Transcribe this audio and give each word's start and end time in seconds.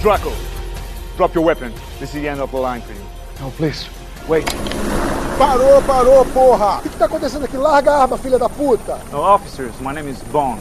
Draco, 0.00 0.32
drop 1.18 1.34
your 1.34 1.44
weapon. 1.44 1.74
This 1.98 2.14
is 2.14 2.22
the 2.22 2.28
end 2.28 2.40
of 2.40 2.50
the 2.50 2.56
line 2.56 2.80
for 2.80 2.94
you. 2.94 3.04
No, 3.38 3.50
please. 3.50 3.86
Wait. 4.26 4.46
Parou, 5.36 5.82
parou, 5.82 6.24
porra! 6.24 6.78
O 6.78 6.82
que, 6.82 6.88
que 6.88 6.96
tá 6.96 7.04
acontecendo 7.04 7.44
aqui? 7.44 7.58
Larga 7.58 7.92
a 7.92 8.02
arma, 8.04 8.16
filha 8.16 8.38
da 8.38 8.48
puta! 8.48 8.98
No, 9.12 9.18
officers, 9.18 9.74
my 9.78 9.92
name 9.92 10.08
is 10.08 10.22
Bond, 10.32 10.58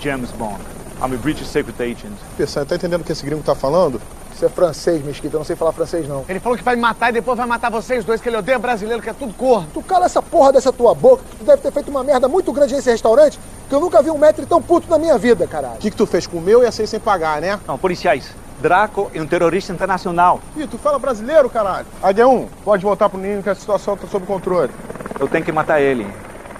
James 0.00 0.32
Bond. 0.32 0.60
I'm 1.00 1.14
a 1.14 1.18
British 1.18 1.46
secret 1.46 1.80
agent. 1.80 2.16
Pessoal, 2.36 2.66
tá 2.66 2.74
entendendo 2.74 3.02
o 3.02 3.04
que 3.04 3.12
esse 3.12 3.24
gringo 3.24 3.44
tá 3.44 3.54
falando? 3.54 4.02
Isso 4.34 4.44
é 4.44 4.48
francês, 4.48 5.04
Mesquita, 5.04 5.36
eu 5.36 5.38
não 5.38 5.44
sei 5.44 5.54
falar 5.54 5.70
francês 5.70 6.08
não. 6.08 6.24
Ele 6.28 6.40
falou 6.40 6.58
que 6.58 6.64
vai 6.64 6.74
me 6.74 6.82
matar 6.82 7.10
e 7.10 7.12
depois 7.12 7.38
vai 7.38 7.46
matar 7.46 7.70
vocês 7.70 8.04
dois, 8.04 8.20
que 8.20 8.28
ele 8.28 8.38
odeia 8.38 8.58
brasileiro, 8.58 9.00
que 9.00 9.10
é 9.10 9.12
tudo 9.12 9.32
corno. 9.34 9.68
Tu 9.72 9.80
cala 9.82 10.06
essa 10.06 10.20
porra 10.20 10.52
dessa 10.52 10.72
tua 10.72 10.96
boca, 10.96 11.22
tu 11.38 11.44
deve 11.44 11.62
ter 11.62 11.70
feito 11.70 11.88
uma 11.92 12.02
merda 12.02 12.26
muito 12.26 12.52
grande 12.52 12.74
nesse 12.74 12.90
restaurante, 12.90 13.38
que 13.68 13.74
eu 13.74 13.78
nunca 13.78 14.02
vi 14.02 14.10
um 14.10 14.18
metro 14.18 14.44
tão 14.46 14.60
puto 14.60 14.90
na 14.90 14.98
minha 14.98 15.16
vida, 15.16 15.46
caralho. 15.46 15.76
O 15.76 15.78
que, 15.78 15.92
que 15.92 15.96
tu 15.96 16.06
fez 16.06 16.26
com 16.26 16.38
o 16.38 16.40
meu 16.40 16.64
e 16.64 16.66
aceito 16.66 16.88
sem 16.88 16.98
pagar, 16.98 17.40
né? 17.40 17.60
Não, 17.68 17.78
policiais. 17.78 18.32
Draco 18.60 19.10
é 19.14 19.20
um 19.20 19.26
terrorista 19.26 19.72
internacional. 19.72 20.40
Ih, 20.56 20.66
tu 20.66 20.76
fala 20.76 20.98
brasileiro, 20.98 21.48
caralho. 21.48 21.86
AD1, 22.02 22.46
pode 22.62 22.82
voltar 22.82 23.08
pro 23.08 23.18
ninho 23.18 23.42
que 23.42 23.48
a 23.48 23.54
situação 23.54 23.96
tá 23.96 24.06
sob 24.06 24.26
controle. 24.26 24.70
Eu 25.18 25.26
tenho 25.26 25.44
que 25.44 25.50
matar 25.50 25.80
ele. 25.80 26.06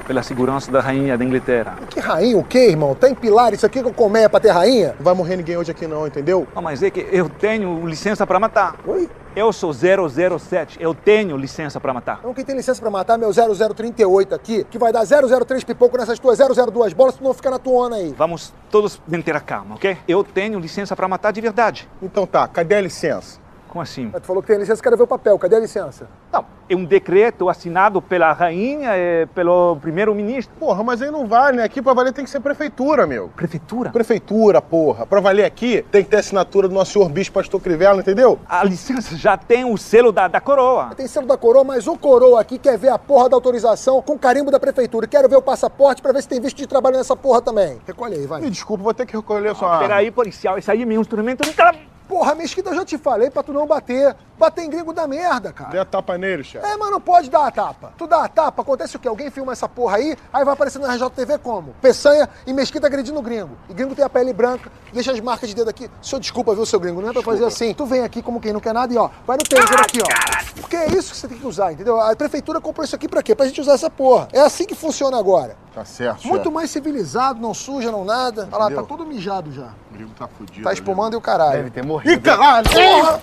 Pela 0.07 0.23
segurança 0.23 0.73
da 0.73 0.81
rainha 0.81 1.17
da 1.17 1.25
Inglaterra. 1.25 1.77
Que 1.89 2.01
rainha 2.01 2.37
o 2.37 2.43
quê, 2.43 2.71
irmão? 2.71 2.97
Tá 2.97 3.09
em 3.09 3.15
pilar 3.15 3.53
isso 3.53 3.65
aqui 3.65 3.81
com 3.81 3.93
colmeia 3.93 4.29
pra 4.29 4.41
ter 4.41 4.51
rainha? 4.51 4.95
Não 4.99 5.05
vai 5.05 5.15
morrer 5.15 5.37
ninguém 5.37 5.57
hoje 5.57 5.71
aqui 5.71 5.87
não, 5.87 6.07
entendeu? 6.07 6.49
Não, 6.53 6.61
mas 6.61 6.83
é 6.83 6.91
que 6.91 7.07
eu 7.13 7.29
tenho 7.29 7.87
licença 7.87 8.27
para 8.27 8.41
matar. 8.41 8.75
Oi? 8.87 9.09
Eu 9.34 9.52
sou 9.52 9.73
007, 9.73 10.79
eu 10.80 10.93
tenho 10.93 11.37
licença 11.37 11.79
para 11.79 11.95
matar. 11.95 12.19
Então 12.19 12.34
quem 12.34 12.45
tem 12.45 12.57
licença 12.57 12.80
pra 12.80 12.91
matar 12.91 13.15
é 13.15 13.19
meu 13.19 13.30
0038 13.33 14.34
aqui, 14.34 14.65
que 14.65 14.77
vai 14.77 14.93
dar 14.93 15.05
003 15.06 15.62
pipoco 15.62 15.97
nessas 15.97 16.19
tuas 16.19 16.39
002 16.39 16.93
bolas, 16.93 17.15
tu 17.15 17.23
não 17.23 17.33
fica 17.33 17.48
na 17.48 17.59
tuona 17.59 17.97
aí. 17.97 18.12
Vamos 18.19 18.53
todos 18.70 19.01
manter 19.06 19.36
a 19.36 19.41
calma, 19.41 19.77
ok? 19.77 19.97
Eu 20.08 20.25
tenho 20.25 20.58
licença 20.58 20.97
para 20.97 21.06
matar 21.06 21.33
de 21.33 21.41
verdade. 21.41 21.89
Então 22.03 22.27
tá, 22.27 22.48
cadê 22.48 22.75
a 22.75 22.81
licença? 22.81 23.39
Como 23.71 23.81
assim? 23.81 24.11
Tu 24.11 24.23
falou 24.23 24.43
que 24.43 24.49
tem 24.49 24.59
licença, 24.59 24.83
quero 24.83 24.97
ver 24.97 25.05
o 25.05 25.07
papel, 25.07 25.39
cadê 25.39 25.55
a 25.55 25.61
licença? 25.61 26.09
Não, 26.33 26.45
é 26.69 26.75
um 26.75 26.85
decreto 26.85 27.49
assinado 27.49 28.03
pela 28.03 28.33
rainha 28.33 28.91
e 28.97 29.27
pelo 29.27 29.77
primeiro-ministro. 29.77 30.53
Porra, 30.59 30.83
mas 30.83 31.01
aí 31.01 31.09
não 31.09 31.25
vale, 31.25 31.59
né? 31.59 31.63
Aqui 31.63 31.81
pra 31.81 31.93
valer 31.95 32.13
tem 32.13 32.25
que 32.25 32.31
ser 32.31 32.41
prefeitura, 32.41 33.07
meu. 33.07 33.29
Prefeitura? 33.29 33.91
Prefeitura, 33.91 34.61
porra. 34.61 35.07
Pra 35.07 35.21
valer 35.21 35.45
aqui 35.45 35.85
tem 35.89 36.03
que 36.03 36.11
ter 36.11 36.17
assinatura 36.17 36.67
do 36.67 36.75
nosso 36.75 36.93
senhor 36.93 37.09
bispo 37.09 37.35
pastor 37.35 37.61
Crivella, 37.61 38.01
entendeu? 38.01 38.41
A 38.48 38.65
licença 38.65 39.17
já 39.17 39.37
tem 39.37 39.65
o 39.65 39.79
selo 39.79 40.11
da, 40.11 40.27
da 40.27 40.41
coroa. 40.41 40.91
Tem 40.97 41.07
selo 41.07 41.29
da 41.29 41.37
coroa, 41.37 41.63
mas 41.63 41.87
o 41.87 41.97
coroa 41.97 42.41
aqui 42.41 42.59
quer 42.59 42.77
ver 42.77 42.89
a 42.89 42.98
porra 42.98 43.29
da 43.29 43.37
autorização 43.37 44.03
com 44.03 44.19
carimbo 44.19 44.51
da 44.51 44.59
prefeitura. 44.59 45.07
Quero 45.07 45.29
ver 45.29 45.37
o 45.37 45.43
passaporte 45.43 46.03
pra 46.03 46.11
ver 46.11 46.23
se 46.23 46.29
tem 46.29 46.41
visto 46.41 46.57
de 46.57 46.67
trabalho 46.67 46.97
nessa 46.97 47.15
porra 47.15 47.41
também. 47.41 47.79
Recolhe 47.87 48.17
aí, 48.17 48.27
vai. 48.27 48.41
Me 48.41 48.51
desculpa, 48.51 48.83
vou 48.83 48.93
ter 48.93 49.07
que 49.07 49.17
recolher 49.17 49.55
sua 49.55 49.69
arma. 49.75 49.87
Peraí, 49.87 50.11
policial, 50.11 50.59
esse 50.59 50.69
aí 50.69 50.83
é 50.83 50.85
meu 50.85 51.01
instrumento. 51.01 51.47
Não 51.47 51.53
tá... 51.53 51.73
Porra, 52.11 52.34
Mesquita, 52.34 52.70
eu 52.70 52.75
já 52.75 52.84
te 52.84 52.98
falei 52.98 53.30
pra 53.30 53.41
tu 53.41 53.53
não 53.53 53.69
bater. 53.69 54.16
Bater 54.36 54.64
em 54.64 54.70
gringo 54.70 54.92
da 54.92 55.06
merda, 55.06 55.53
cara. 55.53 55.70
Dê 55.70 55.78
a 55.78 55.84
tapa 55.84 56.19
nele, 56.19 56.42
chefe. 56.42 56.67
É, 56.67 56.77
mas 56.77 56.91
não 56.91 57.00
pode 57.00 57.30
dar 57.30 57.47
a 57.47 57.50
tapa. 57.52 57.92
Tu 57.97 58.06
dá 58.06 58.25
a 58.25 58.28
tapa, 58.28 58.62
acontece 58.62 58.97
o 58.97 58.98
quê? 58.98 59.06
Alguém 59.06 59.30
filma 59.30 59.52
essa 59.52 59.69
porra 59.69 59.98
aí, 59.98 60.17
aí 60.33 60.44
vai 60.44 60.55
aparecer 60.55 60.78
no 60.80 60.86
RJTV 60.86 61.39
como? 61.39 61.72
Peçanha 61.80 62.28
e 62.47 62.52
Mesquita 62.52 62.86
agredindo 62.89 63.19
o 63.19 63.22
gringo. 63.22 63.50
E 63.69 63.75
gringo 63.75 63.94
tem 63.94 64.05
a 64.05 64.08
pele 64.08 64.33
branca, 64.33 64.72
deixa 64.92 65.12
as 65.12 65.20
marcas 65.20 65.48
de 65.50 65.55
dedo 65.55 65.69
aqui. 65.69 65.89
Senhor, 66.02 66.19
desculpa, 66.19 66.55
viu, 66.55 66.67
seu 66.67 66.80
gringo? 66.80 67.00
Não 67.02 67.11
é 67.11 67.12
pra 67.12 67.22
fazer 67.22 67.44
assim. 67.44 67.75
Tu 67.75 67.84
vem 67.84 68.02
aqui 68.02 68.22
como 68.22 68.41
quem 68.41 68.52
não 68.52 68.61
quer 68.61 68.72
nada 68.72 68.92
e 68.92 68.97
ó, 68.97 69.11
vai 69.27 69.36
no 69.36 69.45
taser 69.45 69.78
aqui, 69.78 70.00
ó. 70.02 70.61
Porque 70.61 70.74
é 70.74 70.86
isso 70.89 71.12
que 71.12 71.19
você 71.19 71.28
tem 71.28 71.39
que 71.39 71.47
usar, 71.47 71.72
entendeu? 71.72 72.00
A 72.00 72.17
prefeitura 72.17 72.61
comprou 72.61 72.84
isso 72.84 72.97
aqui 72.97 73.08
pra 73.08 73.22
quê? 73.22 73.34
Pra 73.34 73.47
gente 73.47 73.61
usar 73.61 73.74
essa 73.74 73.91
porra. 73.91 74.27
É 74.33 74.41
assim 74.41 74.64
que 74.64 74.74
funciona 74.74 75.19
agora. 75.19 75.55
Tá 75.74 75.84
certo, 75.84 76.27
Muito 76.27 76.50
mais 76.50 76.69
civilizado, 76.70 77.41
não 77.41 77.55
suja, 77.55 77.92
não 77.92 78.05
nada. 78.05 78.48
Olha 78.50 78.50
lá, 78.50 78.58
tá 78.58 78.64
Entendeu? 78.67 78.86
todo 78.86 79.06
mijado 79.06 79.52
já. 79.52 79.69
O 79.91 79.95
gringo 79.95 80.11
tá 80.19 80.27
fudido. 80.27 80.64
Tá 80.64 80.72
espumando 80.72 81.12
e 81.12 81.17
o 81.17 81.20
caralho. 81.20 81.58
Deve 81.58 81.70
ter 81.70 81.84
morrido. 81.84 82.00
Ih, 82.05 82.19
caralho! 82.19 82.69
Porra! 82.70 83.20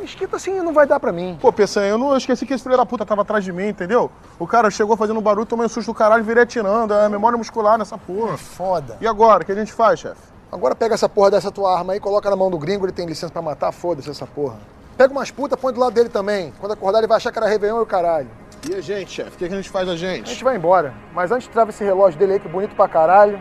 Mesquita 0.00 0.36
assim 0.36 0.60
não 0.60 0.72
vai 0.72 0.84
dar 0.86 0.98
pra 0.98 1.12
mim. 1.12 1.38
Pô, 1.40 1.52
Peçanha, 1.52 1.88
eu 1.88 1.96
não 1.98 2.10
eu 2.10 2.16
esqueci 2.16 2.44
que 2.44 2.52
esse 2.52 2.64
filho 2.64 2.76
da 2.76 2.84
puta 2.84 3.06
tava 3.06 3.22
atrás 3.22 3.44
de 3.44 3.52
mim, 3.52 3.68
entendeu? 3.68 4.10
O 4.38 4.46
cara 4.48 4.68
chegou 4.68 4.96
fazendo 4.96 5.18
um 5.18 5.22
barulho, 5.22 5.46
tomei 5.46 5.64
um 5.66 5.68
susto 5.68 5.92
do 5.92 5.94
caralho 5.94 6.22
e 6.22 6.26
virei 6.26 6.42
atirando. 6.42 6.92
É 6.92 7.08
memória 7.08 7.38
muscular 7.38 7.78
nessa 7.78 7.96
porra. 7.96 8.36
Foda. 8.36 8.96
E 9.00 9.06
agora, 9.06 9.42
o 9.42 9.46
que 9.46 9.52
a 9.52 9.54
gente 9.54 9.72
faz, 9.72 10.00
chefe? 10.00 10.20
Agora 10.50 10.74
pega 10.74 10.94
essa 10.94 11.08
porra 11.08 11.30
dessa 11.30 11.50
tua 11.52 11.78
arma 11.78 11.92
aí, 11.92 12.00
coloca 12.00 12.28
na 12.28 12.34
mão 12.36 12.50
do 12.50 12.58
gringo, 12.58 12.84
ele 12.84 12.92
tem 12.92 13.06
licença 13.06 13.32
pra 13.32 13.40
matar, 13.40 13.70
foda-se 13.72 14.10
essa 14.10 14.26
porra. 14.26 14.56
Pega 14.98 15.12
umas 15.12 15.30
putas, 15.30 15.58
põe 15.58 15.72
do 15.72 15.80
lado 15.80 15.94
dele 15.94 16.08
também. 16.08 16.52
Quando 16.58 16.72
acordar, 16.72 16.98
ele 16.98 17.06
vai 17.06 17.16
achar 17.16 17.30
que 17.32 17.38
era 17.38 17.46
Réveillon 17.48 17.78
e 17.78 17.82
o 17.82 17.86
caralho. 17.86 18.28
E 18.68 18.74
a 18.74 18.80
gente, 18.80 19.10
chefe? 19.12 19.30
O 19.30 19.38
que, 19.38 19.48
que 19.48 19.54
a 19.54 19.56
gente 19.56 19.70
faz 19.70 19.88
a 19.88 19.92
A 19.92 19.96
gente? 19.96 20.28
gente 20.30 20.44
vai 20.44 20.56
embora. 20.56 20.92
Mas 21.14 21.30
antes 21.32 21.48
trava 21.48 21.70
esse 21.70 21.82
relógio 21.82 22.18
dele 22.18 22.34
aí, 22.34 22.40
que 22.40 22.48
bonito 22.48 22.74
pra 22.76 22.86
caralho. 22.88 23.40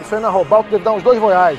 Isso 0.00 0.14
aí 0.14 0.20
na 0.20 0.28
roubar, 0.30 0.62
tu 0.62 0.70
deve 0.70 0.84
dar 0.84 0.92
uns 0.92 1.02
dois 1.02 1.20
reais. 1.20 1.58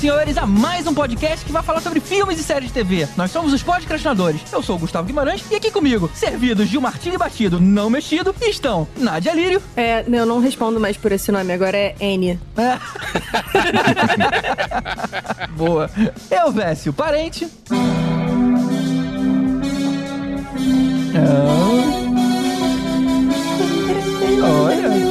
Senhores, 0.00 0.38
a 0.38 0.46
mais 0.46 0.86
um 0.86 0.94
podcast 0.94 1.44
que 1.44 1.52
vai 1.52 1.62
falar 1.62 1.82
sobre 1.82 2.00
filmes 2.00 2.40
e 2.40 2.42
séries 2.42 2.68
de 2.68 2.72
TV. 2.72 3.06
Nós 3.18 3.30
somos 3.30 3.52
os 3.52 3.62
podcastinadores. 3.62 4.40
Eu 4.50 4.62
sou 4.62 4.76
o 4.76 4.78
Gustavo 4.78 5.06
Guimarães 5.06 5.44
e 5.50 5.54
aqui 5.54 5.70
comigo, 5.70 6.10
servidos 6.14 6.70
de 6.70 6.78
um 6.78 6.80
martini 6.80 7.18
batido 7.18 7.60
não 7.60 7.90
mexido, 7.90 8.34
estão 8.40 8.88
Nádia 8.96 9.34
Lírio. 9.34 9.60
É, 9.76 10.02
eu 10.08 10.24
não 10.24 10.40
respondo 10.40 10.80
mais 10.80 10.96
por 10.96 11.12
esse 11.12 11.30
nome, 11.30 11.52
agora 11.52 11.76
é 11.76 11.94
N. 12.00 12.40
Boa. 15.54 15.90
Eu, 16.30 16.50
Vécio, 16.50 16.94
parente. 16.94 17.46
Ah. 21.14 21.90
Olha. 24.42 25.09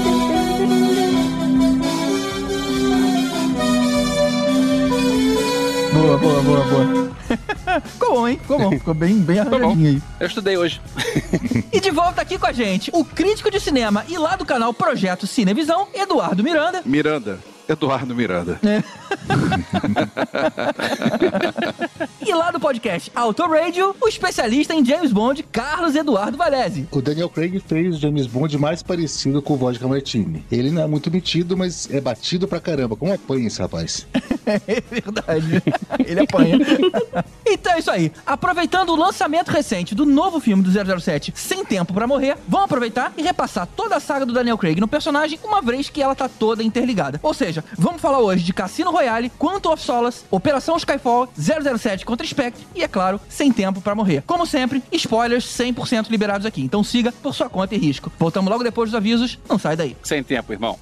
Boa, 6.19 6.41
boa, 6.41 6.63
boa. 6.65 7.11
Ficou 7.85 8.09
bom, 8.15 8.27
hein? 8.27 8.37
Ficou 8.41 8.59
bom. 8.59 8.71
Ficou 8.71 8.93
bem, 8.93 9.19
bem 9.19 9.39
arranjadinho 9.39 9.87
aí. 9.89 10.01
Eu 10.19 10.27
estudei 10.27 10.57
hoje. 10.57 10.81
E 11.71 11.79
de 11.79 11.91
volta 11.91 12.21
aqui 12.21 12.37
com 12.39 12.47
a 12.47 12.51
gente, 12.51 12.89
o 12.91 13.05
crítico 13.05 13.51
de 13.51 13.59
cinema 13.59 14.03
e 14.09 14.17
lá 14.17 14.35
do 14.35 14.43
canal 14.43 14.73
Projeto 14.73 15.27
Cinevisão, 15.27 15.87
Eduardo 15.93 16.43
Miranda. 16.43 16.81
Miranda. 16.83 17.39
Eduardo 17.67 18.15
Miranda. 18.15 18.59
E 22.21 22.33
lá 22.33 22.51
do 22.51 22.59
podcast 22.59 23.11
Auto 23.15 23.47
Radio, 23.47 23.95
o 23.99 24.07
especialista 24.07 24.75
em 24.75 24.85
James 24.85 25.11
Bond, 25.11 25.41
Carlos 25.51 25.95
Eduardo 25.95 26.37
Valese. 26.37 26.87
O 26.91 27.01
Daniel 27.01 27.27
Craig 27.29 27.59
fez 27.59 27.95
o 27.95 27.99
James 27.99 28.27
Bond 28.27 28.55
mais 28.57 28.83
parecido 28.83 29.41
com 29.41 29.53
o 29.53 29.57
Vodka 29.57 29.87
Martini. 29.87 30.45
Ele 30.51 30.69
não 30.69 30.83
é 30.83 30.87
muito 30.87 31.09
metido, 31.09 31.57
mas 31.57 31.89
é 31.91 31.99
batido 31.99 32.47
pra 32.47 32.59
caramba. 32.59 32.95
Como 32.95 33.11
apanha 33.11 33.47
esse 33.47 33.59
rapaz? 33.59 34.05
É 34.67 34.81
verdade. 34.81 35.63
Ele 36.05 36.19
apanha. 36.21 36.57
então 37.45 37.73
é 37.73 37.79
isso 37.79 37.91
aí. 37.91 38.11
Aproveitando 38.25 38.89
o 38.89 38.95
lançamento 38.95 39.49
recente 39.49 39.93
do 39.95 40.05
novo 40.05 40.39
filme 40.39 40.63
do 40.63 40.99
007, 40.99 41.33
Sem 41.35 41.63
Tempo 41.63 41.93
pra 41.93 42.07
Morrer, 42.07 42.37
vamos 42.47 42.65
aproveitar 42.65 43.13
e 43.17 43.21
repassar 43.21 43.67
toda 43.67 43.95
a 43.95 43.99
saga 43.99 44.25
do 44.25 44.33
Daniel 44.33 44.57
Craig 44.57 44.79
no 44.79 44.87
personagem, 44.87 45.39
uma 45.43 45.61
vez 45.61 45.89
que 45.89 46.01
ela 46.01 46.15
tá 46.15 46.27
toda 46.27 46.63
interligada. 46.63 47.19
Ou 47.21 47.33
seja, 47.33 47.63
vamos 47.77 48.01
falar 48.01 48.19
hoje 48.19 48.43
de 48.43 48.53
Cassino 48.53 48.91
Royale, 48.91 49.31
Quantum 49.37 49.71
of 49.71 49.83
Solace, 49.83 50.23
Operação 50.31 50.77
Skyfall, 50.77 51.29
007 51.37 52.05
contra 52.05 52.25
Spectre 52.25 52.65
e, 52.75 52.83
é 52.83 52.87
claro, 52.87 53.19
Sem 53.29 53.51
Tempo 53.51 53.81
pra 53.81 53.95
Morrer. 53.95 54.23
Como 54.25 54.45
sempre, 54.45 54.83
spoilers 54.91 55.45
100% 55.45 56.09
liberados 56.09 56.45
aqui. 56.45 56.61
Então 56.61 56.83
siga 56.83 57.11
por 57.11 57.33
sua 57.33 57.49
conta 57.49 57.75
e 57.75 57.77
risco. 57.77 58.11
Voltamos 58.17 58.49
logo 58.51 58.63
depois 58.63 58.89
dos 58.89 58.97
avisos. 58.97 59.37
Não 59.47 59.59
sai 59.59 59.75
daí. 59.75 59.95
Sem 60.03 60.23
tempo, 60.23 60.51
irmão. 60.53 60.77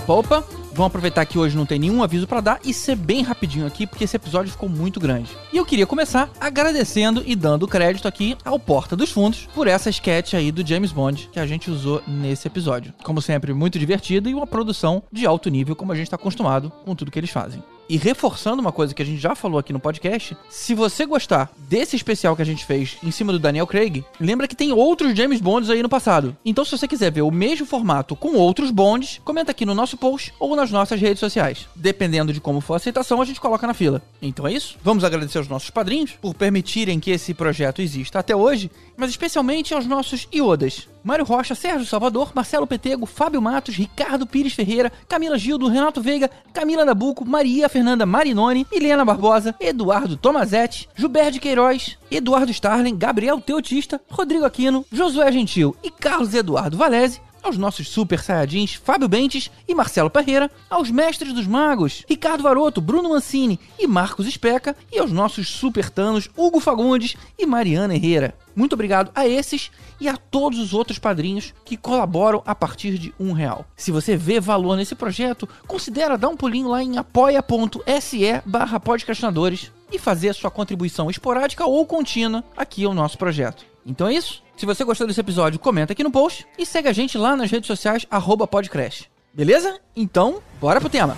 Opa, 0.00 0.14
opa. 0.14 0.44
Vamos 0.72 0.86
aproveitar 0.86 1.26
que 1.26 1.38
hoje 1.38 1.56
não 1.56 1.66
tem 1.66 1.78
nenhum 1.78 2.02
aviso 2.02 2.26
pra 2.26 2.40
dar 2.40 2.58
e 2.64 2.72
ser 2.72 2.96
bem 2.96 3.22
rapidinho 3.22 3.66
aqui, 3.66 3.86
porque 3.86 4.04
esse 4.04 4.16
episódio 4.16 4.50
ficou 4.50 4.68
muito 4.68 4.98
grande. 4.98 5.36
E 5.52 5.58
eu 5.58 5.66
queria 5.66 5.86
começar 5.86 6.30
agradecendo 6.40 7.22
e 7.26 7.36
dando 7.36 7.68
crédito 7.68 8.08
aqui 8.08 8.36
ao 8.44 8.58
Porta 8.58 8.96
dos 8.96 9.10
Fundos 9.10 9.46
por 9.54 9.66
essa 9.66 9.90
sketch 9.90 10.34
aí 10.34 10.50
do 10.50 10.66
James 10.66 10.92
Bond 10.92 11.28
que 11.32 11.40
a 11.40 11.46
gente 11.46 11.70
usou 11.70 12.02
nesse 12.06 12.46
episódio. 12.46 12.94
Como 13.02 13.20
sempre, 13.20 13.52
muito 13.52 13.78
divertido 13.78 14.30
e 14.30 14.34
uma 14.34 14.46
produção 14.46 15.02
de 15.12 15.26
alto 15.26 15.50
nível, 15.50 15.76
como 15.76 15.92
a 15.92 15.94
gente 15.94 16.06
está 16.06 16.16
acostumado 16.16 16.72
com 16.84 16.94
tudo 16.94 17.10
que 17.10 17.18
eles 17.18 17.30
fazem. 17.30 17.62
E 17.90 17.96
reforçando 17.96 18.62
uma 18.62 18.70
coisa 18.70 18.94
que 18.94 19.02
a 19.02 19.04
gente 19.04 19.20
já 19.20 19.34
falou 19.34 19.58
aqui 19.58 19.72
no 19.72 19.80
podcast, 19.80 20.36
se 20.48 20.76
você 20.76 21.04
gostar 21.04 21.50
desse 21.58 21.96
especial 21.96 22.36
que 22.36 22.42
a 22.42 22.46
gente 22.46 22.64
fez 22.64 22.96
em 23.02 23.10
cima 23.10 23.32
do 23.32 23.38
Daniel 23.40 23.66
Craig, 23.66 24.04
lembra 24.20 24.46
que 24.46 24.54
tem 24.54 24.70
outros 24.70 25.12
James 25.12 25.40
Bonds 25.40 25.68
aí 25.68 25.82
no 25.82 25.88
passado. 25.88 26.36
Então 26.44 26.64
se 26.64 26.70
você 26.70 26.86
quiser 26.86 27.10
ver 27.10 27.22
o 27.22 27.32
mesmo 27.32 27.66
formato 27.66 28.14
com 28.14 28.36
outros 28.36 28.70
Bonds, 28.70 29.20
comenta 29.24 29.50
aqui 29.50 29.66
no 29.66 29.74
nosso 29.74 29.96
post 29.96 30.32
ou 30.38 30.54
nas 30.54 30.70
nossas 30.70 31.00
redes 31.00 31.18
sociais. 31.18 31.66
Dependendo 31.74 32.32
de 32.32 32.40
como 32.40 32.60
for 32.60 32.74
a 32.74 32.76
aceitação, 32.76 33.20
a 33.20 33.24
gente 33.24 33.40
coloca 33.40 33.66
na 33.66 33.74
fila. 33.74 34.00
Então 34.22 34.46
é 34.46 34.52
isso. 34.52 34.78
Vamos 34.84 35.02
agradecer 35.02 35.38
aos 35.38 35.48
nossos 35.48 35.70
padrinhos 35.70 36.12
por 36.12 36.32
permitirem 36.32 37.00
que 37.00 37.10
esse 37.10 37.34
projeto 37.34 37.82
exista 37.82 38.20
até 38.20 38.36
hoje, 38.36 38.70
mas 38.96 39.10
especialmente 39.10 39.74
aos 39.74 39.86
nossos 39.86 40.28
iodas. 40.32 40.86
Mário 41.02 41.24
Rocha, 41.24 41.54
Sérgio 41.54 41.86
Salvador, 41.86 42.32
Marcelo 42.34 42.66
Petego, 42.66 43.06
Fábio 43.06 43.40
Matos, 43.40 43.74
Ricardo 43.74 44.26
Pires 44.26 44.52
Ferreira, 44.52 44.92
Camila 45.08 45.38
Gildo, 45.38 45.68
Renato 45.68 46.02
Veiga, 46.02 46.30
Camila 46.52 46.84
Nabuco, 46.84 47.24
Maria 47.24 47.68
Fernanda 47.68 48.04
Marinoni, 48.04 48.66
Helena 48.70 49.04
Barbosa, 49.04 49.54
Eduardo 49.60 50.16
Tomazetti, 50.16 50.88
Gilberto 50.94 51.40
Queiroz, 51.40 51.96
Eduardo 52.10 52.50
Starling, 52.52 52.96
Gabriel 52.96 53.40
Teotista, 53.40 54.00
Rodrigo 54.10 54.44
Aquino, 54.44 54.84
Josué 54.92 55.32
Gentil 55.32 55.74
e 55.82 55.90
Carlos 55.90 56.34
Eduardo 56.34 56.76
Valese, 56.76 57.20
aos 57.42 57.56
nossos 57.56 57.88
super 57.88 58.22
saiyajins 58.22 58.74
Fábio 58.74 59.08
Bentes 59.08 59.50
e 59.66 59.74
Marcelo 59.74 60.10
Parreira, 60.10 60.50
aos 60.68 60.90
mestres 60.90 61.32
dos 61.32 61.46
magos 61.46 62.04
Ricardo 62.08 62.42
Varoto, 62.42 62.80
Bruno 62.80 63.10
Mancini 63.10 63.58
e 63.78 63.86
Marcos 63.86 64.26
Especa 64.26 64.76
e 64.92 64.98
aos 64.98 65.12
nossos 65.12 65.48
super 65.48 65.90
tanos 65.90 66.28
Hugo 66.36 66.60
Fagundes 66.60 67.16
e 67.38 67.46
Mariana 67.46 67.94
Herrera. 67.94 68.34
Muito 68.54 68.74
obrigado 68.74 69.10
a 69.14 69.26
esses 69.26 69.70
e 70.00 70.08
a 70.08 70.16
todos 70.16 70.58
os 70.58 70.74
outros 70.74 70.98
padrinhos 70.98 71.54
que 71.64 71.76
colaboram 71.76 72.42
a 72.44 72.54
partir 72.54 72.98
de 72.98 73.14
um 73.18 73.32
real. 73.32 73.64
Se 73.76 73.90
você 73.90 74.16
vê 74.16 74.40
valor 74.40 74.76
nesse 74.76 74.94
projeto, 74.94 75.48
considera 75.66 76.18
dar 76.18 76.28
um 76.28 76.36
pulinho 76.36 76.68
lá 76.68 76.82
em 76.82 76.98
apoia.se 76.98 78.42
barra 78.44 78.80
podcastinadores 78.80 79.70
e 79.92 79.98
fazer 79.98 80.34
sua 80.34 80.50
contribuição 80.50 81.10
esporádica 81.10 81.64
ou 81.66 81.84
contínua 81.86 82.44
aqui 82.56 82.84
ao 82.84 82.94
nosso 82.94 83.18
projeto. 83.18 83.69
Então 83.84 84.08
é 84.08 84.14
isso. 84.14 84.42
Se 84.56 84.66
você 84.66 84.84
gostou 84.84 85.06
desse 85.06 85.20
episódio, 85.20 85.58
comenta 85.58 85.92
aqui 85.92 86.04
no 86.04 86.10
post 86.10 86.46
e 86.58 86.66
segue 86.66 86.88
a 86.88 86.92
gente 86.92 87.16
lá 87.16 87.34
nas 87.34 87.50
redes 87.50 87.66
sociais, 87.66 88.06
podcast. 88.46 89.10
Beleza? 89.32 89.80
Então, 89.96 90.42
bora 90.60 90.80
pro 90.80 90.90
tema. 90.90 91.16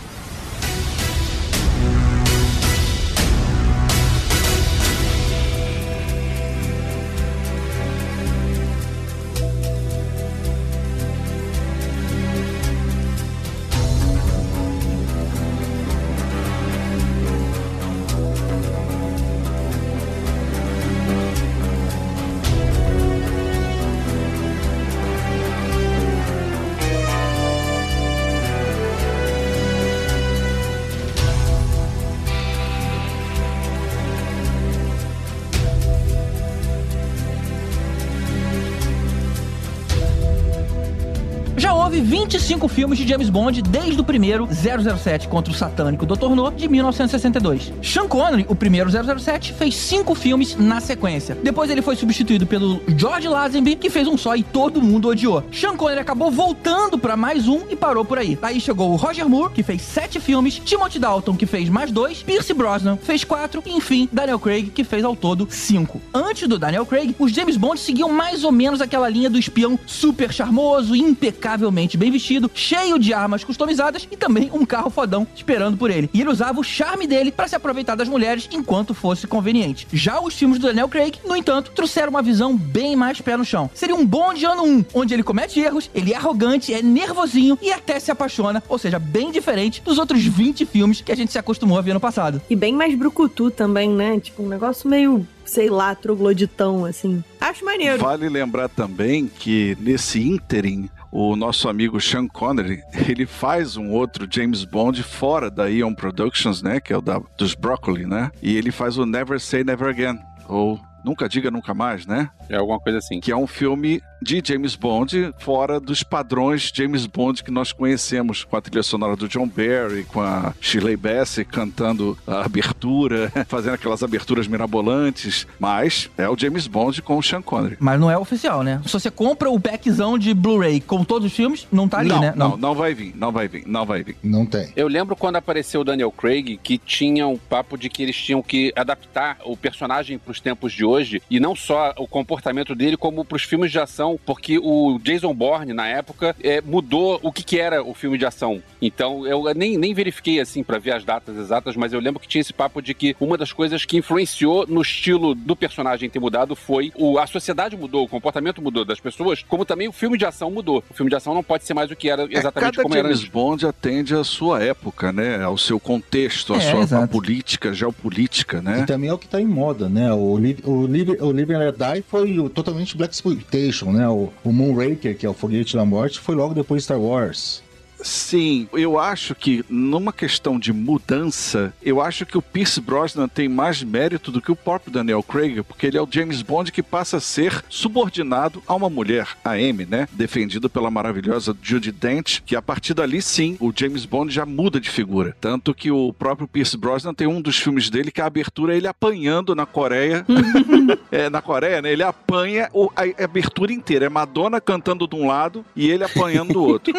25 42.33 42.67
filmes 42.67 42.99
de 42.99 43.07
James 43.07 43.29
Bond 43.29 43.61
desde 43.61 44.01
o 44.01 44.05
primeiro 44.05 44.49
007 44.51 45.29
contra 45.29 45.53
o 45.53 45.55
satânico 45.55 46.07
Dr. 46.07 46.31
No 46.35 46.51
de 46.51 46.67
1962. 46.67 47.75
Sean 47.83 48.09
Connery, 48.09 48.47
o 48.49 48.55
primeiro 48.55 48.89
007, 48.91 49.53
fez 49.53 49.77
cinco 49.77 50.15
filmes 50.15 50.57
na 50.57 50.81
sequência. 50.81 51.37
Depois 51.43 51.71
ele 51.71 51.83
foi 51.83 51.95
substituído 51.95 52.47
pelo 52.47 52.81
George 52.97 53.29
Lazenby, 53.29 53.77
que 53.77 53.91
fez 53.91 54.09
um 54.09 54.17
só 54.17 54.35
e 54.35 54.43
todo 54.43 54.81
mundo 54.81 55.09
odiou. 55.09 55.45
Sean 55.53 55.77
Connery 55.77 56.01
acabou 56.01 56.31
voltando 56.31 56.97
para 56.97 57.19
mais 57.19 57.49
um 57.49 57.65
e 57.69 57.77
parou 57.77 58.03
por 58.03 58.19
aí. 58.19 58.39
Aí 58.41 58.59
chegou 58.59 58.91
o 58.91 58.97
Roger 58.97 59.29
Moore, 59.29 59.53
que 59.53 59.63
fez 59.63 59.83
sete 59.83 60.19
filmes, 60.19 60.59
Timothy 60.59 60.99
Dalton, 60.99 61.37
que 61.37 61.45
fez 61.45 61.69
mais 61.69 61.91
dois, 61.91 62.23
Pierce 62.23 62.55
Brosnan 62.55 62.97
fez 62.97 63.25
quatro 63.25 63.63
e, 63.67 63.77
enfim, 63.77 64.09
Daniel 64.11 64.39
Craig, 64.39 64.71
que 64.71 64.85
fez 64.85 65.05
ao 65.05 65.15
todo 65.15 65.47
cinco. 65.51 66.01
Antes 66.15 66.49
do 66.49 66.59
Daniel 66.59 66.87
Craig, 66.87 67.15
os 67.19 67.31
James 67.31 67.59
Bond 67.59 67.79
seguiam 67.79 68.09
mais 68.09 68.43
ou 68.43 68.51
menos 68.51 68.81
aquela 68.81 69.11
linha 69.11 69.29
do 69.29 69.39
espião 69.39 69.79
super 69.85 70.33
charmoso, 70.33 70.97
impecavelmente 70.97 71.99
bem 71.99 72.11
vestido, 72.11 72.22
cheio 72.55 72.99
de 72.99 73.13
armas 73.13 73.45
customizadas 73.45 74.07
e 74.11 74.17
também 74.17 74.51
um 74.53 74.65
carro 74.65 74.91
fodão 74.91 75.27
esperando 75.35 75.77
por 75.77 75.91
ele. 75.91 76.09
E 76.13 76.21
ele 76.21 76.31
usava 76.31 76.61
o 76.61 76.65
charme 76.65 77.07
dele 77.07 77.33
para 77.33 77.49
se 77.49 77.57
aproveitar 77.57 77.95
das 77.95 78.09
mulheres 78.09 78.49
enquanto 78.53 78.95
fosse 78.95 79.27
conveniente. 79.27 79.87
Já 79.93 80.21
os 80.21 80.35
filmes 80.35 80.59
do 80.59 80.67
Daniel 80.67 80.89
Craig, 80.89 81.19
no 81.27 81.37
entanto, 81.37 81.73
trouxeram 81.73 82.11
uma 82.11 82.23
visão 82.23 82.57
bem 82.57 82.97
mais 82.97 83.21
pé 83.21 83.37
no 83.37 83.45
chão. 83.45 83.71
Seria 83.75 83.95
um 83.95 84.07
Bond 84.07 84.45
ano 84.45 84.65
1, 84.65 84.85
onde 84.95 85.15
ele 85.15 85.23
comete 85.23 85.61
erros, 85.61 85.91
ele 85.95 86.13
é 86.13 86.17
arrogante, 86.17 86.73
é 86.73 86.83
nervosinho 86.83 87.59
e 87.61 87.73
até 87.73 87.99
se 87.99 88.11
apaixona, 88.11 88.63
ou 88.69 88.79
seja, 88.79 88.99
bem 88.99 89.31
diferente 89.31 89.83
dos 89.83 89.99
outros 89.99 90.23
20 90.25 90.65
filmes 90.67 91.01
que 91.01 91.13
a 91.13 91.17
gente 91.17 91.33
se 91.33 91.39
acostumou 91.39 91.79
a 91.79 91.83
ver 91.83 91.95
no 91.95 92.01
passado. 92.01 92.41
E 92.49 92.57
bem 92.57 92.73
mais 92.73 92.95
brucutu 92.95 93.51
também, 93.51 93.91
né? 93.91 94.21
Tipo, 94.21 94.43
um 94.43 94.49
negócio 94.49 94.89
meio, 94.89 95.27
sei 95.45 95.69
lá, 95.69 95.95
trogloditão, 95.95 96.85
assim. 96.85 97.23
Acho 97.41 97.65
maneiro. 97.65 97.99
Vale 97.99 98.29
lembrar 98.29 98.69
também 98.69 99.31
que 99.39 99.77
nesse 99.81 100.21
ínterim, 100.21 100.89
o 101.13 101.37
nosso 101.37 101.69
amigo 101.69 102.01
Sean 102.01 102.27
Connery, 102.27 102.83
ele 103.07 103.27
faz 103.27 103.77
um 103.77 103.91
outro 103.91 104.27
James 104.29 104.65
Bond 104.65 105.03
fora 105.03 105.51
da 105.51 105.71
Eon 105.71 105.95
Productions, 105.95 106.63
né? 106.63 106.81
Que 106.81 106.95
é 106.95 106.97
o 106.97 107.03
da, 107.03 107.21
dos 107.37 107.55
Broccoli, 107.55 108.07
né? 108.07 108.31
E 108.43 108.57
ele 108.57 108.73
faz 108.73 108.97
o 108.97 109.05
Never 109.05 109.39
Say 109.39 109.63
Never 109.63 109.89
Again, 109.89 110.19
ou 110.49 110.81
Nunca 111.05 111.29
Diga 111.29 111.51
Nunca 111.51 111.75
Mais, 111.75 112.07
né? 112.07 112.31
É 112.49 112.57
alguma 112.57 112.79
coisa 112.79 112.99
assim. 112.99 113.21
Que 113.21 113.33
é 113.33 113.37
um 113.37 113.47
filme 113.47 114.03
de 114.23 114.41
James 114.45 114.77
Bond 114.77 115.35
fora 115.39 115.81
dos 115.81 116.03
padrões 116.03 116.71
James 116.73 117.07
Bond 117.07 117.43
que 117.43 117.51
nós 117.51 117.73
conhecemos, 117.73 118.45
com 118.45 118.57
a 118.57 118.61
trilha 118.61 118.83
sonora 118.83 119.17
do 119.17 119.29
John 119.29 119.49
Barry, 119.49 120.05
com 120.05 120.21
a 120.21 120.55
Shirley 120.61 120.97
Bassey 120.97 121.45
cantando 121.45 122.17
a 122.27 122.45
abertura, 122.45 123.33
fazendo 123.49 123.75
aquelas 123.75 124.03
aberturas 124.03 124.47
mirabolantes, 124.47 125.47
mas 125.59 126.09
é 126.17 126.29
o 126.29 126.39
James 126.39 126.67
Bond 126.67 127.03
com 127.03 127.19
o 127.19 127.23
Sean 127.23 127.43
Connery. 127.43 127.77
Mas 127.81 127.99
não 127.99 128.11
é 128.11 128.17
oficial, 128.17 128.63
né? 128.63 128.81
Se 128.87 128.93
você 128.93 129.11
compra 129.11 129.51
o 129.51 129.59
packzão 129.59 130.17
de 130.17 130.33
Blu-ray 130.33 130.81
com 130.81 131.05
todos 131.05 131.27
os 131.27 131.37
filmes, 131.37 131.67
não 131.73 131.89
tá 131.89 131.99
ali, 131.99 132.11
não, 132.11 132.21
né? 132.21 132.33
Não, 132.37 132.57
não 132.57 132.75
vai 132.75 132.95
vir, 132.95 133.15
não 133.17 133.33
vai 133.33 133.49
vir, 133.49 133.65
não 133.67 133.85
vai 133.85 134.05
vir. 134.05 134.17
Não 134.23 134.47
tem. 134.47 134.73
Eu 134.77 134.87
lembro 134.87 135.17
quando 135.17 135.37
apareceu 135.37 135.81
o 135.81 135.85
Daniel 135.85 136.13
Craig 136.13 136.59
que 136.63 136.79
tinha 136.79 137.27
um 137.27 137.37
papo 137.37 137.77
de 137.77 137.89
que 137.89 138.03
eles 138.03 138.17
tinham 138.17 138.43
que 138.43 138.73
adaptar 138.77 139.39
o 139.45 139.57
personagem 139.57 140.17
para 140.19 140.31
os 140.31 140.41
tempos 140.41 140.73
de 140.73 140.85
hoje 140.85 140.92
e 141.31 141.41
não 141.41 141.55
só 141.55 141.93
o 141.97 142.07
comportamento 142.07 142.75
dele, 142.75 142.97
como 142.97 143.25
para 143.25 143.37
os 143.37 143.43
filmes 143.43 143.71
de 143.71 143.79
ação, 143.79 144.19
porque 144.25 144.59
o 144.59 144.99
Jason 145.03 145.35
Bourne, 145.35 145.73
na 145.73 145.87
época, 145.87 146.35
é, 146.43 146.61
mudou 146.61 147.19
o 147.23 147.33
que, 147.33 147.43
que 147.43 147.59
era 147.59 147.83
o 147.83 147.95
filme 147.95 148.19
de 148.19 148.27
ação. 148.27 148.63
Então, 148.81 149.27
eu 149.27 149.45
nem, 149.55 149.77
nem 149.77 149.95
verifiquei 149.95 150.41
assim 150.41 150.63
para 150.63 150.79
ver 150.79 150.93
as 150.93 151.05
datas 151.05 151.37
exatas, 151.37 151.77
mas 151.77 151.93
eu 151.93 152.01
lembro 152.01 152.21
que 152.21 152.29
tinha 152.29 152.41
esse 152.41 152.53
papo 152.53 152.83
de 152.83 152.95
que 152.95 153.17
uma 153.21 153.37
das 153.39 153.53
coisas 153.53 153.85
que 153.85 153.97
influenciou 153.97 154.67
no 154.67 154.83
estilo 154.83 155.35
do 155.35 155.55
personagem 155.55 156.11
ter 156.11 156.19
mudado 156.19 156.55
foi 156.57 156.93
o, 156.97 157.19
a 157.19 157.27
sociedade 157.27 157.77
mudou, 157.77 158.05
o 158.05 158.09
comportamento 158.09 158.61
mudou 158.61 158.85
das 158.85 159.01
pessoas, 159.01 159.43
como 159.49 159.65
também 159.65 159.89
o 159.89 159.93
filme 159.93 160.19
de 160.19 160.25
ação 160.27 160.51
mudou. 160.51 160.83
O 160.91 160.95
filme 160.95 161.11
de 161.11 161.17
ação 161.17 161.35
não 161.35 161.43
pode 161.43 161.65
ser 161.65 161.75
mais 161.75 161.91
o 161.91 161.97
que 161.97 162.09
era 162.09 162.25
exatamente 162.31 162.75
é, 162.75 162.77
cada 162.77 162.83
como 162.83 162.95
era 162.95 163.09
James. 163.09 163.29
Bond 163.29 163.67
atende 163.67 164.15
à 164.15 164.25
sua 164.25 164.63
época, 164.63 165.13
né? 165.13 165.43
Ao 165.43 165.57
seu 165.57 165.79
contexto, 165.81 166.55
à 166.55 166.57
É, 166.57 166.87
sua 166.87 167.07
política, 167.07 167.73
geopolítica, 167.73 168.61
né? 168.61 168.81
E 168.81 168.87
também 168.87 169.11
é 169.11 169.13
o 169.13 169.19
que 169.19 169.29
tá 169.29 169.41
em 169.41 169.47
moda, 169.47 169.89
né? 169.89 170.13
O, 170.13 170.37
Live, 170.37 170.63
o, 170.85 171.33
and 171.55 171.59
Let 171.59 171.77
Die 171.77 172.03
foi 172.03 172.49
totalmente 172.51 172.97
Black 172.97 173.15
Exploitation, 173.15 173.93
né? 173.93 174.09
O, 174.09 174.33
o 174.45 174.53
Moonraker, 174.53 175.17
que 175.17 175.27
é 175.27 175.29
o 175.29 175.35
Foguete 175.35 175.77
da 175.77 175.85
Morte, 175.85 176.19
foi 176.19 176.35
logo 176.35 176.55
depois 176.55 176.83
de 176.83 176.85
Star 176.85 177.01
Wars. 177.01 177.62
Sim, 178.03 178.69
eu 178.73 178.99
acho 178.99 179.35
que 179.35 179.65
numa 179.69 180.13
questão 180.13 180.59
de 180.59 180.73
mudança, 180.73 181.73
eu 181.83 182.01
acho 182.01 182.27
que 182.27 182.37
o 182.37 182.43
Pierce 182.43 182.81
Brosnan 182.81 183.29
tem 183.29 183.49
mais 183.49 183.83
mérito 183.83 184.31
do 184.31 184.41
que 184.41 184.51
o 184.51 184.57
próprio 184.57 184.93
Daniel 184.93 185.23
Craig, 185.23 185.63
porque 185.63 185.87
ele 185.87 185.97
é 185.97 186.03
o 186.03 186.09
James 186.11 186.43
Bond 186.43 186.73
que 186.73 186.83
passa 186.83 187.19
a 187.19 187.21
ser 187.21 187.65
subordinado 187.69 188.63
a 188.67 188.75
uma 188.75 188.91
mulher, 188.91 189.29
a 189.45 189.53
Amy, 189.53 189.87
né? 189.87 190.09
Defendido 190.13 190.69
pela 190.69 190.91
maravilhosa 190.91 191.57
Judy 191.63 191.93
Dent, 191.93 192.41
que 192.45 192.57
a 192.57 192.63
partir 192.63 192.95
dali 192.95 193.23
sim, 193.23 193.57
o 193.61 193.73
James 193.75 194.05
Bond 194.05 194.33
já 194.33 194.45
muda 194.45 194.81
de 194.81 194.91
figura. 194.91 195.37
Tanto 195.41 195.75
que 195.75 195.91
o 195.91 196.13
próprio 196.13 196.49
Pierce 196.49 196.77
Brosnan 196.77 197.15
tem 197.15 197.27
um 197.27 197.41
dos 197.41 197.57
filmes 197.57 197.89
dele 197.89 198.11
que 198.11 198.21
a 198.21 198.27
abertura 198.27 198.75
é 198.75 198.77
ele 198.77 198.87
apanhando 198.87 199.55
na 199.55 199.67
Coreia. 199.67 200.25
é, 201.11 201.31
na 201.31 201.41
Coreia, 201.41 201.81
né? 201.81 201.93
Ele 201.93 202.03
apanha 202.03 202.69
a 202.97 203.25
abertura 203.25 203.73
inteira. 203.73 204.07
É 204.07 204.09
Madonna 204.09 204.61
cantando 204.61 205.07
de 205.07 205.15
um 205.15 205.27
lado 205.27 205.65
e 205.77 205.91
ele 205.91 206.05
apanhando 206.05 206.53
do 206.53 206.63
outro. 206.63 206.93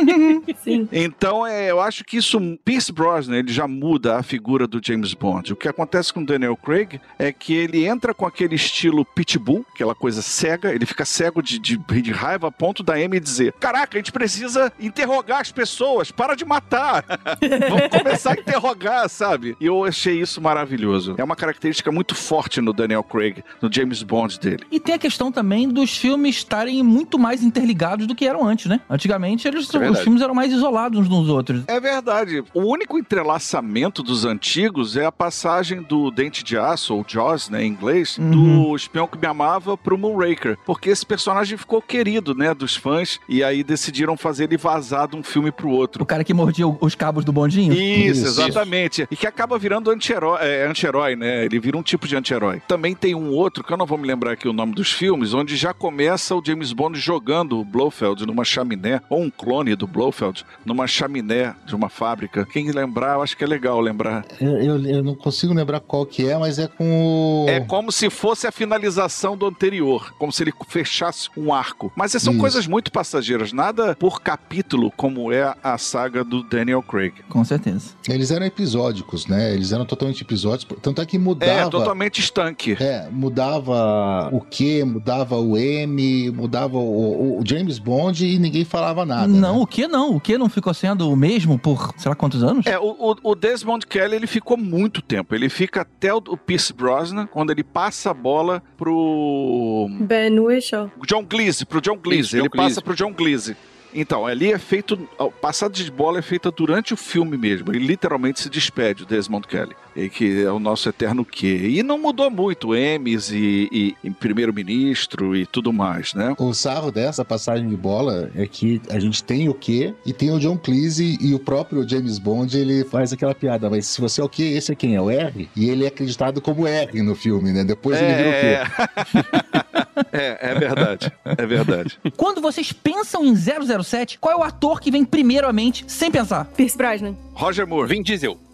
Sim. 0.63 0.88
Então, 0.94 1.46
é, 1.46 1.72
eu 1.72 1.82
acho 1.82 2.04
que 2.04 2.18
isso, 2.18 2.40
Pierce 2.64 2.92
Brosnan, 2.92 3.38
ele 3.38 3.52
já 3.52 3.68
muda 3.68 4.18
a 4.18 4.24
figura 4.24 4.68
do 4.68 4.80
James 4.84 5.14
Bond. 5.16 5.52
O 5.52 5.56
que 5.56 5.68
acontece 5.68 6.14
com 6.14 6.22
o 6.22 6.26
Daniel 6.26 6.56
Craig 6.56 7.02
é 7.18 7.32
que 7.32 7.54
ele 7.54 7.86
entra 7.86 8.14
com 8.14 8.28
aquele 8.28 8.54
estilo 8.56 9.04
pitbull, 9.04 9.66
aquela 9.74 9.96
coisa 9.96 10.22
cega, 10.22 10.72
ele 10.72 10.86
fica 10.86 11.04
cego 11.04 11.42
de, 11.42 11.58
de, 11.58 11.78
de 11.78 12.12
raiva 12.12 12.48
a 12.48 12.52
ponto 12.52 12.84
da 12.84 12.94
Amy 12.94 13.20
dizer: 13.20 13.54
Caraca, 13.54 13.98
a 13.98 14.00
gente 14.00 14.12
precisa 14.12 14.72
interrogar 14.80 15.42
as 15.42 15.52
pessoas, 15.52 16.12
para 16.12 16.36
de 16.36 16.46
matar. 16.46 17.04
Vamos 17.42 17.88
começar 17.90 18.32
a 18.34 18.40
interrogar, 18.40 19.10
sabe? 19.10 19.58
E 19.60 19.66
eu 19.66 19.84
achei 19.84 20.20
isso 20.20 20.40
maravilhoso. 20.40 21.16
É 21.18 21.24
uma 21.24 21.36
característica 21.36 21.92
muito 21.92 22.14
forte 22.14 22.62
no 22.62 22.72
Daniel 22.72 23.04
Craig, 23.04 23.44
no 23.60 23.72
James 23.72 24.04
Bond 24.04 24.40
dele. 24.40 24.64
E 24.72 24.80
tem 24.80 24.94
a 24.94 25.00
questão 25.00 25.32
também 25.32 25.68
dos 25.68 25.98
filmes 25.98 26.36
estarem 26.36 26.84
muito 26.84 27.18
mais 27.18 27.42
interligados 27.42 28.06
do 28.06 28.14
que 28.14 28.28
eram 28.28 28.46
antes, 28.46 28.68
né? 28.68 28.80
Antigamente 28.90 29.48
eles, 29.48 29.74
É 29.74 29.90
os 29.90 30.00
filmes 30.02 30.22
eram 30.22 30.36
mais 30.36 30.52
isolados 30.52 30.83
uns 30.92 31.08
dos 31.08 31.30
outros. 31.30 31.63
É 31.68 31.80
verdade. 31.80 32.44
O 32.54 32.62
único 32.62 32.98
entrelaçamento 32.98 34.04
dos 34.04 34.25
antigos 34.25 34.96
é 34.98 35.06
a 35.06 35.12
passagem 35.12 35.82
do 35.82 36.12
Dente 36.12 36.44
de 36.44 36.58
Aço, 36.58 36.96
ou 36.96 37.06
Jaws, 37.08 37.50
né, 37.50 37.63
em 37.63 37.68
inglês, 37.70 38.18
Uhum. 38.18 38.32
do 38.70 38.75
espião 38.75 39.08
que 39.08 39.18
me 39.18 39.25
amava 39.28 39.78
pro 39.78 39.98
Moonraker. 39.98 40.58
Porque 40.66 40.90
esse 40.90 41.06
personagem 41.06 41.58
ficou 41.58 41.82
querido, 41.82 42.36
né, 42.36 42.54
dos 42.54 42.75
fãs, 42.75 43.20
e 43.28 43.44
aí 43.44 43.63
decidiram 43.63 44.16
fazer 44.18 44.46
ele 44.46 44.58
vazar 44.58 45.08
de 45.08 45.16
um 45.16 45.24
filme 45.24 45.52
pro 45.52 45.70
outro. 45.70 46.04
O 46.04 46.06
cara 46.06 46.24
que 46.24 46.34
mordia 46.34 46.68
os 46.68 46.96
cabos 46.96 47.25
do 47.25 47.32
bondinho? 47.32 47.74
Isso, 47.74 48.25
Isso. 48.28 48.42
exatamente. 48.42 49.08
E 49.10 49.16
que 49.16 49.25
acaba 49.28 49.58
virando 49.58 49.90
anti-herói, 49.92 50.40
é, 50.42 50.68
anti-herói, 50.68 51.16
né? 51.16 51.46
Ele 51.46 51.60
vira 51.60 51.78
um 51.78 51.84
tipo 51.84 52.08
de 52.08 52.16
anti-herói. 52.16 52.62
Também 52.68 52.94
tem 52.96 53.16
um 53.16 53.30
outro, 53.32 53.63
que 53.63 53.72
eu 53.74 53.78
não 53.78 53.86
vou 53.86 53.98
me 53.98 54.08
lembrar 54.08 54.34
aqui 54.34 54.48
o 54.48 54.54
nome 54.54 54.74
dos 54.74 54.92
filmes, 54.92 55.34
onde 55.34 55.56
já 55.56 55.74
começa 55.74 56.36
o 56.36 56.42
James 56.46 56.72
Bond 56.74 57.00
jogando 57.00 57.60
o 57.60 57.66
Blofeld 57.66 58.25
numa 58.25 58.44
chaminé, 58.44 59.02
ou 59.10 59.22
um 59.22 59.30
clone 59.30 59.75
do 59.75 59.88
Blofeld, 59.88 60.46
numa 60.65 60.88
chaminé 60.88 61.55
de 61.65 61.75
uma 61.75 61.89
fábrica. 61.89 62.46
Quem 62.46 62.72
lembrar, 62.72 63.15
eu 63.15 63.22
acho 63.22 63.36
que 63.38 63.43
é 63.43 63.48
legal 63.48 63.79
lembrar. 63.79 64.25
Eu, 64.39 64.58
eu- 64.62 64.86
eu 64.86 65.03
não 65.03 65.15
consigo 65.15 65.53
lembrar 65.53 65.79
qual 65.79 66.05
que 66.05 66.27
é, 66.27 66.38
mas 66.38 66.60
é 66.60 66.67
com 66.67 67.46
o... 67.46 67.50
É 67.50 67.60
como 67.60 67.91
se 67.91 68.10
fosse 68.10 68.48
a 68.48 68.51
finalização 68.51 69.36
do 69.38 69.46
anterior, 69.46 70.13
como 70.17 70.32
se 70.32 70.43
ele 70.43 70.53
fechasse 70.67 71.29
um 71.38 71.53
arco. 71.53 71.91
Mas 71.96 72.12
são 72.13 72.34
Isso. 72.34 72.39
coisas 72.39 72.67
muito 72.67 72.91
passageiras, 72.91 73.51
nada 73.53 73.96
por 73.96 74.22
capítulo, 74.22 74.91
como 74.96 75.32
é 75.32 75.53
a 75.63 75.77
saga 75.77 76.24
do 76.24 76.43
Daniel 76.43 76.82
Craig. 76.84 77.13
Com 77.29 77.43
certeza. 77.43 77.91
Eles 78.08 78.32
eram 78.32 78.46
episódicos, 78.46 79.27
né? 79.27 79.53
Eles 79.53 79.72
eram 79.72 79.86
totalmente 79.86 80.22
episódicos. 80.22 80.77
Tanto 80.82 81.01
é 81.01 81.05
que 81.05 81.17
mudava... 81.17 81.51
É, 81.51 81.70
totalmente 81.70 82.20
estanque. 82.20 82.77
É, 82.79 83.08
mudava 83.12 84.29
o 84.32 84.39
Q, 84.41 84.84
mudava 84.86 85.38
o 85.38 85.58
M, 85.58 86.32
mudava 86.32 86.77
o, 86.77 87.39
o 87.39 87.43
James 87.46 87.79
Bond 87.79 88.25
e 88.25 88.39
ninguém 88.39 88.63
falava 88.65 89.05
nada. 89.05 89.27
não, 89.27 89.55
né? 89.58 89.62
o 89.62 89.67
que 89.67 89.88
não? 89.88 90.15
O 90.15 90.20
que 90.20 90.38
não 90.38 90.50
ficou 90.53 90.74
sendo 90.74 91.10
o 91.10 91.15
mesmo 91.15 91.57
por 91.60 91.93
sei 91.98 92.10
lá 92.10 92.15
quantos 92.15 92.43
anos? 92.43 92.65
É, 92.65 92.77
o, 92.79 93.15
o- 93.24 93.36
Desmond 93.36 93.86
Kelly 93.88 94.15
ele 94.15 94.27
ficou 94.27 94.55
muito 94.57 95.01
tempo. 95.01 95.33
Ele 95.36 95.50
fica 95.50 95.81
até 95.81 96.13
o, 96.13 96.17
o 96.17 96.38
Pierce 96.38 96.72
Brosnan, 96.74 97.25
quando 97.27 97.51
ele 97.51 97.63
passa 97.63 98.12
a 98.12 98.13
bola 98.13 98.62
pro 98.77 99.88
Ben 100.01 100.39
Whishaw. 100.39 100.89
John 101.07 101.25
Cleese, 101.25 101.65
pro 101.65 101.81
John 101.81 101.98
Cleese. 101.98 102.22
Isso, 102.27 102.38
ele 102.38 102.43
John 102.50 102.57
passa 102.57 102.81
pro 102.81 102.95
John 102.95 103.13
Cleese. 103.13 103.55
Então, 103.94 104.26
ali 104.26 104.52
é 104.52 104.58
feito. 104.58 105.08
A 105.20 105.26
passada 105.30 105.74
de 105.74 105.90
bola 105.92 106.20
é 106.20 106.22
feita 106.22 106.50
durante 106.52 106.94
o 106.94 106.98
filme 106.98 107.38
mesmo. 107.38 107.72
Ele 107.72 107.86
literalmente 107.86 108.40
se 108.40 108.50
despede, 108.50 109.04
o 109.04 109.06
Desmond 109.06 109.48
Kelly. 109.48 109.76
E 109.96 110.10
que 110.10 110.42
é 110.44 110.52
o 110.52 110.58
nosso 110.60 110.90
eterno 110.90 111.24
Q. 111.24 111.46
E 111.70 111.84
não 111.84 112.00
mudou 112.00 112.30
muito, 112.32 112.70
M's 112.74 113.30
e, 113.32 113.96
e- 114.04 114.10
primeiro-ministro 114.12 115.36
e 115.36 115.46
tudo 115.46 115.72
mais, 115.72 116.14
né? 116.16 116.34
O 116.40 116.52
sarro 116.54 116.92
dessa 116.92 117.24
passagem 117.24 117.70
de 117.70 117.76
bola 117.78 118.32
é 118.36 118.48
que 118.48 118.82
a 118.90 119.00
gente 119.00 119.24
tem 119.24 119.50
o 119.50 119.54
Q 119.54 119.94
e 120.06 120.12
tem 120.12 120.32
o 120.32 120.40
John 120.40 120.58
Cleese 120.58 121.18
e 121.22 121.34
o 121.36 121.40
próprio 121.40 121.88
James 121.88 122.18
Bond 122.18 122.58
ele 122.58 122.84
faz 122.86 123.14
aquela 123.14 123.36
piada, 123.36 123.70
mas 123.70 123.86
se 123.86 124.02
você 124.02 124.20
é 124.20 124.24
o 124.24 124.30
Q, 124.30 124.42
esse 124.44 124.72
é 124.72 124.76
quem? 124.76 124.96
É 124.96 125.02
o 125.02 125.12
R? 125.12 125.48
E 125.56 125.70
ele 125.70 125.84
é 125.86 125.88
acreditado 125.88 126.42
como 126.42 126.66
R 126.68 127.02
no 127.04 127.14
filme, 127.16 127.52
né? 127.52 127.64
Depois 127.64 128.00
ele 128.02 128.14
vira 128.16 128.30
o 128.30 129.44
Q. 129.54 129.60
É, 130.12 130.52
é 130.52 130.56
verdade. 130.56 131.12
É 131.26 131.46
verdade. 131.46 132.00
Quando 132.18 132.42
vocês 132.42 132.72
pensam 132.72 133.26
em 133.26 133.36
007, 133.36 134.18
qual 134.20 134.34
é 134.34 134.38
o 134.38 134.44
ator 134.44 134.80
que 134.80 134.92
vem 134.92 135.06
primeiro 135.06 135.48
à 135.48 135.54
mente 135.54 135.86
sem 135.88 136.12
pensar? 136.12 136.46
Pierce 136.46 136.78
Brosnan. 136.78 137.16
Roger 137.34 137.66
Moore. 137.68 137.88
Vin 137.88 138.02
Diesel. 138.02 138.38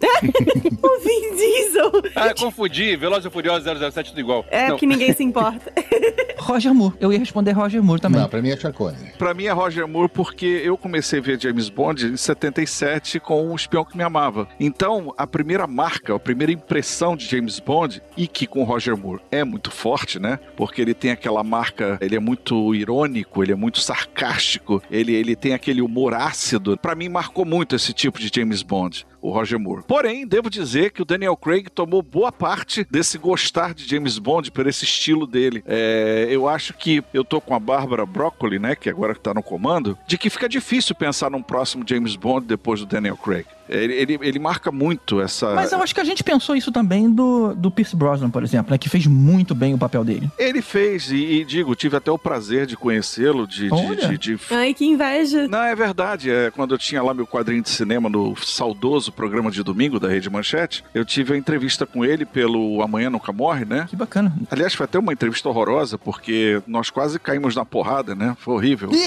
O 0.82 0.98
Vin 1.00 1.36
Diesel. 1.36 1.92
Ah, 2.14 2.34
confundi. 2.34 2.96
Velozes 2.96 3.26
e 3.26 3.30
Furiosos 3.30 3.64
007 3.92 4.10
tudo 4.10 4.20
igual. 4.20 4.44
É, 4.50 4.62
Não. 4.64 4.70
porque 4.70 4.86
ninguém 4.86 5.12
se 5.14 5.22
importa. 5.22 5.72
Roger 6.38 6.74
Moore. 6.74 6.94
Eu 7.00 7.12
ia 7.12 7.18
responder 7.18 7.52
Roger 7.52 7.82
Moore 7.82 8.00
também. 8.00 8.20
Não, 8.20 8.28
pra 8.28 8.40
mim 8.42 8.50
é 8.50 8.56
Connery. 8.56 9.12
Pra 9.18 9.34
mim 9.34 9.44
é 9.44 9.52
Roger 9.52 9.86
Moore 9.86 10.08
porque 10.08 10.62
eu 10.64 10.76
comecei 10.76 11.18
a 11.18 11.22
ver 11.22 11.40
James 11.40 11.68
Bond 11.68 12.06
em 12.06 12.16
77 12.16 13.20
com 13.20 13.50
o 13.50 13.54
Espião 13.54 13.84
que 13.84 13.96
Me 13.96 14.02
Amava. 14.02 14.48
Então, 14.58 15.14
a 15.16 15.26
primeira 15.26 15.66
marca, 15.66 16.14
a 16.14 16.18
primeira 16.18 16.50
impressão 16.52 17.14
de 17.16 17.26
James 17.26 17.60
Bond, 17.60 18.02
e 18.16 18.26
que 18.26 18.46
com 18.46 18.64
Roger 18.64 18.96
Moore 18.96 19.20
é 19.30 19.44
muito 19.44 19.70
forte, 19.70 20.18
né? 20.18 20.38
Porque 20.56 20.80
ele 20.80 20.94
tem 20.94 21.10
aquela 21.10 21.44
marca, 21.44 21.98
ele 22.00 22.16
é 22.16 22.20
muito 22.20 22.74
irônico, 22.74 23.42
ele 23.42 23.52
é 23.52 23.56
muito 23.56 23.80
sarcástico, 23.80 24.82
ele, 24.90 25.12
ele 25.14 25.36
tem 25.36 25.52
aquele 25.52 25.82
humor 25.82 26.14
ácido. 26.14 26.76
Pra 26.78 26.94
mim, 26.94 27.08
marcou 27.08 27.44
muito 27.44 27.76
esse 27.76 27.92
tipo 27.92 28.18
de 28.18 28.30
James 28.34 28.62
Bond. 28.62 28.69
response. 28.70 29.04
O 29.22 29.30
Roger 29.30 29.58
Moore. 29.58 29.82
Porém, 29.86 30.26
devo 30.26 30.48
dizer 30.48 30.90
que 30.92 31.02
o 31.02 31.04
Daniel 31.04 31.36
Craig 31.36 31.68
tomou 31.74 32.02
boa 32.02 32.32
parte 32.32 32.86
desse 32.90 33.18
gostar 33.18 33.74
de 33.74 33.86
James 33.88 34.18
Bond 34.18 34.50
por 34.50 34.66
esse 34.66 34.84
estilo 34.84 35.26
dele. 35.26 35.62
É, 35.66 36.26
eu 36.30 36.48
acho 36.48 36.72
que 36.74 37.02
eu 37.12 37.24
tô 37.24 37.40
com 37.40 37.54
a 37.54 37.58
Bárbara 37.60 38.06
Broccoli, 38.06 38.58
né, 38.58 38.74
que 38.74 38.88
agora 38.88 39.14
tá 39.14 39.34
no 39.34 39.42
comando, 39.42 39.96
de 40.06 40.16
que 40.16 40.30
fica 40.30 40.48
difícil 40.48 40.94
pensar 40.94 41.30
num 41.30 41.42
próximo 41.42 41.84
James 41.86 42.16
Bond 42.16 42.46
depois 42.46 42.80
do 42.80 42.86
Daniel 42.86 43.16
Craig. 43.16 43.44
Ele, 43.68 43.94
ele, 43.94 44.18
ele 44.22 44.38
marca 44.40 44.72
muito 44.72 45.20
essa. 45.20 45.54
Mas 45.54 45.70
eu 45.70 45.80
acho 45.80 45.94
que 45.94 46.00
a 46.00 46.04
gente 46.04 46.24
pensou 46.24 46.56
isso 46.56 46.72
também 46.72 47.08
do, 47.08 47.54
do 47.54 47.70
Pierce 47.70 47.94
Brosnan, 47.94 48.28
por 48.28 48.42
exemplo, 48.42 48.72
né? 48.72 48.78
Que 48.78 48.88
fez 48.88 49.06
muito 49.06 49.54
bem 49.54 49.72
o 49.74 49.78
papel 49.78 50.02
dele. 50.02 50.28
Ele 50.36 50.60
fez, 50.60 51.08
e, 51.12 51.14
e 51.40 51.44
digo, 51.44 51.76
tive 51.76 51.96
até 51.96 52.10
o 52.10 52.18
prazer 52.18 52.66
de 52.66 52.76
conhecê-lo, 52.76 53.46
de, 53.46 53.70
de, 53.70 54.08
de- 54.08 54.36
de 54.36 54.38
Ai, 54.50 54.74
que 54.74 54.84
inveja. 54.84 55.46
Não, 55.46 55.62
é 55.62 55.76
verdade. 55.76 56.32
É, 56.32 56.50
quando 56.50 56.74
eu 56.74 56.78
tinha 56.78 57.00
lá 57.00 57.14
meu 57.14 57.28
quadrinho 57.28 57.62
de 57.62 57.70
cinema 57.70 58.08
no 58.08 58.34
saudoso 58.36 59.09
programa 59.12 59.50
de 59.50 59.62
domingo 59.62 59.98
da 59.98 60.08
Rede 60.08 60.30
Manchete, 60.30 60.84
eu 60.94 61.04
tive 61.04 61.34
a 61.34 61.36
entrevista 61.36 61.86
com 61.86 62.04
ele 62.04 62.24
pelo 62.24 62.82
Amanhã 62.82 63.10
Nunca 63.10 63.32
Morre, 63.32 63.64
né? 63.64 63.86
Que 63.88 63.96
bacana. 63.96 64.32
Aliás, 64.50 64.74
foi 64.74 64.84
até 64.84 64.98
uma 64.98 65.12
entrevista 65.12 65.48
horrorosa, 65.48 65.98
porque 65.98 66.62
nós 66.66 66.90
quase 66.90 67.18
caímos 67.18 67.54
na 67.56 67.64
porrada, 67.64 68.14
né? 68.14 68.36
Foi 68.40 68.54
horrível. 68.54 68.90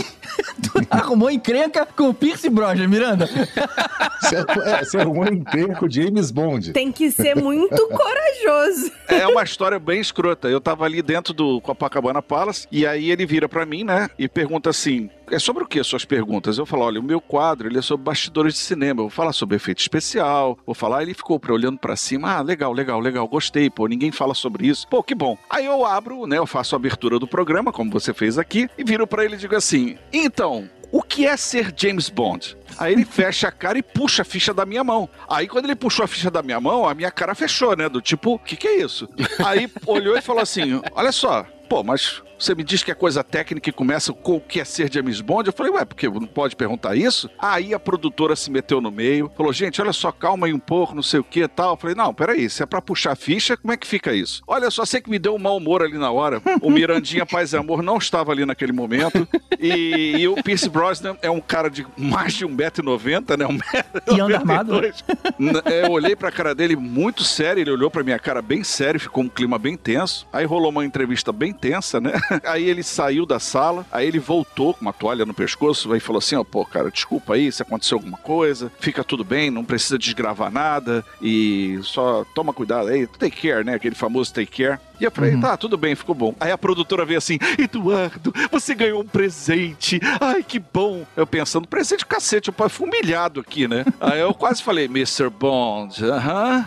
Tu 0.62 0.88
arrumou 0.90 1.30
encrenca 1.30 1.86
com 1.86 2.10
o 2.10 2.14
Pierce 2.14 2.50
Brosnan, 2.50 2.88
Miranda. 2.88 3.28
Você, 4.24 4.38
é, 4.38 4.84
você 4.86 4.98
arrumou 5.00 5.26
um 5.26 5.34
emprego 5.34 5.76
com 5.76 5.86
o 5.86 5.92
James 5.92 6.32
Bond. 6.32 6.72
Tem 6.72 6.92
que 6.92 7.12
ser 7.12 7.36
muito 7.36 7.76
corajoso. 7.90 8.92
É 9.10 9.28
uma 9.28 9.44
história 9.44 9.78
bem 9.78 10.00
escrota. 10.00 10.48
Eu 10.48 10.62
tava 10.62 10.86
ali 10.86 11.02
dentro 11.02 11.34
do 11.34 11.60
Copacabana 11.60 12.22
Palace, 12.22 12.66
e 12.72 12.88
aí 12.88 13.12
ele 13.12 13.26
vira 13.26 13.50
pra 13.50 13.66
mim, 13.66 13.84
né? 13.84 14.10
E 14.18 14.30
pergunta 14.30 14.70
assim: 14.70 15.10
é 15.30 15.40
sobre 15.40 15.64
o 15.64 15.68
que 15.68 15.84
suas 15.84 16.06
perguntas? 16.06 16.58
Eu 16.58 16.66
falo: 16.66 16.84
olha, 16.84 17.00
o 17.00 17.04
meu 17.04 17.22
quadro 17.22 17.68
ele 17.68 17.80
é 17.80 17.82
sobre 17.82 18.06
bastidores 18.06 18.54
de 18.54 18.60
cinema. 18.60 19.02
Eu 19.02 19.06
vou 19.06 19.10
falar 19.10 19.34
sobre 19.34 19.56
efeito 19.56 19.80
especial, 19.80 20.58
vou 20.66 20.76
falar. 20.76 21.02
Ele 21.02 21.14
ficou 21.14 21.40
pra 21.40 21.54
olhando 21.54 21.78
pra 21.78 21.96
cima: 21.96 22.36
ah, 22.36 22.42
legal, 22.42 22.74
legal, 22.74 23.00
legal, 23.00 23.28
gostei, 23.28 23.70
pô, 23.70 23.88
ninguém 23.88 24.12
fala 24.12 24.34
sobre 24.34 24.68
isso. 24.68 24.88
Pô, 24.88 25.04
que 25.04 25.16
bom. 25.16 25.38
Aí 25.50 25.66
eu 25.66 25.86
abro, 25.86 26.26
né? 26.26 26.38
Eu 26.38 26.48
faço 26.48 26.76
a 26.76 26.78
abertura 26.78 27.20
do 27.20 27.28
programa, 27.28 27.72
como 27.72 27.92
você 27.92 28.14
fez 28.14 28.38
aqui, 28.38 28.70
e 28.78 28.84
viro 28.84 29.08
pra 29.08 29.26
ele 29.26 29.36
e 29.36 29.40
digo 29.40 29.56
assim: 29.56 29.98
então. 30.12 30.70
O 30.96 31.02
que 31.02 31.26
é 31.26 31.36
ser 31.36 31.74
James 31.76 32.08
Bond? 32.08 32.56
Aí 32.78 32.94
ele 32.94 33.04
fecha 33.10 33.48
a 33.48 33.52
cara 33.52 33.80
e 33.80 33.82
puxa 33.82 34.22
a 34.22 34.26
ficha 34.26 34.54
da 34.54 34.64
minha 34.64 34.84
mão. 34.84 35.10
Aí 35.28 35.48
quando 35.48 35.66
ele 35.66 35.74
puxou 35.74 36.06
a 36.06 36.08
ficha 36.08 36.30
da 36.30 36.44
minha 36.44 36.62
mão, 36.62 36.88
a 36.88 36.94
minha 36.94 37.10
cara 37.10 37.34
fechou, 37.34 37.76
né? 37.76 37.90
Do 37.90 38.00
tipo, 38.00 38.36
o 38.36 38.38
que, 38.38 38.56
que 38.56 38.68
é 38.68 38.78
isso? 38.84 39.10
Aí 39.44 39.68
olhou 39.88 40.16
e 40.16 40.22
falou 40.22 40.44
assim: 40.44 40.80
olha 40.94 41.12
só, 41.12 41.48
pô, 41.68 41.84
mas 41.84 42.22
você 42.38 42.54
me 42.56 42.64
diz 42.64 42.84
que 42.84 42.92
é 42.92 42.96
coisa 42.96 43.24
técnica 43.24 43.70
e 43.70 43.74
começa 43.74 44.12
com 44.14 44.36
o 44.38 44.42
que 44.42 44.60
é 44.60 44.66
ser 44.66 44.92
James 44.92 45.22
Bond? 45.22 45.48
Eu 45.48 45.54
falei, 45.54 45.72
ué, 45.72 45.86
porque 45.86 46.08
não 46.10 46.26
pode 46.26 46.56
perguntar 46.56 46.96
isso? 46.96 47.30
Aí 47.40 47.74
a 47.74 47.80
produtora 47.80 48.36
se 48.36 48.52
meteu 48.52 48.82
no 48.82 48.92
meio, 48.92 49.32
falou, 49.38 49.54
gente, 49.54 49.82
olha 49.82 49.94
só, 49.94 50.12
calma 50.12 50.48
aí 50.48 50.54
um 50.54 50.60
pouco, 50.60 50.94
não 50.96 51.04
sei 51.04 51.20
o 51.20 51.24
que 51.24 51.42
e 51.44 51.48
tal. 51.48 51.72
Eu 51.74 51.78
falei, 51.78 51.96
não, 51.96 52.14
peraí, 52.14 52.50
se 52.50 52.62
é 52.64 52.66
pra 52.66 52.82
puxar 52.82 53.16
ficha, 53.16 53.56
como 53.58 53.74
é 53.74 53.78
que 53.78 53.88
fica 53.88 54.14
isso? 54.14 54.42
Olha 54.48 54.70
só, 54.72 54.86
sei 54.86 55.02
que 55.02 55.10
me 55.10 55.20
deu 55.20 55.36
um 55.36 55.40
mau 55.40 55.58
humor 55.58 55.82
ali 55.82 55.98
na 55.98 56.12
hora. 56.12 56.42
O 56.62 56.70
Mirandinha 56.70 57.26
Paz 57.26 57.54
e 57.54 57.58
Amor 57.58 57.82
não 57.82 57.98
estava 57.98 58.32
ali 58.32 58.46
naquele 58.46 58.72
momento. 58.72 59.28
E, 59.60 60.16
e 60.18 60.28
o 60.28 60.36
Pierce 60.44 60.70
Brosnan 60.70 61.16
é 61.22 61.30
um 61.30 61.40
cara 61.42 61.70
de 61.70 61.86
mais 61.98 62.34
de 62.34 62.46
1,90m, 62.46 63.38
né? 63.38 63.84
E 64.16 64.20
anda 64.20 64.38
armado. 64.38 64.74
1,92m. 64.74 64.94
N- 65.40 65.62
é, 65.66 65.86
Eu 65.86 65.92
olhei 65.92 66.16
pra 66.16 66.32
cara 66.32 66.54
dele 66.56 66.76
muito 66.76 67.24
sério, 67.24 67.62
ele 67.62 67.72
olhou 67.72 67.90
pra 67.90 68.04
minha 68.04 68.20
cara 68.20 68.42
bem 68.42 68.64
sério, 68.64 69.00
ficou 69.00 69.24
um 69.24 69.30
clima 69.30 69.58
bem 69.58 69.76
tenso. 69.78 70.28
Aí 70.32 70.46
rolou 70.46 70.70
uma 70.70 70.86
entrevista 70.86 71.32
bem 71.32 71.54
tensa, 71.54 72.00
né? 72.02 72.14
Aí 72.44 72.70
ele 72.70 72.84
saiu 72.84 73.26
da 73.26 73.40
sala, 73.40 73.86
aí 73.92 74.08
ele 74.08 74.20
voltou 74.20 74.74
com 74.74 74.82
uma 74.82 74.94
toalha 74.94 75.26
no 75.26 75.34
pescoço, 75.34 75.92
aí 75.92 76.00
falou 76.00 76.20
assim, 76.20 76.36
ó, 76.36 76.44
pô, 76.44 76.66
cara, 76.66 76.92
desculpa 76.92 77.34
aí 77.34 77.52
se 77.52 77.62
aconteceu 77.62 77.98
alguma 77.98 78.18
coisa, 78.18 78.72
fica 78.80 79.04
tudo 79.04 79.24
bem, 79.24 79.50
não 79.50 79.64
precisa 79.64 79.98
desgravar 79.98 80.52
nada 80.52 81.04
e 81.22 81.80
só 81.84 82.26
toma 82.36 82.54
cuidado 82.54 82.90
aí, 82.90 83.08
take 83.08 83.48
care, 83.48 83.66
né, 83.66 83.76
aquele 83.76 83.96
famoso 83.96 84.34
take 84.34 84.64
care. 84.64 84.80
E 85.00 85.06
eu 85.06 85.12
falei, 85.12 85.36
tá, 85.38 85.58
tudo 85.58 85.76
bem, 85.76 85.96
ficou 85.96 86.16
bom. 86.16 86.34
Aí 86.40 86.52
a 86.52 86.58
produtora 86.58 87.04
veio 87.04 87.18
assim, 87.18 87.38
Eduardo, 87.58 88.34
você 88.50 88.74
ganhou 88.74 89.02
um 89.02 89.06
presente. 89.06 90.00
Ai, 90.22 90.44
que 90.44 90.60
bom. 90.60 91.06
Eu 91.18 91.28
pensando, 91.28 91.68
presente 91.68 92.06
cacete, 92.06 92.50
eu 92.50 92.70
fui 92.70 92.88
humilhado 92.88 93.42
aqui, 93.42 93.68
né? 93.68 93.84
Aí 94.00 94.22
eu 94.22 94.34
quase 94.34 94.64
falei, 94.64 94.86
Mr. 94.86 95.30
Bond, 95.30 96.06
aham. 96.06 96.66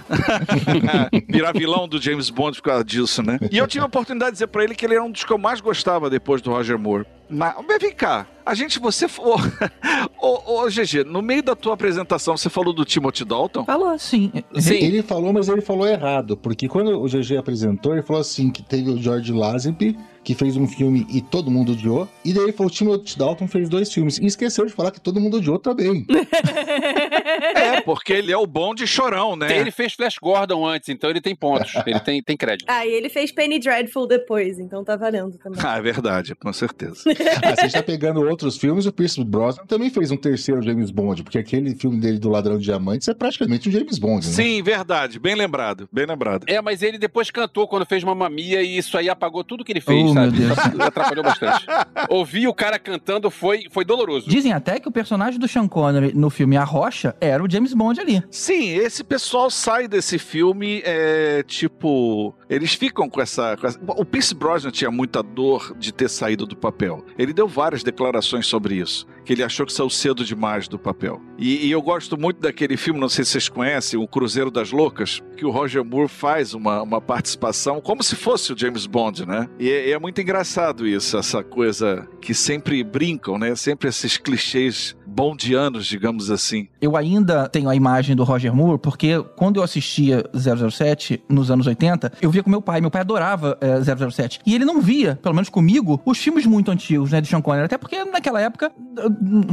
Virar 1.28 1.52
vilão 1.52 1.88
do 1.88 2.00
James 2.00 2.28
Bond 2.28 2.58
por 2.60 2.68
causa 2.68 2.84
disso, 2.84 3.22
né? 3.22 3.38
E 3.50 3.56
eu 3.56 3.66
tive 3.66 3.82
a 3.82 3.86
oportunidade 3.86 4.32
de 4.32 4.34
dizer 4.34 4.48
pra 4.48 4.64
ele 4.64 4.74
que 4.74 4.84
ele 4.84 4.94
era 4.94 5.02
um 5.02 5.10
dos 5.10 5.24
que 5.24 5.32
eu 5.32 5.38
mais 5.46 5.60
gostava 5.60 6.10
depois 6.10 6.42
do 6.42 6.50
Roger 6.50 6.76
Moore. 6.76 7.06
Mas, 7.30 7.54
mas 7.68 7.78
vem 7.80 7.92
cá, 7.92 8.26
a 8.44 8.52
gente, 8.52 8.80
você. 8.80 9.06
Ô, 10.20 10.28
ô, 10.28 10.64
ô, 10.64 10.66
GG, 10.66 11.04
no 11.04 11.22
meio 11.22 11.42
da 11.42 11.54
tua 11.54 11.74
apresentação, 11.74 12.36
você 12.36 12.50
falou 12.50 12.72
do 12.72 12.84
Timothy 12.84 13.24
Dalton? 13.24 13.64
Falou, 13.64 13.96
sim. 13.96 14.32
Sim. 14.58 14.74
Ele 14.74 15.02
falou, 15.02 15.32
mas 15.32 15.48
ele 15.48 15.60
falou 15.60 15.86
errado, 15.86 16.36
porque 16.36 16.66
quando 16.66 17.00
o 17.00 17.06
GG 17.06 17.36
apresentou, 17.36 17.92
ele 17.92 18.02
falou 18.02 18.20
assim: 18.20 18.50
que 18.50 18.60
teve 18.60 18.90
o 18.90 18.96
George 19.00 19.32
Lazenby, 19.32 19.96
que 20.26 20.34
fez 20.34 20.56
um 20.56 20.66
filme 20.66 21.06
e 21.08 21.20
todo 21.20 21.52
mundo 21.52 21.70
odiou. 21.70 22.08
E 22.24 22.32
daí 22.32 22.42
ele 22.42 22.52
falou: 22.52 22.68
Timothy 22.68 23.16
Dalton 23.16 23.46
fez 23.46 23.68
dois 23.68 23.92
filmes. 23.92 24.18
E 24.18 24.26
esqueceu 24.26 24.66
de 24.66 24.72
falar 24.72 24.90
que 24.90 25.00
todo 25.00 25.20
mundo 25.20 25.36
odiou 25.36 25.56
também. 25.56 26.04
é, 27.54 27.80
porque 27.82 28.12
ele 28.12 28.32
é 28.32 28.36
o 28.36 28.44
bom 28.44 28.74
de 28.74 28.88
chorão, 28.88 29.36
né? 29.36 29.56
Ele 29.56 29.70
fez 29.70 29.92
Flash 29.92 30.16
Gordon 30.20 30.66
antes, 30.66 30.88
então 30.88 31.08
ele 31.08 31.20
tem 31.20 31.36
pontos. 31.36 31.72
ele 31.86 32.00
tem, 32.00 32.20
tem 32.20 32.36
crédito. 32.36 32.66
Ah, 32.68 32.84
e 32.84 32.90
ele 32.90 33.08
fez 33.08 33.30
Penny 33.30 33.60
Dreadful 33.60 34.08
depois, 34.08 34.58
então 34.58 34.82
tá 34.82 34.96
valendo 34.96 35.38
também. 35.38 35.60
Ah, 35.62 35.78
é 35.78 35.80
verdade, 35.80 36.34
com 36.34 36.52
certeza. 36.52 37.04
ah, 37.44 37.54
você 37.54 37.66
está 37.66 37.82
pegando 37.82 38.20
outros 38.20 38.56
filmes, 38.56 38.84
o 38.84 38.92
Pierce 38.92 39.22
Brosnan 39.22 39.64
também 39.66 39.90
fez 39.90 40.10
um 40.10 40.16
terceiro 40.16 40.60
James 40.60 40.90
Bond, 40.90 41.22
porque 41.22 41.38
aquele 41.38 41.76
filme 41.76 42.00
dele 42.00 42.18
do 42.18 42.28
Ladrão 42.28 42.58
de 42.58 42.64
Diamantes 42.64 43.06
é 43.06 43.14
praticamente 43.14 43.68
um 43.68 43.72
James 43.72 43.96
Bond, 43.96 44.26
né? 44.26 44.32
Sim, 44.32 44.60
verdade. 44.60 45.20
Bem 45.20 45.36
lembrado, 45.36 45.88
bem 45.92 46.04
lembrado. 46.04 46.46
É, 46.48 46.60
mas 46.60 46.82
ele 46.82 46.98
depois 46.98 47.30
cantou 47.30 47.68
quando 47.68 47.86
fez 47.86 48.02
Mamma 48.02 48.28
Mia 48.28 48.60
e 48.60 48.76
isso 48.76 48.98
aí 48.98 49.08
apagou 49.08 49.44
tudo 49.44 49.64
que 49.64 49.70
ele 49.70 49.80
fez, 49.80 50.10
oh, 50.10 50.15
sabe? 50.16 50.82
Atrapalhou 50.82 51.24
bastante. 51.24 51.66
Ouvir 52.08 52.48
o 52.48 52.54
cara 52.54 52.78
cantando 52.78 53.30
foi, 53.30 53.66
foi 53.70 53.84
doloroso. 53.84 54.28
Dizem 54.28 54.52
até 54.52 54.80
que 54.80 54.88
o 54.88 54.92
personagem 54.92 55.38
do 55.38 55.48
Sean 55.48 55.68
Connery 55.68 56.12
no 56.14 56.30
filme 56.30 56.56
A 56.56 56.64
Rocha 56.64 57.14
era 57.20 57.42
o 57.42 57.50
James 57.50 57.72
Bond 57.72 58.00
ali. 58.00 58.22
Sim, 58.30 58.70
esse 58.70 59.02
pessoal 59.04 59.50
sai 59.50 59.88
desse 59.88 60.18
filme, 60.18 60.82
é, 60.84 61.42
tipo... 61.46 62.34
Eles 62.48 62.74
ficam 62.74 63.08
com 63.08 63.20
essa, 63.20 63.56
com 63.56 63.66
essa... 63.66 63.78
O 63.86 64.04
Pierce 64.04 64.34
Brosnan 64.34 64.70
tinha 64.70 64.90
muita 64.90 65.22
dor 65.22 65.74
de 65.78 65.92
ter 65.92 66.08
saído 66.08 66.46
do 66.46 66.56
papel. 66.56 67.04
Ele 67.18 67.32
deu 67.32 67.48
várias 67.48 67.82
declarações 67.82 68.46
sobre 68.46 68.76
isso 68.76 69.06
que 69.26 69.32
ele 69.32 69.42
achou 69.42 69.66
que 69.66 69.72
saiu 69.72 69.90
cedo 69.90 70.24
demais 70.24 70.68
do 70.68 70.78
papel. 70.78 71.20
E, 71.36 71.66
e, 71.66 71.70
eu 71.70 71.82
gosto 71.82 72.16
muito 72.16 72.40
daquele 72.40 72.76
filme, 72.76 73.00
não 73.00 73.08
sei 73.08 73.24
se 73.24 73.32
vocês 73.32 73.48
conhecem, 73.48 73.98
O 73.98 74.06
Cruzeiro 74.06 74.50
das 74.50 74.70
Loucas, 74.70 75.20
que 75.36 75.44
o 75.44 75.50
Roger 75.50 75.84
Moore 75.84 76.08
faz 76.08 76.54
uma, 76.54 76.80
uma 76.80 77.00
participação 77.00 77.80
como 77.80 78.02
se 78.02 78.14
fosse 78.14 78.52
o 78.52 78.58
James 78.58 78.86
Bond, 78.86 79.26
né? 79.26 79.48
E, 79.58 79.68
e 79.68 79.92
é 79.92 79.98
muito 79.98 80.20
engraçado 80.20 80.86
isso, 80.86 81.18
essa 81.18 81.42
coisa 81.42 82.08
que 82.20 82.32
sempre 82.32 82.82
brincam, 82.84 83.36
né? 83.36 83.54
Sempre 83.56 83.88
esses 83.88 84.16
clichês 84.16 84.96
bondianos, 85.16 85.86
digamos 85.86 86.30
assim. 86.30 86.68
Eu 86.78 86.94
ainda 86.94 87.48
tenho 87.48 87.70
a 87.70 87.74
imagem 87.74 88.14
do 88.14 88.22
Roger 88.22 88.54
Moore, 88.54 88.78
porque 88.78 89.22
quando 89.34 89.56
eu 89.56 89.62
assistia 89.62 90.22
007 90.34 91.22
nos 91.26 91.50
anos 91.50 91.66
80, 91.66 92.12
eu 92.20 92.30
via 92.30 92.42
com 92.42 92.50
meu 92.50 92.60
pai. 92.60 92.82
Meu 92.82 92.90
pai 92.90 93.00
adorava 93.00 93.56
é, 93.62 93.80
007. 93.82 94.40
E 94.44 94.54
ele 94.54 94.66
não 94.66 94.80
via, 94.80 95.18
pelo 95.22 95.34
menos 95.34 95.48
comigo, 95.48 96.00
os 96.04 96.18
filmes 96.18 96.44
muito 96.44 96.70
antigos, 96.70 97.12
né, 97.12 97.20
de 97.22 97.28
Sean 97.28 97.40
Connery. 97.40 97.64
Até 97.64 97.78
porque 97.78 98.04
naquela 98.04 98.42
época 98.42 98.70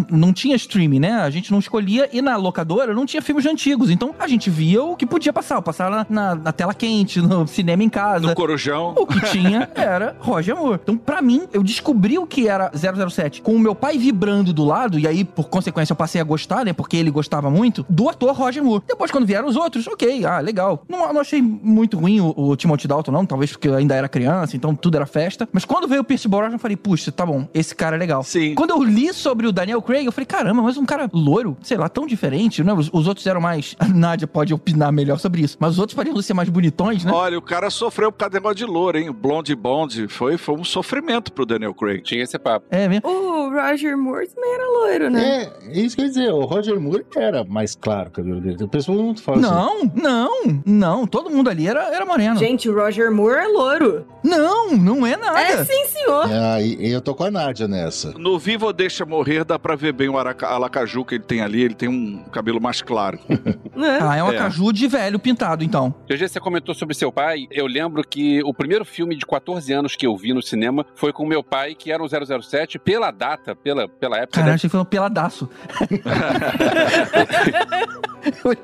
não 0.10 0.34
tinha 0.34 0.56
streaming, 0.56 1.00
né? 1.00 1.14
A 1.14 1.30
gente 1.30 1.52
não 1.52 1.60
escolhia 1.60 2.10
e 2.12 2.22
na 2.22 2.36
locadora 2.36 2.94
não 2.94 3.06
tinha 3.06 3.22
filmes 3.22 3.46
antigos. 3.46 3.90
Então 3.90 4.14
a 4.20 4.28
gente 4.28 4.50
via 4.50 4.84
o 4.84 4.96
que 4.96 5.06
podia 5.06 5.34
passar. 5.34 5.62
Passava 5.62 6.06
na, 6.10 6.36
na 6.36 6.52
tela 6.52 6.74
quente, 6.74 7.22
no 7.22 7.48
cinema 7.48 7.84
em 7.84 7.90
casa. 7.90 8.28
No 8.28 8.36
Corujão. 8.36 8.94
O 8.98 9.06
que 9.06 9.20
tinha 9.32 9.70
era 9.76 10.16
Roger 10.20 10.56
Moore. 10.56 10.80
Então, 10.84 10.98
pra 10.98 11.22
mim, 11.22 11.48
eu 11.52 11.64
descobri 11.64 12.18
o 12.18 12.26
que 12.26 12.48
era 12.48 12.72
007 12.74 13.42
com 13.42 13.56
o 13.56 13.60
meu 13.60 13.76
pai 13.76 13.98
vibrando 13.98 14.54
do 14.54 14.64
lado, 14.64 15.00
e 15.00 15.08
aí, 15.08 15.24
por 15.24 15.50
consequência, 15.50 15.94
eu 15.94 15.98
passei 15.98 16.20
a 16.20 16.24
gostar, 16.24 16.66
né? 16.66 16.74
Porque 16.74 16.98
ele 16.98 17.12
gostava 17.12 17.50
muito, 17.50 17.86
do 17.90 18.10
ator 18.10 18.34
Roger 18.36 18.64
Moore. 18.64 18.84
Depois, 18.88 19.12
quando 19.12 19.26
vieram 19.26 19.48
os 19.48 19.56
outros, 19.56 19.88
ok, 19.88 20.26
ah, 20.26 20.40
legal. 20.40 20.84
Não, 20.88 21.12
não 21.14 21.22
achei 21.22 21.42
muito 21.42 21.98
ruim 21.98 22.20
o, 22.20 22.34
o 22.36 22.56
Timothy 22.56 22.88
Dalton, 22.88 23.12
não. 23.12 23.26
Talvez 23.26 23.52
porque 23.52 23.68
eu 23.68 23.76
ainda 23.76 23.96
era 23.96 24.10
criança, 24.10 24.56
então 24.56 24.76
tudo 24.76 24.96
era 24.96 25.06
festa. 25.06 25.48
Mas 25.52 25.66
quando 25.66 25.88
veio 25.88 26.02
o 26.02 26.04
Pierce 26.04 26.28
Brosnan, 26.28 26.56
eu 26.56 26.60
falei, 26.60 26.78
puxa, 26.78 27.12
tá 27.12 27.26
bom, 27.26 27.48
esse 27.54 27.76
cara 27.76 27.96
é 27.96 28.00
legal. 28.00 28.24
Sim. 28.24 28.56
Quando 28.56 28.72
eu 28.72 28.84
li 28.84 29.14
sobre 29.14 29.48
o 29.48 29.52
Daniel 29.54 29.82
Craig, 29.82 30.06
eu 30.06 30.12
falei, 30.12 30.26
caramba, 30.26 30.62
mas 30.62 30.78
um 30.78 30.86
cara 30.86 31.10
loiro, 31.14 31.56
sei 31.62 31.78
lá, 31.78 31.88
tão 31.88 32.06
diferente, 32.08 32.64
né? 32.64 32.74
Os, 32.74 32.90
os 32.92 33.08
outros 33.08 33.26
eram 33.28 33.40
mais. 33.42 33.76
A 33.80 33.88
Nádia 33.94 34.28
pode 34.28 34.54
opinar 34.54 34.92
melhor 34.92 35.20
sobre 35.20 35.42
isso. 35.42 35.58
Mas 35.60 35.74
os 35.74 35.80
outros 35.80 35.96
podiam 35.96 36.20
ser 36.22 36.34
mais 36.34 36.50
bonitões, 36.50 37.04
né? 37.06 37.12
Olha, 37.12 37.38
o 37.38 37.42
cara 37.42 37.70
sofreu 37.70 38.12
por 38.12 38.18
causa 38.20 38.32
do 38.32 38.34
negócio 38.36 38.56
de 38.58 38.66
louro, 38.66 38.98
hein? 38.98 39.10
O 39.10 39.14
Blonde 39.14 39.56
Bond 39.56 40.08
foi, 40.08 40.38
foi 40.38 40.56
um 40.56 40.64
sofrimento 40.64 41.32
pro 41.32 41.46
Daniel 41.46 41.74
Craig. 41.74 42.02
Tinha 42.02 42.24
esse 42.24 42.38
papo. 42.40 42.66
É 42.70 42.88
mesmo? 42.88 43.08
O 43.10 43.50
Roger 43.50 43.98
Moore 43.98 44.28
também 44.28 44.54
era 44.54 44.66
loiro, 44.70 45.10
né? 45.10 45.44
É, 45.44 45.80
isso 45.80 45.96
quer 45.96 46.08
dizer, 46.08 46.32
o 46.32 46.46
Roger 46.46 46.80
Moore 46.80 47.06
era 47.16 47.44
mais 47.44 47.76
claro 47.76 48.10
o 48.10 48.12
cabelo 48.12 48.42
dele. 48.42 48.64
O 48.64 48.68
pessoal 48.68 48.98
não 48.98 49.16
fala 49.16 49.38
Não, 49.40 49.78
assim. 49.78 49.92
não, 49.96 50.62
não. 50.66 51.08
Todo 51.08 51.30
mundo 51.30 51.50
ali 51.50 51.68
era, 51.68 51.94
era 51.94 52.06
moreno. 52.06 52.38
Gente, 52.40 52.70
o 52.70 52.76
Roger 52.76 53.12
Moore 53.12 53.40
é 53.40 53.48
louro. 53.48 54.06
Não, 54.24 54.76
não 54.76 55.06
é 55.06 55.16
nada. 55.18 55.40
É 55.40 55.64
sim, 55.66 55.86
senhor. 55.88 56.30
É, 56.32 56.66
e 56.66 56.92
eu 56.92 57.02
tô 57.02 57.14
com 57.14 57.24
a 57.26 57.32
Nádia 57.32 57.68
nessa. 57.68 58.14
No 58.18 58.40
Vivo 58.40 58.72
Deixa 58.74 59.06
Morrer 59.06 59.43
dá 59.44 59.60
pra 59.60 59.76
ver 59.76 59.94
bem 59.94 60.10
o 60.10 60.18
araca, 60.18 60.48
alacaju 60.48 61.06
que 61.06 61.16
ele 61.16 61.24
tem 61.24 61.42
ali. 61.42 61.62
Ele 61.62 61.74
tem 61.74 61.90
um 61.90 62.24
cabelo 62.32 62.62
mais 62.62 62.82
claro. 62.82 63.20
é. 63.30 64.00
Ah, 64.02 64.16
é 64.18 64.24
um 64.24 64.28
acaju 64.28 64.72
de 64.72 64.88
velho 64.88 65.20
pintado, 65.20 65.64
então. 65.64 65.94
GG, 66.08 66.28
você 66.28 66.40
comentou 66.40 66.74
sobre 66.76 66.96
seu 66.96 67.12
pai. 67.12 67.48
Eu 67.52 67.68
lembro 67.68 68.04
que 68.08 68.42
o 68.44 68.54
primeiro 68.54 68.86
filme 68.86 69.16
de 69.16 69.26
14 69.26 69.72
anos 69.74 69.96
que 69.96 70.06
eu 70.06 70.16
vi 70.16 70.34
no 70.34 70.42
cinema 70.42 70.86
foi 70.96 71.12
com 71.14 71.26
meu 71.26 71.44
pai, 71.44 71.76
que 71.76 71.92
era 71.92 72.04
o 72.04 72.08
007, 72.08 72.80
pela 72.80 73.12
data, 73.12 73.56
pela, 73.56 73.88
pela 73.88 74.18
época. 74.18 74.40
Caralho, 74.40 74.56
achei 74.56 74.68
que 74.68 74.72
foi 74.72 74.82
um 74.82 74.86
peladaço. 74.86 75.50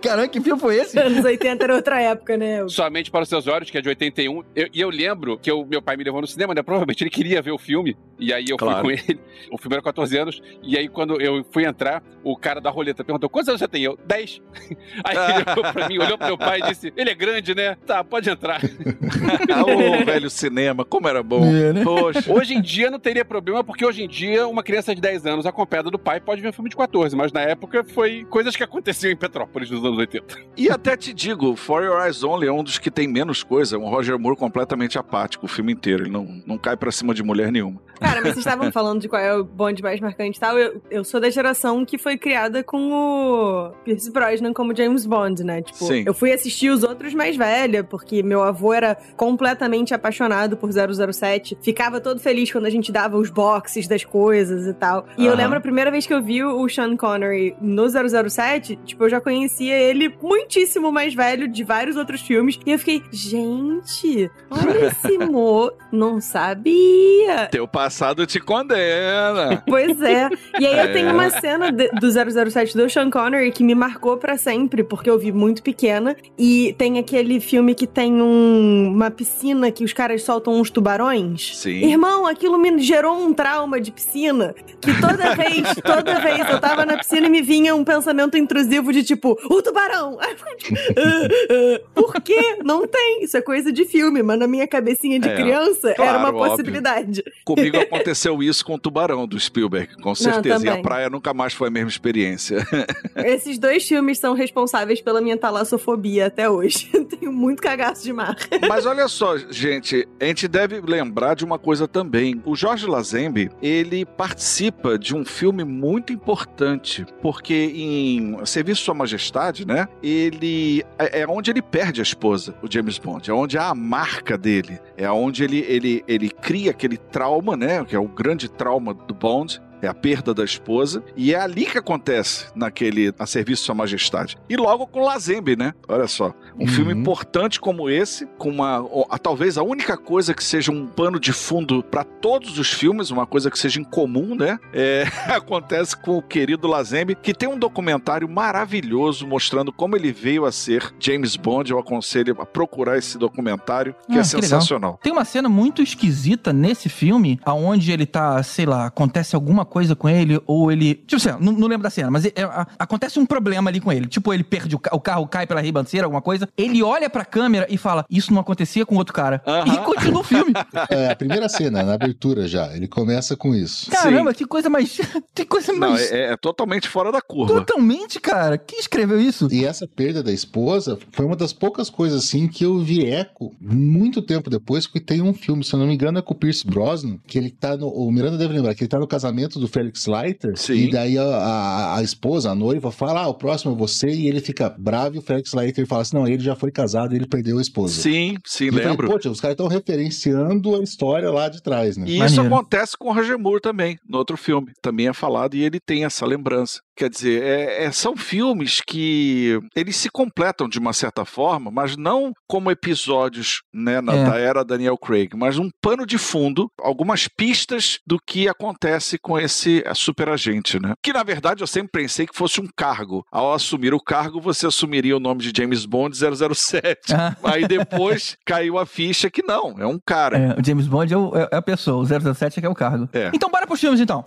Caramba, 0.02 0.28
que 0.28 0.42
filme 0.42 0.60
foi 0.60 0.78
esse? 0.78 0.98
Anos 1.00 1.24
80 1.24 1.64
era 1.64 1.76
outra 1.76 2.02
época, 2.02 2.38
né? 2.38 2.68
Somente 2.68 3.12
para 3.12 3.24
os 3.24 3.30
seus 3.30 3.48
olhos, 3.48 3.70
que 3.70 3.78
é 3.78 3.82
de 3.82 3.90
81. 3.90 4.44
Eu, 4.56 4.68
e 4.74 4.82
eu 4.82 4.90
lembro 4.90 5.38
que 5.38 5.52
eu, 5.52 5.66
meu 5.66 5.82
pai 5.82 5.98
me 5.98 6.04
levou 6.04 6.22
no 6.22 6.28
cinema, 6.28 6.54
né? 6.54 6.62
Provavelmente 6.62 7.04
ele 7.04 7.10
queria 7.10 7.42
ver 7.42 7.52
o 7.52 7.58
filme. 7.58 7.98
E 8.18 8.34
aí 8.34 8.46
eu 8.50 8.58
claro. 8.58 8.86
fui 8.86 8.98
com 8.98 9.04
ele. 9.04 9.20
O 9.52 9.58
filme 9.58 9.76
era 9.76 9.84
14 9.84 10.18
anos. 10.18 10.42
E 10.70 10.78
aí 10.78 10.88
quando 10.88 11.20
eu 11.20 11.44
fui 11.52 11.66
entrar, 11.66 12.04
o 12.24 12.38
cara 12.38 12.62
da 12.62 12.70
roleta 12.70 13.04
perguntou: 13.04 13.28
quantos 13.28 13.50
anos 13.50 13.60
você 13.60 13.68
tem? 13.68 13.82
Eu, 13.82 13.98
10. 14.06 14.40
Aí 15.04 15.18
ele 15.18 15.52
olhou 15.52 15.74
pra 15.74 15.88
mim, 15.88 15.98
olhou 15.98 16.16
pro 16.16 16.28
meu 16.28 16.38
pai 16.38 16.60
e 16.60 16.68
disse: 16.68 16.94
ele 16.96 17.10
é 17.10 17.16
grande, 17.16 17.56
né? 17.56 17.76
Tá, 17.88 18.04
pode 18.04 18.30
entrar. 18.30 18.62
ah, 19.52 19.64
o 19.64 20.06
velho 20.06 20.30
cinema, 20.30 20.86
como 20.86 21.08
era 21.08 21.24
bom. 21.24 21.44
É, 21.44 21.74
né? 21.74 21.84
Poxa. 21.84 22.32
Hoje 22.32 22.54
em 22.54 22.62
dia 22.62 22.92
não 22.92 23.00
teria 23.00 23.26
problema, 23.26 23.64
porque 23.64 23.84
hoje 23.84 24.04
em 24.04 24.08
dia 24.08 24.48
uma 24.48 24.62
criança 24.62 24.94
de 24.94 25.02
10 25.02 25.26
anos 25.26 25.46
acompanhada 25.48 25.90
do 25.90 25.98
pai 25.98 26.20
pode 26.20 26.40
ver 26.40 26.50
um 26.50 26.54
filme 26.54 26.70
de 26.70 26.76
14. 26.76 27.16
Mas 27.16 27.32
na 27.32 27.42
época 27.42 27.84
foi 27.84 28.24
coisas 28.30 28.56
que 28.56 28.64
aconteciam 28.64 29.12
em 29.12 29.16
Petrópolis 29.16 29.72
nos 29.72 29.84
anos 29.84 29.98
80. 29.98 30.38
E 30.56 30.70
até 30.70 30.96
te 30.96 31.14
digo, 31.14 31.56
For 31.56 31.84
Your 31.84 32.06
Eyes 32.06 32.24
Only 32.24 32.48
é 32.48 32.52
um 32.52 32.64
dos 32.64 32.78
que 32.78 32.92
tem 32.92 33.08
menos 33.08 33.42
coisa. 33.42 33.80
Um 33.80 33.90
Roger 33.90 34.20
Moore 34.20 34.38
completamente 34.38 35.00
apático 35.00 35.48
o 35.48 35.50
filme 35.50 35.74
inteiro. 35.74 36.04
Ele 36.04 36.12
não, 36.12 36.44
não 36.46 36.60
cai 36.60 36.78
pra 36.78 36.92
cima 36.92 37.12
de 37.12 37.24
mulher 37.24 37.52
nenhuma. 37.52 37.82
Cara, 38.00 38.22
mas 38.22 38.34
vocês 38.34 38.38
estavam 38.38 38.72
falando 38.72 39.02
de 39.02 39.10
qual 39.10 39.22
é 39.22 39.36
o 39.36 39.44
bonde 39.44 39.82
mais 39.82 40.00
marcante 40.00 40.38
e 40.38 40.40
tal. 40.40 40.59
Eu, 40.60 40.82
eu 40.90 41.04
sou 41.04 41.20
da 41.20 41.30
geração 41.30 41.86
que 41.86 41.98
foi 41.98 42.18
criada 42.18 42.64
com 42.64 42.92
o 42.92 43.72
Pierce 43.84 44.12
Brosnan 44.12 44.54
como 44.54 44.76
James 44.76 45.06
Bond, 45.06 45.44
né? 45.44 45.62
Tipo, 45.62 45.86
Sim. 45.86 46.04
eu 46.06 46.14
fui 46.14 46.32
assistir 46.32 46.70
os 46.70 46.84
outros 46.84 47.14
mais 47.14 47.36
velha, 47.36 47.84
porque 47.84 48.22
meu 48.22 48.44
avô 48.44 48.74
era 48.74 48.98
completamente 49.16 49.94
apaixonado 49.94 50.58
por 50.58 50.70
007. 50.72 51.58
Ficava 51.62 52.00
todo 52.00 52.20
feliz 52.20 52.52
quando 52.52 52.66
a 52.66 52.70
gente 52.70 52.92
dava 52.92 53.18
os 53.18 53.30
boxes 53.30 53.88
das 53.88 54.04
coisas 54.04 54.68
e 54.68 54.74
tal. 54.74 55.06
E 55.18 55.26
eu 55.26 55.36
lembro 55.36 55.58
a 55.58 55.62
primeira 55.62 55.90
vez 55.92 56.06
que 56.06 56.14
eu 56.14 56.22
vi 56.22 56.44
o 56.44 56.68
Sean 56.68 56.96
Connery 56.96 57.56
no 57.62 57.88
007, 57.90 58.76
tipo, 58.86 59.04
eu 59.04 59.10
já 59.10 59.22
conhecia 59.22 59.76
ele 59.76 60.14
muitíssimo 60.22 60.92
mais 60.92 61.14
velho 61.14 61.48
de 61.48 61.64
vários 61.64 61.96
outros 61.96 62.22
filmes. 62.22 62.60
E 62.66 62.72
eu 62.72 62.80
fiquei, 62.80 63.02
gente, 63.12 64.30
olha 64.50 64.88
esse 64.88 65.18
mo... 65.18 65.72
Não 65.92 66.22
sabia. 66.22 67.48
Teu 67.52 67.68
passado 67.68 68.26
te 68.26 68.40
condena. 68.40 69.64
Pois 69.68 70.00
é. 70.02 70.30
E 70.60 70.66
aí 70.66 70.80
eu 70.88 70.94
tenho 70.94 71.12
uma 71.14 71.30
cena 71.30 71.72
de, 71.72 71.88
do 71.90 72.10
007 72.12 72.76
do 72.76 72.90
Sean 72.90 73.10
Connery 73.10 73.52
que 73.52 73.64
me 73.64 73.76
marcou 73.76 74.18
para 74.18 74.38
sempre, 74.38 74.84
porque 74.84 75.10
eu 75.10 75.18
vi 75.18 75.32
muito 75.32 75.62
pequena. 75.62 76.16
E 76.38 76.74
tem 76.78 76.98
aquele 76.98 77.40
filme 77.40 77.76
que 77.76 77.86
tem 77.88 78.22
um, 78.22 78.92
uma 78.94 79.12
piscina 79.12 79.72
que 79.72 79.84
os 79.84 79.94
caras 79.94 80.24
soltam 80.24 80.54
uns 80.60 80.70
tubarões. 80.70 81.58
Sim. 81.58 81.86
Irmão, 81.92 82.26
aquilo 82.26 82.58
me 82.58 82.78
gerou 82.80 83.16
um 83.18 83.34
trauma 83.34 83.80
de 83.80 83.92
piscina. 83.92 84.56
Que 84.82 84.94
toda 85.00 85.34
vez, 85.36 85.76
toda 85.84 86.20
vez. 86.20 86.50
Eu 86.50 86.60
tava 86.60 86.86
na 86.86 86.98
piscina 86.98 87.28
e 87.28 87.30
me 87.30 87.42
vinha 87.42 87.76
um 87.76 87.84
pensamento 87.84 88.38
intrusivo 88.38 88.92
de 88.92 89.04
tipo, 89.04 89.38
o 89.50 89.62
tubarão! 89.62 90.18
Tipo, 90.58 90.80
"Ah, 90.98 91.28
ah." 91.76 91.82
Por 91.94 92.14
quê? 92.22 92.58
Não 92.64 92.88
tem. 92.88 93.24
Isso 93.24 93.38
é 93.38 93.42
coisa 93.42 93.72
de 93.72 93.86
filme, 93.86 94.22
mas 94.24 94.40
na 94.40 94.48
minha 94.48 94.68
cabecinha 94.68 95.20
de 95.20 95.30
É, 95.30 95.36
criança 95.36 95.90
era 95.90 95.96
claro, 95.96 96.20
uma 96.20 96.30
óbvio. 96.30 96.50
possibilidade. 96.50 97.24
Comigo 97.46 97.78
aconteceu 97.80 98.42
isso 98.42 98.66
com 98.66 98.76
o 98.76 98.80
Tubarão 98.80 99.28
do 99.28 99.40
Spielberg, 99.40 99.96
com 100.02 100.14
certeza. 100.16 100.29
E 100.36 100.52
a 100.52 100.58
também. 100.58 100.82
praia 100.82 101.10
nunca 101.10 101.34
mais 101.34 101.54
foi 101.54 101.68
a 101.68 101.72
mesma 101.72 101.90
experiência. 101.90 102.66
Esses 103.16 103.58
dois 103.58 103.88
filmes 103.88 104.18
são 104.20 104.34
responsáveis 104.34 105.02
pela 105.02 105.22
minha 105.22 105.38
talassofobia 105.38 106.28
até 106.28 106.50
hoje. 106.50 106.90
Eu 106.94 107.06
Tenho 107.20 107.34
muito 107.34 107.62
cagaço 107.62 108.04
de 108.04 108.14
mar. 108.14 108.36
Mas 108.68 108.86
olha 108.86 109.08
só, 109.08 109.38
gente, 109.50 110.08
a 110.20 110.26
gente 110.26 110.48
deve 110.48 110.80
lembrar 110.82 111.36
de 111.36 111.44
uma 111.44 111.60
coisa 111.60 111.88
também. 111.88 112.42
O 112.46 112.56
Jorge 112.56 112.86
Lazenby, 112.86 113.50
ele 113.62 114.06
participa 114.06 114.98
de 114.98 115.16
um 115.16 115.26
filme 115.26 115.64
muito 115.64 116.14
importante, 116.14 117.06
porque 117.22 117.54
em 117.54 118.38
Serviço 118.46 118.80
de 118.80 118.86
Sua 118.86 118.94
Majestade, 118.94 119.66
né, 119.68 119.88
ele 120.02 120.84
é 120.98 121.20
é 121.20 121.28
onde 121.28 121.52
ele 121.52 121.62
perde 121.62 122.00
a 122.00 122.04
esposa, 122.04 122.56
o 122.62 122.72
James 122.72 122.98
Bond, 122.98 123.30
é 123.30 123.34
onde 123.34 123.58
há 123.58 123.70
a 123.70 123.76
marca 123.76 124.38
dele, 124.38 124.80
é 124.96 125.10
onde 125.12 125.44
ele, 125.44 125.60
ele, 125.68 126.04
ele 126.08 126.30
cria 126.30 126.72
aquele 126.72 126.98
trauma, 126.98 127.58
né, 127.58 127.84
que 127.84 127.96
é 127.96 128.00
o 128.00 128.08
grande 128.08 128.50
trauma 128.50 128.94
do 128.94 129.14
Bond, 129.14 129.62
é 129.82 129.88
a 129.88 129.94
perda 129.94 130.34
da 130.34 130.44
esposa, 130.44 131.04
e 131.16 131.34
é 131.34 131.40
ali 131.40 131.66
que 131.66 131.78
acontece 131.78 132.48
naquele 132.56 133.14
a 133.18 133.26
serviço 133.26 133.62
de 133.62 133.66
Sua 133.68 133.76
Majestade. 133.76 134.38
E 134.50 134.56
logo 134.58 134.88
com 134.88 135.02
Lazembe, 135.04 135.56
né? 135.56 135.74
Olha 135.88 136.08
só, 136.08 136.34
um 136.58 136.68
filme 136.68 136.94
importante 136.94 137.60
como 137.60 137.90
esse, 137.90 138.26
com 138.38 138.50
uma 138.50 138.86
a- 139.10 139.18
talvez 139.18 139.58
a 139.58 139.64
única 139.64 139.98
coisa 139.98 140.34
que 140.34 140.44
seja 140.44 140.72
um 140.72 140.86
pano 140.88 141.20
de 141.20 141.32
fundo 141.34 141.82
para 141.84 142.04
todos 142.04 142.58
os 142.60 142.72
filmes, 142.72 143.10
uma 143.12 143.26
coisa 143.26 143.50
que 143.50 143.58
seja 143.60 143.80
em 143.80 143.84
comum, 143.84 144.36
né? 144.36 144.60
É, 144.74 145.04
acontece 145.36 145.96
com 145.96 146.18
o 146.18 146.22
querido 146.22 146.68
Lazembe, 146.68 147.16
que 147.16 147.34
tem 147.34 147.48
um 147.50 147.58
documentário 147.58 148.28
maravilhoso 148.28 149.26
mostrando 149.28 149.72
como 149.72 149.96
ele 149.96 150.12
veio 150.12 150.46
a 150.46 150.52
ser 150.52 150.94
James 151.00 151.36
Bond. 151.36 151.72
Eu 151.72 151.80
aconselho 151.80 152.36
a 152.40 152.46
procurar 152.46 152.98
esse 152.98 153.18
documentário, 153.18 153.94
que 154.08 154.14
Ah, 154.18 154.20
é 154.20 154.22
que 154.22 154.28
sensacional. 154.28 155.00
Tem 155.02 155.12
uma 155.12 155.26
cena 155.26 155.48
muito 155.50 155.82
esquisita 155.82 156.52
nesse 156.52 156.90
filme, 156.90 157.40
aonde 157.46 157.92
ele 157.92 158.06
tá, 158.06 158.42
sei 158.44 158.66
lá, 158.66 158.86
acontece 158.88 159.36
alguma 159.36 159.66
coisa 159.70 159.96
com 159.96 160.10
ele, 160.10 160.42
ou 160.46 160.72
ele. 160.72 160.96
Tipo 160.96 161.16
assim, 161.16 161.30
não, 161.40 161.54
não 161.54 161.68
lembro 161.68 161.84
da 161.84 161.90
cena, 161.90 162.12
mas 162.12 162.26
é- 162.26 162.34
é- 162.36 162.66
acontece 162.78 163.18
um 163.20 163.26
problema 163.26 163.70
ali 163.70 163.80
com 163.80 163.92
ele. 163.92 164.08
Tipo, 164.08 164.34
ele 164.34 164.44
perde 164.44 164.76
o, 164.76 164.80
ca- 164.80 164.94
o 164.94 165.00
carro, 165.00 165.26
cai 165.28 165.48
pela 165.48 165.62
ribanceira, 165.62 166.06
alguma 166.06 166.22
coisa. 166.22 166.50
Ele 166.58 166.84
olha 166.84 167.10
pra 167.10 167.24
câmera 167.24 167.66
e 167.70 167.78
fala: 167.78 168.04
Isso 168.10 168.34
não 168.34 168.42
acontecia 168.42 168.86
com 168.86 168.96
outro 168.98 169.14
cara. 169.14 169.42
E 169.66 169.78
continua 169.86 170.20
o 170.22 170.24
filme. 170.24 170.52
É, 170.90 171.12
a 171.12 171.16
primeira 171.16 171.48
cena, 171.48 171.84
na 171.84 171.94
abertura 171.94 172.48
já. 172.48 172.76
Ele 172.76 172.88
começa 172.88 173.36
com 173.36 173.54
isso. 173.54 173.90
Caramba, 173.92 174.34
que 174.34 174.46
coisa 174.46 174.70
mais. 174.70 175.00
Que 175.36 175.46
coisa 175.46 175.72
Não, 175.72 175.92
mais. 175.92 176.12
é, 176.12 176.34
é 176.34 176.38
totalmente 176.38 176.88
fora 176.90 177.12
da 177.12 177.22
curva. 177.22 177.54
Totalmente, 177.54 178.20
cara. 178.20 178.58
Quem 178.58 178.80
escreveu 178.80 179.20
isso? 179.22 179.48
E 179.52 179.64
essa 179.66 179.88
perda 179.88 180.22
da 180.24 180.32
esposa 180.32 180.98
foi 181.12 181.26
uma 181.26 181.36
das 181.36 181.54
poucas 181.54 181.90
coisas 181.90 182.24
assim 182.26 182.48
que 182.48 182.66
eu 182.66 182.80
vi 182.80 183.06
eco 183.06 183.54
muito 183.62 184.22
tempo 184.22 184.50
depois, 184.50 184.86
porque 184.88 185.00
tem 185.00 185.22
um 185.22 185.34
filme, 185.34 185.64
se 185.64 185.74
eu 185.74 185.80
não 185.80 185.88
me 185.88 185.94
engano, 185.94 186.20
é 186.20 186.22
com 186.22 186.34
o 186.34 186.38
Pierce 186.38 186.66
Brosnan, 186.66 187.18
que 187.28 187.38
ele 187.38 187.50
tá 187.52 187.78
no. 187.78 187.88
O 187.88 188.12
Miranda 188.12 188.38
deve 188.38 188.54
lembrar 188.54 188.74
que 188.76 188.82
ele 188.84 188.90
tá 188.90 189.00
no 189.00 189.08
casamento 189.08 189.59
do 189.60 189.68
Felix 189.68 190.08
Leiter. 190.08 190.54
Sim. 190.56 190.74
E 190.74 190.90
daí 190.90 191.18
a, 191.18 191.24
a, 191.24 191.98
a 191.98 192.04
esposa, 192.04 192.52
a 192.52 192.56
noiva, 192.56 192.92
fala: 192.92 193.22
Ah, 193.22 193.28
o 193.28 193.34
próximo 193.34 193.74
é 193.74 193.76
você, 193.76 194.10
e 194.10 194.28
ele 194.28 194.40
fica 194.40 194.70
bravo 194.70 195.16
e 195.16 195.20
o 195.20 195.22
Felix 195.22 195.54
Leiter 195.54 195.86
fala 195.86 196.02
assim: 196.02 196.18
Não, 196.18 196.28
ele 196.28 196.44
já 196.44 196.56
foi 196.56 196.72
casado 196.72 197.16
ele 197.20 197.28
perdeu 197.28 197.58
a 197.58 197.62
esposa. 197.62 198.02
Sim, 198.02 198.36
sim, 198.46 198.66
E 198.66 198.68
eu 198.68 198.74
falei, 198.74 198.88
lembro. 198.88 199.08
Poxa, 199.08 199.30
os 199.30 199.42
caras 199.42 199.54
estão 199.54 199.68
referenciando 199.68 200.76
a 200.76 200.84
história 200.84 201.30
lá 201.30 201.50
de 201.50 201.62
trás, 201.62 201.98
né? 201.98 202.06
E 202.08 202.20
isso 202.20 202.42
acontece 202.42 202.98
com 202.98 203.10
o 203.10 203.14
Roger 203.14 203.38
Moore 203.38 203.62
também, 203.62 203.98
no 204.08 204.18
outro 204.18 204.38
filme. 204.38 204.72
Também 204.82 205.08
é 205.08 205.14
falado 205.14 205.56
e 205.56 205.64
ele 205.64 205.80
tem 205.80 206.06
essa 206.06 206.26
lembrança. 206.26 206.80
Quer 207.00 207.10
dizer, 207.10 207.42
é- 207.42 207.86
é- 207.86 207.92
são 207.94 208.18
filmes 208.18 208.82
que 208.86 209.58
eles 209.74 209.96
se 209.96 210.10
completam 210.10 210.68
de 210.68 210.78
uma 210.78 210.92
certa 210.92 211.24
forma, 211.24 211.72
mas 211.72 211.96
não 211.96 212.34
como 212.46 212.70
episódios 212.70 213.62
né, 213.74 214.02
na- 214.02 214.14
É. 214.16 214.26
da 214.26 214.38
era 214.38 214.66
Daniel 214.66 214.98
Craig, 214.98 215.30
mas 215.34 215.58
um 215.58 215.70
pano 215.82 216.06
de 216.06 216.18
fundo, 216.18 216.68
algumas 216.78 217.26
pistas 217.30 218.00
do 218.06 218.20
que 218.28 218.50
acontece 218.50 219.18
com 219.18 219.40
esse 219.40 219.82
eh, 219.86 219.94
superagente, 219.94 220.78
né? 220.78 220.92
Que 221.02 221.14
na 221.14 221.24
verdade 221.24 221.64
eu 221.64 221.68
sempre 221.68 222.02
pensei 222.02 222.28
que 222.28 222.36
fosse 222.36 222.60
um 222.60 222.68
cargo. 222.76 223.24
Ao 223.32 223.54
assumir 223.54 223.94
o 223.94 224.00
cargo, 224.02 224.42
você 224.42 224.68
assumiria 224.68 225.16
o 225.16 225.22
nome 225.22 225.42
de 225.42 225.54
James 225.56 225.86
Bond 225.86 226.18
007. 226.18 227.14
Ah. 227.14 227.34
Aí 227.44 227.66
depois 227.66 228.36
caiu 228.46 228.78
a 228.78 228.86
ficha 228.86 229.30
que 229.30 229.42
não, 229.42 229.76
é 229.80 229.88
um 229.88 229.98
cara. 230.06 230.38
É, 230.38 230.60
o 230.60 230.66
James 230.66 230.86
Bond 230.86 231.14
é, 231.14 231.18
o- 231.18 231.32
é 231.50 231.56
a 231.56 231.62
pessoa, 231.62 232.04
o 232.04 232.06
007 232.36 232.58
é 232.58 232.62
que 232.62 232.68
é 232.68 232.70
o 232.70 232.76
cargo. 232.76 233.08
É. 233.14 233.32
Então 233.34 233.50
bora 233.50 233.66
pros 233.66 233.80
filmes, 233.80 234.02
então. 234.02 234.22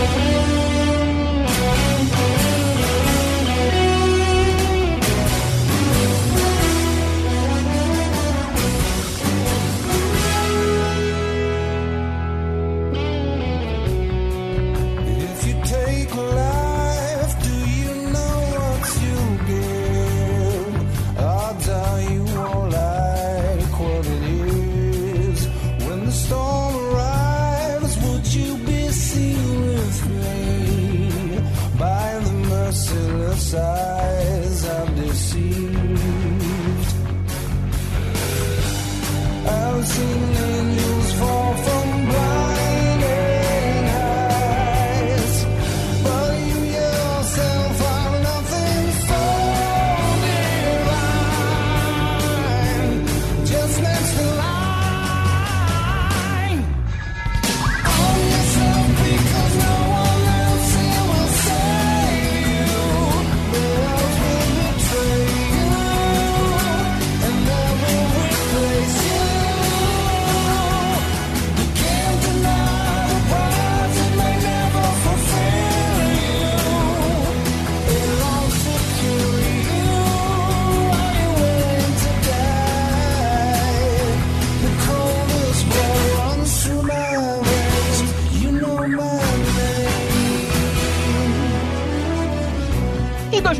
If 0.00 0.37
eyes 33.54 34.68
I'm 34.68 34.94
deceived? 34.96 35.98
I've 39.46 39.86
seen 39.86 40.57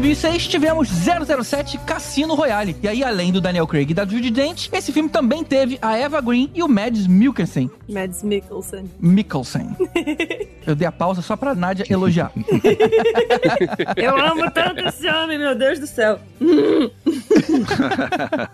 2006 0.08 0.48
tivemos 0.48 0.88
007 0.88 1.76
Cassino 1.84 2.34
Royale. 2.34 2.74
E 2.82 2.88
aí, 2.88 3.04
além 3.04 3.30
do 3.30 3.42
Daniel 3.42 3.66
Craig 3.66 3.90
e 3.90 3.94
da 3.94 4.06
Judy 4.06 4.30
Dent, 4.30 4.68
esse 4.72 4.90
filme 4.90 5.10
também 5.10 5.44
teve 5.44 5.78
a 5.82 5.98
Eva 5.98 6.18
Green 6.22 6.50
e 6.54 6.62
o 6.62 6.68
Mads 6.68 7.06
Mikkelsen. 7.06 7.70
Mads 7.86 8.22
Mikkelsen. 8.22 8.90
Mikkelsen. 8.98 9.76
Eu 10.66 10.74
dei 10.74 10.86
a 10.86 10.92
pausa 10.92 11.20
só 11.20 11.36
pra 11.36 11.54
Nádia 11.54 11.84
elogiar. 11.90 12.32
Eu 13.96 14.16
amo 14.18 14.50
tanto 14.50 14.80
esse 14.80 15.06
homem, 15.08 15.38
meu 15.38 15.54
Deus 15.54 15.78
do 15.78 15.86
céu. 15.86 16.18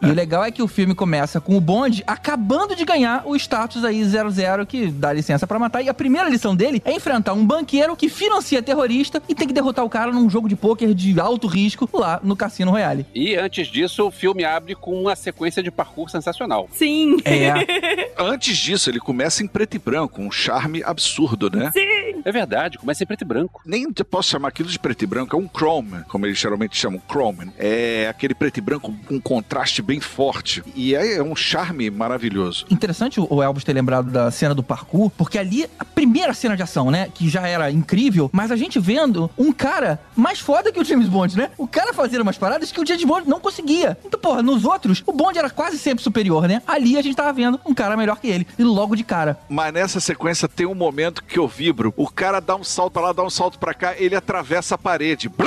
E 0.02 0.06
o 0.06 0.14
legal 0.14 0.44
é 0.44 0.50
que 0.50 0.62
o 0.62 0.68
filme 0.68 0.94
começa 0.94 1.40
com 1.40 1.56
o 1.56 1.60
Bond 1.60 2.02
acabando 2.06 2.74
de 2.76 2.84
ganhar 2.84 3.22
o 3.26 3.36
status 3.36 3.84
aí 3.84 4.04
00 4.04 4.66
que 4.66 4.86
dá 4.90 5.12
licença 5.12 5.46
pra 5.46 5.58
matar. 5.58 5.82
E 5.82 5.88
a 5.88 5.94
primeira 5.94 6.28
lição 6.28 6.54
dele 6.54 6.82
é 6.84 6.92
enfrentar 6.92 7.32
um 7.32 7.44
banqueiro 7.44 7.96
que 7.96 8.08
financia 8.08 8.62
terrorista 8.62 9.22
e 9.28 9.34
tem 9.34 9.46
que 9.46 9.54
derrotar 9.54 9.84
o 9.84 9.90
cara 9.90 10.12
num 10.12 10.28
jogo 10.30 10.48
de 10.48 10.56
pôquer 10.56 10.94
de 10.94 11.18
alto 11.18 11.43
risco 11.46 11.88
lá 11.92 12.20
no 12.22 12.36
Cassino 12.36 12.70
Royale. 12.70 13.06
E 13.14 13.34
antes 13.36 13.68
disso, 13.68 14.06
o 14.06 14.10
filme 14.10 14.44
abre 14.44 14.74
com 14.74 15.00
uma 15.00 15.16
sequência 15.16 15.62
de 15.62 15.70
parkour 15.70 16.10
sensacional. 16.10 16.68
Sim. 16.72 17.16
É. 17.24 18.12
Antes 18.18 18.56
disso, 18.56 18.90
ele 18.90 19.00
começa 19.00 19.42
em 19.42 19.46
preto 19.46 19.74
e 19.74 19.78
branco, 19.78 20.22
um 20.22 20.30
charme 20.30 20.82
absurdo, 20.82 21.50
né? 21.50 21.70
Sim. 21.72 22.22
É 22.24 22.32
verdade, 22.32 22.78
começa 22.78 23.02
em 23.02 23.06
preto 23.06 23.22
e 23.22 23.24
branco. 23.24 23.62
Nem 23.64 23.92
posso 23.92 24.30
chamar 24.30 24.48
aquilo 24.48 24.68
de 24.68 24.78
preto 24.78 25.02
e 25.02 25.06
branco, 25.06 25.36
é 25.36 25.38
um 25.38 25.48
chrome, 25.48 26.04
como 26.08 26.26
eles 26.26 26.38
geralmente 26.38 26.76
chamam 26.76 27.00
chrome. 27.08 27.50
É 27.58 28.06
aquele 28.08 28.34
preto 28.34 28.58
e 28.58 28.60
branco 28.60 28.94
com 29.06 29.14
um 29.14 29.20
contraste 29.20 29.82
bem 29.82 30.00
forte. 30.00 30.62
E 30.74 30.94
é, 30.94 31.16
é 31.16 31.22
um 31.22 31.34
charme 31.34 31.90
maravilhoso. 31.90 32.66
Interessante 32.70 33.20
o 33.20 33.42
Elvis 33.42 33.64
ter 33.64 33.72
lembrado 33.72 34.10
da 34.10 34.30
cena 34.30 34.54
do 34.54 34.62
parkour, 34.62 35.10
porque 35.10 35.38
ali, 35.38 35.66
a 35.78 35.84
primeira 35.84 36.32
cena 36.34 36.56
de 36.56 36.62
ação, 36.62 36.90
né? 36.90 37.08
Que 37.12 37.28
já 37.28 37.46
era 37.46 37.70
incrível, 37.70 38.30
mas 38.32 38.50
a 38.50 38.56
gente 38.56 38.78
vendo 38.78 39.30
um 39.36 39.52
cara 39.52 40.00
mais 40.16 40.38
foda 40.38 40.72
que 40.72 40.80
o 40.80 40.84
James 40.84 41.08
Bond, 41.08 41.33
né? 41.36 41.50
O 41.56 41.66
cara 41.66 41.92
fazendo 41.92 42.22
umas 42.22 42.38
paradas 42.38 42.72
que 42.72 42.80
o 42.80 42.86
James 42.86 43.04
Bond 43.04 43.28
não 43.28 43.40
conseguia. 43.40 43.96
Então, 44.04 44.18
porra, 44.18 44.42
nos 44.42 44.64
outros, 44.64 45.02
o 45.06 45.12
Bond 45.12 45.38
era 45.38 45.50
quase 45.50 45.78
sempre 45.78 46.02
superior, 46.02 46.48
né? 46.48 46.62
Ali 46.66 46.96
a 46.96 47.02
gente 47.02 47.16
tava 47.16 47.32
vendo 47.32 47.60
um 47.64 47.74
cara 47.74 47.96
melhor 47.96 48.18
que 48.18 48.28
ele. 48.28 48.46
E 48.58 48.64
logo 48.64 48.94
de 48.94 49.04
cara. 49.04 49.38
Mas 49.48 49.72
nessa 49.72 50.00
sequência 50.00 50.48
tem 50.48 50.66
um 50.66 50.74
momento 50.74 51.24
que 51.24 51.38
eu 51.38 51.48
vibro. 51.48 51.92
O 51.96 52.08
cara 52.08 52.40
dá 52.40 52.56
um 52.56 52.64
salto 52.64 52.94
pra 52.94 53.02
lá, 53.02 53.12
dá 53.12 53.22
um 53.22 53.30
salto 53.30 53.58
pra 53.58 53.74
cá, 53.74 53.94
ele 53.96 54.14
atravessa 54.14 54.74
a 54.74 54.78
parede. 54.78 55.30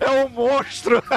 é 0.00 0.10
um 0.10 0.28
monstro. 0.28 1.02
o 1.02 1.08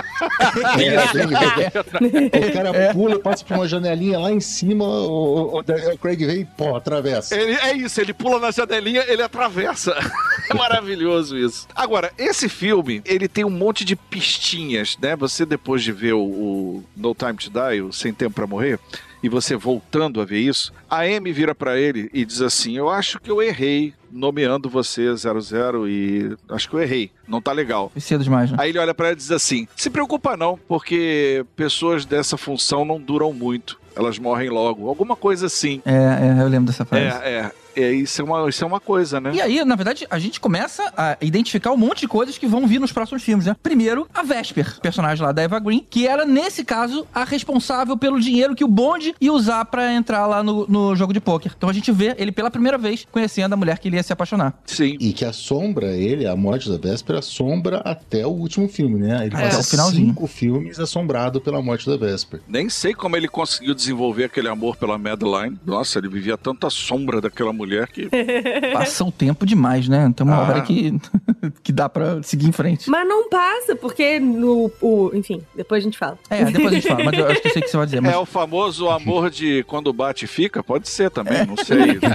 cara 2.54 2.94
pula, 2.94 3.20
passa 3.20 3.46
por 3.46 3.58
uma 3.58 3.68
janelinha 3.68 4.20
lá 4.20 4.32
em 4.32 4.40
cima, 4.40 4.86
o, 4.86 5.58
o 5.58 5.64
Daniel 5.64 5.98
Craig 5.98 6.26
vem 6.26 6.42
e, 6.42 6.46
pô, 6.46 6.76
atravessa. 6.76 7.36
Ele, 7.36 7.54
é 7.54 7.74
isso, 7.74 8.02
ele 8.02 8.14
pula 8.14 8.40
na 8.40 8.52
janelinha, 8.52 9.04
ele 9.08 9.22
atravessa. 9.22 9.96
É 10.50 10.54
maravilhoso 10.54 11.38
isso. 11.38 11.68
Agora, 11.76 12.12
esse 12.18 12.48
filme, 12.50 13.02
ele 13.06 13.28
tem 13.28 13.44
um 13.44 13.50
monte 13.50 13.84
de 13.84 13.96
pistinhas, 13.96 14.98
né? 15.02 15.16
Você, 15.16 15.46
depois 15.46 15.84
de 15.84 15.92
ver 15.92 16.14
o, 16.14 16.22
o 16.22 16.84
No 16.96 17.16
Time 17.16 17.34
to 17.34 17.50
Die, 17.50 17.82
o 17.82 17.92
Sem 17.92 18.14
Tempo 18.14 18.36
pra 18.36 18.48
Morrer, 18.48 18.80
e 19.26 19.30
você 19.30 19.56
voltando 19.56 20.22
a 20.22 20.26
ver 20.26 20.40
isso, 20.40 20.72
a 20.90 21.02
Amy 21.02 21.32
vira 21.32 21.56
pra 21.56 21.80
ele 21.80 22.10
e 22.14 22.24
diz 22.24 22.42
assim: 22.42 22.78
Eu 22.78 22.90
acho 22.90 23.20
que 23.20 23.32
eu 23.32 23.42
errei 23.42 23.92
nomeando 24.12 24.70
você 24.70 25.08
00 25.16 25.90
e 25.90 26.38
acho 26.50 26.70
que 26.70 26.76
eu 26.76 26.82
errei. 26.82 27.12
Não 27.28 27.42
tá 27.42 27.52
legal. 27.52 27.90
Foi 27.90 28.02
cedo 28.02 28.24
demais, 28.24 28.52
né? 28.52 28.58
Aí 28.60 28.70
ele 28.70 28.78
olha 28.78 28.94
pra 28.94 29.08
ela 29.08 29.14
e 29.14 29.18
diz 29.18 29.32
assim: 29.32 29.68
Se 29.76 29.90
preocupa 29.90 30.38
não, 30.38 30.60
porque 30.68 31.44
pessoas 31.56 32.06
dessa 32.06 32.38
função 32.38 32.86
não 32.86 33.02
duram 33.02 33.34
muito. 33.34 33.80
Elas 33.96 34.20
morrem 34.20 34.50
logo. 34.50 34.88
Alguma 34.88 35.16
coisa 35.16 35.48
assim. 35.48 35.82
É, 35.86 36.38
é, 36.38 36.42
eu 36.44 36.48
lembro 36.48 36.68
dessa 36.68 36.86
frase. 36.86 37.06
É, 37.06 37.30
é. 37.32 37.52
É, 37.76 37.92
isso, 37.92 38.22
é 38.22 38.26
uma, 38.26 38.50
isso 38.50 38.64
é 38.64 38.68
uma 38.68 38.80
coisa, 38.80 39.20
né? 39.20 39.32
E 39.34 39.42
aí, 39.42 39.64
na 39.66 39.76
verdade, 39.76 40.06
a 40.10 40.20
gente 40.20 40.40
começa 40.40 40.92
a 40.96 41.18
identificar 41.22 41.72
um 41.72 41.78
monte 41.78 42.02
de 42.02 42.08
coisas 42.08 42.38
que 42.38 42.48
vão 42.48 42.66
vir 42.68 42.80
nos 42.80 42.92
próximos 42.92 43.24
filmes, 43.24 43.46
né? 43.46 43.56
Primeiro, 43.62 44.08
a 44.14 44.24
Vesper, 44.24 44.80
personagem 44.82 45.24
lá 45.26 45.32
da 45.32 45.42
Eva 45.42 45.60
Green, 45.60 45.86
que 45.90 46.08
era, 46.08 46.26
nesse 46.26 46.64
caso, 46.64 47.06
a 47.14 47.24
responsável 47.24 47.98
pelo 47.98 48.20
dinheiro 48.20 48.56
que 48.56 48.64
o 48.64 48.68
Bond 48.68 49.16
ia 49.20 49.34
usar 49.34 49.66
pra 49.66 49.94
entrar 49.94 50.26
lá 50.28 50.42
no, 50.44 50.66
no 50.68 50.96
jogo 50.96 51.14
de 51.14 51.20
pôquer. 51.20 51.54
Então 51.58 51.70
a 51.70 51.74
gente 51.74 51.92
vê 51.92 52.16
ele 52.18 52.32
pela 52.32 52.50
primeira 52.52 52.78
vez 52.78 53.06
conhecendo 53.12 53.54
a 53.54 53.58
mulher 53.58 53.80
que 53.80 53.88
ele 53.88 53.98
ia 53.98 54.04
se 54.04 54.14
apaixonar. 54.14 54.54
Sim. 54.66 54.98
E 55.00 55.12
que 55.14 55.26
assombra 55.26 55.88
ele, 55.96 56.26
a 56.28 56.36
morte 56.36 56.70
da 56.70 56.78
Véspera, 56.78 57.20
assombra 57.20 57.78
até 57.84 58.26
o 58.26 58.30
último 58.32 58.68
filme, 58.70 59.00
né? 59.00 59.26
Ele 59.26 59.36
É, 59.36 59.42
passa 59.50 59.60
o 59.60 59.64
finalzinho. 59.64 60.08
cinco 60.08 60.28
filmes 60.28 60.80
assombrado 60.80 61.42
pela 61.42 61.62
morte 61.62 61.90
da 61.90 61.98
Véspera. 61.98 62.42
Nem 62.48 62.70
sei 62.70 62.94
como 62.94 63.16
ele 63.18 63.28
conseguiu 63.28 63.74
desenvolver 63.74 64.26
aquele 64.26 64.48
amor 64.48 64.76
pela 64.78 64.98
Madeline. 64.98 65.60
Nossa, 65.66 66.00
ele 66.00 66.08
vivia 66.08 66.38
tanta 66.38 66.70
sombra 66.70 67.20
daquela 67.20 67.52
mulher 67.52 67.65
que. 67.92 68.10
Passa 68.74 69.04
o 69.04 69.12
tempo 69.12 69.46
demais, 69.46 69.88
né? 69.88 70.12
Tem 70.16 70.26
uma 70.26 70.36
Ah. 70.36 70.42
hora 70.50 70.62
que, 70.62 70.94
que 71.64 71.72
dá 71.72 71.88
pra 71.90 72.22
seguir 72.24 72.48
em 72.48 72.52
frente. 72.52 72.90
Mas 72.90 73.08
não 73.08 73.30
passa, 73.30 73.76
porque 73.76 74.20
no. 74.20 74.72
O, 74.82 75.12
enfim, 75.14 75.42
depois 75.56 75.84
a 75.84 75.86
gente 75.86 75.98
fala. 75.98 76.18
É, 76.30 76.44
depois 76.46 76.68
a 76.68 76.76
gente 76.76 76.88
fala, 76.88 77.04
mas 77.04 77.20
eu 77.20 77.28
acho 77.28 77.42
que 77.42 77.48
eu 77.48 77.52
sei 77.54 77.62
o 77.62 77.66
que 77.66 77.72
você 77.72 77.78
vai 77.78 77.86
dizer. 77.86 78.02
Mas... 78.02 78.14
É 78.14 78.18
o 78.18 78.26
famoso 78.26 78.90
amor 78.90 79.30
de 79.30 79.64
quando 79.68 79.92
bate 79.94 80.26
e 80.26 80.28
fica? 80.28 80.64
Pode 80.64 80.88
ser 80.90 81.10
também, 81.12 81.46
não 81.46 81.56
sei. 81.58 82.00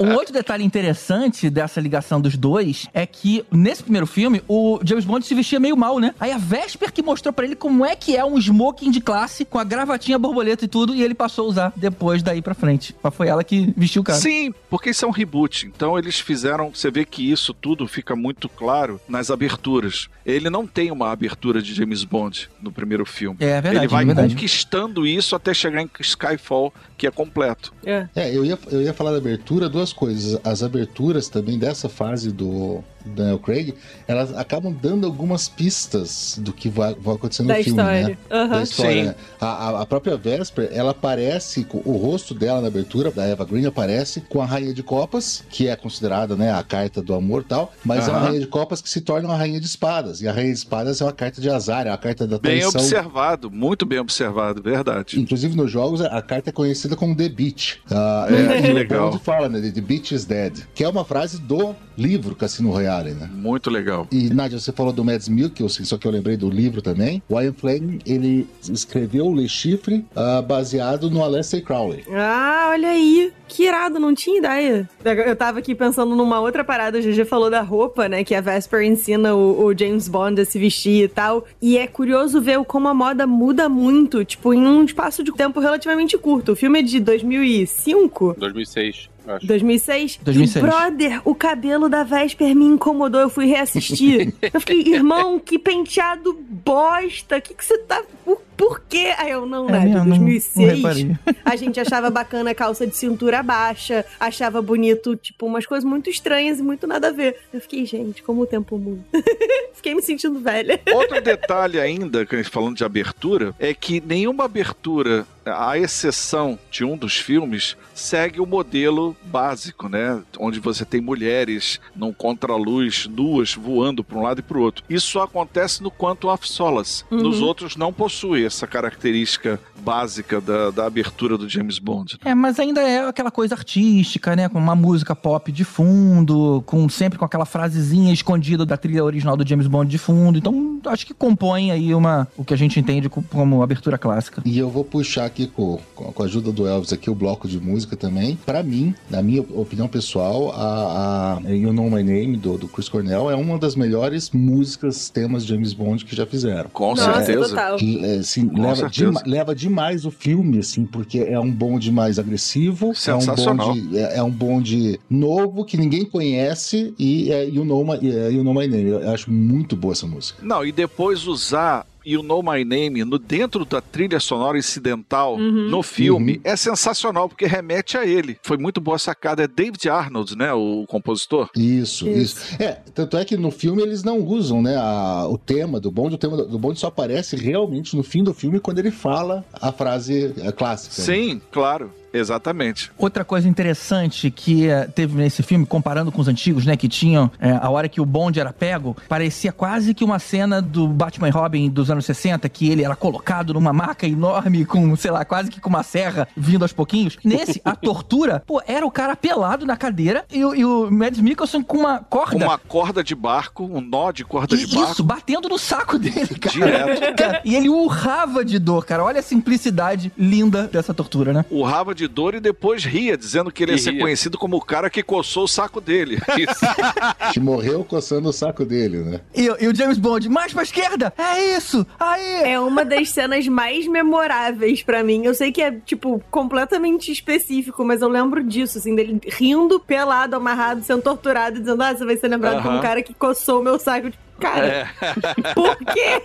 Um 0.00 0.14
outro 0.14 0.32
detalhe 0.32 0.64
interessante 0.64 1.48
dessa 1.50 1.80
ligação 1.80 2.20
dos 2.20 2.36
dois 2.36 2.88
é 2.92 3.06
que 3.06 3.44
nesse 3.50 3.82
primeiro 3.82 4.06
filme 4.06 4.42
o 4.48 4.78
James 4.84 5.04
Bond 5.04 5.24
se 5.24 5.34
vestia 5.34 5.60
meio 5.60 5.76
mal, 5.76 5.98
né? 5.98 6.14
Aí 6.18 6.32
a 6.32 6.38
Vesper 6.38 6.92
que 6.92 7.02
mostrou 7.02 7.32
pra 7.32 7.44
ele 7.44 7.56
como 7.56 7.84
é 7.84 7.94
que 7.96 8.16
é 8.16 8.24
um 8.24 8.38
smoking 8.38 8.90
de 8.90 9.00
classe 9.00 9.44
com 9.44 9.58
a 9.58 9.64
gravatinha 9.64 10.18
borboleta 10.18 10.64
e 10.64 10.68
tudo 10.68 10.94
e 10.94 11.02
ele 11.02 11.14
passou 11.14 11.46
a 11.46 11.48
usar 11.48 11.72
depois 11.76 12.22
daí 12.22 12.42
pra 12.42 12.54
frente. 12.54 12.63
Mas 13.02 13.14
foi 13.14 13.28
ela 13.28 13.42
que 13.44 13.72
vestiu 13.76 14.02
o 14.02 14.04
cara. 14.04 14.18
Sim, 14.18 14.52
porque 14.70 14.90
isso 14.90 15.04
é 15.04 15.08
um 15.08 15.12
reboot. 15.12 15.66
Então 15.66 15.98
eles 15.98 16.18
fizeram. 16.20 16.70
Você 16.70 16.90
vê 16.90 17.04
que 17.04 17.30
isso 17.30 17.52
tudo 17.54 17.86
fica 17.86 18.14
muito 18.16 18.48
claro 18.48 19.00
nas 19.08 19.30
aberturas. 19.30 20.08
Ele 20.24 20.48
não 20.48 20.66
tem 20.66 20.90
uma 20.90 21.10
abertura 21.10 21.60
de 21.60 21.74
James 21.74 22.02
Bond 22.04 22.48
no 22.62 22.72
primeiro 22.72 23.04
filme. 23.04 23.36
É 23.40 23.60
verdade, 23.60 23.76
Ele 23.78 23.88
vai 23.88 24.02
é 24.02 24.06
verdade. 24.06 24.34
conquistando 24.34 25.06
isso 25.06 25.36
até 25.36 25.52
chegar 25.52 25.82
em 25.82 25.90
Skyfall, 26.00 26.72
que 26.96 27.06
é 27.06 27.10
completo. 27.10 27.72
É. 27.84 28.06
É, 28.14 28.36
eu 28.36 28.44
ia, 28.44 28.58
eu 28.70 28.82
ia 28.82 28.92
falar 28.94 29.12
da 29.12 29.18
abertura, 29.18 29.68
duas 29.68 29.92
coisas. 29.92 30.38
As 30.44 30.62
aberturas 30.62 31.28
também 31.28 31.58
dessa 31.58 31.88
fase 31.88 32.30
do 32.32 32.82
Daniel 33.04 33.38
Craig, 33.38 33.74
elas 34.08 34.34
acabam 34.34 34.72
dando 34.72 35.06
algumas 35.06 35.46
pistas 35.48 36.38
do 36.40 36.52
que 36.52 36.68
vai, 36.70 36.94
vai 36.94 37.14
acontecer 37.16 37.42
no 37.42 37.48
Da 37.48 37.54
filme, 37.56 37.70
história. 37.70 38.08
né? 38.08 38.16
Aham. 38.30 38.48
Da 38.48 38.62
história. 38.62 39.04
Né? 39.04 39.14
A, 39.40 39.80
a- 39.82 39.86
própria 39.86 40.16
Vesper, 40.16 40.70
ela 40.72 40.92
aparece, 40.92 41.64
com- 41.64 41.82
o 41.84 41.96
rosto 41.96 42.32
dela 42.34 42.60
na 42.62 42.68
abertura, 42.68 43.10
da 43.10 43.24
Eva 43.26 43.44
Green, 43.44 43.66
aparece 43.66 44.22
com 44.22 44.40
a 44.40 44.46
Rainha 44.46 44.72
de 44.72 44.82
Copas, 44.82 45.44
que 45.50 45.68
é 45.68 45.76
considerada 45.76 46.34
né, 46.36 46.52
a 46.52 46.62
carta 46.62 47.02
do 47.02 47.12
amor 47.14 47.42
e 47.42 47.44
tal, 47.44 47.72
mas 47.84 48.08
é 48.08 48.10
uma. 48.10 48.20
Rainha 48.20 48.40
de 48.40 48.46
Copas 48.46 48.80
que 48.80 48.88
se 48.88 49.00
torna 49.02 49.28
uma 49.28 49.36
Rainha 49.36 49.60
de 49.60 49.66
Espadas. 49.66 50.22
E 50.22 50.28
a 50.28 50.32
Rainha 50.32 50.52
de 50.52 50.58
Espadas 50.58 51.00
é 51.00 51.04
uma 51.04 51.12
carta 51.12 51.40
de 51.40 51.50
azar, 51.50 51.86
é 51.86 51.90
uma 51.90 51.98
carta 51.98 52.26
da 52.26 52.38
Bem 52.38 52.60
traição. 52.60 52.80
observado, 52.80 53.50
muito 53.50 53.84
bem 53.84 53.98
observado, 53.98 54.62
verdade. 54.62 55.20
Inclusive 55.20 55.54
nos 55.56 55.70
jogos, 55.70 56.00
a 56.00 56.22
carta 56.22 56.48
é 56.50 56.52
conhecida 56.52 56.83
como 56.96 57.14
The 57.14 57.28
Beach. 57.28 57.80
Ah, 57.90 58.26
É, 58.28 58.70
o 58.70 58.74
legal. 58.74 59.10
Bond 59.10 59.22
fala, 59.22 59.48
né? 59.48 59.60
The 59.70 59.80
Beach 59.80 60.14
is 60.14 60.24
dead. 60.24 60.60
Que 60.74 60.84
é 60.84 60.88
uma 60.88 61.04
frase 61.04 61.40
do 61.40 61.74
livro 61.96 62.34
Cassino 62.34 62.70
Royale, 62.70 63.12
né? 63.12 63.30
Muito 63.32 63.70
legal. 63.70 64.06
E, 64.10 64.28
Nádia, 64.30 64.58
você 64.58 64.72
falou 64.72 64.92
do 64.92 65.04
Mads 65.04 65.28
Mikkelsen, 65.28 65.84
só 65.84 65.96
que 65.96 66.06
eu 66.06 66.10
lembrei 66.12 66.36
do 66.36 66.50
livro 66.50 66.82
também. 66.82 67.22
O 67.28 67.40
Ian 67.40 67.52
Fleming, 67.52 67.98
ele 68.04 68.46
escreveu 68.62 69.32
Le 69.32 69.48
Chiffre 69.48 70.04
ah, 70.14 70.42
baseado 70.42 71.10
no 71.10 71.22
Aleister 71.22 71.62
Crowley. 71.62 72.04
Ah, 72.12 72.68
olha 72.70 72.88
aí. 72.88 73.32
Que 73.46 73.64
irado, 73.64 74.00
não 74.00 74.14
tinha 74.14 74.38
ideia. 74.38 74.88
Eu 75.26 75.36
tava 75.36 75.58
aqui 75.58 75.74
pensando 75.74 76.16
numa 76.16 76.40
outra 76.40 76.64
parada, 76.64 76.98
o 76.98 77.00
GG 77.02 77.24
falou 77.24 77.50
da 77.50 77.60
roupa, 77.60 78.08
né? 78.08 78.24
Que 78.24 78.34
a 78.34 78.40
Vesper 78.40 78.82
ensina 78.82 79.34
o, 79.34 79.66
o 79.66 79.78
James 79.78 80.08
Bond 80.08 80.40
a 80.40 80.44
se 80.44 80.58
vestir 80.58 81.04
e 81.04 81.08
tal. 81.08 81.44
E 81.60 81.78
é 81.78 81.86
curioso 81.86 82.40
ver 82.40 82.58
o 82.58 82.64
como 82.64 82.88
a 82.88 82.94
moda 82.94 83.26
muda 83.26 83.68
muito, 83.68 84.24
tipo, 84.24 84.52
em 84.52 84.66
um 84.66 84.82
espaço 84.84 85.22
de 85.22 85.30
tempo 85.32 85.60
relativamente 85.60 86.16
curto. 86.18 86.52
O 86.52 86.56
filme 86.56 86.73
é 86.76 86.82
de 86.82 87.00
2005? 87.00 88.34
2006, 88.38 89.08
eu 89.26 89.34
acho. 89.34 89.46
2006? 89.46 90.20
2006. 90.22 90.56
E, 90.56 90.66
brother, 90.66 91.20
o 91.24 91.34
cabelo 91.34 91.88
da 91.88 92.02
Vesper 92.02 92.54
me 92.54 92.64
incomodou, 92.64 93.20
eu 93.20 93.28
fui 93.30 93.46
reassistir. 93.46 94.34
eu 94.52 94.60
fiquei, 94.60 94.94
irmão, 94.94 95.38
que 95.38 95.58
penteado 95.58 96.32
bosta, 96.48 97.40
que 97.40 97.54
que 97.54 97.64
você 97.64 97.78
tá... 97.78 98.02
Por, 98.24 98.40
por 98.56 98.80
quê? 98.88 99.12
Aí 99.18 99.30
eu, 99.30 99.44
não, 99.46 99.68
É 99.68 99.72
né, 99.72 99.78
mesmo, 99.80 99.94
não- 99.98 100.04
não 100.04 100.18
2006... 100.18 100.76
reparei. 100.76 101.10
a 101.44 101.56
gente 101.56 101.80
achava 101.80 102.08
bacana 102.10 102.50
a 102.50 102.54
calça 102.54 102.86
de 102.86 102.96
cintura 102.96 103.42
baixa, 103.42 104.04
achava 104.20 104.62
bonito, 104.62 105.16
tipo, 105.16 105.46
umas 105.46 105.66
coisas 105.66 105.84
muito 105.88 106.08
estranhas 106.08 106.58
e 106.60 106.62
muito 106.62 106.86
nada 106.86 107.08
a 107.08 107.12
ver. 107.12 107.36
Eu 107.52 107.60
fiquei, 107.60 107.84
gente, 107.84 108.22
como 108.22 108.42
o 108.42 108.46
tempo 108.46 108.78
muda. 108.78 109.02
fiquei 109.74 109.94
me 109.94 110.02
sentindo 110.02 110.38
velha. 110.38 110.80
Outro 110.92 111.20
detalhe 111.20 111.80
ainda, 111.80 112.24
que 112.24 112.34
a 112.34 112.38
gente 112.38 112.50
falando 112.50 112.76
de 112.76 112.84
abertura, 112.84 113.54
é 113.58 113.74
que 113.74 114.00
nenhuma 114.00 114.44
abertura, 114.44 115.26
à 115.46 115.78
exceção 115.78 116.58
de 116.70 116.84
um 116.84 116.96
dos 116.96 117.16
filmes, 117.16 117.76
segue 117.94 118.40
o 118.40 118.46
modelo 118.46 119.16
básico, 119.24 119.88
né? 119.88 120.22
Onde 120.38 120.58
você 120.60 120.84
tem 120.84 121.00
mulheres 121.00 121.80
num 121.94 122.12
contraluz, 122.12 123.06
nuas, 123.06 123.54
voando 123.54 124.02
para 124.04 124.18
um 124.18 124.22
lado 124.22 124.40
e 124.40 124.42
para 124.42 124.58
o 124.58 124.62
outro. 124.62 124.84
Isso 124.88 125.08
só 125.08 125.22
acontece 125.22 125.82
no 125.82 125.90
Quantum 125.90 126.28
of 126.28 126.48
Solace. 126.48 127.04
Uhum. 127.10 127.18
Nos 127.22 127.40
outros 127.40 127.76
não 127.76 127.92
possui 127.92 128.44
essa 128.44 128.66
característica 128.66 129.60
básica 129.78 130.40
da, 130.40 130.70
da 130.70 130.86
abertura 130.86 131.36
do 131.36 131.48
James 131.48 131.78
Bond. 131.78 132.18
É, 132.24 132.34
mas 132.34 132.58
ainda 132.58 132.80
é 132.80 133.06
aquela 133.06 133.30
coisa 133.30 133.54
artística, 133.54 134.34
né? 134.34 134.48
Com 134.48 134.58
uma 134.58 134.74
música 134.74 135.14
pop 135.14 135.50
de 135.52 135.64
fundo, 135.64 136.62
com 136.66 136.88
sempre 136.88 137.18
com 137.18 137.24
aquela 137.24 137.44
frasezinha 137.44 138.12
escondida 138.12 138.64
da 138.64 138.76
trilha 138.76 139.04
original 139.04 139.36
do 139.36 139.46
James 139.46 139.66
Bond 139.66 139.90
de 139.90 139.98
fundo. 139.98 140.38
Então, 140.38 140.80
acho 140.86 141.06
que 141.06 141.12
compõe 141.14 141.70
aí 141.70 141.94
uma 141.94 142.26
o 142.36 142.44
que 142.44 142.54
a 142.54 142.56
gente 142.56 142.78
entende 142.80 143.08
co- 143.08 143.22
como 143.30 143.62
abertura 143.62 143.98
clássica. 143.98 144.42
E 144.44 144.58
eu 144.58 144.70
vou 144.70 144.84
puxar 144.84 145.24
aqui 145.34 145.46
com, 145.48 145.78
com 145.96 146.04
com 146.12 146.22
a 146.22 146.26
ajuda 146.26 146.52
do 146.52 146.66
Elvis 146.66 146.92
aqui 146.92 147.10
o 147.10 147.14
bloco 147.14 147.48
de 147.48 147.58
música 147.60 147.96
também. 147.96 148.38
Pra 148.46 148.62
mim, 148.62 148.94
na 149.10 149.20
minha 149.20 149.42
opinião 149.42 149.88
pessoal, 149.88 150.52
a, 150.52 151.40
a 151.44 151.50
You 151.50 151.72
Know 151.72 151.90
My 151.90 152.02
Name 152.04 152.36
do, 152.36 152.56
do 152.56 152.68
Chris 152.68 152.88
Cornell 152.88 153.28
é 153.30 153.34
uma 153.34 153.58
das 153.58 153.74
melhores 153.74 154.30
músicas, 154.30 155.10
temas 155.10 155.44
de 155.44 155.52
James 155.52 155.72
Bond 155.72 156.04
que 156.04 156.14
já 156.14 156.24
fizeram. 156.24 156.70
Com 156.72 156.90
Nossa, 156.94 157.24
certeza. 157.24 157.48
total. 157.48 157.76
É, 158.02 158.14
assim, 158.18 158.46
Com 158.48 158.62
leva, 158.62 158.76
certeza. 158.76 159.06
dema- 159.06 159.22
leva 159.26 159.54
demais 159.54 160.04
o 160.06 160.10
filme, 160.10 160.58
assim, 160.58 160.86
porque 160.86 161.18
é 161.18 161.38
um 161.40 161.50
bonde 161.50 161.90
mais 161.90 162.18
agressivo, 162.18 162.86
é 162.86 162.90
um 162.90 162.94
Sensacional. 162.94 163.74
bonde, 163.74 163.98
é, 163.98 164.18
é 164.18 164.22
um 164.22 164.30
bonde 164.30 165.00
novo 165.10 165.64
que 165.64 165.76
ninguém 165.76 166.04
conhece 166.04 166.94
e 166.98 167.32
é 167.32 167.44
You 167.48 167.64
Know 167.64 167.84
My, 167.84 167.98
é, 168.08 168.30
you 168.30 168.44
know 168.44 168.54
My 168.54 168.68
Name. 168.68 168.90
Eu 168.90 169.10
acho 169.10 169.30
muito 169.32 169.74
boa 169.74 169.92
essa 169.92 170.06
música. 170.06 170.38
Não, 170.44 170.64
e 170.64 170.70
depois 170.70 171.26
usar 171.26 171.84
You 172.04 172.22
Know 172.22 172.42
My 172.42 172.64
Name 172.64 173.04
no 173.04 173.18
dentro 173.18 173.64
da 173.64 173.80
trilha 173.80 174.20
sonora 174.20 174.58
incidental 174.58 175.36
Uhum. 175.36 175.68
no 175.70 175.82
filme 175.82 176.40
é 176.44 176.56
sensacional, 176.56 177.28
porque 177.28 177.46
remete 177.46 177.96
a 177.96 178.06
ele. 178.06 178.38
Foi 178.42 178.56
muito 178.56 178.80
boa 178.80 178.98
sacada. 178.98 179.42
É 179.44 179.48
David 179.48 179.88
Arnold, 179.88 180.36
né? 180.36 180.52
O 180.52 180.84
compositor. 180.86 181.50
Isso, 181.56 182.08
isso, 182.08 182.54
É, 182.62 182.72
tanto 182.94 183.16
é 183.16 183.24
que 183.24 183.36
no 183.36 183.50
filme 183.50 183.82
eles 183.82 184.02
não 184.02 184.18
usam, 184.20 184.60
né, 184.62 184.76
a- 184.76 185.26
o 185.28 185.38
tema 185.38 185.80
do 185.80 185.90
bonde. 185.90 186.14
O 186.14 186.18
tema 186.18 186.36
do 186.36 186.58
bonde 186.58 186.78
só 186.78 186.88
aparece 186.88 187.36
realmente 187.36 187.96
no 187.96 188.02
fim 188.02 188.22
do 188.22 188.34
filme 188.34 188.60
quando 188.60 188.78
ele 188.78 188.90
fala 188.90 189.44
a 189.52 189.72
frase 189.72 190.34
clássica. 190.56 190.94
né? 191.00 191.04
Sim, 191.06 191.40
claro. 191.50 191.90
Exatamente. 192.14 192.90
Outra 192.96 193.24
coisa 193.24 193.48
interessante 193.48 194.30
que 194.30 194.68
eh, 194.68 194.86
teve 194.86 195.16
nesse 195.16 195.42
filme, 195.42 195.66
comparando 195.66 196.10
com 196.12 196.20
os 196.20 196.28
antigos, 196.28 196.64
né? 196.64 196.76
Que 196.76 196.88
tinham 196.88 197.30
eh, 197.40 197.58
a 197.60 197.68
hora 197.68 197.88
que 197.88 198.00
o 198.00 198.06
bonde 198.06 198.38
era 198.40 198.52
pego, 198.52 198.96
parecia 199.08 199.52
quase 199.52 199.92
que 199.92 200.04
uma 200.04 200.18
cena 200.18 200.62
do 200.62 200.86
Batman 200.88 201.28
e 201.28 201.30
Robin 201.30 201.68
dos 201.68 201.90
anos 201.90 202.04
60, 202.06 202.48
que 202.48 202.68
ele 202.70 202.84
era 202.84 202.94
colocado 202.96 203.52
numa 203.54 203.72
maca 203.72 204.06
enorme, 204.06 204.64
com, 204.64 204.94
sei 204.96 205.10
lá, 205.10 205.24
quase 205.24 205.50
que 205.50 205.60
com 205.60 205.68
uma 205.68 205.82
serra 205.82 206.28
vindo 206.36 206.62
aos 206.62 206.72
pouquinhos. 206.72 207.16
Nesse, 207.24 207.60
a 207.64 207.74
tortura, 207.74 208.42
pô, 208.46 208.62
era 208.66 208.86
o 208.86 208.90
cara 208.90 209.16
pelado 209.16 209.66
na 209.66 209.76
cadeira 209.76 210.24
e, 210.32 210.44
o- 210.44 210.54
e 210.54 210.64
o 210.64 210.90
Mads 210.90 211.20
Mikkelsen 211.20 211.62
com 211.62 211.78
uma 211.78 211.98
corda. 211.98 212.44
Uma 212.46 212.58
corda 212.58 213.02
de 213.02 213.14
barco, 213.14 213.64
um 213.64 213.80
nó 213.80 214.12
de 214.12 214.24
corda 214.24 214.56
de 214.56 214.64
Isso, 214.64 214.78
barco. 214.80 215.02
batendo 215.02 215.48
no 215.48 215.58
saco 215.58 215.98
dele, 215.98 216.28
cara. 216.40 216.52
Direto. 216.54 217.16
Cara, 217.16 217.40
E 217.44 217.54
ele 217.56 217.68
urrava 217.68 218.44
de 218.44 218.58
dor, 218.58 218.84
cara. 218.86 219.02
Olha 219.04 219.20
a 219.20 219.22
simplicidade 219.22 220.12
linda 220.16 220.68
dessa 220.68 220.94
tortura, 220.94 221.32
né? 221.32 221.44
Urrava 221.50 221.94
de 221.94 222.03
dor 222.08 222.34
e 222.34 222.40
depois 222.40 222.84
ria, 222.84 223.16
dizendo 223.16 223.50
que 223.50 223.62
ele 223.62 223.72
ia 223.72 223.76
E 223.76 223.78
ser 223.78 223.92
ria. 223.92 224.00
conhecido 224.00 224.38
como 224.38 224.56
o 224.56 224.60
cara 224.60 224.88
que 224.90 225.02
coçou 225.02 225.44
o 225.44 225.48
saco 225.48 225.80
dele. 225.80 226.18
Que 227.32 227.40
morreu 227.40 227.84
coçando 227.84 228.28
o 228.28 228.32
saco 228.32 228.64
dele, 228.64 228.98
né? 228.98 229.20
E, 229.34 229.44
e 229.46 229.68
o 229.68 229.74
James 229.74 229.98
Bond, 229.98 230.28
mais 230.28 230.52
pra 230.52 230.62
esquerda! 230.62 231.12
É 231.16 231.56
isso! 231.56 231.86
Aí! 231.98 232.42
É 232.52 232.60
uma 232.60 232.84
das 232.84 233.10
cenas 233.10 233.46
mais 233.48 233.86
memoráveis 233.86 234.82
pra 234.82 235.02
mim. 235.02 235.24
Eu 235.24 235.34
sei 235.34 235.50
que 235.50 235.62
é, 235.62 235.70
tipo, 235.72 236.22
completamente 236.30 237.10
específico, 237.10 237.84
mas 237.84 238.02
eu 238.02 238.08
lembro 238.08 238.42
disso, 238.42 238.78
assim, 238.78 238.94
dele 238.94 239.20
rindo, 239.26 239.80
pelado, 239.80 240.36
amarrado, 240.36 240.82
sendo 240.84 241.02
torturado, 241.02 241.58
dizendo, 241.58 241.82
ah, 241.82 241.94
você 241.94 242.04
vai 242.04 242.16
ser 242.16 242.28
lembrado 242.28 242.62
como 242.62 242.78
um 242.78 242.80
cara 242.80 243.02
que 243.02 243.14
coçou 243.14 243.60
o 243.60 243.64
meu 243.64 243.78
saco. 243.78 244.10
Tipo, 244.10 244.22
Cara, 244.44 244.66
É. 244.66 244.86
por 245.54 245.76
quê? 245.78 246.20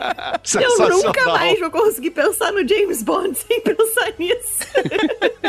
Eu 0.61 0.89
nunca 0.89 1.23
mais 1.31 1.59
vou 1.59 1.71
conseguir 1.71 2.11
pensar 2.11 2.51
no 2.51 2.67
James 2.67 3.01
Bond 3.01 3.35
sem 3.37 3.61
pensar 3.61 4.11
nisso. 4.19 4.59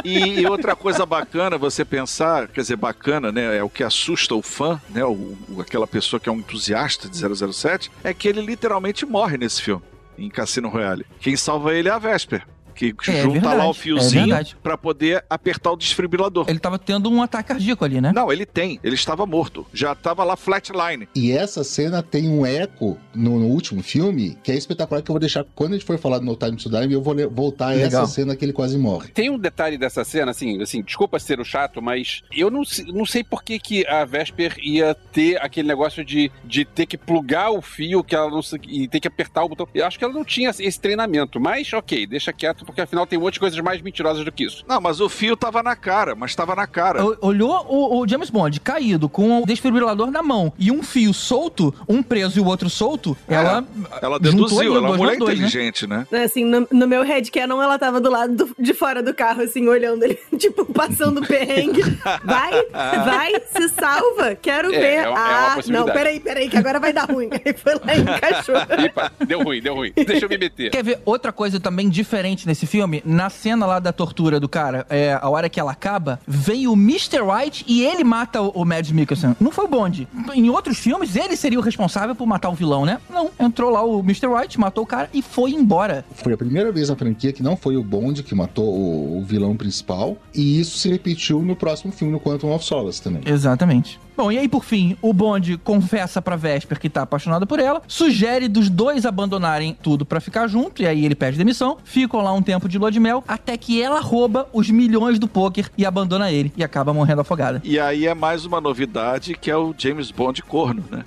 E, 0.04 0.40
e 0.40 0.46
outra 0.46 0.76
coisa 0.76 1.04
bacana 1.04 1.58
você 1.58 1.84
pensar, 1.84 2.46
quer 2.48 2.60
dizer, 2.60 2.76
bacana, 2.76 3.32
né? 3.32 3.56
É 3.56 3.62
o 3.62 3.68
que 3.68 3.82
assusta 3.82 4.34
o 4.34 4.42
fã, 4.42 4.80
né? 4.90 5.04
O- 5.04 5.36
aquela 5.60 5.86
pessoa 5.86 6.20
que 6.20 6.28
é 6.28 6.32
um 6.32 6.36
entusiasta 6.38 7.08
de 7.08 7.16
007, 7.52 7.90
é 8.04 8.14
que 8.14 8.28
ele 8.28 8.40
literalmente 8.40 9.04
morre 9.04 9.36
nesse 9.36 9.60
filme, 9.62 9.82
em 10.16 10.28
Cassino 10.30 10.68
Royale. 10.68 11.04
Quem 11.20 11.36
salva 11.36 11.74
ele 11.74 11.88
é 11.88 11.92
a 11.92 11.98
Vesper. 11.98 12.46
Que 12.92 13.10
É 13.10 13.22
junta 13.22 13.46
lá 13.48 13.50
verdade, 13.50 13.66
o 13.66 13.70
é 13.70 13.74
fiozinho 13.74 14.26
verdade. 14.26 14.56
pra 14.62 14.76
poder 14.78 15.24
apertar 15.28 15.72
o 15.72 15.76
desfibrilador. 15.76 16.46
Ele 16.48 16.58
tava 16.58 16.78
tendo 16.78 17.10
um 17.10 17.22
ataque 17.22 17.48
cardíaco 17.50 17.84
ali, 17.84 18.00
né? 18.00 18.12
Não, 18.14 18.32
ele 18.32 18.46
tem. 18.46 18.80
Ele 18.82 18.94
estava 18.94 19.26
morto. 19.26 19.66
Já 19.72 19.92
estava 19.92 20.24
lá 20.24 20.36
flatline. 20.36 21.08
E 21.14 21.32
essa 21.32 21.62
cena 21.64 22.02
tem 22.02 22.28
um 22.28 22.44
eco 22.46 22.96
no, 23.14 23.38
no 23.38 23.46
último 23.46 23.82
filme 23.82 24.38
que 24.42 24.52
é 24.52 24.54
espetacular, 24.56 25.02
que 25.02 25.10
eu 25.10 25.14
vou 25.14 25.20
deixar. 25.20 25.44
Quando 25.54 25.72
a 25.72 25.76
gente 25.76 25.84
for 25.86 25.98
falar 25.98 26.18
do 26.18 26.24
No 26.24 26.36
Time 26.36 26.56
to 26.56 26.68
Die, 26.70 26.92
eu 26.92 27.02
vou 27.02 27.14
voltar 27.30 27.66
a 27.66 27.74
Legal. 27.74 28.02
essa 28.02 28.06
cena 28.06 28.34
que 28.36 28.44
ele 28.44 28.52
quase 28.52 28.78
morre. 28.78 29.08
Tem 29.10 29.28
um 29.30 29.38
detalhe 29.38 29.76
dessa 29.76 30.04
cena, 30.04 30.30
assim, 30.30 30.60
assim, 30.62 30.82
desculpa 30.82 31.18
ser 31.18 31.40
o 31.40 31.44
chato, 31.44 31.82
mas 31.82 32.22
eu 32.34 32.50
não, 32.50 32.62
não 32.88 33.04
sei 33.04 33.22
por 33.24 33.42
que, 33.42 33.58
que 33.58 33.86
a 33.86 34.04
Vesper 34.04 34.56
ia 34.62 34.94
ter 34.94 35.40
aquele 35.42 35.68
negócio 35.68 36.04
de, 36.04 36.30
de 36.44 36.64
ter 36.64 36.86
que 36.86 36.96
plugar 36.96 37.50
o 37.50 37.60
fio 37.60 38.02
que 38.04 38.14
ela 38.14 38.30
não 38.30 38.40
e 38.68 38.88
ter 38.88 39.00
que 39.00 39.08
apertar 39.08 39.44
o 39.44 39.48
botão. 39.48 39.68
Eu 39.74 39.86
acho 39.86 39.98
que 39.98 40.04
ela 40.04 40.14
não 40.14 40.24
tinha 40.24 40.50
esse 40.50 40.80
treinamento, 40.80 41.40
mas 41.40 41.72
ok, 41.72 42.06
deixa 42.06 42.32
quieto, 42.32 42.64
porque 42.70 42.80
afinal 42.80 43.06
tem 43.06 43.18
um 43.18 43.22
monte 43.22 43.34
de 43.34 43.40
coisas 43.40 43.58
mais 43.60 43.80
mentirosas 43.82 44.24
do 44.24 44.32
que 44.32 44.44
isso. 44.44 44.64
Não, 44.66 44.80
mas 44.80 45.00
o 45.00 45.08
fio 45.08 45.36
tava 45.36 45.62
na 45.62 45.76
cara, 45.76 46.14
mas 46.14 46.34
tava 46.34 46.54
na 46.54 46.66
cara. 46.66 47.04
O- 47.04 47.16
Olhou 47.20 47.66
o, 47.68 48.00
o 48.00 48.08
James 48.08 48.30
Bond 48.30 48.58
caído 48.60 49.08
com 49.08 49.42
o 49.42 49.46
desfibrilador 49.46 50.10
na 50.10 50.22
mão 50.22 50.52
e 50.58 50.70
um 50.70 50.82
fio 50.82 51.12
solto, 51.12 51.74
um 51.88 52.02
preso 52.02 52.38
e 52.38 52.42
o 52.42 52.46
outro 52.46 52.68
solto, 52.70 53.16
ela. 53.28 53.64
Ela 54.02 54.16
ali 54.16 54.22
deduziu, 54.24 54.76
ela 54.76 54.86
é 54.86 54.90
uma 54.90 54.96
mulher 54.96 55.16
dois, 55.18 55.38
né? 55.38 55.46
inteligente, 55.46 55.86
né? 55.86 56.06
Assim, 56.24 56.44
no, 56.44 56.66
no 56.70 56.86
meu 56.88 57.02
headcanon, 57.02 57.60
ela 57.62 57.78
tava 57.78 58.00
do 58.00 58.10
lado 58.10 58.34
do- 58.34 58.54
de 58.58 58.72
fora 58.74 59.02
do 59.02 59.12
carro, 59.14 59.42
assim, 59.42 59.66
olhando 59.68 60.04
ele, 60.04 60.18
tipo, 60.38 60.64
passando 60.72 61.20
perrengue. 61.26 61.82
Vai, 62.24 62.66
vai, 62.72 63.32
se 63.52 63.68
salva, 63.70 64.34
quero 64.34 64.72
É, 64.74 64.78
ver. 64.80 64.86
é 64.86 64.96
é 65.00 65.04
ah, 65.14 65.56
não, 65.68 65.84
peraí, 65.86 66.20
peraí, 66.20 66.48
que 66.48 66.56
agora 66.56 66.78
vai 66.80 66.92
dar 66.92 67.10
ruim. 67.10 67.28
Aí 67.44 67.52
foi 67.54 67.74
lá 67.74 67.94
e 67.94 68.00
encaixou. 68.00 68.54
Epa, 68.84 69.12
deu 69.26 69.42
ruim, 69.42 69.60
deu 69.60 69.74
ruim. 69.74 69.92
Deixa 69.94 70.24
eu 70.24 70.28
me 70.28 70.38
meter. 70.38 70.70
Quer 70.70 70.82
ver 70.84 71.00
outra 71.04 71.32
coisa 71.32 71.58
também 71.60 71.88
diferente 71.88 72.46
nesse 72.50 72.66
filme? 72.66 73.02
Na 73.06 73.30
cena 73.30 73.64
lá 73.64 73.78
da 73.78 73.92
tortura 73.92 74.40
do 74.40 74.48
cara, 74.48 74.84
é, 74.90 75.18
a 75.20 75.28
hora 75.28 75.48
que 75.48 75.58
ela 75.60 75.70
acaba, 75.70 76.18
vem 76.26 76.66
o 76.66 76.72
Mr. 76.72 77.20
White 77.20 77.64
e 77.66 77.82
ele 77.82 78.02
mata 78.02 78.42
o, 78.42 78.48
o 78.48 78.64
Mads 78.64 78.90
Mikkelsen. 78.90 79.36
Não 79.40 79.52
foi 79.52 79.64
o 79.64 79.68
Bond. 79.68 80.08
Em 80.34 80.50
outros 80.50 80.78
filmes, 80.78 81.14
ele 81.14 81.36
seria 81.36 81.58
o 81.58 81.62
responsável 81.62 82.14
por 82.14 82.26
matar 82.26 82.50
o 82.50 82.54
vilão, 82.54 82.84
né? 82.84 82.98
Não. 83.08 83.30
Entrou 83.38 83.70
lá 83.70 83.84
o 83.84 84.00
Mr. 84.00 84.26
White, 84.26 84.58
matou 84.58 84.84
o 84.84 84.86
cara 84.86 85.08
e 85.14 85.22
foi 85.22 85.52
embora. 85.52 86.04
Foi 86.14 86.32
a 86.32 86.36
primeira 86.36 86.72
vez 86.72 86.88
na 86.88 86.96
franquia 86.96 87.32
que 87.32 87.42
não 87.42 87.56
foi 87.56 87.76
o 87.76 87.84
Bond 87.84 88.22
que 88.22 88.34
matou 88.34 88.66
o, 88.66 89.18
o 89.18 89.24
vilão 89.24 89.56
principal, 89.56 90.16
e 90.34 90.60
isso 90.60 90.78
se 90.78 90.90
repetiu 90.90 91.40
no 91.42 91.54
próximo 91.54 91.92
filme, 91.92 92.12
no 92.12 92.20
Quantum 92.20 92.52
of 92.52 92.64
Solace 92.64 93.00
também. 93.00 93.22
Exatamente. 93.24 94.00
Bom, 94.20 94.30
e 94.30 94.36
aí 94.36 94.46
por 94.48 94.62
fim, 94.62 94.98
o 95.00 95.14
Bond 95.14 95.56
confessa 95.64 96.20
pra 96.20 96.36
Vesper 96.36 96.78
que 96.78 96.90
tá 96.90 97.00
apaixonado 97.00 97.46
por 97.46 97.58
ela, 97.58 97.80
sugere 97.88 98.48
dos 98.48 98.68
dois 98.68 99.06
abandonarem 99.06 99.74
tudo 99.82 100.04
pra 100.04 100.20
ficar 100.20 100.46
junto, 100.46 100.82
e 100.82 100.86
aí 100.86 101.06
ele 101.06 101.14
pede 101.14 101.38
demissão, 101.38 101.78
ficam 101.84 102.20
lá 102.20 102.30
um 102.34 102.42
tempo 102.42 102.68
de 102.68 102.76
lua 102.78 102.90
de 102.92 103.00
mel, 103.00 103.24
até 103.26 103.56
que 103.56 103.80
ela 103.80 103.98
rouba 103.98 104.46
os 104.52 104.68
milhões 104.68 105.18
do 105.18 105.26
poker 105.26 105.70
e 105.74 105.86
abandona 105.86 106.30
ele, 106.30 106.52
e 106.54 106.62
acaba 106.62 106.92
morrendo 106.92 107.22
afogada. 107.22 107.62
E 107.64 107.80
aí 107.80 108.06
é 108.06 108.12
mais 108.14 108.44
uma 108.44 108.60
novidade 108.60 109.32
que 109.34 109.50
é 109.50 109.56
o 109.56 109.74
James 109.78 110.10
Bond 110.10 110.42
corno, 110.42 110.84
né? 110.90 111.02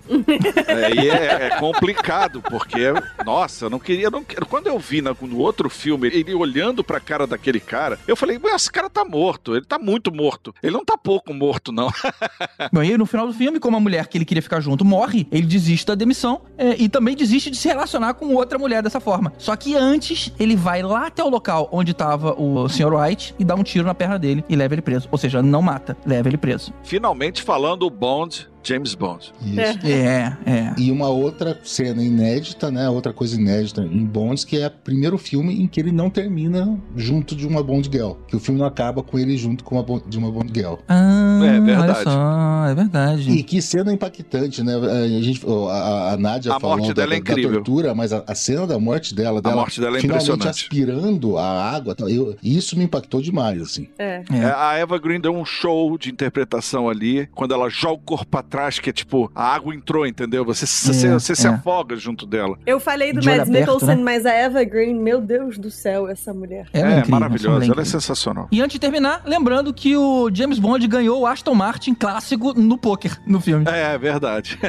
Aí 0.67 1.06
é, 1.08 1.47
é 1.47 1.60
complicado, 1.60 2.41
porque, 2.41 2.80
nossa, 3.23 3.65
eu 3.65 3.69
não 3.69 3.78
queria. 3.78 4.10
Não, 4.10 4.23
quero- 4.23 4.47
quando 4.47 4.65
eu 4.65 4.80
vi 4.80 5.04
na- 5.04 5.15
no 5.21 5.38
outro 5.38 5.69
filme, 5.69 6.08
ele 6.08 6.34
olhando 6.34 6.84
pra 6.84 6.99
cara 6.99 7.28
daquele 7.28 7.60
cara, 7.60 7.99
eu 8.08 8.15
falei, 8.15 8.39
"Ué, 8.43 8.56
esse 8.56 8.71
cara 8.71 8.89
tá 8.89 9.06
morto, 9.06 9.56
ele 9.56 9.65
tá 9.65 9.78
muito 9.78 10.12
morto. 10.12 10.52
Ele 10.63 10.73
não 10.73 10.84
tá 10.84 10.97
pouco 10.97 11.32
morto, 11.32 11.71
não. 11.71 11.91
Bom, 12.73 12.82
e 12.82 13.02
no 13.03 13.07
final 13.07 13.27
do 13.27 13.33
filme, 13.33 13.59
como 13.59 13.75
a 13.75 13.79
mulher 13.79 14.07
que 14.07 14.17
ele 14.17 14.25
queria 14.25 14.41
ficar 14.41 14.61
junto 14.61 14.85
morre, 14.85 15.27
ele 15.31 15.45
desiste 15.45 15.85
da 15.85 15.95
demissão 15.95 16.41
é, 16.57 16.81
e 16.81 16.87
também 16.87 17.15
desiste 17.15 17.51
de 17.51 17.57
se 17.57 17.67
relacionar 17.67 18.13
com 18.13 18.33
outra 18.33 18.57
mulher 18.57 18.81
dessa 18.81 18.99
forma. 18.99 19.33
Só 19.37 19.55
que 19.55 19.75
antes, 19.75 20.31
ele 20.39 20.55
vai 20.55 20.81
lá 20.81 21.07
até 21.07 21.23
o 21.23 21.29
local 21.29 21.69
onde 21.71 21.93
tava 21.93 22.33
o 22.39 22.67
Sr. 22.69 22.93
White 22.93 23.35
e 23.37 23.43
dá 23.43 23.55
um 23.55 23.63
tiro 23.63 23.85
na 23.85 23.93
perna 23.93 24.17
dele 24.17 24.43
e 24.47 24.55
leva 24.55 24.73
ele 24.73 24.81
preso. 24.81 25.09
Ou 25.11 25.17
seja, 25.17 25.41
não 25.41 25.61
mata, 25.61 25.97
leva 26.05 26.29
ele 26.29 26.37
preso. 26.37 26.73
Finalmente 26.83 27.41
falando 27.41 27.85
o 27.85 27.89
Bond, 27.89 28.47
James 28.63 28.95
Bond. 28.95 29.32
Isso. 29.41 29.86
É, 29.88 30.38
é. 30.45 30.73
E 30.78 30.91
uma 30.91 31.08
outra 31.10 31.60
cena 31.63 32.02
inédita, 32.04 32.71
né? 32.71 32.89
Outra 32.89 33.12
coisa 33.13 33.36
inédita 33.39 33.82
em 33.82 34.06
Bonds, 34.06 34.43
que 34.45 34.58
é 34.58 34.67
o 34.67 34.71
primeiro 34.71 35.17
filme 35.17 35.62
em 35.62 35.67
que 35.67 35.80
ele 35.80 35.91
não 35.91 36.10
termina 36.10 36.78
junto 36.95 37.36
de 37.36 37.45
uma 37.47 37.62
Bond 37.63 37.89
Girl. 37.91 38.13
Que 38.28 38.36
o 38.36 38.39
filme 38.39 38.60
não 38.60 38.67
acaba 38.67 39.04
com 39.04 39.17
ele 39.19 39.36
junto 39.38 39.63
com 39.63 39.76
uma 39.76 39.84
Bond- 39.84 40.04
de 40.08 40.17
uma 40.17 40.32
Bond 40.32 40.52
Girl. 40.54 40.76
Ah, 40.88 41.39
É 41.43 41.60
verdade. 41.60 41.82
olha 41.91 42.04
só, 42.04 42.65
é 42.67 42.76
verdade. 42.76 43.32
E 43.32 43.43
que 43.43 43.62
cena 43.62 43.91
impactante, 43.93 44.63
né? 44.63 44.73
A, 44.76 45.08
gente, 45.21 45.41
a, 45.69 46.13
a 46.13 46.17
Nádia 46.17 46.54
A 46.56 46.60
falou 46.60 46.78
morte 46.78 46.89
da, 46.93 47.02
dela 47.04 47.13
é 47.15 47.21
da 47.21 47.32
incrível. 47.32 47.54
tortura, 47.56 47.93
mas 47.95 48.13
a, 48.13 48.23
a 48.28 48.36
cena 48.36 48.65
da 48.65 48.80
morte 48.80 49.13
dela, 49.13 49.41
dela 49.41 49.56
morte 49.56 49.80
dela 49.82 49.97
é 49.97 50.02
finalmente 50.02 50.23
impressionante. 50.30 50.63
aspirando 50.63 51.38
a 51.38 51.71
água, 51.71 51.95
eu, 52.08 52.36
isso 52.43 52.78
me 52.78 52.86
impactou 52.86 53.21
demais, 53.21 53.62
assim. 53.62 53.88
É. 53.97 54.23
É. 54.32 54.38
É, 54.38 54.45
a 54.56 54.73
Eva 54.78 54.97
Green 54.97 55.19
deu 55.19 55.34
um 55.36 55.45
show 55.45 55.97
de 55.97 56.10
interpretação 56.12 56.89
ali, 56.89 57.28
quando 57.34 57.54
ela 57.54 57.69
joga 57.69 57.93
o 57.95 57.99
corpo 57.99 58.26
pra 58.26 58.43
trás, 58.53 58.77
que 58.77 58.91
é 58.91 58.93
tipo, 58.93 59.31
a 59.33 59.55
água 59.55 59.73
entrou, 59.73 60.05
entendeu? 60.05 60.45
Você, 60.45 60.67
você, 60.67 61.11
você 61.11 61.35
se 61.35 61.47
é. 61.47 61.49
afoga 61.49 61.95
junto 61.95 62.23
dela. 62.27 62.55
Eu 62.67 62.79
falei 62.79 63.11
do 63.11 63.19
De 63.19 63.27
Mads 63.27 63.49
Mikkelsen, 63.49 63.95
né? 63.95 64.03
mas 64.03 64.27
a 64.27 64.31
Eva 64.31 64.63
Green, 64.63 64.93
meu 64.93 65.19
Deus 65.19 65.57
do 65.57 65.71
céu, 65.71 66.07
essa 66.07 66.31
mulher. 66.35 66.67
Ela 66.71 66.85
é 66.85 66.89
incrível, 66.91 67.01
essa 67.01 67.11
maravilhosa, 67.11 67.47
ela 67.55 67.63
é 67.63 67.67
incrível. 67.67 67.85
sensacional. 67.85 68.47
E 68.51 68.61
antes 68.61 68.73
de 68.75 68.79
terminar, 68.79 69.23
lembrando 69.25 69.73
que 69.73 69.97
o 69.97 70.29
James 70.31 70.59
Bond 70.59 70.85
ganhou 70.87 71.21
o 71.21 71.25
Aston 71.25 71.55
Martin 71.55 71.95
clássico 71.95 72.53
no 72.53 72.77
poker 72.77 73.19
no 73.25 73.41
filme. 73.41 73.65
É, 73.67 73.95
é 73.95 73.97
verdade. 73.97 74.59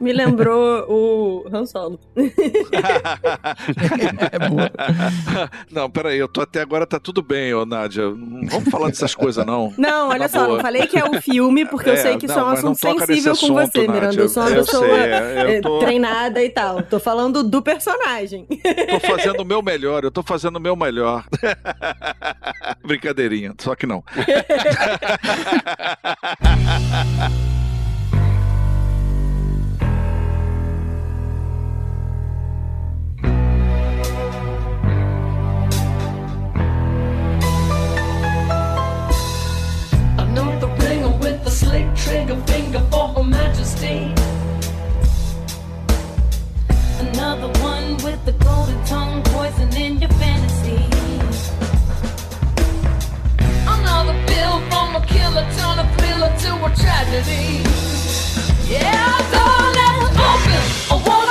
Me 0.00 0.12
lembrou 0.12 0.86
o 0.88 1.46
Han 1.52 1.66
Solo. 1.66 1.98
É 4.32 4.48
boa. 4.48 4.70
Não, 5.70 5.90
peraí, 5.90 6.18
eu 6.18 6.28
tô 6.28 6.40
até 6.42 6.60
agora, 6.60 6.86
tá 6.86 6.98
tudo 7.00 7.22
bem, 7.22 7.52
ô 7.54 7.64
Nádia. 7.64 8.04
Não 8.08 8.46
vamos 8.46 8.68
falar 8.70 8.88
dessas 8.88 9.14
coisas, 9.14 9.44
não. 9.44 9.72
Não, 9.76 10.08
olha 10.10 10.20
Na 10.20 10.28
só, 10.28 10.46
boa. 10.46 10.58
eu 10.58 10.62
falei 10.62 10.86
que 10.86 10.98
é 10.98 11.04
o 11.04 11.20
filme, 11.20 11.64
porque 11.66 11.88
eu 11.90 11.94
É, 11.94 11.96
sei 11.96 12.16
que 12.16 12.26
isso 12.26 12.34
é 12.34 12.36
não, 12.36 12.44
um 12.44 12.46
não 12.48 12.54
assunto 12.54 12.78
toca 12.80 13.06
incrível 13.18 13.36
com 13.36 13.58
assunto, 13.58 13.72
você, 13.72 13.88
Miranda. 13.88 14.20
Eu 14.20 14.28
sou 14.28 14.42
uma 14.42 14.50
eu 14.50 14.64
pessoa 14.64 14.86
sei, 14.86 14.96
é, 14.96 15.56
é, 15.56 15.60
tô... 15.60 15.78
treinada 15.78 16.42
e 16.42 16.50
tal. 16.50 16.82
Tô 16.82 17.00
falando 17.00 17.42
do 17.42 17.62
personagem. 17.62 18.46
Tô 18.90 19.00
fazendo 19.00 19.40
o 19.40 19.44
meu 19.44 19.62
melhor, 19.62 20.04
eu 20.04 20.10
tô 20.10 20.22
fazendo 20.22 20.56
o 20.56 20.60
meu 20.60 20.76
melhor. 20.76 21.24
Brincadeirinha, 22.84 23.54
só 23.58 23.74
que 23.74 23.86
não. 23.86 24.04
slick 41.56 41.85
Another 47.00 47.48
one 47.60 47.96
with 48.04 48.24
the 48.24 48.32
golden 48.44 48.84
tongue, 48.84 49.22
poison 49.24 49.74
in 49.76 49.98
your 50.00 50.10
fantasy. 50.10 50.84
Another 53.66 54.14
bill 54.26 54.60
from 54.70 54.94
a 54.94 55.04
killer, 55.04 55.44
turn 55.56 55.80
a 55.80 55.86
thriller 55.96 56.32
to 56.42 56.50
a 56.64 56.70
tragedy. 56.76 57.64
Yeah, 58.70 59.16
open, 60.30 60.62
a 60.90 61.25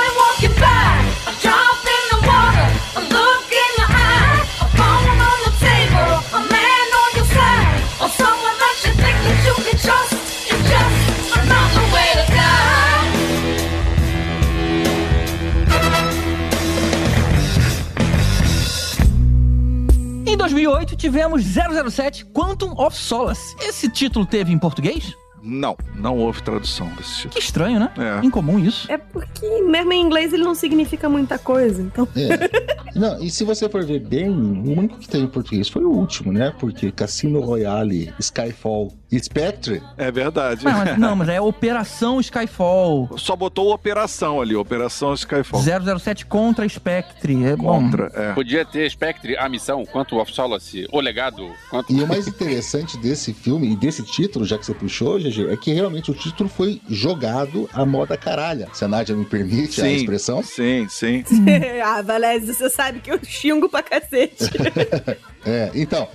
2008 20.50 20.96
tivemos 20.96 21.42
007 21.42 22.24
Quantum 22.26 22.72
of 22.78 22.96
Solace. 22.96 23.56
Esse 23.60 23.88
título 23.88 24.24
teve 24.24 24.52
em 24.52 24.58
português? 24.58 25.12
Não, 25.42 25.76
não 25.94 26.18
houve 26.18 26.42
tradução 26.42 26.88
desse 26.96 27.14
Que 27.14 27.22
título. 27.22 27.38
estranho, 27.40 27.78
né? 27.80 27.90
É. 27.98 28.24
Incomum 28.26 28.58
isso. 28.58 28.90
É 28.90 28.98
porque, 28.98 29.46
mesmo 29.62 29.92
em 29.92 30.02
inglês, 30.02 30.32
ele 30.32 30.42
não 30.42 30.54
significa 30.56 31.08
muita 31.08 31.38
coisa. 31.38 31.82
Então, 31.82 32.08
É. 32.16 32.76
Não, 32.98 33.22
e 33.22 33.30
se 33.30 33.44
você 33.44 33.68
for 33.68 33.84
ver 33.84 34.00
bem, 34.00 34.28
o 34.30 34.72
único 34.78 34.98
que 34.98 35.08
teve 35.08 35.24
em 35.24 35.28
português 35.28 35.68
foi 35.68 35.84
o 35.84 35.90
último, 35.90 36.32
né? 36.32 36.52
Porque 36.58 36.90
Cassino 36.90 37.40
Royale, 37.40 38.12
Skyfall 38.18 38.92
Spectre. 39.18 39.82
É 39.96 40.10
verdade. 40.10 40.64
Não, 40.64 40.72
mas, 40.72 40.98
não, 40.98 41.16
mas 41.16 41.28
é 41.28 41.40
Operação 41.40 42.20
Skyfall. 42.20 43.10
Só 43.16 43.36
botou 43.36 43.72
operação 43.72 44.40
ali, 44.40 44.56
Operação 44.56 45.14
Skyfall. 45.14 45.62
007 45.98 46.26
contra 46.26 46.68
Spectre. 46.68 47.44
É 47.44 47.56
bom. 47.56 47.80
Contra, 47.80 48.10
é. 48.14 48.32
Podia 48.32 48.64
ter 48.64 48.90
Spectre, 48.90 49.36
a 49.36 49.48
missão, 49.48 49.84
quanto 49.84 50.18
of 50.18 50.32
Solace, 50.32 50.86
o 50.90 51.00
legado, 51.00 51.50
quanto... 51.70 51.92
E 51.92 52.02
o 52.02 52.06
mais 52.06 52.26
interessante 52.26 52.98
desse 52.98 53.32
filme 53.32 53.72
e 53.72 53.76
desse 53.76 54.02
título, 54.02 54.44
já 54.44 54.58
que 54.58 54.66
você 54.66 54.74
puxou, 54.74 55.18
GG, 55.18 55.52
é 55.52 55.56
que 55.56 55.72
realmente 55.72 56.10
o 56.10 56.14
título 56.14 56.48
foi 56.48 56.80
jogado 56.88 57.68
à 57.72 57.86
moda 57.86 58.16
caralha. 58.16 58.68
Se 58.72 58.84
a 58.84 58.88
Nádia 58.88 59.14
me 59.14 59.24
permite 59.24 59.80
a 59.80 59.84
Sim. 59.84 59.94
expressão. 59.94 60.42
Sim, 60.42 60.86
sim. 60.88 61.24
ah, 61.84 62.02
Valézio, 62.02 62.52
você 62.52 62.68
sabe 62.68 63.00
que 63.00 63.10
eu 63.10 63.20
xingo 63.22 63.68
pra 63.68 63.82
cacete. 63.82 64.44
É, 65.48 65.70
então, 65.76 66.08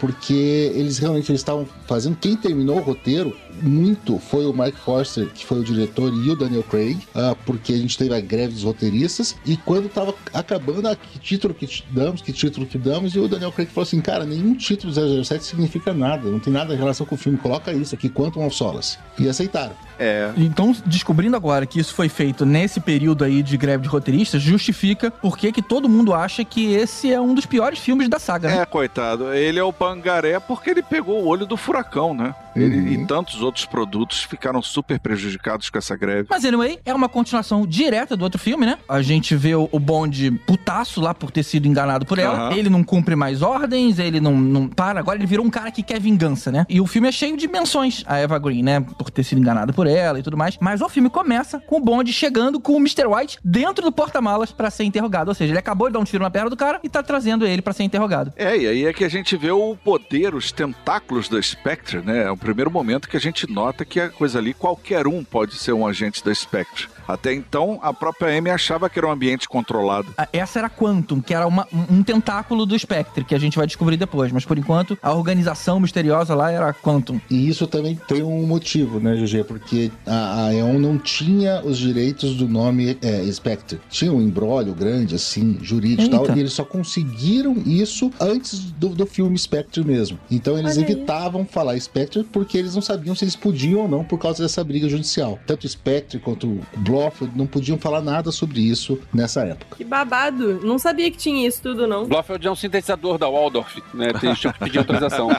porque 0.00 0.72
eles 0.74 0.98
realmente 0.98 1.32
estavam 1.32 1.66
fazendo. 1.86 2.16
Quem 2.16 2.36
terminou 2.36 2.78
o 2.78 2.82
roteiro 2.82 3.36
muito 3.62 4.18
foi 4.18 4.46
o 4.46 4.52
Mike 4.52 4.78
Forster, 4.78 5.28
que 5.28 5.44
foi 5.44 5.60
o 5.60 5.64
diretor, 5.64 6.12
e 6.12 6.30
o 6.30 6.36
Daniel 6.36 6.62
Craig, 6.62 6.98
ah, 7.14 7.34
porque 7.46 7.72
a 7.72 7.76
gente 7.76 7.96
teve 7.96 8.14
a 8.14 8.20
greve 8.20 8.54
dos 8.54 8.64
roteiristas. 8.64 9.36
E 9.44 9.56
quando 9.56 9.88
tava 9.88 10.14
acabando, 10.32 10.88
ah, 10.88 10.96
que 10.96 11.18
título 11.18 11.54
que 11.54 11.68
damos, 11.90 12.22
que 12.22 12.32
título 12.32 12.66
que 12.66 12.78
damos, 12.78 13.14
e 13.14 13.18
o 13.18 13.28
Daniel 13.28 13.52
Craig 13.52 13.68
falou 13.68 13.86
assim: 13.86 14.00
cara, 14.00 14.24
nenhum 14.24 14.54
título 14.54 14.92
007 14.92 15.44
significa 15.44 15.92
nada, 15.92 16.30
não 16.30 16.38
tem 16.38 16.52
nada 16.52 16.74
em 16.74 16.76
relação 16.76 17.06
com 17.06 17.14
o 17.14 17.18
filme, 17.18 17.38
coloca 17.38 17.72
isso 17.72 17.94
aqui, 17.94 18.08
Quantum 18.08 18.46
of 18.46 18.54
Solace. 18.54 18.98
E 19.18 19.28
aceitaram. 19.28 19.74
É. 19.98 20.30
Então, 20.36 20.74
descobrindo 20.86 21.36
agora 21.36 21.66
que 21.66 21.80
isso 21.80 21.92
foi 21.92 22.08
feito 22.08 22.46
nesse 22.46 22.80
período 22.80 23.24
aí 23.24 23.42
de 23.42 23.56
greve 23.56 23.82
de 23.82 23.88
roteiristas, 23.88 24.40
justifica 24.40 25.10
por 25.10 25.36
que 25.36 25.50
que 25.50 25.60
todo 25.60 25.88
mundo 25.88 26.14
acha 26.14 26.44
que 26.44 26.72
esse 26.72 27.12
é 27.12 27.20
um 27.20 27.34
dos 27.34 27.46
piores 27.46 27.78
filmes 27.80 28.08
da 28.08 28.18
saga, 28.18 28.48
né? 28.48 28.62
É, 28.62 28.66
coitado. 28.66 29.34
Ele 29.34 29.58
é 29.58 29.62
o 29.62 29.72
pangaré 29.72 30.38
porque 30.38 30.70
ele 30.70 30.82
pegou 30.82 31.22
o 31.22 31.26
olho 31.26 31.44
do 31.44 31.56
furacão, 31.56 32.14
né? 32.14 32.34
Ele 32.54 32.94
e 32.94 33.06
tantos 33.06 33.40
outros 33.42 33.47
produtos 33.64 34.22
ficaram 34.22 34.62
super 34.62 34.98
prejudicados 34.98 35.70
com 35.70 35.78
essa 35.78 35.96
greve. 35.96 36.26
Mas 36.30 36.44
anyway, 36.44 36.78
é 36.84 36.94
uma 36.94 37.08
continuação 37.08 37.66
direta 37.66 38.16
do 38.16 38.22
outro 38.22 38.38
filme, 38.38 38.66
né? 38.66 38.78
A 38.88 39.02
gente 39.02 39.34
vê 39.34 39.54
o 39.54 39.78
Bond 39.78 40.30
putaço 40.46 41.00
lá 41.00 41.14
por 41.14 41.30
ter 41.30 41.42
sido 41.42 41.66
enganado 41.66 42.06
por 42.06 42.18
ela. 42.18 42.48
Aham. 42.48 42.56
Ele 42.56 42.68
não 42.68 42.84
cumpre 42.84 43.16
mais 43.16 43.42
ordens, 43.42 43.98
ele 43.98 44.20
não, 44.20 44.36
não 44.36 44.68
para. 44.68 45.00
Agora 45.00 45.18
ele 45.18 45.26
virou 45.26 45.44
um 45.44 45.50
cara 45.50 45.70
que 45.70 45.82
quer 45.82 46.00
vingança, 46.00 46.50
né? 46.50 46.66
E 46.68 46.80
o 46.80 46.86
filme 46.86 47.08
é 47.08 47.12
cheio 47.12 47.36
de 47.36 47.48
menções 47.48 48.02
a 48.06 48.18
Eva 48.18 48.38
Green, 48.38 48.62
né? 48.62 48.80
Por 48.80 49.10
ter 49.10 49.22
sido 49.22 49.40
enganado 49.40 49.72
por 49.72 49.86
ela 49.86 50.18
e 50.18 50.22
tudo 50.22 50.36
mais. 50.36 50.56
Mas 50.60 50.80
o 50.80 50.88
filme 50.88 51.10
começa 51.10 51.60
com 51.60 51.76
o 51.76 51.80
Bond 51.80 52.12
chegando 52.12 52.60
com 52.60 52.72
o 52.72 52.76
Mr. 52.76 53.06
White 53.06 53.38
dentro 53.44 53.84
do 53.84 53.92
porta-malas 53.92 54.52
pra 54.52 54.70
ser 54.70 54.84
interrogado. 54.84 55.28
Ou 55.28 55.34
seja, 55.34 55.52
ele 55.52 55.58
acabou 55.58 55.88
de 55.88 55.94
dar 55.94 56.00
um 56.00 56.04
tiro 56.04 56.22
na 56.22 56.30
perna 56.30 56.50
do 56.50 56.56
cara 56.56 56.80
e 56.82 56.88
tá 56.88 57.02
trazendo 57.02 57.46
ele 57.46 57.62
pra 57.62 57.72
ser 57.72 57.84
interrogado. 57.84 58.32
É, 58.36 58.56
e 58.56 58.66
aí 58.66 58.84
é 58.86 58.92
que 58.92 59.04
a 59.04 59.08
gente 59.08 59.36
vê 59.36 59.50
o 59.50 59.76
poder, 59.76 60.34
os 60.34 60.52
tentáculos 60.52 61.28
da 61.28 61.40
Spectre, 61.40 62.00
né? 62.00 62.24
É 62.24 62.30
o 62.30 62.36
primeiro 62.36 62.70
momento 62.70 63.08
que 63.08 63.16
a 63.16 63.20
gente 63.20 63.37
nota 63.46 63.84
que 63.84 64.00
a 64.00 64.08
coisa 64.08 64.38
ali, 64.38 64.54
qualquer 64.54 65.06
um 65.06 65.22
pode 65.22 65.54
ser 65.54 65.72
um 65.72 65.86
agente 65.86 66.24
da 66.24 66.34
Spectre. 66.34 66.88
Até 67.08 67.32
então, 67.32 67.78
a 67.82 67.92
própria 67.92 68.36
Amy 68.38 68.50
achava 68.50 68.88
que 68.90 68.98
era 68.98 69.08
um 69.08 69.10
ambiente 69.10 69.48
controlado. 69.48 70.08
Ah, 70.16 70.28
Essa 70.32 70.58
era 70.58 70.68
Quantum, 70.70 71.20
que 71.20 71.32
era 71.34 71.46
uma- 71.46 71.66
um 71.90 72.02
tentáculo 72.02 72.66
do 72.66 72.78
Spectre, 72.78 73.24
que 73.24 73.34
a 73.34 73.38
gente 73.38 73.56
vai 73.56 73.66
descobrir 73.66 73.96
depois. 73.96 74.30
Mas 74.30 74.44
por 74.44 74.58
enquanto, 74.58 74.96
a 75.02 75.12
organização 75.12 75.80
misteriosa 75.80 76.34
lá 76.34 76.50
era 76.52 76.72
Quantum. 76.74 77.18
E 77.30 77.48
isso 77.48 77.66
também 77.66 77.98
tem 78.06 78.22
um 78.22 78.46
motivo, 78.46 79.00
né, 79.00 79.14
GG? 79.16 79.44
Porque 79.44 79.90
a, 80.06 80.46
a 80.46 80.54
E.ON 80.54 80.78
não 80.78 80.98
tinha 80.98 81.62
os 81.64 81.78
direitos 81.78 82.36
do 82.36 82.46
nome 82.46 82.96
é, 83.02 83.24
Spectre. 83.32 83.80
Tinha 83.88 84.12
um 84.12 84.20
embrólio 84.20 84.74
grande, 84.74 85.14
assim, 85.14 85.58
jurídico 85.62 86.02
e 86.02 86.10
tal, 86.10 86.36
e 86.36 86.40
eles 86.40 86.52
só 86.52 86.64
conseguiram 86.64 87.54
isso 87.64 88.10
antes 88.20 88.60
do, 88.72 88.88
do 88.90 89.06
filme 89.06 89.38
Spectre 89.38 89.84
mesmo. 89.84 90.18
Então 90.30 90.58
eles 90.58 90.76
Olha 90.76 90.86
aí. 90.86 90.92
evitavam 90.92 91.44
falar 91.46 91.78
Spectre 91.80 92.24
porque 92.24 92.58
eles 92.58 92.74
não 92.74 92.82
sabiam 92.82 93.14
se 93.14 93.24
eles 93.24 93.36
podiam 93.36 93.80
ou 93.82 93.88
não 93.88 94.04
por 94.04 94.18
causa 94.18 94.42
dessa 94.42 94.62
briga 94.62 94.88
judicial. 94.88 95.38
Tanto 95.46 95.64
o 95.64 95.68
Spectre 95.68 96.18
quanto 96.18 96.46
o 96.46 96.60
Blofeld 96.98 97.38
não 97.38 97.46
podiam 97.46 97.78
falar 97.78 98.02
nada 98.02 98.32
sobre 98.32 98.60
isso 98.60 98.98
nessa 99.14 99.42
época. 99.42 99.76
Que 99.76 99.84
babado. 99.84 100.60
Não 100.64 100.78
sabia 100.78 101.10
que 101.10 101.16
tinha 101.16 101.46
isso 101.46 101.62
tudo, 101.62 101.86
não. 101.86 102.06
Blofeld 102.06 102.46
é 102.46 102.50
um 102.50 102.56
sintetizador 102.56 103.18
da 103.18 103.28
Waldorf, 103.28 103.78
né? 103.94 104.08
Tem 104.20 104.34
tinha 104.34 104.52
que 104.52 104.58
pedir 104.58 104.78
autorização. 104.78 105.28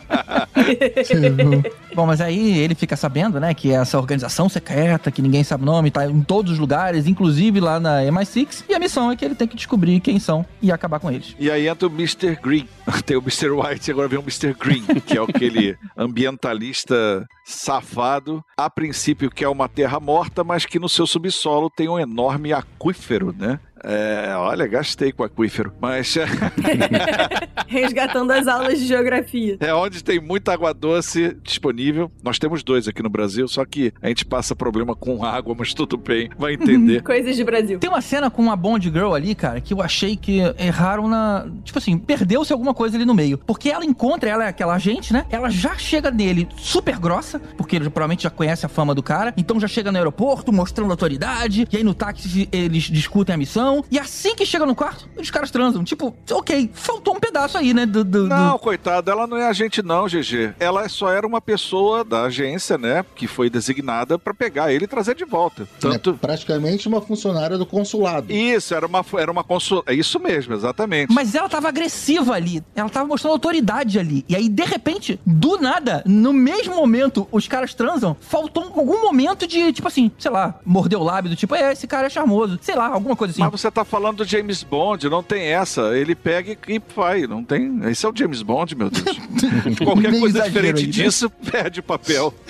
Bom, 1.94 2.06
mas 2.06 2.22
aí 2.22 2.58
ele 2.60 2.76
fica 2.76 2.96
sabendo, 2.96 3.40
né, 3.40 3.54
que 3.54 3.72
essa 3.72 3.98
organização 3.98 4.48
secreta, 4.48 5.12
que 5.12 5.22
ninguém 5.22 5.44
sabe 5.44 5.64
o 5.64 5.66
nome, 5.66 5.92
tá 5.92 6.06
em 6.06 6.22
todos 6.22 6.54
os 6.54 6.60
lugares, 6.60 7.08
inclusive 7.08 7.60
lá 7.60 7.80
na 7.80 8.02
MI6, 8.04 8.64
e 8.70 8.74
a 8.74 8.80
missão 8.80 9.12
é 9.12 9.16
que 9.16 9.26
ele 9.26 9.36
tem 9.36 9.48
que 9.48 9.56
descobrir 9.56 10.00
quem 10.00 10.20
são 10.20 10.46
e 10.62 10.72
acabar 10.72 11.00
com 11.00 11.12
eles. 11.12 11.36
E 11.38 11.52
aí 11.52 11.68
entra 11.68 11.88
o 11.88 11.92
Mr. 11.92 12.38
Green. 12.42 12.68
Tem 13.06 13.18
o 13.18 13.22
Mr. 13.22 13.50
White 13.50 13.90
e 13.90 13.92
agora 13.92 14.08
vem 14.08 14.20
o 14.20 14.22
Mr. 14.22 14.54
Green, 14.54 14.84
que 15.06 15.18
é 15.18 15.22
aquele 15.22 15.78
ambientalista 15.98 17.26
safado, 17.46 18.44
a 18.58 18.70
princípio 18.70 19.30
que 19.30 19.44
é 19.44 19.50
uma 19.50 19.68
terra 19.68 20.00
morta, 20.00 20.44
mas 20.44 20.66
que 20.66 20.80
no 20.80 20.88
seu 20.88 21.08
subsolo 21.08 21.49
tem 21.70 21.90
um 21.90 22.00
enorme 22.00 22.54
aquífero, 22.54 23.34
né? 23.38 23.60
É, 23.84 24.34
olha, 24.36 24.68
gastei 24.68 25.12
com 25.12 25.24
aquífero, 25.24 25.74
mas 25.80 26.16
Resgatando 27.68 28.32
as 28.32 28.48
aulas 28.48 28.80
de 28.80 28.88
geografia. 28.88 29.58
é 29.60 29.74
onde 29.74 30.04
tem 30.04 30.20
muita 30.20 30.54
água 30.54 30.74
doce 30.74 31.38
disponível. 31.44 32.12
Nós 32.24 32.40
temos 32.40 32.64
dois 32.64 32.88
aqui 32.88 33.04
no 33.04 33.10
Brasil, 33.10 33.48
só 33.48 33.64
que 33.66 33.94
a 34.02 34.08
gente 34.08 34.26
passa 34.26 34.56
problema 34.56 34.96
com 34.96 35.24
água, 35.24 35.56
mas 35.58 35.74
tudo 35.74 35.98
bem, 35.98 36.30
vai 36.38 36.54
entender. 36.54 37.02
Coisas 37.04 37.36
de 37.36 37.44
Brasil. 37.44 37.80
Tem 37.80 37.90
uma 37.90 38.02
cena 38.02 38.30
com 38.30 38.42
uma 38.42 38.56
Bond 38.56 38.90
Girl 38.90 39.14
ali, 39.14 39.36
cara, 39.36 39.62
que 39.62 39.74
eu 39.74 39.82
achei 39.82 40.16
que 40.16 40.40
erraram 40.58 41.08
na. 41.08 41.48
Tipo 41.64 41.78
assim, 41.78 41.98
perdeu-se 41.98 42.52
alguma 42.52 42.74
coisa 42.74 42.98
ali 42.98 43.06
no 43.06 43.14
meio. 43.14 43.38
Porque 43.38 43.70
ela 43.70 43.86
encontra, 43.86 44.30
ela 44.30 44.46
é 44.46 44.48
aquela 44.48 44.74
agente, 44.76 45.14
né? 45.14 45.26
Ela 45.30 45.50
já 45.50 45.76
chega 45.78 46.12
nele 46.12 46.48
super 46.58 46.98
grossa, 46.98 47.40
porque 47.58 47.76
ele 47.76 47.90
provavelmente 47.90 48.24
já 48.24 48.30
conhece 48.30 48.66
a 48.66 48.70
fama 48.70 48.96
do 48.96 49.04
cara. 49.04 49.34
Então 49.38 49.60
já 49.60 49.68
chega 49.68 49.92
no 49.92 49.98
aeroporto, 49.98 50.52
mostrando 50.52 50.92
autoridade. 50.92 51.68
E 51.72 51.78
aí 51.78 51.84
no 51.84 51.94
táxi 51.94 52.50
eles 52.52 52.84
discutem 52.84 53.36
a 53.36 53.38
missão. 53.38 53.69
E 53.92 54.00
assim 54.00 54.36
que 54.36 54.46
chega 54.46 54.66
no 54.66 54.76
quarto, 54.76 55.08
os 55.18 55.30
caras 55.32 55.52
transam. 55.52 55.84
Tipo, 55.84 56.16
ok, 56.32 56.70
faltou 56.74 57.16
um 57.16 57.20
pedaço 57.20 57.58
aí, 57.58 57.74
né? 57.74 57.86
Do, 57.86 58.04
do- 58.04 58.24
do- 58.24 58.28
Não, 58.28 58.58
coitada, 58.60 59.12
ela 59.12 59.28
não 59.28 59.38
é 59.38 59.48
agente 59.48 59.82
não, 59.82 60.06
GG. 60.08 60.54
Ela 60.60 60.88
só 60.90 61.12
era 61.12 61.26
uma 61.26 61.42
pessoa 61.42 62.04
da 62.04 62.24
agência, 62.24 62.78
né, 62.78 63.06
que 63.16 63.28
foi 63.28 63.50
designada 63.50 64.18
pra 64.18 64.34
pegar 64.34 64.72
ele 64.74 64.86
e 64.86 64.88
trazer 64.88 65.16
de 65.16 65.26
volta. 65.26 65.68
Tanto 65.80 66.12
É 66.12 66.14
praticamente 66.14 66.88
uma 66.88 67.02
funcionária 67.02 67.58
do 67.58 67.66
consulado. 67.66 68.32
Isso, 68.32 68.74
era 68.74 68.86
uma 68.86 69.06
era 69.18 69.32
uma 69.32 69.44
consul... 69.44 69.84
é 69.86 69.94
isso 69.94 70.20
mesmo, 70.20 70.54
exatamente. 70.54 71.14
Mas 71.14 71.34
ela 71.36 71.50
tava 71.50 71.68
agressiva 71.68 72.34
ali. 72.34 72.64
Ela 72.76 72.90
tava 72.90 73.08
mostrando 73.08 73.34
autoridade 73.34 73.98
ali. 74.00 74.24
E 74.30 74.36
aí, 74.36 74.48
de 74.50 74.64
repente, 74.64 75.20
do 75.26 75.58
nada, 75.60 76.04
no 76.06 76.32
mesmo 76.34 76.76
momento, 76.76 77.28
os 77.32 77.48
caras 77.48 77.74
transam. 77.74 78.16
Faltou 78.20 78.64
algum 78.76 79.02
momento 79.02 79.48
de, 79.48 79.72
tipo 79.74 79.88
assim, 79.88 80.12
sei 80.20 80.32
lá, 80.32 80.60
morder 80.66 81.00
o 81.00 81.04
lábio 81.04 81.30
do 81.30 81.36
tipo, 81.36 81.56
é, 81.56 81.72
esse 81.72 81.88
cara 81.88 82.08
é 82.08 82.10
charmoso. 82.10 82.60
Sei 82.62 82.76
lá, 82.76 82.88
alguma 82.88 83.16
coisa 83.16 83.32
assim. 83.32 83.42
Mas 83.42 83.52
você 83.60 83.72
tá 83.72 83.84
falando 83.86 84.18
do 84.18 84.26
James 84.26 84.64
Bond, 84.64 85.10
não 85.10 85.22
tem 85.24 85.44
essa. 85.44 85.96
Ele 85.98 86.16
pega 86.16 86.58
e 86.68 86.82
vai, 86.96 87.22
não 87.28 87.44
tem. 87.44 87.80
Esse 87.90 88.06
é 88.06 88.10
o 88.10 88.14
James 88.16 88.42
Bond, 88.42 88.76
meu 88.76 88.90
Deus. 88.90 89.18
Qualquer 89.84 90.12
Nem 90.12 90.20
coisa 90.20 90.42
diferente 90.44 90.80
aí, 90.80 90.86
né? 90.86 90.92
disso 90.92 91.30
perde 91.30 91.80
o 91.80 91.84
papel. 91.84 92.34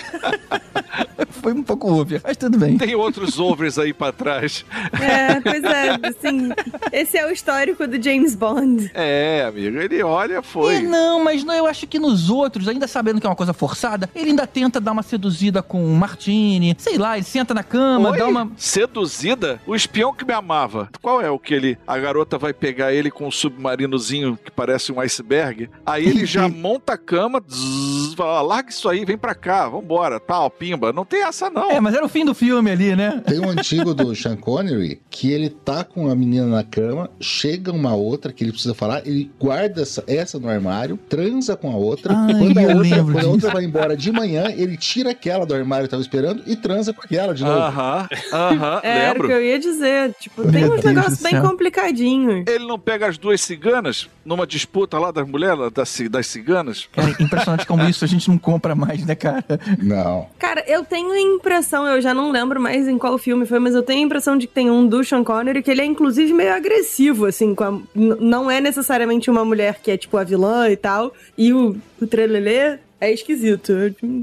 Foi 1.42 1.52
um 1.54 1.62
pouco 1.62 1.90
over, 1.90 2.20
mas 2.22 2.36
tudo 2.36 2.58
bem. 2.58 2.76
Tem 2.76 2.94
outros 2.94 3.38
overs 3.38 3.78
aí 3.78 3.92
pra 3.94 4.12
trás. 4.12 4.64
É, 5.00 5.40
pois 5.40 5.62
é, 5.64 5.98
assim, 6.06 6.50
esse 6.92 7.16
é 7.16 7.26
o 7.26 7.30
histórico 7.30 7.86
do 7.86 8.02
James 8.02 8.34
Bond. 8.34 8.90
É, 8.94 9.44
amigo, 9.48 9.78
ele 9.78 10.02
olha, 10.02 10.34
É, 10.38 10.42
foi. 10.42 10.80
não, 10.82 11.22
mas 11.24 11.42
não, 11.44 11.54
eu 11.54 11.66
acho 11.66 11.86
que 11.86 11.98
nos 11.98 12.28
outros, 12.28 12.68
ainda 12.68 12.86
sabendo 12.86 13.20
que 13.20 13.26
é 13.26 13.30
uma 13.30 13.36
coisa 13.36 13.52
forçada, 13.54 14.10
ele 14.14 14.30
ainda 14.30 14.46
tenta 14.46 14.80
dar 14.80 14.92
uma 14.92 15.02
seduzida 15.02 15.62
com 15.62 15.82
o 15.84 15.96
Martini. 15.96 16.74
Sei 16.78 16.98
lá, 16.98 17.16
ele 17.16 17.24
senta 17.24 17.54
na 17.54 17.62
cama, 17.62 18.10
Oi? 18.10 18.18
dá 18.18 18.26
uma. 18.28 18.50
Seduzida? 18.56 19.60
O 19.66 19.74
espião 19.74 20.12
que 20.12 20.24
me 20.24 20.34
amava. 20.34 20.88
Qual 21.02 21.20
é? 21.20 21.30
O 21.30 21.38
que 21.38 21.54
ele. 21.54 21.78
A 21.86 21.98
garota 21.98 22.38
vai 22.38 22.52
pegar 22.52 22.92
ele 22.92 23.10
com 23.10 23.26
um 23.26 23.30
submarinozinho 23.30 24.38
que 24.42 24.50
parece 24.50 24.92
um 24.92 25.00
iceberg. 25.00 25.68
Aí 25.84 26.06
ele 26.06 26.26
já 26.26 26.48
monta 26.48 26.94
a 26.94 26.98
cama, 26.98 27.42
zzz, 27.48 28.14
fala, 28.14 28.40
larga 28.42 28.70
isso 28.70 28.88
aí, 28.88 29.04
vem 29.04 29.16
pra 29.18 29.34
cá, 29.34 29.68
vambora, 29.68 30.18
tal, 30.20 30.50
pimba. 30.50 30.92
Não 30.92 31.04
tem 31.04 31.22
essa, 31.22 31.48
não. 31.50 31.70
É, 31.70 31.80
mas 31.80 31.94
era 31.94 32.04
o 32.04 32.08
fim 32.08 32.24
do 32.24 32.34
filme 32.34 32.70
ali, 32.70 32.94
né? 32.96 33.22
Tem 33.26 33.38
um 33.40 33.48
antigo 33.50 33.94
do 33.94 34.14
Sean 34.14 34.36
Connery 34.36 35.00
que 35.10 35.30
ele 35.32 35.48
tá 35.50 35.84
com 35.84 36.10
a 36.10 36.14
menina 36.14 36.46
na 36.46 36.64
cama, 36.64 37.10
chega 37.20 37.72
uma 37.72 37.94
outra 37.94 38.32
que 38.32 38.44
ele 38.44 38.52
precisa 38.52 38.74
falar, 38.74 39.06
ele 39.06 39.30
guarda 39.38 39.82
essa, 39.82 40.02
essa 40.06 40.38
no 40.38 40.48
armário, 40.48 40.96
transa 41.08 41.56
com 41.56 41.70
a 41.70 41.76
outra. 41.76 42.14
Ai, 42.16 42.32
quando 42.32 42.58
a 42.58 42.62
eu 42.62 42.68
outra, 42.76 42.82
lembro 42.82 43.12
quando 43.14 43.26
a 43.26 43.30
outra 43.30 43.50
vai 43.50 43.64
embora 43.64 43.96
de 43.96 44.12
manhã, 44.12 44.44
ele 44.56 44.76
tira 44.76 45.10
aquela 45.10 45.44
do 45.46 45.54
armário 45.54 45.84
que 45.86 45.90
tava 45.90 46.02
esperando 46.02 46.42
e 46.46 46.56
transa 46.56 46.92
com 46.92 47.02
aquela 47.02 47.34
de 47.34 47.42
novo. 47.44 47.58
Aham, 47.58 48.08
aham, 48.32 48.80
É, 48.82 48.88
Era 48.98 49.10
o 49.10 49.12
lembro. 49.12 49.28
que 49.28 49.34
eu 49.34 49.42
ia 49.44 49.58
dizer. 49.58 50.14
Tipo, 50.20 50.42
tem 50.50 50.64
uns 50.64 50.80
Deus 50.80 50.89
negócios 50.94 51.18
do 51.18 51.22
bem 51.22 51.32
céu. 51.32 51.42
complicadinhos. 51.42 52.44
Ele 52.46 52.66
não 52.66 52.78
pega 52.78 53.08
as 53.08 53.18
duas 53.18 53.40
ciganas 53.40 54.08
numa 54.24 54.46
disputa 54.46 54.98
lá 54.98 55.10
das 55.10 55.26
mulheres, 55.26 55.70
das, 55.72 55.98
das 56.10 56.26
ciganas? 56.26 56.88
Cara, 56.92 57.14
impressionante 57.20 57.66
como 57.66 57.82
isso 57.88 58.04
a 58.04 58.08
gente 58.08 58.28
não 58.28 58.38
compra 58.38 58.74
mais, 58.74 59.04
né, 59.04 59.14
cara? 59.14 59.44
Não. 59.82 60.28
Cara, 60.38 60.64
eu 60.66 60.84
tenho 60.84 61.10
a 61.12 61.20
impressão, 61.20 61.86
eu 61.86 62.00
já 62.00 62.12
não 62.14 62.30
lembro 62.30 62.60
mais 62.60 62.86
em 62.88 62.98
qual 62.98 63.16
filme 63.18 63.46
foi, 63.46 63.58
mas 63.58 63.74
eu 63.74 63.82
tenho 63.82 64.00
a 64.02 64.06
impressão 64.06 64.36
de 64.36 64.46
que 64.46 64.54
tem 64.54 64.70
um 64.70 64.86
do 64.86 65.02
Sean 65.04 65.24
Connery 65.24 65.62
que 65.62 65.70
ele 65.70 65.80
é 65.82 65.84
inclusive 65.84 66.32
meio 66.32 66.54
agressivo, 66.54 67.26
assim, 67.26 67.54
com 67.54 67.64
a- 67.64 67.78
não 67.94 68.50
é 68.50 68.60
necessariamente 68.60 69.30
uma 69.30 69.44
mulher 69.44 69.80
que 69.82 69.90
é 69.90 69.96
tipo 69.96 70.16
a 70.16 70.24
vilã 70.24 70.68
e 70.68 70.76
tal, 70.76 71.12
e 71.36 71.52
o, 71.52 71.76
o 72.00 72.06
trelelê 72.06 72.78
é 73.00 73.12
esquisito. 73.12 73.72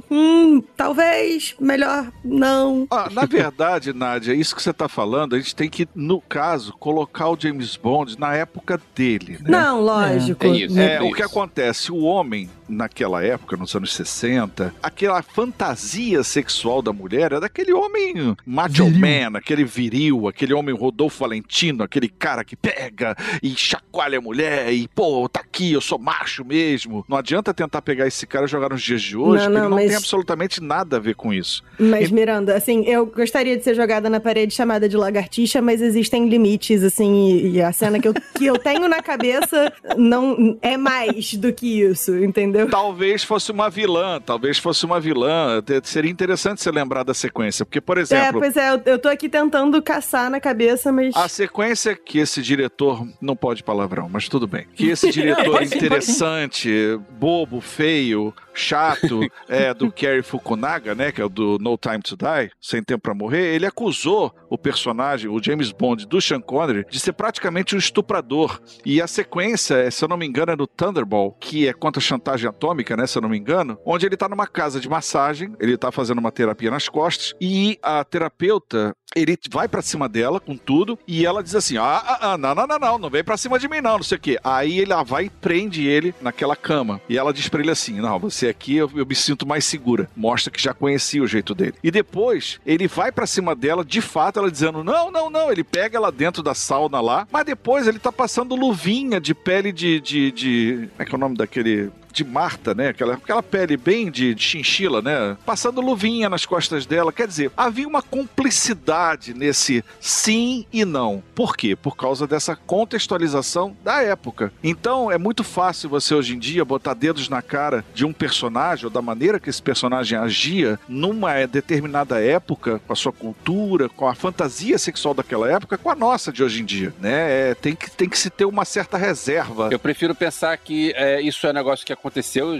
Hum, 0.10 0.62
talvez, 0.76 1.56
melhor 1.60 2.12
não. 2.24 2.88
Ah, 2.92 3.10
na 3.12 3.26
verdade, 3.28 3.94
Nádia, 3.94 4.34
isso 4.34 4.56
que 4.56 4.62
você 4.62 4.74
tá 4.74 4.88
falando, 4.88 5.36
a 5.36 5.40
gente 5.40 5.56
tem 5.56 5.70
que, 5.70 5.88
no 5.96 6.22
caso, 6.22 6.74
colocar 6.74 7.30
o 7.30 7.38
James 7.40 7.76
Bond 7.76 8.20
na 8.20 8.36
época 8.36 8.80
dele, 8.96 9.40
né? 9.42 9.50
Não, 9.50 9.82
lógico. 9.82 10.46
É 10.46 10.50
isso. 10.50 10.80
É, 10.80 10.96
É 10.96 11.02
o 11.02 11.12
que 11.12 11.24
acontece, 11.24 11.92
o 11.92 12.00
homem, 12.04 12.50
naquela 12.68 13.24
época, 13.24 13.56
nos 13.58 13.76
anos 13.76 13.94
60, 13.94 14.74
aquela 14.82 15.22
fantasia 15.22 16.24
sexual 16.24 16.82
da 16.82 16.92
mulher 16.94 17.18
era 17.28 17.40
daquele 17.40 17.74
homem 17.74 18.36
macho 18.46 18.86
Viril. 18.86 19.00
man, 19.32 19.38
aquele 19.38 19.64
viril, 19.64 20.28
aquele 20.28 20.54
homem 20.54 20.76
Rodolfo 20.76 21.20
Valentino, 21.20 21.84
aquele 21.84 22.10
cara 22.10 22.44
que 22.44 22.56
pega 22.56 23.16
e 23.42 23.56
chacoalha 23.56 24.18
a 24.18 24.22
mulher 24.22 24.72
e, 24.72 24.88
pô, 24.88 25.28
tá 25.28 25.40
aqui, 25.40 25.74
eu 25.74 25.82
sou 25.82 25.98
macho 25.98 26.44
mesmo. 26.46 27.06
Não 27.08 27.18
adianta 27.18 27.54
tentar 27.54 27.82
pegar 27.82 28.06
esse 28.08 28.26
cara 28.28 28.46
e 28.46 28.50
jogar 28.50 28.67
nos 28.70 28.82
dias 28.82 29.02
de 29.02 29.16
hoje, 29.18 29.44
Não, 29.46 29.52
não, 29.52 29.60
ele 29.62 29.70
não 29.70 29.76
mas- 29.78 29.88
tem 29.88 29.96
absolutamente 29.96 30.62
nada 30.62 30.98
a 30.98 31.00
ver 31.00 31.16
com 31.16 31.34
isso. 31.34 31.64
Mas, 31.80 32.10
Miranda, 32.12 32.56
assim, 32.56 32.84
eu 32.86 33.06
gostaria 33.06 33.56
de 33.58 33.64
ser 33.64 33.76
jogada 33.76 34.10
na 34.10 34.20
parede 34.20 34.54
chamada 34.54 34.88
de 34.90 34.98
lagartixa, 34.98 35.62
mas 35.62 35.82
existem 35.82 36.28
limites, 36.28 36.84
assim, 36.84 37.30
e, 37.38 37.52
e 37.54 37.62
a 37.62 37.72
cena 37.72 38.00
que 38.00 38.08
eu, 38.08 38.14
que 38.14 38.46
eu 38.46 38.58
tenho 38.58 38.88
na 38.88 39.02
cabeça 39.02 39.72
não 39.98 40.58
é 40.62 40.78
mais 40.78 41.34
do 41.36 41.52
que 41.54 41.82
isso, 41.82 42.16
entendeu? 42.18 42.70
Talvez 42.70 43.24
fosse 43.24 43.52
uma 43.52 43.70
vilã, 43.70 44.20
talvez 44.20 44.58
fosse 44.58 44.86
uma 44.86 45.00
vilã. 45.00 45.62
Seria 45.84 46.12
interessante 46.12 46.62
você 46.62 46.72
lembrar 46.72 47.04
da 47.04 47.14
sequência, 47.14 47.66
porque, 47.66 47.80
por 47.82 47.98
É, 47.98 48.02
exemplo, 48.02 48.40
pois 48.40 48.56
é, 48.58 48.72
eu, 48.74 48.82
eu 48.86 49.00
tô 49.00 49.10
aqui 49.10 49.28
tentando 49.30 49.82
caçar 49.82 50.30
na 50.30 50.40
cabeça, 50.40 50.92
mas. 50.92 51.16
A 51.16 51.28
sequência 51.28 51.96
que 51.96 52.20
esse 52.20 52.42
diretor. 52.42 53.06
Não 53.22 53.36
pode 53.36 53.64
palavrão, 53.64 54.08
mas 54.12 54.28
tudo 54.30 54.48
bem. 54.48 54.66
Que 54.76 54.90
esse 54.90 55.12
diretor 55.12 55.62
interessante, 55.64 57.00
bobo, 57.20 57.60
feio, 57.62 58.34
chato, 58.58 59.22
é, 59.48 59.74
do 59.74 59.92
Kerry 59.92 60.24
Fukunaga, 60.24 60.96
né? 60.96 61.12
Que 61.12 61.22
é 61.22 61.26
o 61.26 61.30
do 61.30 61.58
No 61.60 61.78
Time 61.78 62.02
to 62.02 62.18
Die, 62.18 62.52
Sem 62.60 62.84
Tempo 62.84 63.02
pra 63.02 63.14
Morrer, 63.14 63.56
ele 63.56 63.66
acusou 63.66 64.34
o 64.50 64.58
personagem, 64.58 65.30
o 65.30 65.42
James 65.42 65.72
Bond, 65.72 66.08
do 66.08 66.22
Sean 66.22 66.42
Connery, 66.42 66.86
de 66.90 67.00
ser 67.00 67.14
praticamente 67.14 67.76
um 67.76 67.80
estuprador. 67.80 68.60
E 68.86 69.02
a 69.02 69.08
sequência, 69.08 69.76
é, 69.76 69.92
se 69.92 70.04
eu 70.04 70.10
não 70.10 70.18
me 70.18 70.26
engano, 70.26 70.52
é 70.52 70.56
do 70.56 70.68
Thunderball, 70.68 71.34
que 71.40 71.68
é 71.68 71.74
contra 71.74 72.00
a 72.00 72.04
chantagem 72.04 72.50
atômica, 72.50 72.96
né? 72.98 73.06
Se 73.06 73.18
eu 73.18 73.22
não 73.22 73.30
me 73.30 73.38
engano, 73.38 73.78
onde 73.86 74.06
ele 74.06 74.18
tá 74.18 74.28
numa 74.28 74.48
casa 74.48 74.80
de 74.80 74.90
massagem, 74.90 75.54
ele 75.60 75.78
tá 75.78 75.92
fazendo 75.92 76.20
uma 76.20 76.32
terapia 76.32 76.72
nas 76.72 76.90
costas, 76.90 77.34
e 77.40 77.78
a 77.82 78.04
terapeuta 78.04 78.96
ele 79.16 79.38
vai 79.50 79.68
pra 79.68 79.82
cima 79.82 80.08
dela 80.08 80.40
com 80.40 80.56
tudo 80.56 80.98
e 81.08 81.26
ela 81.26 81.44
diz 81.44 81.56
assim: 81.56 81.78
ah, 81.78 82.04
ah, 82.06 82.34
ah, 82.34 82.38
não, 82.38 82.54
não, 82.54 82.68
não, 82.68 82.80
não, 82.80 82.98
não 82.98 83.10
vem 83.10 83.24
pra 83.24 83.38
cima 83.38 83.58
de 83.58 83.68
mim, 83.68 83.82
não, 83.82 83.98
não 83.98 84.04
sei 84.04 84.18
o 84.18 84.22
quê. 84.22 84.40
Aí 84.44 84.80
ele 84.80 84.94
vai 85.06 85.26
e 85.26 85.30
prende 85.30 85.86
ele 85.86 86.14
naquela 86.22 86.56
cama. 86.56 87.02
E 87.08 87.18
ela 87.18 87.34
diz 87.34 87.48
pra 87.48 87.62
ele 87.62 87.72
assim: 87.72 88.00
não, 88.00 88.20
você 88.20 88.48
aqui 88.48 88.76
eu, 88.76 88.90
eu 88.96 89.06
me 89.06 89.16
sinto 89.16 89.48
mais 89.48 89.66
segura. 89.66 90.10
Mostra 90.16 90.52
que 90.52 90.62
já 90.62 90.74
conhecia 90.74 91.22
o 91.22 91.28
jeito 91.28 91.56
dele. 91.56 91.76
E 91.84 91.92
depois 91.92 92.60
ele 92.66 92.88
vai 92.88 93.12
pra 93.12 93.28
cima 93.28 93.56
dela, 93.56 93.84
de 93.84 94.02
fato, 94.02 94.40
ela 94.40 94.52
dizendo: 94.52 94.84
não, 94.84 95.12
não, 95.12 95.30
não. 95.30 95.52
Ele 95.52 95.64
pega 95.64 95.98
ela 95.98 96.12
dentro 96.12 96.44
da 96.44 96.54
sauna 96.54 97.00
lá, 97.00 97.28
mas 97.32 97.46
depois 97.46 97.88
ele 97.88 98.00
tá 98.00 98.12
passando 98.12 98.56
luvinha 98.56 99.20
de 99.20 99.34
pele 99.34 99.72
de. 99.72 100.00
de, 100.00 100.32
de 100.32 100.90
como 100.92 101.02
é 101.02 101.06
que 101.06 101.12
é 101.14 101.16
o 101.16 101.20
nome 101.20 101.38
daquele 101.38 101.92
de 102.18 102.24
Marta, 102.24 102.74
né? 102.74 102.90
Aquela, 102.90 103.14
aquela 103.14 103.44
pele 103.44 103.78
bem 103.78 104.10
de, 104.10 104.34
de 104.34 104.44
chinchila, 104.44 105.02
né? 105.02 105.38
Passando 105.46 105.82
luvinha 105.82 106.30
nas 106.30 106.46
costas 106.46 106.86
dela. 106.86 107.14
Quer 107.14 107.28
dizer, 107.28 107.52
havia 107.56 107.88
uma 107.88 108.02
cumplicidade 108.02 109.36
nesse 109.36 109.84
sim 110.00 110.66
e 110.74 110.84
não. 110.84 111.22
Por 111.36 111.56
quê? 111.56 111.76
Por 111.76 111.96
causa 111.96 112.26
dessa 112.26 112.56
contextualização 112.56 113.76
da 113.84 114.02
época. 114.02 114.52
Então, 114.64 115.12
é 115.12 115.18
muito 115.18 115.44
fácil 115.44 115.90
você 115.90 116.16
hoje 116.16 116.36
em 116.36 116.40
dia 116.40 116.66
botar 116.66 116.96
dedos 116.96 117.30
na 117.30 117.42
cara 117.42 117.86
de 117.94 118.04
um 118.04 118.12
personagem 118.12 118.86
ou 118.86 118.92
da 118.92 119.02
maneira 119.02 119.40
que 119.40 119.50
esse 119.50 119.62
personagem 119.62 120.18
agia 120.18 120.80
numa 120.90 121.46
determinada 121.46 122.20
época, 122.20 122.82
com 122.88 122.94
a 122.94 122.96
sua 122.96 123.12
cultura, 123.12 123.90
com 123.90 124.08
a 124.08 124.16
fantasia 124.16 124.78
sexual 124.80 125.14
daquela 125.14 125.52
época, 125.52 125.78
com 125.78 125.90
a 125.90 125.96
nossa 125.96 126.32
de 126.32 126.44
hoje 126.44 126.62
em 126.62 126.66
dia, 126.66 126.94
né? 127.00 127.52
É, 127.52 127.56
tem, 127.56 127.76
que, 127.76 127.92
tem 127.92 128.10
que 128.10 128.18
se 128.18 128.30
ter 128.30 128.46
uma 128.46 128.66
certa 128.66 128.98
reserva. 128.98 129.70
Eu 129.72 129.80
prefiro 129.80 130.16
pensar 130.16 130.58
que 130.58 130.92
é, 130.96 131.22
isso 131.22 131.46
é 131.46 131.52
um 131.52 131.54
negócio 131.54 131.86
que 131.86 131.94
aconteceu, 131.94 132.07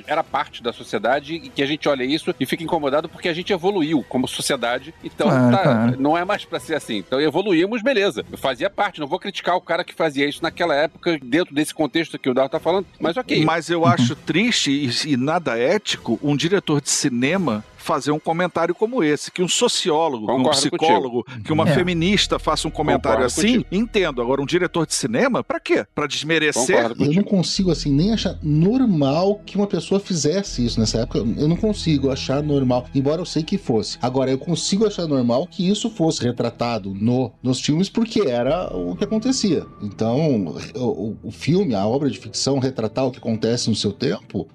era 0.08 0.24
parte 0.24 0.62
da 0.62 0.74
sociedade 0.74 1.36
e 1.36 1.50
que 1.50 1.62
a 1.62 1.66
gente 1.66 1.88
olha 1.88 2.04
isso 2.04 2.34
e 2.40 2.46
fica 2.46 2.64
incomodado 2.64 3.10
porque 3.10 3.28
a 3.30 3.34
gente 3.34 3.52
evoluiu 3.54 4.04
como 4.08 4.28
sociedade. 4.28 4.94
Então, 5.04 5.28
Claro, 5.30 5.56
tá, 5.56 5.64
claro. 5.64 5.96
não 6.00 6.18
é 6.18 6.24
mais 6.26 6.46
pra 6.46 6.60
ser 6.60 6.76
assim. 6.76 6.98
Então, 6.98 7.20
evoluímos, 7.20 7.82
beleza. 7.82 8.26
Eu 8.32 8.38
fazia 8.38 8.70
parte, 8.70 9.00
não 9.00 9.08
vou 9.08 9.20
criticar 9.20 9.56
o 9.56 9.62
cara 9.62 9.84
que 9.84 9.94
fazia 9.94 10.28
isso 10.28 10.42
naquela 10.42 10.76
época, 10.76 11.18
dentro 11.22 11.54
desse 11.54 11.74
contexto 11.74 12.18
que 12.20 12.30
o 12.30 12.34
Dal 12.34 12.50
tá 12.50 12.60
falando, 12.60 12.86
mas 13.00 13.18
ok. 13.18 13.44
Mas 13.46 13.70
eu 13.70 13.86
acho 13.86 14.16
triste 14.16 14.72
e, 14.72 15.14
e 15.14 15.18
nada 15.18 15.58
ético 15.58 16.20
um 16.24 16.36
diretor 16.36 16.82
de 16.82 16.90
cinema 16.90 17.64
fazer 17.78 18.12
um 18.12 18.20
comentário 18.20 18.74
como 18.76 19.04
esse, 19.04 19.32
que 19.32 19.42
um 19.42 19.48
sociólogo, 19.48 20.26
que 20.26 20.32
um 20.32 20.38
Concordo 20.38 20.58
psicólogo, 20.60 21.26
que 21.44 21.54
uma 21.54 21.68
É. 21.70 21.74
feminista 21.74 22.38
faça 22.40 22.68
um 22.68 22.72
comentário 22.72 23.20
Concordo 23.20 23.26
assim, 23.26 23.62
contigo. 23.64 23.66
entendo. 23.72 24.22
Agora, 24.22 24.42
um 24.42 24.46
diretor 24.46 24.86
de 24.86 24.94
cinema, 24.94 25.44
pra 25.44 25.60
quê? 25.60 25.86
Pra 25.96 26.08
desmerecer? 26.08 26.76
Concordo. 26.84 27.04
Eu 27.06 27.14
não 27.14 27.24
consigo, 27.24 27.72
assim, 27.72 27.92
nem 27.92 28.12
achar 28.14 28.38
normal 28.42 29.42
que 29.46 29.56
uma 29.56 29.68
pessoa 29.68 30.00
fizesse 30.00 30.66
isso 30.66 30.80
nessa 30.80 31.00
época. 31.00 31.20
Eu 31.20 31.48
não 31.48 31.56
consigo 31.56 32.10
achar 32.12 32.42
normal, 32.44 32.86
embora 32.94 33.22
eu 33.22 33.26
sei 33.26 33.44
que 33.44 33.58
fosse. 33.58 33.98
Agora, 34.02 34.32
eu 34.32 34.38
consigo 34.38 34.86
achar 34.86 35.08
normal 35.08 35.48
que 35.48 35.68
isso 35.70 35.90
fosse 35.90 36.24
retratado 36.24 36.94
no, 36.94 37.32
nos 37.42 37.62
filmes, 37.62 37.90
porque 37.90 38.22
era 38.22 38.76
o 38.76 38.96
que 38.96 39.04
acontecia. 39.04 39.66
Então, 39.82 40.54
o, 40.76 41.16
o 41.24 41.32
filme, 41.32 41.76
a 41.76 41.86
obra 41.86 42.10
de 42.10 42.18
ficção, 42.18 42.60
retratar 42.60 43.06
o 43.06 43.12
que 43.12 43.18
acontece 43.20 43.70
no 43.70 43.76
seu 43.76 43.92
tempo, 43.94 44.48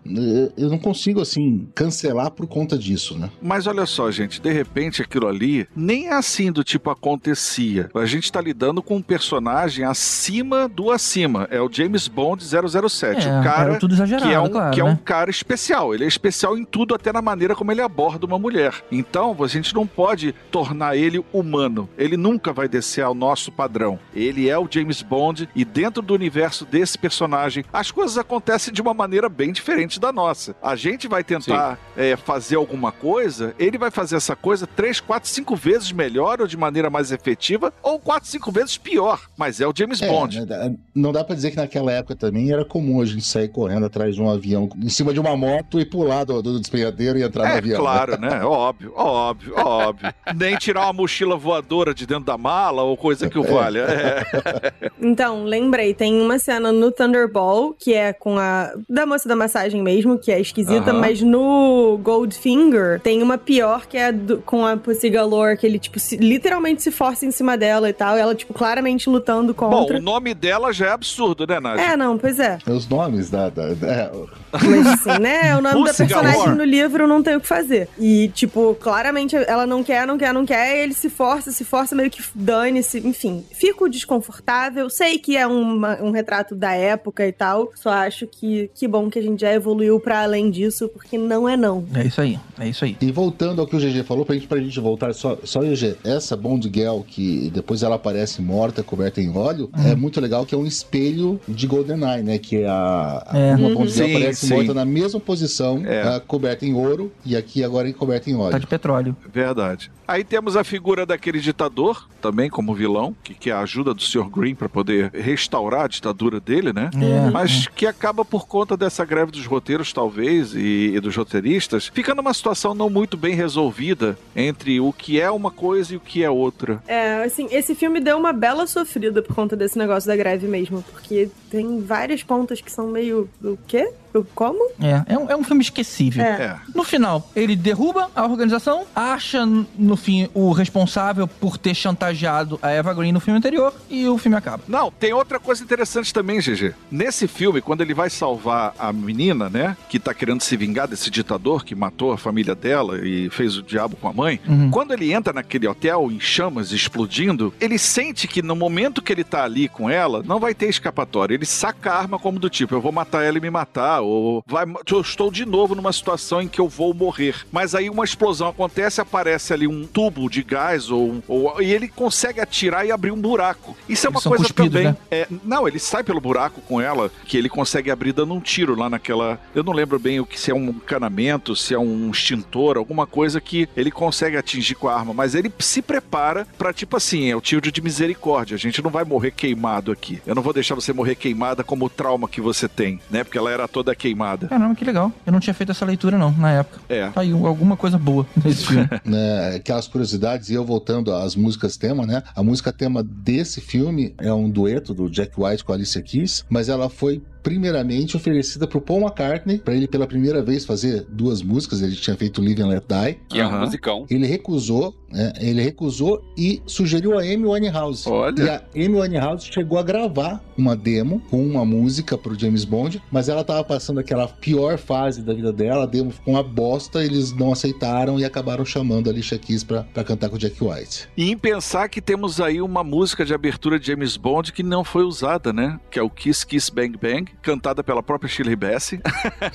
eu 0.57 0.69
não 0.69 0.79
consigo, 0.79 1.21
assim, 1.21 1.69
cancelar 1.75 2.31
por 2.31 2.47
conta 2.47 2.77
disso, 2.77 3.19
né? 3.23 3.31
Mas 3.41 3.67
olha 3.67 3.87
só, 3.87 4.11
gente, 4.11 4.41
de 4.41 4.53
repente 4.53 5.03
aquilo 5.03 5.29
ali 5.29 5.69
nem 5.75 6.09
é 6.09 6.15
assim 6.15 6.51
do 6.51 6.65
tipo 6.65 6.91
acontecia. 6.91 7.91
A 7.95 8.07
gente 8.07 8.31
tá 8.31 8.41
lidando 8.41 8.83
com 8.83 8.97
um 8.97 9.03
personagem 9.03 9.85
acima 9.85 10.69
do 10.69 10.91
acima. 10.91 11.47
É 11.51 11.61
o 11.61 11.71
James 11.71 12.09
Bond 12.09 12.45
007. 12.45 13.29
É, 13.29 13.41
o 13.41 13.43
cara 13.43 13.71
era 13.71 13.79
tudo 13.79 13.95
exagerado, 13.95 14.29
que 14.29 14.35
é 14.35 14.41
um, 14.41 14.49
claro, 14.49 14.75
que 14.75 14.81
é 14.81 14.85
né? 14.85 14.91
um 14.91 14.97
cara 14.97 15.31
especial. 15.31 15.95
Ele 15.95 16.05
é 16.05 16.09
especial 16.09 16.57
em 16.57 16.65
tudo, 16.65 16.95
até 16.95 17.13
na 17.13 17.23
maneira 17.23 17.55
como 17.55 17.73
ele 17.73 17.81
aborda 17.81 18.27
uma 18.27 18.39
mulher. 18.39 18.75
Então, 18.91 19.37
a 19.41 19.47
gente 19.47 19.75
não 19.75 19.87
pode 19.87 20.35
tornar 20.51 20.97
ele 20.97 21.25
humano. 21.33 21.89
Ele 21.97 22.17
nunca 22.17 22.53
vai 22.53 22.69
descer 22.69 23.03
ao 23.03 23.15
nosso 23.15 23.51
padrão. 23.51 23.99
Ele 24.15 24.49
é 24.49 24.59
o 24.59 24.69
James 24.71 25.03
Bond 25.03 25.49
e 25.55 25.65
dentro 25.65 26.03
do 26.03 26.15
universo 26.15 26.65
desse 26.65 26.99
personagem, 26.99 27.65
as 27.73 27.91
coisas 27.91 28.19
acontecem 28.19 28.73
de 28.73 28.81
uma 28.81 28.95
maneira 28.95 29.29
bem 29.29 29.53
diferente 29.53 30.01
da 30.01 30.13
nossa. 30.13 30.55
A 30.63 30.77
gente 30.77 31.09
vai 31.09 31.25
tentar 31.25 31.79
é, 31.97 32.17
fazer 32.17 32.57
alguma 32.57 32.93
coisa, 33.03 33.53
ele 33.59 33.77
vai 33.77 33.91
fazer 33.91 34.15
essa 34.17 34.37
coisa 34.37 34.65
três, 34.67 35.01
quatro, 35.01 35.29
cinco 35.29 35.57
vezes 35.57 35.91
melhor 35.91 36.41
ou 36.41 36.47
de 36.47 36.57
maneira 36.57 36.89
mais 36.89 37.11
efetiva, 37.11 37.73
ou 37.83 37.99
quatro, 37.99 38.29
cinco 38.29 38.53
vezes 38.53 38.79
pior. 38.79 39.21
Mas 39.37 39.61
é 39.61 39.67
o 39.67 39.73
James 39.77 40.01
É, 40.01 40.09
Bond. 40.09 40.41
né, 40.41 40.47
dá- 40.47 40.71
não 40.95 41.11
dá 41.13 41.25
pra 41.25 41.35
dizer 41.35 41.51
que 41.51 41.57
naquela 41.57 41.91
época 41.91 42.15
também 42.15 42.53
era 42.53 42.65
comum 42.65 43.01
a 43.01 43.05
gente 43.05 43.25
sair 43.27 43.49
correndo 43.49 43.87
atrás 43.87 44.15
de 44.15 44.23
um 44.23 44.31
avião, 44.31 44.69
em 44.81 44.89
cima 44.89 45.13
de 45.13 45.19
uma 45.19 45.37
moto 45.37 45.81
e 45.81 45.85
pular 45.85 46.23
do, 46.25 46.41
do 46.41 46.61
despenhadeiro 46.61 47.19
e 47.19 47.23
entrar 47.25 47.45
no 47.49 47.55
É 47.55 47.59
avião. 47.59 47.79
né? 47.79 47.85
claro, 47.85 48.21
né? 48.21 48.45
Óbvio, 48.47 48.93
óbvio, 48.95 49.55
óbvio. 49.57 50.15
Nem 50.37 50.57
tirar 50.57 50.83
uma 50.85 50.93
mochila 50.93 51.37
voadora 51.37 51.93
de 51.93 52.07
dentro 52.07 52.25
da 52.25 52.39
mala 52.39 52.83
ou 52.83 52.97
coisa 52.97 53.29
que 53.29 53.39
o 53.39 53.43
valha. 53.43 53.81
É. 53.81 54.73
Então, 55.05 55.45
lembrei, 55.45 55.93
tem 55.95 56.21
uma 56.21 56.39
cena 56.39 56.71
no 56.71 56.93
Thunderball, 56.93 57.75
que 57.77 57.93
é 57.93 58.13
com 58.13 58.39
a. 58.39 58.73
da 58.89 59.05
moça 59.05 59.29
da 59.29 59.35
massagem 59.35 59.83
mesmo, 59.83 60.17
que 60.19 60.31
é 60.31 60.41
esquisita, 60.41 60.93
mas 60.93 61.21
no 61.21 61.99
Goldfinger, 62.03 62.92
Galore. 62.93 63.01
Tem 63.03 63.23
uma 63.23 63.39
pior 63.39 63.87
que 63.87 63.97
é 63.97 64.13
do- 64.13 64.39
com 64.39 64.67
a 64.67 64.77
Pussy 64.77 65.09
Galore, 65.11 65.57
que 65.57 65.67
ele, 65.67 65.79
tipo, 65.79 65.99
se- 65.99 66.17
literalmente 66.17 66.83
se 66.83 66.91
força 66.91 67.25
em 67.27 67.31
cima 67.31 67.57
dela 67.57 67.89
e 67.89 67.93
tal. 67.93 68.17
E 68.17 68.21
ela, 68.21 68.35
tipo, 68.35 68.53
claramente 68.55 69.09
lutando 69.09 69.55
Bom, 69.55 69.69
contra. 69.71 69.99
o 69.99 70.03
nome 70.03 70.35
dela 70.35 70.73
já 70.73 70.87
é 70.89 70.91
absurdo, 70.91 71.47
né, 71.47 71.61
Nádia? 71.61 71.83
É, 71.83 71.97
não, 71.97 72.17
pois 72.19 72.39
é. 72.39 72.59
Os 72.67 72.89
nomes 72.89 73.31
da. 73.31 73.49
da, 73.49 73.75
da- 73.75 74.11
Mas 74.53 74.87
assim, 74.87 75.19
né? 75.21 75.57
O 75.57 75.61
nome 75.63 75.85
da 75.85 75.95
personagem 75.95 76.39
Galore. 76.41 76.59
no 76.59 76.65
livro 76.65 77.07
não 77.07 77.23
tem 77.23 77.37
o 77.37 77.41
que 77.41 77.47
fazer. 77.47 77.89
E, 77.99 78.29
tipo, 78.35 78.75
claramente 78.81 79.35
ela 79.37 79.67
não 79.67 79.83
quer, 79.83 80.07
não 80.07 80.19
quer, 80.19 80.33
não 80.35 80.45
quer, 80.45 80.77
e 80.77 80.81
ele 80.83 80.95
se 80.95 81.09
força, 81.09 81.51
se 81.51 81.65
força, 81.65 81.95
meio 81.95 82.11
que 82.11 82.23
dane-se, 82.35 82.99
enfim. 83.07 83.45
Fico 83.53 83.89
desconfortável. 83.89 84.89
Sei 84.91 85.19
que 85.19 85.37
é 85.37 85.47
uma- 85.47 85.99
um 86.03 86.11
retrato 86.11 86.55
da 86.55 86.73
época 86.75 87.27
e 87.27 87.33
tal. 87.33 87.71
Só 87.75 87.91
acho 87.91 88.27
que 88.27 88.71
que 88.75 88.87
bom 88.87 89.09
que 89.11 89.19
a 89.19 89.23
gente 89.23 89.41
já 89.41 89.53
evoluiu 89.53 89.99
pra 90.01 90.23
além 90.23 90.51
disso, 90.51 90.89
porque 90.89 91.17
não 91.19 91.49
é 91.49 91.57
não. 91.57 91.85
É 91.95 92.05
isso 92.05 92.21
aí, 92.21 92.39
é 92.59 92.69
isso 92.69 92.82
aí. 92.85 92.97
E 93.01 93.11
voltando 93.13 93.61
ao 93.61 93.67
que 93.67 93.77
o 93.77 93.79
GG 93.79 94.05
falou, 94.05 94.25
pra 94.25 94.35
gente, 94.35 94.47
pra 94.47 94.59
gente 94.61 94.79
voltar 94.81 95.13
só, 95.15 95.37
só 95.45 95.61
o 95.61 95.63
GG, 95.63 95.97
essa 96.05 96.37
Bond 96.37 96.71
Girl 96.73 97.01
que 97.07 97.51
depois 97.53 97.83
ela 97.83 97.97
aparece 97.97 98.41
morta, 98.43 98.83
coberta 98.83 99.21
em 99.21 99.35
óleo, 99.37 99.71
é 99.87 99.95
muito 99.95 100.21
legal 100.21 100.45
que 100.47 100.55
é 100.55 100.59
um 100.59 100.67
espelho 100.67 101.41
de 101.49 101.67
GoldenEye, 101.67 102.23
né? 102.23 102.39
Que 102.39 102.63
é 102.63 102.69
a, 102.69 103.25
a- 103.27 103.39
É. 103.39 103.55
uma 103.57 103.69
Uhum. 103.69 103.75
Bond 103.75 103.91
Girl 103.91 104.07
Sim, 104.09 104.17
aparece 104.17 104.47
sim. 104.47 104.55
morta 104.55 104.75
na 104.75 104.85
mesma 104.85 105.21
posição, 105.21 105.83
É. 105.87 106.03
ah, 106.03 106.21
coberta 106.27 106.65
em 106.67 106.75
ouro, 106.75 107.13
e 107.25 107.37
aqui 107.37 107.63
agora 107.65 107.89
em 107.89 107.93
coberta 107.93 108.31
em 108.31 108.35
Tá 108.35 108.41
óleo. 108.41 108.61
de 108.61 108.67
petróleo. 108.67 109.17
Verdade. 109.33 109.91
Aí 110.07 110.25
temos 110.25 110.57
a 110.57 110.65
figura 110.65 111.07
daquele 111.07 111.41
ditador, 111.41 112.07
também 112.21 112.51
como 112.51 112.75
vilão, 112.75 113.15
que 113.23 113.33
quer 113.35 113.53
a 113.53 113.61
ajuda 113.61 113.95
do 113.95 114.03
Sr. 114.03 114.29
Green 114.29 114.55
para 114.55 114.69
poder 114.69 115.11
restaurar 115.15 115.85
a 115.85 115.89
ditadura 115.89 116.39
dele, 116.41 116.73
né? 116.73 116.91
É. 117.01 117.31
Mas 117.31 117.67
que 117.69 117.87
acaba 117.87 118.25
por 118.25 118.47
conta 118.47 118.77
dessa 118.77 119.05
greve 119.05 119.31
dos 119.33 119.47
roteiros, 119.47 119.93
talvez, 119.93 120.55
e, 120.55 120.93
e 120.95 121.01
dos 121.01 121.17
roteiristas, 121.17 121.91
fica 121.93 122.15
numa 122.15 122.35
situação 122.35 122.72
não 122.75 122.91
muito 122.91 123.17
bem 123.17 123.35
resolvida 123.35 124.17
entre 124.35 124.81
o 124.81 124.93
que 124.93 125.21
é 125.21 125.31
uma 125.31 125.51
coisa 125.51 125.95
e 125.95 125.97
o 125.97 126.01
que 126.01 126.23
é 126.23 126.31
outra. 126.31 126.83
É, 126.87 127.23
assim, 127.25 127.49
esse 127.51 127.75
filme 127.75 128.01
deu 128.01 128.17
uma 128.19 128.33
bela 128.33 128.67
sofrida 128.67 129.23
por 129.23 129.35
conta 129.35 129.57
desse 129.57 129.79
negócio 129.79 130.07
da 130.07 130.17
greve 130.17 130.47
mesmo, 130.47 130.83
porque 130.93 131.29
tem 131.51 131.81
várias 131.81 132.23
pontas 132.23 132.61
que 132.61 132.71
são 132.71 132.89
meio. 132.89 133.29
O 133.43 133.59
quê? 133.67 133.93
Como? 134.35 134.71
É, 134.81 135.15
é 135.15 135.19
um, 135.19 135.31
é 135.31 135.37
um 135.37 135.45
filme 135.45 135.63
esquecível. 135.63 136.25
É. 136.25 136.29
É. 136.43 136.57
No 136.75 136.85
final, 136.85 137.29
ele 137.35 137.55
derruba 137.57 138.11
a 138.15 138.25
organização, 138.25 138.85
acha 138.95 139.45
no 139.47 139.97
fim 139.97 140.29
o 140.35 140.53
responsável 140.53 141.27
por 141.27 141.57
ter 141.57 141.75
chantageado 141.75 142.59
a 142.63 142.71
Eva 142.71 142.93
Green 142.95 143.13
no 143.13 143.21
filme 143.21 143.39
anterior 143.39 143.73
e 143.89 144.07
o 144.09 144.19
filme 144.19 144.37
acaba. 144.37 144.63
Não, 144.69 144.91
tem 144.91 145.13
outra 145.13 145.39
coisa 145.39 145.63
interessante 145.63 146.13
também, 146.13 146.41
GG. 146.41 146.75
Nesse 146.91 147.27
filme, 147.29 147.61
quando 147.61 147.81
ele 147.81 147.95
vai 147.95 148.11
salvar 148.11 148.75
a 148.79 148.93
menina, 148.93 149.49
né, 149.49 149.77
que 149.89 149.99
tá 149.99 150.13
querendo 150.13 150.43
se 150.43 150.57
vingar 150.57 150.89
desse 150.89 151.11
ditador 151.11 151.65
que 151.65 151.75
matou 151.75 152.13
a 152.13 152.19
família 152.19 152.55
dela 152.55 152.99
e 153.07 153.31
fez 153.31 153.57
o 153.57 153.63
diabo 153.63 153.97
com 153.97 154.09
a 154.09 154.13
mãe, 154.13 154.41
Uhum. 154.47 154.71
quando 154.71 154.93
ele 154.93 155.13
entra 155.13 155.33
naquele 155.33 155.67
hotel 155.67 156.11
em 156.11 156.19
chamas, 156.21 156.73
explodindo, 156.73 157.53
ele 157.61 157.79
sente 157.79 158.29
que 158.29 158.43
no 158.43 158.55
momento 158.55 159.01
que 159.03 159.13
ele 159.13 159.25
tá 159.25 159.45
ali 159.45 159.69
com 159.69 159.89
ela, 159.89 160.23
não 160.27 160.39
vai 160.39 160.55
ter 160.55 160.69
escapatória. 160.69 161.35
Ele 161.35 161.47
saca 161.47 161.93
a 161.93 161.99
arma 161.99 162.19
como 162.19 162.39
do 162.39 162.51
tipo, 162.51 162.75
eu 162.75 162.81
vou 162.81 162.93
matar 162.93 163.23
ela 163.25 163.39
e 163.39 163.41
me 163.41 163.51
matar, 163.51 164.02
ou 164.03 164.45
vai, 164.47 164.65
eu 164.91 165.01
estou 165.01 165.31
de 165.31 165.45
novo 165.45 165.75
numa 165.75 165.93
situação 165.93 166.41
em 166.43 166.49
que 166.49 166.61
eu 166.61 166.69
vou 166.69 166.93
morrer. 166.95 167.35
Mas 167.51 167.75
aí 167.75 167.89
uma 167.91 168.05
explosão 168.05 168.49
acontece, 168.49 169.01
aparece 169.01 169.53
ali 169.53 169.67
um 169.67 169.87
tubo 169.87 170.29
de 170.29 170.43
gás, 170.43 170.91
ou, 170.91 171.23
ou- 171.29 171.61
e 171.63 171.73
ele 171.73 171.89
consegue 171.89 172.41
atirar 172.41 172.87
e 172.87 172.91
abrir 172.93 173.11
um 173.11 173.21
buraco. 173.21 173.77
Isso 173.89 174.07
é 174.07 174.09
Eles 174.11 174.17
uma 174.17 174.21
são 174.21 174.31
coisa 174.31 174.45
cuspidos, 174.45 174.73
também. 174.73 174.85
né? 174.93 174.97
É, 175.11 175.27
não, 175.45 175.67
ele 175.67 175.79
sai 175.79 176.03
pelo 176.03 176.21
buraco 176.21 176.61
com 176.63 176.81
ela, 176.81 177.11
que 177.27 177.37
ele 177.37 177.49
consegue 177.49 177.91
abrir 177.91 178.13
dando 178.13 178.35
um 178.35 178.41
tiro 178.41 178.75
lá 178.75 178.89
naquela. 178.91 179.39
Eu 179.55 179.63
não 179.63 179.73
lembro 179.73 179.99
bem 179.99 180.21
o 180.21 180.27
que 180.27 180.39
se 180.39 180.51
é 180.51 180.55
um 180.55 180.69
encanamento, 180.71 181.55
se 181.57 181.75
é 181.75 181.79
um 181.79 182.11
extintor, 182.11 182.77
alguma 182.77 183.07
coisa 183.07 183.41
que 183.41 183.69
ele 183.77 183.91
consegue 183.91 184.37
atingir 184.37 184.75
com 184.75 184.89
a 184.89 184.95
arma, 184.95 185.13
mas 185.15 185.35
ele 185.35 185.53
se 185.59 185.81
prepara 185.83 186.47
pra 186.59 186.73
tipo 186.73 186.97
assim, 186.97 187.31
é 187.31 187.37
o 187.37 187.41
tiro 187.41 187.71
de 187.71 187.81
misericórdia. 187.83 188.55
A 188.55 188.59
gente 188.59 188.83
não 188.83 188.91
vai 188.91 189.05
morrer 189.05 189.31
queimado 189.31 189.91
aqui. 189.93 190.21
Eu 190.27 190.35
não 190.35 190.43
vou 190.43 190.53
deixar 190.53 190.75
você 190.75 190.93
morrer 190.93 191.15
queimada 191.15 191.63
como 191.65 191.87
o 191.87 191.91
trauma 191.91 192.29
que 192.29 192.41
você 192.41 192.69
tem, 192.69 193.01
né? 193.11 193.25
Porque 193.25 193.39
ela 193.39 193.51
era 193.51 193.69
toda 193.69 193.92
queimada. 193.95 194.49
Caramba, 194.49 194.75
que 194.75 194.85
legal. 194.85 195.13
Eu 195.27 195.33
não 195.33 195.41
tinha 195.41 195.55
feito 195.55 195.71
essa 195.71 195.85
leitura, 195.85 196.19
não, 196.19 196.31
na 196.33 196.51
época. 196.51 196.81
É. 196.89 197.09
Tá 197.09 197.21
aí 197.21 197.33
alguma 197.33 197.77
coisa 197.77 197.99
boa 197.99 198.27
nesse 198.45 198.67
filme. 198.67 198.89
né, 199.05 199.57
aquelas 199.57 199.87
curiosidades, 199.87 200.51
e 200.51 200.55
eu 200.55 200.65
voltando 200.65 201.15
às 201.15 201.37
músicas 201.37 201.77
tema, 201.77 202.07
né? 202.07 202.23
A 202.35 202.43
música 202.43 202.73
tema 202.73 203.03
desse 203.03 203.61
filme 203.61 204.15
é 204.19 204.33
um 204.33 204.49
dueto 204.49 204.95
do 204.95 205.09
Jack 205.11 205.33
White 205.37 205.65
com 205.65 205.73
a 205.73 205.75
Alicia 205.75 206.03
Keys, 206.03 206.45
mas 206.49 206.69
ela 206.69 206.89
foi 206.89 207.23
primeiramente 207.43 208.17
oferecida 208.17 208.67
pro 208.67 208.81
Paul 208.81 209.01
McCartney, 209.01 209.59
para 209.59 209.75
ele 209.75 209.89
pela 209.89 210.07
primeira 210.07 210.43
vez 210.43 210.65
fazer 210.65 211.05
duas 211.09 211.43
músicas, 211.43 211.83
ele 211.83 211.97
tinha 211.97 212.17
feito 212.17 212.43
Live 212.43 212.63
and 212.63 212.69
Let 212.69 212.85
Die. 212.89 213.19
Que 213.29 213.41
é 213.41 213.47
um 213.47 213.61
musicão. 213.61 214.07
Ele 214.09 214.27
recusou, 214.27 214.95
né? 215.11 215.33
ele 215.41 215.63
recusou 215.63 216.23
e 216.37 216.63
sugeriu 216.67 217.19
a 217.19 217.23
Amy 217.23 217.45
Winehouse. 217.47 218.09
Olha. 218.09 218.43
E 218.43 218.49
a 218.49 218.87
Amy 218.87 219.01
Winehouse 219.01 219.51
chegou 219.53 219.79
a 219.79 219.83
gravar 219.83 220.43
uma 220.57 220.77
demo 220.77 221.21
com 221.31 221.45
uma 221.45 221.65
música 221.65 222.17
pro 222.17 222.39
James 222.39 222.65
Bond, 222.65 223.03
mas 223.11 223.29
ela 223.29 223.45
tava 223.45 223.65
passando 223.65 224.01
aquela 224.01 224.29
pior 224.29 224.79
fase 224.79 225.23
da 225.23 225.35
vida 225.35 225.53
dela, 225.53 225.85
a 225.85 225.87
demo 225.87 226.11
ficou 226.11 226.35
uma 226.35 226.43
bosta, 226.43 227.05
eles 227.05 227.33
não 227.33 227.53
aceitaram 227.53 228.19
e 228.19 228.25
acabaram 228.25 228.65
chamando 228.65 229.09
a 229.09 229.13
Alicia 229.13 229.39
Keys 229.39 229.65
pra, 229.65 229.83
pra 229.83 230.05
cantar 230.05 230.29
com 230.29 230.37
o 230.37 230.39
Jack 230.39 230.63
White. 230.63 231.09
E 231.17 231.31
em 231.31 231.37
pensar 231.37 231.89
que 231.89 232.01
temos 232.01 232.41
aí 232.41 232.61
uma 232.61 232.85
música 232.85 233.25
de 233.25 233.35
abertura 233.35 233.79
de 233.79 233.87
James 233.87 234.17
Bond 234.17 234.53
que 234.53 234.63
não 234.63 234.85
foi 234.85 235.05
usada, 235.05 235.53
né? 235.53 235.81
Que 235.91 235.99
é 235.99 236.03
o 236.03 236.11
Kiss 236.11 236.47
Kiss 236.47 236.71
Bang 236.71 236.97
Bang, 237.01 237.32
cantada 237.43 237.83
pela 237.83 238.03
própria 238.03 238.29
Shirley 238.29 238.57
Bassey. 238.57 239.01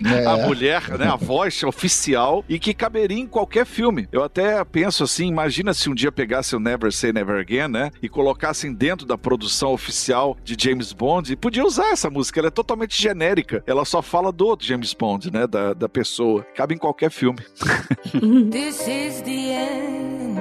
É. 0.08 0.26
a 0.26 0.38
mulher, 0.38 0.98
né, 0.98 1.08
a 1.08 1.16
voz 1.16 1.64
oficial 1.64 2.44
e 2.48 2.60
que 2.60 2.74
caberia 2.74 3.18
em 3.18 3.26
qualquer 3.26 3.66
filme. 3.66 4.08
Eu 4.12 4.24
até 4.24 4.64
penso 4.64 5.04
assim, 5.04 5.28
imagina 5.28 5.74
se 5.74 5.90
um 5.90 5.96
dia 5.96 6.12
pegasse 6.12 6.56
o 6.56 6.60
Never 6.60 6.92
Say 6.92 7.12
Never 7.12 7.40
Again, 7.40 7.68
né, 7.68 7.92
e 8.02 8.08
colocassem 8.08 8.74
dentro 8.74 9.06
da 9.06 9.18
produção 9.18 9.74
oficial 9.74 10.38
de 10.44 10.56
James 10.62 10.94
Bond, 10.94 11.32
e 11.32 11.36
podia 11.36 11.66
usar 11.66 11.92
essa 11.92 12.10
música, 12.10 12.40
ela 12.40 12.48
é 12.48 12.52
totalmente 12.52 13.02
genérica, 13.02 13.64
ela 13.66 13.86
só 13.86 14.02
fala 14.02 14.32
do 14.32 14.58
James 14.60 14.94
Bond, 14.94 15.32
né, 15.32 15.48
da, 15.48 15.74
da 15.74 15.90
pessoa. 15.90 16.46
Cabe 16.56 16.76
em 16.76 16.78
qualquer 16.78 17.10
filme. 17.12 17.40
This 18.52 18.88
is 18.88 19.22
the 19.22 19.52
end. 19.52 20.40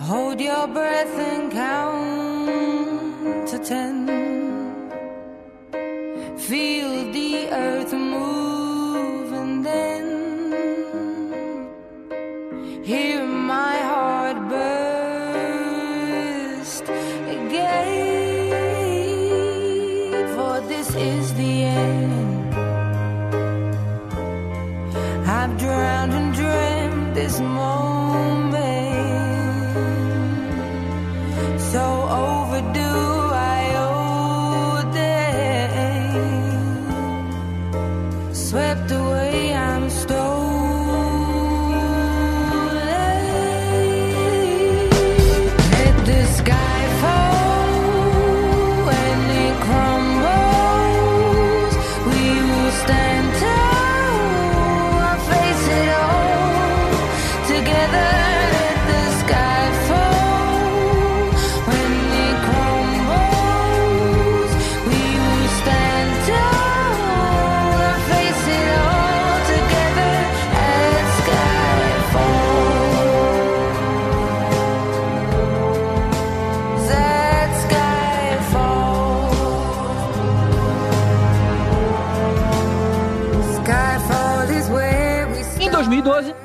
Hold 0.00 0.40
your 0.40 0.66
breath 0.66 1.16
and 1.16 1.50
count 1.52 2.21
ten. 3.64 4.08
Feel 6.36 7.12
the 7.12 7.48
earth 7.52 7.92
move 7.92 8.31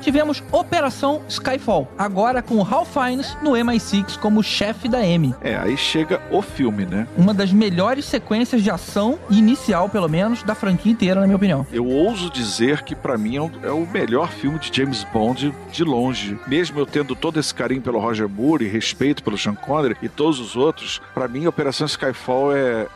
tivemos 0.08 0.42
Operação 0.50 1.20
Skyfall, 1.28 1.86
agora 1.98 2.40
com 2.40 2.54
o 2.56 2.62
Ralph 2.62 2.88
Fiennes 2.94 3.36
no 3.42 3.50
MI6 3.50 4.16
como 4.18 4.42
chefe 4.42 4.88
da 4.88 5.04
M. 5.04 5.34
É, 5.42 5.54
aí 5.58 5.76
chega 5.76 6.18
o 6.30 6.40
filme, 6.40 6.86
né? 6.86 7.06
Uma 7.14 7.34
das 7.34 7.52
melhores 7.52 8.06
sequências 8.06 8.62
de 8.62 8.70
ação, 8.70 9.18
inicial 9.28 9.86
pelo 9.90 10.08
menos, 10.08 10.42
da 10.42 10.54
franquia 10.54 10.90
inteira, 10.90 11.20
na 11.20 11.26
minha 11.26 11.36
opinião. 11.36 11.66
Eu 11.70 11.84
ouso 11.86 12.30
dizer 12.30 12.82
que 12.84 12.94
pra 12.94 13.18
mim 13.18 13.36
é 13.36 13.42
o- 13.42 13.50
é 13.62 13.70
o 13.70 13.86
melhor 13.86 14.30
filme 14.30 14.58
de 14.58 14.74
James 14.74 15.04
Bond 15.12 15.52
de 15.70 15.84
longe. 15.84 16.38
Mesmo 16.46 16.78
eu 16.80 16.86
tendo 16.86 17.14
todo 17.14 17.38
esse 17.38 17.52
carinho 17.54 17.82
pelo 17.82 17.98
Roger 18.00 18.30
Moore 18.30 18.64
e 18.64 18.68
respeito 18.68 19.22
pelo 19.22 19.36
Sean 19.36 19.54
Connery 19.54 19.94
e 20.00 20.08
todos 20.08 20.40
os 20.40 20.56
outros, 20.56 21.02
pra 21.12 21.28
mim 21.28 21.46
Operação 21.46 21.86
Skyfall 21.86 22.56
é 22.56 22.86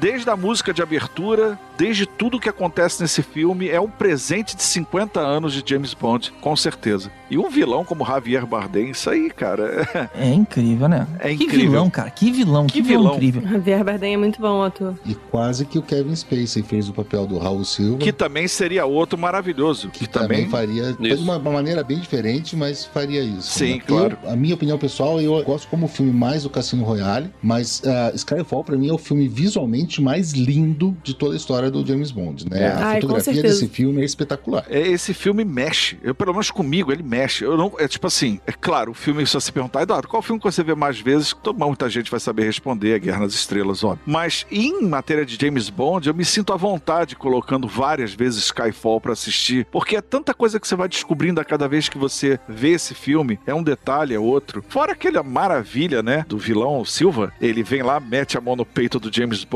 desde 0.00 0.28
a 0.30 0.36
música 0.36 0.72
de 0.72 0.82
abertura, 0.82 1.58
desde 1.76 2.06
tudo 2.06 2.38
que 2.40 2.48
acontece 2.48 3.00
nesse 3.02 3.22
filme, 3.22 3.68
é 3.68 3.80
um 3.80 3.88
presente 3.88 4.56
de 4.56 4.62
50 4.62 5.20
anos 5.20 5.52
de 5.52 5.62
James 5.66 5.94
Bond, 5.94 6.32
com 6.40 6.54
certeza. 6.56 7.10
E 7.30 7.38
um 7.38 7.50
vilão 7.50 7.84
como 7.84 8.04
Javier 8.04 8.46
Bardem, 8.46 8.90
isso 8.90 9.08
aí, 9.10 9.30
cara, 9.30 9.86
é, 10.14 10.26
É 10.28 10.32
incrível, 10.32 10.88
né? 10.88 11.06
É 11.18 11.34
Que 11.34 11.44
incrível. 11.44 11.70
vilão, 11.70 11.90
cara. 11.90 12.10
Que 12.10 12.30
vilão. 12.30 12.66
Que, 12.66 12.74
Que 12.74 12.82
vilão, 12.82 13.02
vilão. 13.02 13.14
incrível. 13.16 13.42
Javier 13.48 13.84
Bardem 13.84 14.14
é 14.14 14.16
muito 14.16 14.40
bom 14.40 14.62
ator. 14.62 14.94
E 15.04 15.14
quase 15.14 15.64
que 15.64 15.78
o 15.78 15.82
Kevin 15.82 16.14
Spacey 16.14 16.62
fez 16.62 16.88
o 16.88 16.92
papel 16.92 17.26
do 17.26 17.38
Raul 17.38 17.64
Silva. 17.64 17.98
que 17.98 18.12
também 18.12 18.46
seria 18.46 18.84
outro 18.86 19.18
maravilhoso, 19.18 19.88
que, 19.88 20.00
que 20.00 20.06
também, 20.06 20.44
também 20.44 20.48
faria 20.50 20.92
de 20.92 21.08
Isso. 21.08 21.22
uma, 21.22 21.36
uma 21.38 21.50
maneira 21.50 21.82
bem 21.82 21.98
diferente, 21.98 22.54
mas 22.56 22.84
faria 22.84 23.22
isso. 23.22 23.58
Sim, 23.58 23.74
né? 23.76 23.82
claro. 23.86 24.18
Eu- 24.22 24.30
a 24.30 24.36
minha 24.36 24.54
opinião 24.54 24.78
pessoal, 24.78 25.20
eu 25.20 25.42
gosto 25.42 25.66
como 25.68 25.88
filme 25.88 26.12
mais 26.12 26.42
do 26.44 26.50
Cassino 26.50 26.84
Royale, 26.84 27.30
mas 27.42 27.82
ah, 27.86 28.12
Skyfall 28.14 28.62
pra 28.62 28.76
mim 28.76 28.88
é 28.88 28.92
o 28.92 28.98
filme 28.98 29.26
visualmente 29.28 29.83
mais 30.00 30.32
lindo 30.32 30.96
de 31.02 31.14
toda 31.14 31.34
a 31.34 31.36
história 31.36 31.70
do 31.70 31.84
James 31.86 32.10
Bond, 32.10 32.48
né? 32.48 32.68
A 32.68 32.86
Ai, 32.86 33.00
fotografia 33.00 33.42
desse 33.42 33.68
filme 33.68 34.02
é 34.02 34.04
espetacular. 34.04 34.64
É, 34.68 34.80
esse 34.80 35.14
filme 35.14 35.44
mexe. 35.44 35.98
Eu, 36.02 36.14
pelo 36.14 36.32
menos 36.32 36.50
comigo, 36.50 36.92
ele 36.92 37.02
mexe. 37.02 37.44
Eu 37.44 37.56
não, 37.56 37.72
é 37.78 37.86
tipo 37.88 38.06
assim, 38.06 38.40
é 38.46 38.52
claro, 38.52 38.92
o 38.92 38.94
filme, 38.94 39.26
se 39.26 39.34
você 39.34 39.52
perguntar, 39.52 39.82
Eduardo, 39.82 40.08
qual 40.08 40.22
filme 40.22 40.40
que 40.40 40.50
você 40.50 40.62
vê 40.62 40.74
mais 40.74 41.00
vezes? 41.00 41.34
Todo, 41.42 41.58
muita 41.58 41.88
gente 41.88 42.10
vai 42.10 42.20
saber 42.20 42.44
responder, 42.44 42.96
é 42.96 42.98
Guerra 42.98 43.20
nas 43.20 43.34
Estrelas, 43.34 43.82
óbvio. 43.84 44.02
Mas 44.06 44.46
em 44.50 44.82
matéria 44.82 45.24
de 45.24 45.38
James 45.40 45.68
Bond, 45.68 46.08
eu 46.08 46.14
me 46.14 46.24
sinto 46.24 46.52
à 46.52 46.56
vontade 46.56 47.16
colocando 47.16 47.66
várias 47.66 48.14
vezes 48.14 48.44
Skyfall 48.44 49.00
pra 49.00 49.12
assistir, 49.12 49.66
porque 49.70 49.96
é 49.96 50.00
tanta 50.00 50.34
coisa 50.34 50.58
que 50.60 50.66
você 50.66 50.76
vai 50.76 50.88
descobrindo 50.88 51.40
a 51.40 51.44
cada 51.44 51.68
vez 51.68 51.88
que 51.88 51.98
você 51.98 52.38
vê 52.48 52.70
esse 52.70 52.94
filme. 52.94 53.38
É 53.46 53.54
um 53.54 53.62
detalhe, 53.62 54.14
é 54.14 54.18
outro. 54.18 54.64
Fora 54.68 54.92
aquela 54.92 55.22
maravilha, 55.22 56.02
né, 56.02 56.24
do 56.28 56.38
vilão 56.38 56.80
o 56.80 56.86
Silva, 56.86 57.32
ele 57.40 57.62
vem 57.62 57.82
lá, 57.82 57.98
mete 58.00 58.36
a 58.36 58.40
mão 58.40 58.56
no 58.56 58.64
peito 58.64 58.98
do 58.98 59.14
James 59.14 59.44
Bond, 59.44 59.54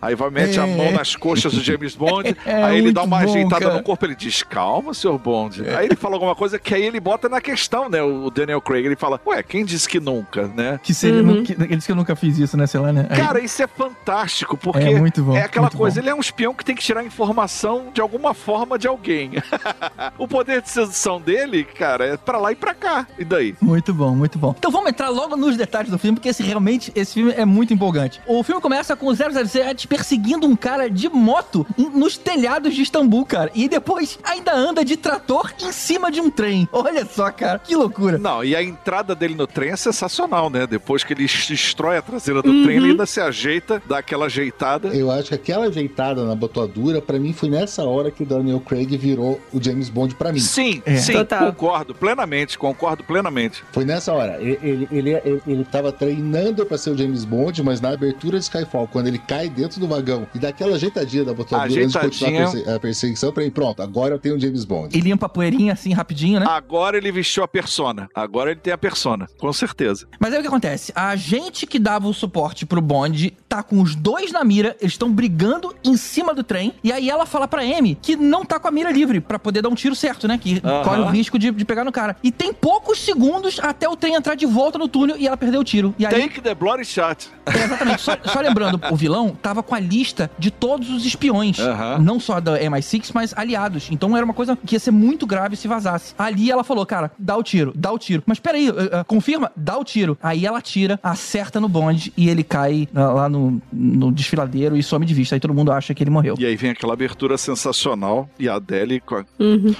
aí 0.00 0.14
vai, 0.14 0.30
mete 0.30 0.58
a 0.60 0.66
É. 0.66 0.76
mão 0.76 0.92
nas 0.92 1.14
coxas 1.16 1.52
do 1.52 1.62
James 1.62 1.94
Bond, 1.94 2.36
É 2.46 2.62
aí 2.62 2.78
ele 2.78 2.92
dá 2.92 3.02
uma 3.02 3.18
bom, 3.18 3.24
ajeitada 3.30 3.64
cara. 3.64 3.74
no 3.76 3.82
corpo, 3.82 4.04
ele 4.04 4.14
diz, 4.14 4.42
calma, 4.42 4.94
senhor 4.94 5.18
Bond. 5.18 5.68
Aí 5.68 5.86
ele 5.86 5.96
fala 5.96 6.14
alguma 6.14 6.34
coisa 6.34 6.58
que 6.58 6.74
aí 6.74 6.82
ele 6.84 7.00
bota 7.00 7.28
na 7.28 7.40
questão, 7.40 7.88
né, 7.88 8.02
o 8.02 8.30
Daniel 8.30 8.60
Craig, 8.60 8.84
ele 8.86 8.96
fala, 8.96 9.20
ué, 9.26 9.42
quem 9.42 9.64
disse 9.64 9.88
que 9.88 10.00
nunca, 10.00 10.46
né? 10.48 10.78
Que 10.82 10.92
seria. 10.94 11.22
Uhum. 11.22 11.42
que- 11.44 11.52
ele 11.52 11.76
disse 11.76 11.86
que 11.86 11.92
eu 11.92 11.96
nunca 11.96 12.14
fiz 12.16 12.38
isso, 12.38 12.56
né? 12.56 12.66
Sei 12.66 12.80
lá, 12.80 12.92
né? 12.92 13.06
Aí- 13.10 13.16
Cara, 13.16 13.40
isso 13.40 13.62
é 13.62 13.66
fantástico, 13.66 14.56
porque 14.56 14.78
É 14.84 14.98
muito 14.98 15.22
bom, 15.22 15.36
é 15.36 15.42
aquela 15.42 15.66
muito 15.66 15.76
coisa, 15.76 15.96
bom. 15.96 16.02
ele 16.04 16.10
é 16.10 16.14
um 16.14 16.20
espião 16.20 16.54
que 16.54 16.64
tem 16.64 16.74
que 16.74 16.82
tirar 16.82 17.04
informação 17.04 17.86
de 17.92 18.00
alguma 18.00 18.34
forma 18.34 18.78
de 18.78 18.86
alguém. 18.88 19.30
o 20.18 20.26
poder 20.26 20.62
de 20.62 20.68
sedução 20.70 21.20
dele, 21.20 21.64
cara, 21.64 22.04
é 22.06 22.16
pra 22.16 22.38
lá 22.38 22.52
e 22.52 22.54
pra 22.56 22.74
cá. 22.74 23.06
E 23.18 23.24
daí? 23.24 23.54
Muito 23.60 23.92
bom, 23.94 24.14
muito 24.14 24.38
bom. 24.38 24.54
Então 24.58 24.70
vamos 24.70 24.90
entrar 24.90 25.08
logo 25.08 25.36
nos 25.36 25.56
detalhes 25.56 25.90
do 25.90 25.98
filme, 25.98 26.16
porque 26.16 26.28
esse, 26.28 26.42
realmente 26.42 26.90
esse 26.94 27.14
filme 27.14 27.32
é 27.36 27.44
muito 27.44 27.72
empolgante. 27.72 28.20
O 28.26 28.42
filme 28.42 28.60
começa 28.60 28.94
com 28.96 29.06
o 29.06 29.14
007 29.14 29.41
perseguindo 29.88 30.46
um 30.46 30.56
cara 30.56 30.88
de 30.90 31.08
moto 31.08 31.66
nos 31.76 32.16
telhados 32.16 32.74
de 32.74 32.82
Istambul, 32.82 33.24
cara. 33.26 33.50
E 33.54 33.68
depois 33.68 34.18
ainda 34.24 34.54
anda 34.54 34.84
de 34.84 34.96
trator 34.96 35.52
em 35.60 35.72
cima 35.72 36.10
de 36.10 36.20
um 36.20 36.30
trem. 36.30 36.68
Olha 36.72 37.04
só, 37.04 37.30
cara, 37.30 37.58
que 37.58 37.74
loucura. 37.74 38.18
Não, 38.18 38.42
e 38.44 38.54
a 38.56 38.62
entrada 38.62 39.14
dele 39.14 39.34
no 39.34 39.46
trem 39.46 39.70
é 39.70 39.76
sensacional, 39.76 40.48
né? 40.50 40.66
Depois 40.66 41.04
que 41.04 41.12
ele 41.12 41.26
destrói 41.26 41.96
a 41.96 42.02
traseira 42.02 42.42
do 42.42 42.62
trem, 42.62 42.76
ele 42.76 42.90
ainda 42.90 43.06
se 43.06 43.20
ajeita, 43.20 43.82
dá 43.86 43.98
aquela 43.98 44.26
ajeitada. 44.26 44.88
Eu 44.88 45.10
acho 45.10 45.28
que 45.28 45.34
aquela 45.34 45.66
ajeitada 45.66 46.24
na 46.24 46.34
botoadura, 46.34 47.00
pra 47.00 47.18
mim, 47.18 47.32
foi 47.32 47.48
nessa 47.48 47.84
hora 47.84 48.10
que 48.10 48.22
o 48.22 48.26
Daniel 48.26 48.60
Craig 48.60 48.96
virou 48.96 49.40
o 49.52 49.62
James 49.62 49.88
Bond 49.88 50.14
pra 50.14 50.32
mim. 50.32 50.40
Sim, 50.40 50.82
É. 50.84 50.96
sim, 50.96 51.12
Total. 51.12 51.52
concordo 51.52 51.94
plenamente, 51.94 52.58
concordo 52.58 53.04
plenamente. 53.04 53.62
Foi 53.72 53.84
nessa 53.84 54.12
hora. 54.12 54.40
Ele, 54.40 54.58
ele, 54.62 54.88
ele, 54.90 55.42
ele, 55.46 55.66
treinando 55.98 56.64
pra 56.66 56.76
ser 56.78 56.90
o 56.90 56.96
James 56.98 57.24
Bond, 57.24 57.62
mas 57.62 57.80
na 57.80 57.90
abertura 57.90 58.38
de 58.38 58.44
Skyfall, 58.44 58.88
quando 58.88 59.06
ele 59.06 59.18
cai 59.32 59.48
dentro 59.48 59.80
do 59.80 59.86
vagão 59.88 60.26
e 60.34 60.38
dá 60.38 60.48
aquela 60.48 60.74
ajeitadinha 60.76 61.24
da 61.24 61.32
botoadura 61.34 61.80
antes 61.80 61.92
de 61.92 61.98
continuar 61.98 62.30
a, 62.30 62.50
perse- 62.50 62.70
a 62.70 62.80
perseguição, 62.80 63.32
pra 63.32 63.42
mim, 63.44 63.50
pronto, 63.50 63.82
agora 63.82 64.14
eu 64.14 64.18
tenho 64.18 64.36
o 64.36 64.40
James 64.40 64.64
Bond. 64.64 64.96
E 64.96 65.00
limpa 65.00 65.26
a 65.26 65.28
poeirinha 65.28 65.72
assim 65.72 65.92
rapidinho, 65.92 66.40
né? 66.40 66.46
Agora 66.48 66.96
ele 66.96 67.10
vestiu 67.12 67.42
a 67.42 67.48
persona. 67.48 68.08
Agora 68.14 68.50
ele 68.50 68.60
tem 68.60 68.72
a 68.72 68.78
persona, 68.78 69.26
com 69.38 69.52
certeza. 69.52 70.06
Mas 70.20 70.32
aí 70.32 70.38
o 70.38 70.42
que 70.42 70.48
acontece? 70.48 70.92
A 70.94 71.14
gente 71.16 71.66
que 71.66 71.78
dava 71.78 72.08
o 72.08 72.14
suporte 72.14 72.66
pro 72.66 72.80
bonde 72.80 73.32
tá 73.48 73.62
com 73.62 73.80
os 73.80 73.94
dois 73.94 74.32
na 74.32 74.44
mira, 74.44 74.76
eles 74.80 74.92
estão 74.94 75.10
brigando 75.12 75.74
em 75.84 75.96
cima 75.96 76.34
do 76.34 76.42
trem, 76.42 76.74
e 76.82 76.92
aí 76.92 77.08
ela 77.08 77.26
fala 77.26 77.46
pra 77.48 77.62
Amy 77.62 77.96
que 78.00 78.16
não 78.16 78.44
tá 78.44 78.58
com 78.58 78.68
a 78.68 78.70
mira 78.70 78.90
livre 78.90 79.20
pra 79.20 79.38
poder 79.38 79.62
dar 79.62 79.68
um 79.68 79.74
tiro 79.74 79.94
certo, 79.94 80.26
né? 80.28 80.38
Que 80.38 80.60
corre 80.60 81.00
o 81.00 81.08
risco 81.08 81.38
de, 81.38 81.50
de 81.50 81.64
pegar 81.64 81.84
no 81.84 81.92
cara. 81.92 82.16
E 82.22 82.30
tem 82.30 82.52
poucos 82.52 82.98
segundos 83.00 83.58
até 83.60 83.88
o 83.88 83.96
trem 83.96 84.14
entrar 84.14 84.34
de 84.34 84.46
volta 84.46 84.78
no 84.78 84.88
túnel 84.88 85.16
e 85.18 85.26
ela 85.26 85.36
perdeu 85.36 85.60
o 85.60 85.64
tiro. 85.64 85.94
E 85.98 86.06
aí, 86.06 86.12
Take 86.28 86.40
the 86.40 86.54
bloody 86.54 86.84
shot. 86.84 87.28
é, 87.46 87.64
exatamente, 87.64 88.00
só, 88.02 88.16
só 88.24 88.40
lembrando, 88.40 88.80
o 88.90 88.96
vilão 88.96 89.21
tava 89.30 89.62
com 89.62 89.74
a 89.74 89.80
lista 89.80 90.30
de 90.38 90.50
todos 90.50 90.90
os 90.90 91.04
espiões, 91.04 91.58
Aham. 91.58 91.98
não 91.98 92.20
só 92.20 92.40
da 92.40 92.58
MI6, 92.58 93.10
mas 93.14 93.34
aliados. 93.36 93.88
Então 93.90 94.16
era 94.16 94.24
uma 94.24 94.34
coisa 94.34 94.56
que 94.56 94.74
ia 94.74 94.80
ser 94.80 94.90
muito 94.90 95.26
grave 95.26 95.56
se 95.56 95.68
vazasse. 95.68 96.14
Ali 96.18 96.50
ela 96.50 96.64
falou, 96.64 96.84
cara, 96.86 97.10
dá 97.18 97.36
o 97.36 97.42
tiro, 97.42 97.72
dá 97.74 97.92
o 97.92 97.98
tiro. 97.98 98.22
Mas 98.26 98.38
peraí, 98.38 98.68
eh, 98.68 98.72
eh, 98.92 99.04
confirma, 99.04 99.50
dá 99.56 99.76
o 99.76 99.84
tiro. 99.84 100.16
Aí 100.22 100.46
ela 100.46 100.60
tira, 100.60 100.98
acerta 101.02 101.60
no 101.60 101.68
bonde 101.68 102.12
e 102.16 102.28
ele 102.28 102.42
cai 102.42 102.88
ah, 102.94 103.12
lá 103.12 103.28
no, 103.28 103.60
no 103.72 104.12
desfiladeiro 104.12 104.76
e 104.76 104.82
some 104.82 105.06
de 105.06 105.14
vista. 105.14 105.36
Aí 105.36 105.40
todo 105.40 105.54
mundo 105.54 105.72
acha 105.72 105.94
que 105.94 106.02
ele 106.02 106.10
morreu. 106.10 106.34
E 106.38 106.46
aí 106.46 106.56
vem 106.56 106.70
aquela 106.70 106.92
abertura 106.92 107.36
sensacional 107.36 108.28
e 108.38 108.48
a 108.48 108.54
Adele 108.54 109.00
com 109.00 109.16
a... 109.16 109.24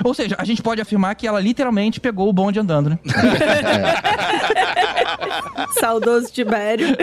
Ou 0.05 0.15
seja, 0.15 0.37
a 0.39 0.45
gente 0.45 0.63
pode 0.63 0.81
afirmar 0.81 1.15
que 1.15 1.27
ela 1.27 1.41
literalmente 1.41 2.01
pegou 2.01 2.29
o 2.29 2.33
bonde 2.33 2.59
andando, 2.59 2.91
né? 2.91 2.99
Saudoso 5.79 6.33
Tibério. 6.33 6.89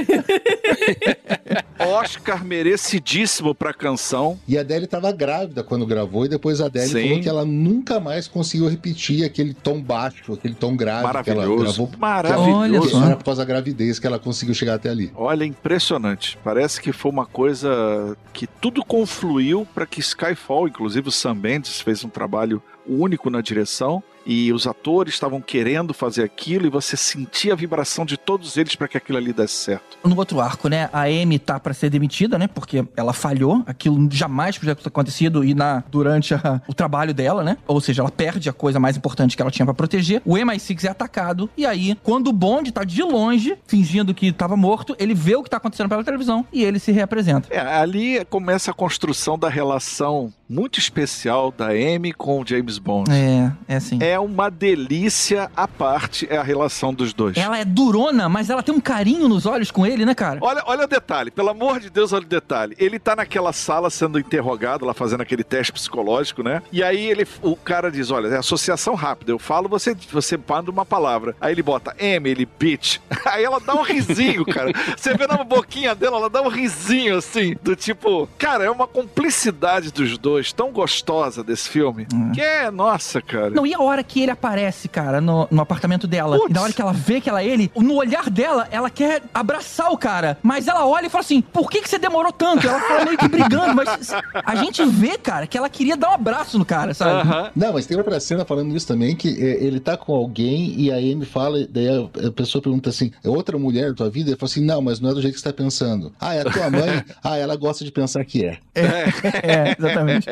Oscar 1.80 2.44
merecidíssimo 2.44 3.56
pra 3.56 3.74
canção. 3.74 4.40
E 4.48 4.58
a 4.58 4.62
Adele 4.62 4.88
tava 4.88 5.12
grávida 5.12 5.64
quando 5.64 5.86
gravou, 5.86 6.26
e 6.26 6.30
depois 6.30 6.62
a 6.62 6.66
Adele 6.66 6.88
Sim. 6.88 7.08
falou 7.08 7.22
que 7.22 7.30
ela 7.30 7.46
nunca 7.46 8.00
mais 8.00 8.28
conseguiu 8.28 8.68
repetir 8.68 9.24
aquele 9.26 9.54
tom 9.54 9.82
baixo, 9.82 10.34
aquele 10.34 10.54
tom 10.54 10.76
grave 10.76 11.02
que 11.24 11.30
ela 11.30 11.42
Maravilhoso. 11.46 11.64
gravou. 11.64 11.90
Olha 11.90 11.98
Maravilhoso. 12.00 13.04
Era 13.04 13.16
por 13.16 13.24
causa 13.24 13.42
da 13.42 13.46
gravidez 13.46 14.00
que 14.00 14.08
ela 14.08 14.20
conseguiu 14.20 14.54
chegar 14.54 14.76
até 14.76 14.90
ali. 14.90 15.12
Olha, 15.16 15.46
impressionante. 15.46 16.38
Parece 16.44 16.82
que 16.82 16.92
foi 16.92 17.12
uma 17.12 17.26
coisa 17.26 18.18
que 18.34 18.46
tudo 18.46 18.84
confluiu 18.84 19.68
para 19.74 19.86
que 19.86 20.00
Skyfall, 20.00 20.68
inclusive 20.68 21.08
o 21.08 21.12
Sam 21.12 21.36
Mendes 21.36 21.82
fez 21.82 22.04
um 22.04 22.10
trabalho 22.10 22.62
único 22.88 23.30
na 23.30 23.42
direção 23.42 24.04
e 24.26 24.52
os 24.54 24.68
atores 24.68 25.14
estavam 25.14 25.42
querendo 25.42 25.94
fazer 25.94 26.24
aquilo 26.24 26.66
e 26.68 26.70
você 26.70 26.96
sentia 26.98 27.54
a 27.54 27.56
vibração 27.56 28.06
de 28.06 28.18
todos 28.18 28.58
eles 28.58 28.76
para 28.76 28.88
que 28.88 28.98
aquilo 28.98 29.18
ali 29.18 29.34
desse 29.34 29.54
certo. 29.56 29.98
No 30.04 30.16
outro 30.18 30.40
arco, 30.40 30.68
né, 30.70 30.90
a 30.94 31.04
Amy 31.04 31.40
tá 31.40 31.60
pra 31.60 31.74
ser 31.74 31.90
demitida, 31.90 32.38
né, 32.38 32.48
porque 32.48 32.86
ela 32.96 33.14
falhou, 33.14 33.64
aquilo 33.66 34.08
jamais 34.12 34.58
podia 34.58 34.76
ter 34.76 34.88
acontecido 34.88 35.44
e 35.44 35.54
na 35.54 35.84
durante 35.90 36.34
a- 36.34 36.62
o 36.68 36.74
trabalho 36.74 37.14
dela, 37.14 37.44
né? 37.44 37.58
Ou 37.68 37.80
seja, 37.82 38.02
ela 38.02 38.12
perde 38.12 38.50
a 38.50 38.54
coisa 38.54 38.80
mais 38.80 38.96
importante 38.98 39.36
que 39.36 39.42
ela 39.42 39.52
tinha 39.52 39.66
pra 39.66 39.74
proteger. 39.74 40.22
O 40.26 40.36
MI6 40.38 40.84
é 40.86 40.90
atacado 40.90 41.50
e 41.58 41.66
aí, 41.66 41.98
quando 42.04 42.28
o 42.28 42.34
Bond 42.34 42.72
tá 42.72 42.84
de 42.84 43.02
longe, 43.04 43.58
fingindo 43.68 44.14
que 44.14 44.32
tava 44.32 44.56
morto, 44.56 44.96
ele 45.00 45.14
vê 45.14 45.36
o 45.36 45.44
que 45.44 45.50
tá 45.50 45.58
acontecendo 45.58 45.90
pela 45.90 46.04
televisão 46.04 46.46
e 46.52 46.64
ele 46.64 46.80
se 46.80 46.92
reapresenta. 46.92 47.48
É, 47.52 47.60
ali 47.60 48.24
começa 48.26 48.72
a 48.72 48.74
construção 48.74 49.38
da 49.38 49.50
relação 49.50 50.32
muito 50.50 50.80
especial 50.80 51.54
da 51.56 51.68
Amy 51.68 52.12
com 52.12 52.42
o 52.42 52.46
James 52.46 52.80
Bond. 52.80 53.12
É, 53.12 53.52
é 53.68 53.76
assim. 53.76 54.00
É 54.02 54.20
uma 54.20 54.50
delícia 54.50 55.52
à 55.56 55.68
parte 55.68 56.28
é 56.30 56.38
a 56.38 56.44
relação 56.44 56.92
dos 56.92 57.14
dois. 57.14 57.38
Ela 57.38 57.60
é 57.60 57.64
durona, 57.64 58.28
mas 58.28 58.50
ela 58.50 58.64
tem 58.64 58.74
um 58.74 58.80
carinho 58.80 59.30
nos 59.30 59.46
olhos 59.46 59.70
com 59.70 59.86
ele, 59.86 60.06
né, 60.06 60.16
cara? 60.16 60.40
Olha, 60.42 60.64
olha 60.66 60.86
o 60.86 60.88
detalhe, 60.88 61.30
pelo 61.30 61.50
amor 61.50 61.80
de 61.80 61.92
Deus, 61.92 62.12
olha 62.12 62.24
o 62.24 62.28
detalhe. 62.28 62.76
Ele 62.80 62.98
tá 62.98 63.16
naquela 63.16 63.54
sala 63.54 63.92
sendo 63.92 64.18
interrogado, 64.18 64.86
lá 64.86 64.94
fazendo 64.94 65.22
aquele 65.22 65.44
teste 65.44 65.72
psicológico, 65.72 66.42
né? 66.42 66.64
E 66.72 66.82
aí 66.82 67.06
ele, 67.06 67.28
o 67.44 67.56
cara 67.56 67.92
diz: 67.92 68.10
Olha, 68.10 68.28
é 68.28 68.38
associação 68.38 68.96
rápida. 68.96 69.32
Eu 69.32 69.38
falo, 69.38 69.70
você, 69.70 69.96
você 70.12 70.38
manda 70.38 70.72
uma 70.72 70.86
palavra. 70.86 71.36
Aí 71.40 71.54
ele 71.54 71.62
bota 71.62 71.96
M, 72.00 72.28
ele 72.28 72.48
bitch. 72.60 72.98
Aí 73.26 73.44
ela 73.44 73.60
dá 73.60 73.76
um 73.76 73.84
risinho, 73.84 74.44
cara. 74.46 74.72
Você 74.98 75.14
vê 75.14 75.28
na 75.28 75.44
boquinha 75.44 75.94
dela, 75.94 76.18
ela 76.18 76.30
dá 76.30 76.42
um 76.42 76.48
risinho 76.48 77.18
assim, 77.18 77.56
do 77.62 77.76
tipo, 77.76 78.28
cara, 78.38 78.64
é 78.64 78.72
uma 78.72 78.88
cumplicidade 78.88 79.92
dos 79.92 80.18
dois 80.18 80.39
tão 80.54 80.72
gostosa 80.72 81.44
desse 81.44 81.70
filme. 81.70 82.08
Que 82.34 82.42
é, 82.42 82.72
nossa, 82.72 83.22
cara. 83.22 83.50
Não, 83.50 83.66
e 83.66 83.74
a 83.74 83.80
hora 83.80 84.04
que 84.04 84.22
ele 84.22 84.32
aparece, 84.32 84.88
cara, 84.88 85.22
no, 85.22 85.48
no 85.52 85.62
apartamento 85.62 86.08
dela, 86.08 86.38
e 86.50 86.54
na 86.54 86.62
hora 86.62 86.74
que 86.74 86.82
ela 86.82 86.94
vê 86.94 87.22
que 87.22 87.30
ela 87.30 87.42
é 87.42 87.48
ele, 87.48 87.72
no 87.76 87.96
olhar 87.96 88.30
dela, 88.30 88.68
ela 88.72 88.90
quer 88.90 89.22
abraçar 89.34 89.92
o 89.92 89.98
cara. 89.98 90.38
Mas 90.44 90.68
ela 90.68 90.86
olha 90.86 91.08
e 91.08 91.10
fala 91.10 91.24
assim: 91.24 91.42
por 91.42 91.70
que, 91.70 91.82
que 91.82 91.90
você 91.90 92.00
demorou 92.00 92.32
tanto? 92.32 92.68
Ela 92.68 92.80
fala 92.82 93.06
meio 93.06 93.18
que 93.18 93.28
brigando, 93.28 93.76
mas 93.76 94.12
a 94.34 94.56
gente 94.56 94.84
vê, 94.86 95.18
cara, 95.18 95.48
que 95.48 95.58
ela 95.58 95.70
queria 95.70 95.98
dar 95.98 96.12
um 96.12 96.14
abraço 96.14 96.58
no 96.58 96.66
cara, 96.66 96.94
sabe? 96.94 97.30
Não, 97.56 97.74
mas 97.74 97.86
tem 97.86 97.98
outra 97.98 98.20
cena 98.20 98.46
falando 98.46 98.76
isso 98.76 98.88
também, 98.88 99.16
que 99.16 99.30
é, 99.30 99.64
ele 99.64 99.80
tá 99.80 99.98
com 99.98 100.14
alguém 100.14 100.74
e 100.80 100.92
a 100.92 100.96
Amy 100.96 101.26
fala, 101.26 101.66
daí 101.70 101.88
a, 102.28 102.32
pessoa 102.32 102.62
pergunta 102.62 102.90
assim, 102.90 103.12
é 103.24 103.30
outra 103.30 103.58
mulher 103.58 103.90
da 103.90 103.96
tua 103.96 104.10
vida? 104.10 104.30
Ele 104.30 104.38
fala 104.38 104.50
assim, 104.50 104.64
não, 104.64 104.82
mas 104.82 105.00
não 105.00 105.10
é 105.10 105.14
do 105.14 105.22
jeito 105.22 105.36
que 105.36 105.42
você 105.42 105.52
tá 105.52 105.54
pensando. 105.54 106.14
Ah, 106.20 106.36
é 106.36 106.42
a 106.42 106.46
tua 106.46 106.70
mãe? 106.70 107.04
ah, 107.24 107.38
ela 107.38 107.56
gosta 107.56 107.84
de 107.84 107.92
pensar 107.92 108.24
que 108.26 108.46
é. 108.46 108.58
É, 108.76 109.76
exatamente. 109.78 110.28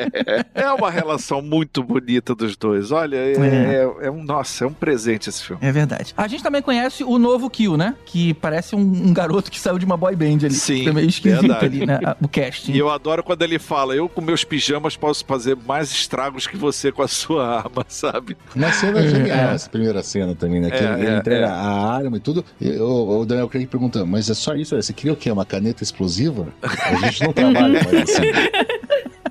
É 0.54 0.70
uma 0.72 0.90
relação 0.90 1.40
muito 1.42 1.82
bonita 1.82 2.34
dos 2.34 2.56
dois. 2.56 2.90
Olha, 2.92 3.16
é, 3.16 3.32
É. 3.32 3.74
é- 4.02 4.06
é 4.06 4.10
um, 4.10 4.22
nossa, 4.22 4.64
é 4.64 4.66
um 4.66 4.72
presente 4.72 5.28
esse 5.28 5.42
filme. 5.44 5.60
É 5.64 5.72
verdade. 5.72 6.14
A 6.16 6.26
gente 6.28 6.42
também 6.42 6.62
conhece 6.62 7.02
o 7.04 7.18
novo 7.18 7.48
Kill, 7.50 7.76
né? 7.76 7.94
Que 8.04 8.34
parece 8.34 8.74
um, 8.74 8.80
um 8.80 9.12
garoto 9.12 9.50
que 9.50 9.58
saiu 9.60 9.78
de 9.78 9.84
uma 9.84 9.96
boy 9.96 10.14
band 10.14 10.44
ali. 10.44 10.50
Sim, 10.54 10.90
meio 10.92 11.08
esquisito 11.08 11.40
verdade. 11.40 11.64
ali, 11.66 11.86
né? 11.86 11.98
a- 12.04 12.16
O 12.20 12.28
casting. 12.28 12.72
E 12.72 12.78
eu 12.78 12.90
adoro 12.90 13.22
quando 13.22 13.42
ele 13.42 13.58
fala: 13.58 13.94
Eu 13.94 14.08
com 14.08 14.20
meus 14.20 14.44
pijamas 14.44 14.96
posso 14.96 15.24
fazer 15.24 15.56
mais 15.66 15.90
estragos 15.90 16.46
que 16.46 16.56
você 16.56 16.90
com 16.92 17.02
a 17.02 17.08
sua 17.08 17.58
arma, 17.58 17.84
sabe? 17.88 18.36
Uma 18.54 18.72
cena 18.72 19.00
É, 19.00 19.08
genial, 19.08 19.38
é. 19.50 19.54
essa 19.54 19.68
primeira 19.70 20.02
cena 20.02 20.34
também, 20.34 20.60
né? 20.60 20.70
Que 20.70 20.76
É, 20.84 20.92
ele 20.94 21.06
é, 21.08 21.16
entrega 21.18 21.46
é. 21.46 21.48
a 21.48 21.54
arma 21.92 22.16
e 22.16 22.20
tudo. 22.20 22.44
E 22.60 22.70
o, 22.78 23.20
o 23.20 23.26
Daniel 23.26 23.48
Craig 23.48 23.66
pergunta, 23.66 24.04
mas 24.04 24.28
é 24.30 24.34
só 24.34 24.54
isso? 24.54 24.74
Você 24.76 24.92
queria 24.92 25.12
o 25.12 25.16
quê? 25.16 25.30
Uma 25.30 25.44
caneta 25.44 25.82
explosiva? 25.82 26.46
A 26.62 26.94
gente 27.06 27.22
não 27.24 27.32
trabalha 27.32 27.82
mais 27.84 27.86
assim. 28.10 28.22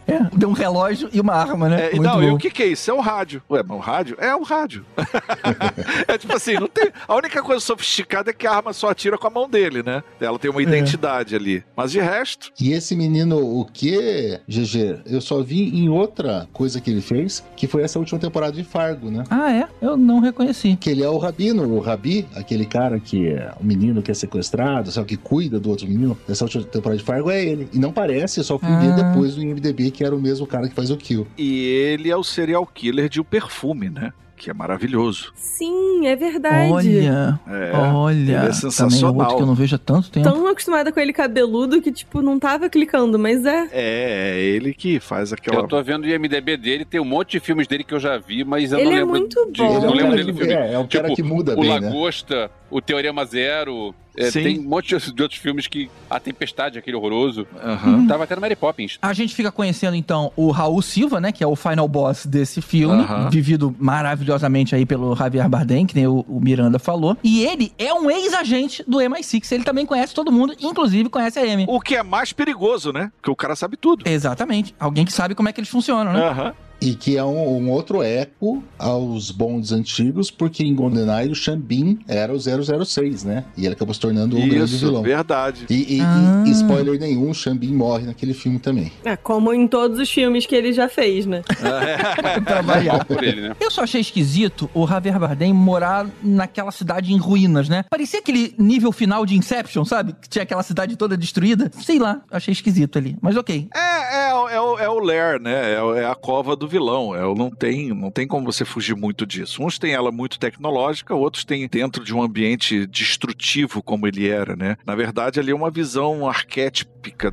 É, 0.09 0.19
deu 0.37 0.49
um 0.49 0.53
relógio 0.53 1.09
e 1.11 1.19
uma 1.19 1.33
arma, 1.33 1.67
né? 1.69 1.87
É, 1.87 1.89
e 1.91 1.95
Muito 1.95 2.03
não, 2.09 2.23
e 2.23 2.27
bom. 2.29 2.35
o 2.35 2.37
que, 2.37 2.49
que 2.49 2.63
é 2.63 2.67
isso? 2.67 2.89
É 2.89 2.93
o 2.93 2.99
rádio. 3.01 3.41
Ué, 3.49 3.63
mas 3.63 3.77
o 3.77 3.79
rádio? 3.81 4.17
É 4.19 4.35
o 4.35 4.43
rádio. 4.43 4.85
é 6.07 6.17
tipo 6.17 6.35
assim, 6.35 6.53
não 6.55 6.67
tem. 6.67 6.89
A 7.07 7.15
única 7.15 7.41
coisa 7.41 7.59
sofisticada 7.63 8.29
é 8.29 8.33
que 8.33 8.45
a 8.47 8.51
arma 8.53 8.73
só 8.73 8.89
atira 8.89 9.17
com 9.17 9.27
a 9.27 9.29
mão 9.29 9.49
dele, 9.49 9.83
né? 9.83 10.03
Ela 10.19 10.37
tem 10.39 10.49
uma 10.51 10.61
identidade 10.61 11.35
ali. 11.35 11.63
Mas 11.75 11.91
de 11.91 11.99
resto. 11.99 12.51
E 12.59 12.71
esse 12.71 12.95
menino, 12.95 13.37
o 13.37 13.65
que, 13.65 14.39
GG? 14.47 15.01
Eu 15.05 15.21
só 15.21 15.41
vi 15.41 15.69
em 15.77 15.89
outra 15.89 16.47
coisa 16.53 16.79
que 16.79 16.89
ele 16.89 17.01
fez, 17.01 17.43
que 17.55 17.67
foi 17.67 17.83
essa 17.83 17.99
última 17.99 18.19
temporada 18.19 18.53
de 18.53 18.63
Fargo, 18.63 19.09
né? 19.09 19.23
Ah, 19.29 19.51
é? 19.51 19.67
Eu 19.81 19.97
não 19.97 20.19
reconheci. 20.19 20.75
Que 20.79 20.89
ele 20.89 21.03
é 21.03 21.09
o 21.09 21.17
Rabino, 21.17 21.63
o 21.67 21.79
Rabi, 21.79 22.27
aquele 22.35 22.65
cara 22.65 22.99
que 22.99 23.27
é 23.29 23.51
o 23.59 23.63
menino 23.65 24.01
que 24.01 24.11
é 24.11 24.13
sequestrado, 24.13 24.91
sabe, 24.91 25.07
que 25.07 25.17
cuida 25.17 25.59
do 25.59 25.69
outro 25.69 25.87
menino. 25.87 26.17
Nessa 26.27 26.43
última 26.45 26.63
temporada 26.63 26.97
de 26.97 27.03
Fargo 27.03 27.29
é 27.31 27.43
ele. 27.43 27.67
E 27.73 27.79
não 27.79 27.91
parece, 27.91 28.39
eu 28.39 28.43
só 28.43 28.57
fui 28.57 28.69
ver 28.77 28.91
Ah. 28.91 29.11
depois 29.11 29.35
do 29.35 29.41
IMDB 29.41 29.91
que 29.91 30.03
era 30.03 30.15
o 30.15 30.19
mesmo 30.27 30.45
cara 30.47 30.67
que 30.67 30.75
faz 30.75 30.91
o 30.91 30.97
Kill. 30.97 31.25
E 31.37 31.63
ele 31.65 32.09
é 32.09 32.15
o 32.17 32.23
serial 32.23 32.65
killer 32.65 33.07
de 33.09 33.19
O 33.19 33.23
Perfume, 33.23 33.89
né? 33.89 34.11
Que 34.39 34.51
é 34.51 34.53
maravilhoso. 34.53 35.31
Sim, 35.33 36.05
é 36.05 36.15
verdade. 36.15 36.71
Olha, 36.71 37.39
É, 37.47 37.71
olha. 37.75 38.13
ele 38.15 38.31
é 38.31 38.35
Também 38.35 38.49
é 38.49 38.53
sensacional. 38.53 39.15
outro 39.17 39.35
que 39.37 39.41
eu 39.41 39.47
não 39.47 39.55
vejo 39.55 39.75
há 39.75 39.79
tanto 39.79 40.11
tempo. 40.11 40.29
Tão 40.31 40.45
acostumada 40.45 40.91
com 40.91 40.99
ele 40.99 41.11
cabeludo 41.11 41.81
que, 41.81 41.91
tipo, 41.91 42.21
não 42.21 42.37
tava 42.37 42.69
clicando, 42.69 43.17
mas 43.17 43.43
é. 43.47 43.67
É, 43.71 44.35
é 44.35 44.39
ele 44.39 44.75
que 44.75 44.99
faz 44.99 45.33
aquela. 45.33 45.61
Eu 45.61 45.67
tô 45.67 45.81
vendo 45.81 46.03
o 46.03 46.07
IMDB 46.07 46.55
dele, 46.55 46.85
tem 46.85 47.01
um 47.01 47.05
monte 47.05 47.31
de 47.31 47.39
filmes 47.39 47.65
dele 47.67 47.83
que 47.83 47.95
eu 47.95 47.99
já 47.99 48.19
vi, 48.19 48.43
mas 48.43 48.71
eu 48.71 48.77
Ele 48.77 48.89
não 48.89 48.95
é 48.95 48.99
lembro. 48.99 49.09
muito 49.17 49.51
de, 49.51 49.59
bom. 49.63 49.65
eu 49.65 49.71
Ele 49.71 49.77
é 49.77 49.87
não 49.87 49.93
lembro 49.95 50.11
cara 50.11 50.33
dele 50.33 50.53
é, 50.53 50.73
é 50.73 50.77
um 50.79 50.87
cara 50.87 51.03
tipo, 51.09 51.15
que 51.15 51.23
muda 51.23 51.53
o 51.57 51.59
bem, 51.61 51.69
né? 51.71 51.79
Lagosta, 51.79 52.51
o 52.69 52.79
Teorema 52.79 53.25
Zero. 53.25 53.95
É, 54.17 54.31
tem 54.31 54.59
um 54.59 54.63
monte 54.63 54.87
de 54.97 54.97
de 55.13 55.21
outros 55.21 55.39
filmes 55.39 55.67
que. 55.67 55.89
A 56.09 56.19
Tempestade, 56.19 56.79
aquele 56.79 56.95
horroroso. 56.97 57.45
Aham. 57.63 58.07
Tava 58.07 58.23
até 58.23 58.33
no 58.33 58.41
Mary 58.41 58.55
Poppins. 58.55 58.97
A 59.01 59.13
gente 59.13 59.35
fica 59.35 59.51
conhecendo 59.51 59.95
então 59.95 60.31
o 60.35 60.51
Raul 60.51 60.81
Silva, 60.81 61.19
né, 61.19 61.31
que 61.31 61.43
é 61.43 61.47
o 61.47 61.55
final 61.55 61.87
boss 61.87 62.25
desse 62.25 62.61
filme, 62.61 63.03
Aham. 63.03 63.29
vivido 63.29 63.75
maravilhosamente 63.77 64.73
aí 64.73 64.85
pelo 64.85 65.15
Javier 65.15 65.47
Bardem, 65.49 65.85
que 65.85 65.93
nem 65.95 66.07
o, 66.07 66.25
o 66.27 66.39
Miranda 66.39 66.79
falou. 66.79 67.17
E 67.23 67.43
ele 67.43 67.71
é 67.77 67.93
um 67.93 68.09
ex-agente 68.09 68.83
do 68.87 68.97
MI6, 68.97 69.51
ele 69.51 69.63
também 69.63 69.85
conhece 69.85 70.13
todo 70.13 70.31
mundo, 70.31 70.55
inclusive 70.59 71.09
conhece 71.09 71.39
a 71.39 71.43
Amy. 71.43 71.65
O 71.67 71.79
que 71.79 71.95
é 71.95 72.03
mais 72.03 72.33
perigoso, 72.33 72.91
né? 72.91 73.11
Porque 73.17 73.29
o 73.29 73.35
cara 73.35 73.55
sabe 73.55 73.77
tudo. 73.77 74.07
Exatamente. 74.07 74.73
Alguém 74.79 75.05
que 75.05 75.13
sabe 75.13 75.35
como 75.35 75.49
é 75.49 75.53
que 75.53 75.59
eles 75.59 75.69
funcionam, 75.69 76.13
né? 76.13 76.19
Aham. 76.25 76.53
E 76.79 76.93
que 76.93 77.17
é 77.17 77.23
um, 77.23 77.57
um 77.57 77.71
outro 77.71 78.03
eco 78.03 78.63
aos 78.77 79.31
bondes 79.31 79.71
antigos, 79.71 80.29
porque 80.29 80.63
em 80.63 80.75
GoldenEye 80.75 81.31
o 81.31 81.35
Xambin 81.35 81.99
era 82.07 82.31
o 82.33 82.37
006, 82.39 83.23
né? 83.23 83.45
E 83.57 83.65
ele 83.65 83.73
acabou 83.73 83.93
se 83.93 83.99
tornando 83.99 84.37
o 84.37 84.39
grande 84.47 84.75
Isso, 84.75 84.85
vilão. 84.85 85.01
verdade. 85.01 85.65
E, 85.69 85.97
e- 85.97 86.01
Ah. 86.01 86.43
e 86.45 86.51
spoiler 86.51 86.99
nenhum, 86.99 87.31
o 87.31 87.33
Xambin 87.33 87.73
morre 87.73 88.05
naquele 88.05 88.33
filme 88.33 88.59
também. 88.59 88.91
É, 89.03 89.15
como 89.17 89.51
em 89.53 89.67
todos 89.67 89.99
os 89.99 90.09
filmes 90.09 90.45
que 90.45 90.55
ele 90.55 90.71
já 90.71 90.87
fez, 90.87 91.25
né? 91.25 91.41
Por 93.07 93.23
ele, 93.23 93.41
né? 93.49 93.55
Eu 93.59 93.71
só 93.71 93.81
achei 93.83 94.01
esquisito 94.01 94.69
o 94.73 94.85
Javier 94.87 95.19
Bardem 95.19 95.53
morar 95.53 96.07
naquela 96.23 96.71
cidade 96.71 97.11
em 97.13 97.17
ruínas, 97.17 97.67
né? 97.69 97.83
Parecia 97.89 98.19
aquele 98.19 98.53
nível 98.57 98.91
final 98.91 99.25
de 99.25 99.35
Inception, 99.35 99.83
sabe? 99.85 100.13
Que 100.21 100.29
tinha 100.29 100.43
aquela 100.43 100.63
cidade 100.63 100.95
toda 100.95 101.17
destruída. 101.17 101.71
Sei 101.81 101.99
lá, 101.99 102.21
achei 102.31 102.51
esquisito 102.51 102.97
ali. 102.97 103.17
Mas 103.21 103.35
ok. 103.35 103.67
É, 103.75 104.29
é, 104.29 104.33
o- 104.33 104.49
é, 104.49 104.61
o, 104.61 104.79
é 104.79 104.89
o 104.89 104.99
lair, 104.99 105.39
né? 105.41 105.73
É, 105.73 106.01
é 106.01 106.05
a 106.05 106.15
cova 106.15 106.55
do 106.55 106.66
vilão. 106.67 107.15
É, 107.15 107.25
o- 107.25 107.35
não, 107.35 107.49
tem, 107.49 107.89
não 107.93 108.11
tem 108.11 108.27
como 108.27 108.45
você 108.45 108.65
fugir 108.65 108.95
muito 108.95 109.25
disso. 109.25 109.63
Uns 109.63 109.77
têm 109.79 109.93
ela 109.93 110.11
muito 110.11 110.39
tecnológica, 110.39 111.15
outros 111.15 111.43
têm 111.45 111.67
dentro 111.67 112.03
de 112.03 112.13
um 112.13 112.21
ambiente 112.21 112.85
destrutivo 112.87 113.81
como 113.81 114.07
ele 114.07 114.27
era, 114.27 114.55
né? 114.55 114.77
Na 114.85 114.95
verdade, 114.95 115.39
ali 115.39 115.51
é 115.51 115.55
uma 115.55 115.71
visão 115.71 116.27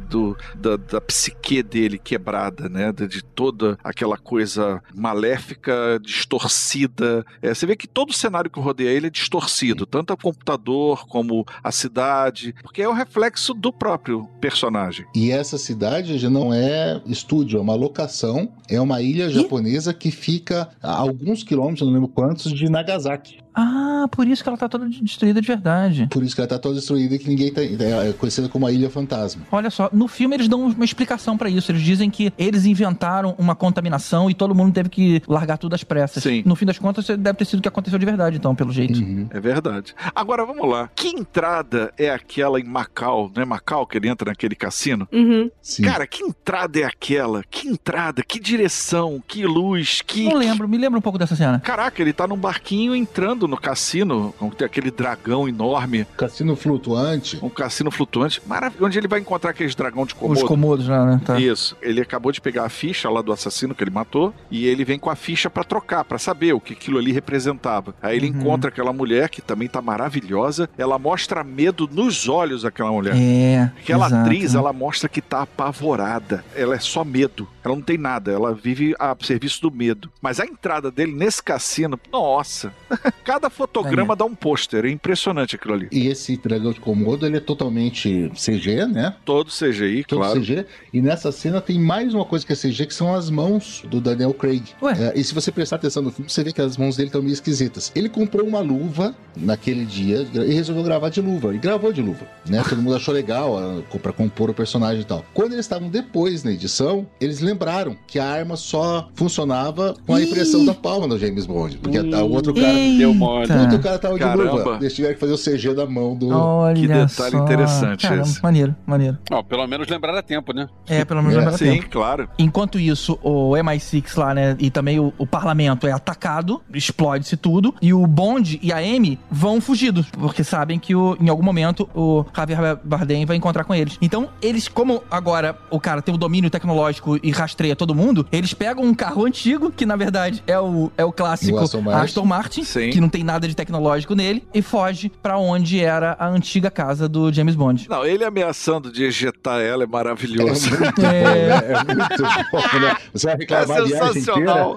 do, 0.09 0.37
da, 0.55 0.77
da 0.77 1.01
psique 1.01 1.63
dele 1.63 1.99
quebrada, 1.99 2.69
né? 2.69 2.93
De, 2.93 3.07
de 3.07 3.23
toda 3.23 3.79
aquela 3.83 4.17
coisa 4.17 4.83
maléfica, 4.95 5.99
distorcida. 6.03 7.25
É, 7.43 7.55
você 7.55 7.67
vê 7.67 7.77
que 7.77 7.87
todo 7.87 8.11
o 8.11 8.15
cenário 8.15 8.51
que 8.51 8.61
rodeia 8.61 8.91
ele 8.91 9.07
é 9.07 9.11
distorcido, 9.11 9.87
tanto 9.87 10.13
o 10.13 10.17
computador 10.17 11.07
como 11.07 11.45
a 11.63 11.71
cidade, 11.71 12.55
porque 12.63 12.83
é 12.83 12.89
o 12.89 12.93
reflexo 12.93 13.55
do 13.55 13.73
próprio 13.73 14.29
personagem. 14.41 15.07
E 15.15 15.31
essa 15.31 15.59
cidade 15.59 16.19
já 16.19 16.31
não 16.31 16.53
é 16.53 17.01
estúdio, 17.07 17.59
é 17.59 17.63
uma 17.63 17.75
locação. 17.75 18.53
É 18.69 18.81
uma 18.81 19.03
ilha 19.03 19.29
japonesa 19.29 19.93
que 19.93 20.11
fica 20.11 20.69
a 20.83 20.93
alguns 20.93 21.43
quilômetros, 21.43 21.87
não 21.87 21.95
lembro 21.95 22.09
quantos, 22.09 22.53
de 22.53 22.69
Nagasaki. 22.69 23.44
Ah, 23.55 24.07
por 24.11 24.27
isso 24.27 24.43
que 24.43 24.49
ela 24.49 24.59
tá 24.59 24.69
toda 24.69 24.89
destruída 24.89 25.41
de 25.41 25.47
verdade. 25.47 26.09
Por 26.11 26.23
isso 26.23 26.35
que 26.35 26.41
ela 26.41 26.49
tá 26.49 26.59
toda 26.59 26.75
destruída 26.75 27.15
e 27.15 27.19
que 27.19 27.29
ninguém 27.29 27.53
tá. 27.53 27.63
É 27.63 28.13
conhecida 28.13 28.49
como 28.49 28.67
a 28.67 28.73
Ilha 28.73 28.91
Fantasma. 28.91 29.43
Olha 29.53 29.71
só, 29.71 29.89
no 29.93 30.09
filme 30.09 30.37
eles 30.37 30.49
dão 30.49 30.67
uma 30.67 30.85
explicação 30.85 31.37
pra 31.37 31.49
isso. 31.49 31.71
Eles 31.71 31.83
dizem 31.83 32.11
que 32.11 32.33
eles 32.37 32.65
inventaram 32.65 33.35
uma 33.39 33.55
contaminação 33.55 34.29
e 34.29 34.35
todo 34.35 34.55
mundo 34.55 34.73
teve 34.73 34.89
que 34.89 35.23
largar 35.29 35.59
tudo 35.59 35.75
às 35.75 35.85
pressas. 35.85 36.23
Sim. 36.23 36.43
No 36.45 36.57
fim 36.57 36.67
das 36.67 36.79
contas, 36.79 37.07
deve 37.07 37.35
ter 37.35 37.45
sido 37.45 37.59
o 37.61 37.63
que 37.63 37.69
aconteceu 37.69 37.99
de 37.99 38.07
verdade, 38.07 38.37
então, 38.37 38.55
pelo 38.55 38.73
jeito. 38.73 39.01
É 39.31 39.41
verdade. 39.41 39.95
Agora 40.15 40.45
vamos 40.45 40.69
lá. 40.69 40.91
Que 40.95 41.09
entrada 41.09 41.93
é 41.97 42.11
aquela 42.11 42.59
em 42.61 42.65
Macau? 42.65 43.31
Não 43.35 43.43
é 43.43 43.45
Macau 43.47 43.87
que 43.87 43.99
ele 43.99 44.09
entra 44.09 44.31
naquele 44.31 44.55
cassino? 44.55 45.09
Uhum. 45.13 45.51
Cara, 45.83 46.07
que 46.07 46.23
entrada 46.23 46.81
é 46.81 46.85
aquela? 46.85 47.45
Que 47.51 47.69
entrada? 47.69 48.23
Que 48.23 48.41
direção? 48.41 49.23
Que 49.27 49.47
luz? 49.47 50.03
Que. 50.03 50.25
Não 50.25 50.37
lembro, 50.37 50.69
me 50.69 50.79
lembra 50.79 50.99
um 50.99 51.03
pouco 51.03 51.19
dessa 51.19 51.37
cena. 51.37 51.61
Caraca, 51.61 52.01
ele 52.03 52.13
tá 52.13 52.27
num 52.27 52.37
barquinho 52.37 52.95
entrando 52.95 53.44
no 53.49 53.57
cassino, 53.57 54.35
com 54.39 54.51
tem 54.51 54.67
aquele 54.67 54.91
dragão 54.91 55.49
enorme. 55.49 56.07
Cassino 56.17 56.55
flutuante. 56.57 57.39
Um 57.43 57.49
cassino 57.49 57.91
flutuante. 57.91 58.41
Maravilhoso. 58.47 58.85
Onde 58.87 58.99
ele 58.99 59.09
vai 59.09 59.21
encontrar 59.21 59.51
aqueles 59.51 59.75
dragão 59.75 60.05
de 60.07 60.15
komodo. 60.15 60.41
Os 60.41 60.47
comodos 60.47 60.87
lá, 60.89 61.05
né? 61.05 61.21
Tá. 61.25 61.39
Isso. 61.41 61.77
Ele 61.83 62.01
acabou 62.01 62.31
de 62.33 62.41
pegar 62.41 62.65
a 62.65 62.69
ficha 62.69 63.09
lá 63.11 63.21
do 63.23 63.33
assassino 63.33 63.75
que 63.75 63.83
ele 63.83 63.91
matou 63.91 64.33
e 64.51 64.67
ele 64.67 64.85
vem 64.85 64.99
com 64.99 65.11
a 65.11 65.17
ficha 65.17 65.49
pra 65.51 65.65
trocar, 65.65 66.05
pra 66.05 66.19
saber 66.19 66.53
o 66.53 66.61
que 66.61 66.73
aquilo 66.73 66.99
ali 66.99 67.13
representava. 67.13 67.95
Aí 68.03 68.17
ele 68.17 68.31
Uhum. 68.31 68.41
encontra 68.41 68.69
aquela 68.71 68.93
mulher 68.93 69.29
que 69.29 69.41
também 69.43 69.69
tá 69.69 69.81
maravilhosa. 69.83 70.69
Ela 70.79 70.99
mostra 70.99 71.43
medo 71.45 71.89
nos 71.91 72.29
olhos 72.29 72.63
daquela 72.63 72.91
mulher. 72.91 73.15
É. 73.17 73.71
Aquela 73.81 74.07
exato, 74.07 74.23
atriz, 74.23 74.55
ela 74.55 74.73
mostra 74.73 75.09
que 75.09 75.21
tá 75.21 75.43
apavorada. 75.43 76.45
Ela 76.55 76.75
é 76.77 76.79
só 76.79 77.05
medo. 77.05 77.49
Ela 77.65 77.75
não 77.75 77.83
tem 77.83 77.99
nada. 77.99 78.31
Ela 78.33 78.55
vive 78.55 78.95
a 78.99 79.15
serviço 79.21 79.61
do 79.63 79.71
medo. 79.71 80.11
Mas 80.21 80.39
a 80.41 80.45
entrada 80.45 80.91
dele 80.91 81.13
nesse 81.13 81.43
cassino, 81.43 81.99
nossa. 82.13 82.73
Cada 83.35 83.51
fotograma 83.51 84.15
dá 84.15 84.25
um 84.25 84.33
pôster. 84.33 84.85
É 84.85 84.91
impressionante 84.91 85.57
aquilo 85.57 85.75
ali. 85.75 85.89
E 85.91 86.07
esse 86.07 86.37
dragão 86.37 86.73
de 86.73 86.79
Komodo, 86.79 87.27
ele 87.27 87.39
é 87.39 87.41
totalmente 87.41 88.31
CG, 88.33 88.87
né? 88.87 89.13
Todo 89.25 89.51
CGI, 89.51 90.05
Todo 90.05 90.21
claro. 90.21 90.41
CG. 90.41 90.65
E 90.93 91.01
nessa 91.01 91.33
cena 91.33 91.61
tem 91.61 91.77
mais 91.77 92.15
uma 92.15 92.25
coisa 92.25 92.47
que 92.47 92.53
é 92.53 92.57
CG, 92.57 92.87
que 92.87 92.95
são 92.95 93.13
as 93.13 93.31
mãos 93.31 93.83
do 93.91 94.01
Daniel 94.01 94.33
Craig. 94.33 94.63
É, 94.97 95.19
e 95.19 95.25
se 95.25 95.35
você 95.35 95.51
prestar 95.51 95.77
atenção 95.77 96.01
no 96.01 96.13
filme, 96.13 96.31
você 96.31 96.45
vê 96.45 96.53
que 96.53 96.61
as 96.61 96.77
mãos 96.77 96.97
dele 96.97 97.09
estão 97.09 97.21
meio 97.21 97.33
esquisitas. 97.33 97.91
Ele 97.97 98.09
comprou 98.09 98.47
uma 98.47 98.61
luva 98.61 99.13
naquele 99.37 99.85
dia 99.85 100.25
e 100.33 100.55
resolveu 100.55 100.85
gravar 100.85 101.09
de 101.09 101.21
luva. 101.21 101.53
E 101.53 101.59
gravou 101.59 101.93
de 101.93 102.03
luva, 102.03 102.29
né? 102.49 102.63
Todo 102.69 102.81
mundo 102.81 102.95
achou 102.95 103.13
legal 103.13 103.83
pra 104.01 104.13
compor 104.13 104.51
o 104.51 104.55
personagem 104.55 105.01
e 105.01 105.05
tal. 105.05 105.25
Quando 105.35 105.55
eles 105.55 105.65
estavam 105.65 105.89
depois 105.89 106.45
na 106.45 106.53
edição, 106.53 107.05
eles 107.21 107.41
lembraram 107.41 107.97
que 108.07 108.21
a 108.21 108.27
arma 108.27 108.57
só 108.57 109.09
funcionava 109.17 109.97
com 110.07 110.15
a 110.15 110.23
impressão 110.23 110.65
da 110.65 110.73
palma 110.73 111.09
do 111.09 111.19
James 111.19 111.47
Bond. 111.47 111.79
Porque 111.79 111.99
o 111.99 112.31
outro 112.31 112.55
cara... 112.55 112.75
Deu 112.97 113.24
Puta, 113.25 113.75
o 113.77 113.79
cara 113.83 113.99
tava 113.99 114.15
de 114.15 114.21
Caramba. 114.21 114.43
luva. 114.53 114.77
Eles 114.81 114.95
tiveram 114.95 115.15
que 115.15 115.21
fazer 115.21 115.33
o 115.33 115.39
CG 115.39 115.75
da 115.75 115.87
mão 115.87 116.15
do. 116.17 116.29
Olha 116.31 116.75
Que 116.75 116.87
detalhe 116.87 117.09
só. 117.33 117.45
interessante 117.45 118.03
Caramba, 118.07 118.23
esse. 118.23 118.43
Maneiro, 118.43 118.75
maneiro. 118.87 119.19
Pelo 119.49 119.67
menos 119.67 119.89
lembrar 119.89 120.17
a 120.17 120.23
tempo, 120.23 120.53
né? 120.53 120.69
É, 120.87 121.05
pelo 121.05 121.21
menos 121.23 121.37
É, 121.37 121.39
lembra 121.41 121.57
Sim, 121.59 121.65
tempo. 121.81 121.89
claro. 121.91 122.29
Enquanto 122.39 122.79
isso, 122.79 123.19
o 123.23 123.53
MI6 123.53 124.17
lá, 124.19 124.35
né, 124.35 124.57
e 124.59 124.71
também 124.71 124.99
o, 125.01 125.13
o 125.19 125.27
parlamento 125.27 125.87
é 125.87 125.93
atacado, 125.93 126.61
explode-se 126.73 127.37
tudo, 127.37 127.75
e 127.81 127.93
o 127.93 128.07
Bond 128.07 128.59
e 128.63 128.73
a 128.73 128.79
Amy 128.79 129.19
vão 129.31 129.61
fugidos, 129.61 130.07
porque 130.11 130.45
sabem 130.45 130.79
que 130.79 130.95
o- 130.95 131.17
em 131.21 131.29
algum 131.29 131.43
momento 131.43 131.89
o 131.95 132.25
Javier 132.37 132.79
Bardem 132.85 133.25
vai 133.27 133.37
encontrar 133.37 133.65
com 133.65 133.75
eles. 133.75 133.97
Então, 134.01 134.29
eles, 134.43 134.69
como 134.69 135.03
agora 135.11 135.57
o 135.71 135.81
cara 135.81 136.03
tem 136.03 136.15
o 136.15 136.19
domínio 136.19 136.51
tecnológico 136.51 137.19
e 137.23 137.31
rastreia 137.31 137.75
todo 137.77 137.95
mundo, 137.95 138.27
eles 138.33 138.53
pegam 138.55 138.85
um 138.85 138.95
carro 138.95 139.25
antigo, 139.25 139.71
que 139.71 139.87
na 139.87 139.97
verdade 139.97 140.43
é 140.47 140.59
o, 140.59 140.91
é 140.97 141.05
o 141.05 141.13
clássico 141.13 141.57
O 141.59 141.61
Aston 141.61 141.81
Martin. 141.81 142.05
Aston 142.05 142.25
Martin, 142.25 142.65
Sim. 142.65 142.91
que 142.91 143.01
não 143.01 143.09
tem 143.15 143.23
nada 143.23 143.47
de 143.47 143.55
tecnológico 143.55 144.13
nele, 144.15 144.43
e 144.53 144.61
foge 144.61 145.09
pra 145.23 145.39
onde 145.39 145.79
era 145.81 146.17
a 146.19 146.27
antiga 146.29 146.69
casa 146.69 147.09
do 147.09 147.33
James 147.33 147.55
Bond. 147.55 147.89
Não, 147.89 148.05
ele 148.05 148.25
ameaçando 148.25 148.91
de 148.91 149.05
ejetar 149.05 149.61
ela 149.61 149.85
é 149.85 149.87
É 149.87 149.87
maravilhoso. 149.87 150.69
muito 150.71 150.95
bom, 151.01 151.03
né? 151.03 151.59
É 151.69 151.85
muito 151.95 152.23
bom, 152.51 152.81
né? 152.81 152.97
Você 153.13 153.27
vai 153.27 153.35
É 153.35 153.39
reclamar 153.39 153.85
viagem 153.85 154.13
sensacional. 154.15 154.77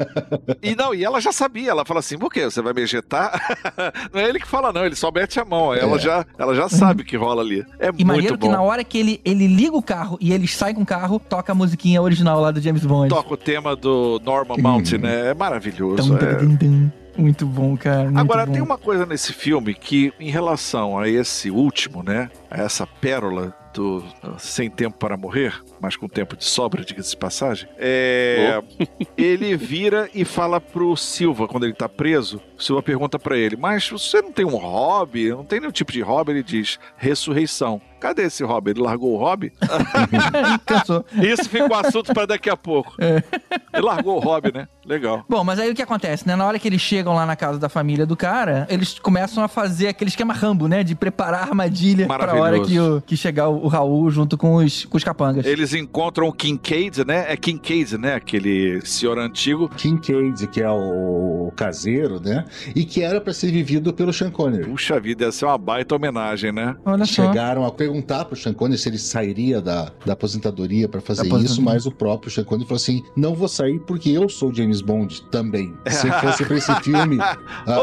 E 0.61 0.75
não, 0.75 0.93
e 0.93 1.03
ela 1.03 1.19
já 1.19 1.31
sabia, 1.31 1.71
ela 1.71 1.83
fala 1.83 1.99
assim, 1.99 2.15
por 2.17 2.31
quê? 2.31 2.43
Você 2.45 2.61
vai 2.61 2.73
me 2.73 2.81
ejetar? 2.81 3.57
Não 4.13 4.21
é 4.21 4.29
ele 4.29 4.39
que 4.39 4.47
fala, 4.47 4.71
não, 4.71 4.85
ele 4.85 4.95
só 4.95 5.11
mete 5.11 5.39
a 5.39 5.45
mão. 5.45 5.73
Ela, 5.73 5.95
É. 5.95 5.99
já, 5.99 6.25
ela 6.37 6.53
já 6.53 6.69
sabe 6.69 7.01
o 7.01 7.05
que 7.05 7.17
rola 7.17 7.41
ali. 7.41 7.65
É 7.79 7.87
E 7.87 7.91
muito 7.91 8.05
maneiro 8.07 8.37
que 8.37 8.45
bom. 8.45 8.51
na 8.51 8.61
hora 8.61 8.83
que 8.83 8.97
ele, 8.99 9.19
ele 9.25 9.47
liga 9.47 9.75
o 9.75 9.81
carro 9.81 10.17
e 10.21 10.31
eles 10.31 10.53
saem 10.55 10.75
com 10.75 10.81
o 10.81 10.85
carro, 10.85 11.19
toca 11.19 11.51
a 11.51 11.55
musiquinha 11.55 12.01
original 12.01 12.39
lá 12.39 12.51
do 12.51 12.61
James 12.61 12.85
Bond. 12.85 13.09
Toca 13.09 13.33
o 13.33 13.37
tema 13.37 13.75
do 13.75 14.21
Norman 14.23 14.57
Mountain, 14.59 14.99
né? 14.99 15.31
É 15.31 15.33
maravilhoso. 15.33 16.07
Tum, 16.09 16.17
é. 16.17 16.35
tum, 16.35 16.47
tum, 16.49 16.57
tum. 16.57 16.91
Muito 17.17 17.45
bom, 17.45 17.75
cara. 17.75 18.05
muito 18.05 18.19
Agora, 18.19 18.45
bom. 18.45 18.53
tem 18.53 18.61
uma 18.61 18.77
coisa 18.77 19.05
nesse 19.05 19.33
filme 19.33 19.73
que, 19.73 20.13
em 20.19 20.29
relação 20.29 20.97
a 20.99 21.09
esse 21.09 21.49
último, 21.49 22.03
né? 22.03 22.29
A 22.49 22.61
essa 22.61 22.85
pérola 22.85 23.53
do 23.77 23.97
uh, 23.97 24.39
Sem 24.39 24.71
Tempo 24.71 24.97
para 24.97 25.15
Morrer, 25.15 25.61
mas 25.79 25.95
com 25.95 26.07
tempo 26.07 26.35
de 26.35 26.43
sobra, 26.43 26.83
diga-se 26.83 27.11
de 27.11 27.17
passagem, 27.17 27.69
é, 27.77 28.61
ele 29.15 29.55
vira 29.55 30.09
e 30.15 30.25
fala 30.25 30.59
pro 30.59 30.97
Silva, 30.97 31.47
quando 31.47 31.65
ele 31.65 31.73
tá 31.73 31.87
preso, 31.87 32.41
o 32.57 32.63
Silva 32.63 32.81
pergunta 32.81 33.19
pra 33.19 33.37
ele, 33.37 33.55
mas 33.55 33.87
você 33.87 34.19
não 34.19 34.31
tem 34.31 34.45
um 34.45 34.57
hobby? 34.57 35.29
Não 35.29 35.45
tem 35.45 35.59
nenhum 35.59 35.71
tipo 35.71 35.91
de 35.91 36.01
hobby? 36.01 36.31
Ele 36.31 36.43
diz, 36.43 36.79
ressurreição. 36.97 37.79
Cadê 37.99 38.23
esse 38.23 38.43
hobby? 38.43 38.71
Ele 38.71 38.81
largou 38.81 39.13
o 39.13 39.17
hobby? 39.17 39.51
Isso 41.21 41.49
fica 41.49 41.65
um 41.65 41.75
assunto 41.75 42.13
pra 42.13 42.25
daqui 42.25 42.49
a 42.49 42.55
pouco. 42.55 42.93
É. 42.99 43.23
Ele 43.73 43.83
largou 43.83 44.17
o 44.17 44.19
hobby, 44.19 44.51
né? 44.53 44.67
Legal. 44.85 45.25
Bom, 45.27 45.43
mas 45.43 45.59
aí 45.59 45.71
o 45.71 45.75
que 45.75 45.81
acontece, 45.81 46.25
né? 46.27 46.35
Na 46.35 46.45
hora 46.45 46.59
que 46.59 46.67
eles 46.67 46.79
chegam 46.79 47.13
lá 47.13 47.25
na 47.25 47.35
casa 47.35 47.57
da 47.57 47.67
família 47.67 48.05
do 48.05 48.15
cara, 48.15 48.67
eles 48.69 48.97
começam 48.99 49.43
a 49.43 49.47
fazer 49.47 49.87
aquele 49.87 50.09
esquema 50.09 50.33
Rambo, 50.33 50.67
né? 50.67 50.83
De 50.83 50.95
preparar 50.95 51.41
a 51.41 51.43
armadilha 51.43 52.07
pra 52.07 52.35
hora 52.35 52.61
que, 52.61 52.79
o, 52.79 53.01
que 53.01 53.17
chegar 53.17 53.49
o, 53.49 53.66
o 53.67 53.69
Raul 53.69 54.09
junto 54.09 54.37
com 54.37 54.55
os, 54.55 54.85
com 54.85 54.97
os 54.97 55.03
capangas. 55.03 55.45
Eles 55.45 55.73
encontram 55.73 56.27
o 56.27 56.33
Kincaid, 56.33 57.05
né? 57.05 57.25
É 57.27 57.35
Kincaid, 57.37 57.97
né? 57.97 58.15
Aquele 58.15 58.81
senhor 58.85 59.19
antigo. 59.19 59.69
Kincaid, 59.69 60.47
que 60.47 60.61
é 60.61 60.69
o, 60.69 61.47
o 61.47 61.51
caseiro, 61.55 62.19
né? 62.19 62.45
E 62.75 62.85
que 62.85 63.01
era 63.01 63.19
pra 63.19 63.33
ser 63.33 63.51
vivido 63.51 63.93
pelo 63.93 64.13
Sean 64.13 64.31
Connery. 64.31 64.65
Puxa 64.69 64.99
vida, 64.99 65.25
ia 65.25 65.31
ser 65.31 65.45
uma 65.45 65.57
baita 65.57 65.95
homenagem, 65.95 66.51
né? 66.51 66.75
Olha 66.85 67.05
só. 67.05 67.27
Chegaram 67.27 67.65
a 67.65 67.71
perguntar 67.71 68.25
pro 68.25 68.35
Sean 68.35 68.53
Connery 68.53 68.77
se 68.79 68.89
ele 68.89 68.97
sairia 68.97 69.61
da, 69.61 69.91
da 70.05 70.13
aposentadoria 70.13 70.87
pra 70.87 71.01
fazer 71.01 71.21
aposentadoria. 71.21 71.51
isso, 71.51 71.61
mas 71.61 71.85
o 71.85 71.91
próprio 71.91 72.31
Sean 72.31 72.43
Connery 72.45 72.67
falou 72.67 72.77
assim: 72.77 73.03
não 73.15 73.35
vou 73.35 73.47
sair 73.47 73.79
porque 73.81 74.09
eu 74.09 74.29
sou 74.29 74.53
James 74.53 74.81
Bond 74.81 75.23
também. 75.29 75.73
Se 75.89 76.09
fosse 76.21 76.45
pra 76.45 76.57
esse 76.57 76.73
filme, 76.81 77.17
ah, 77.21 77.37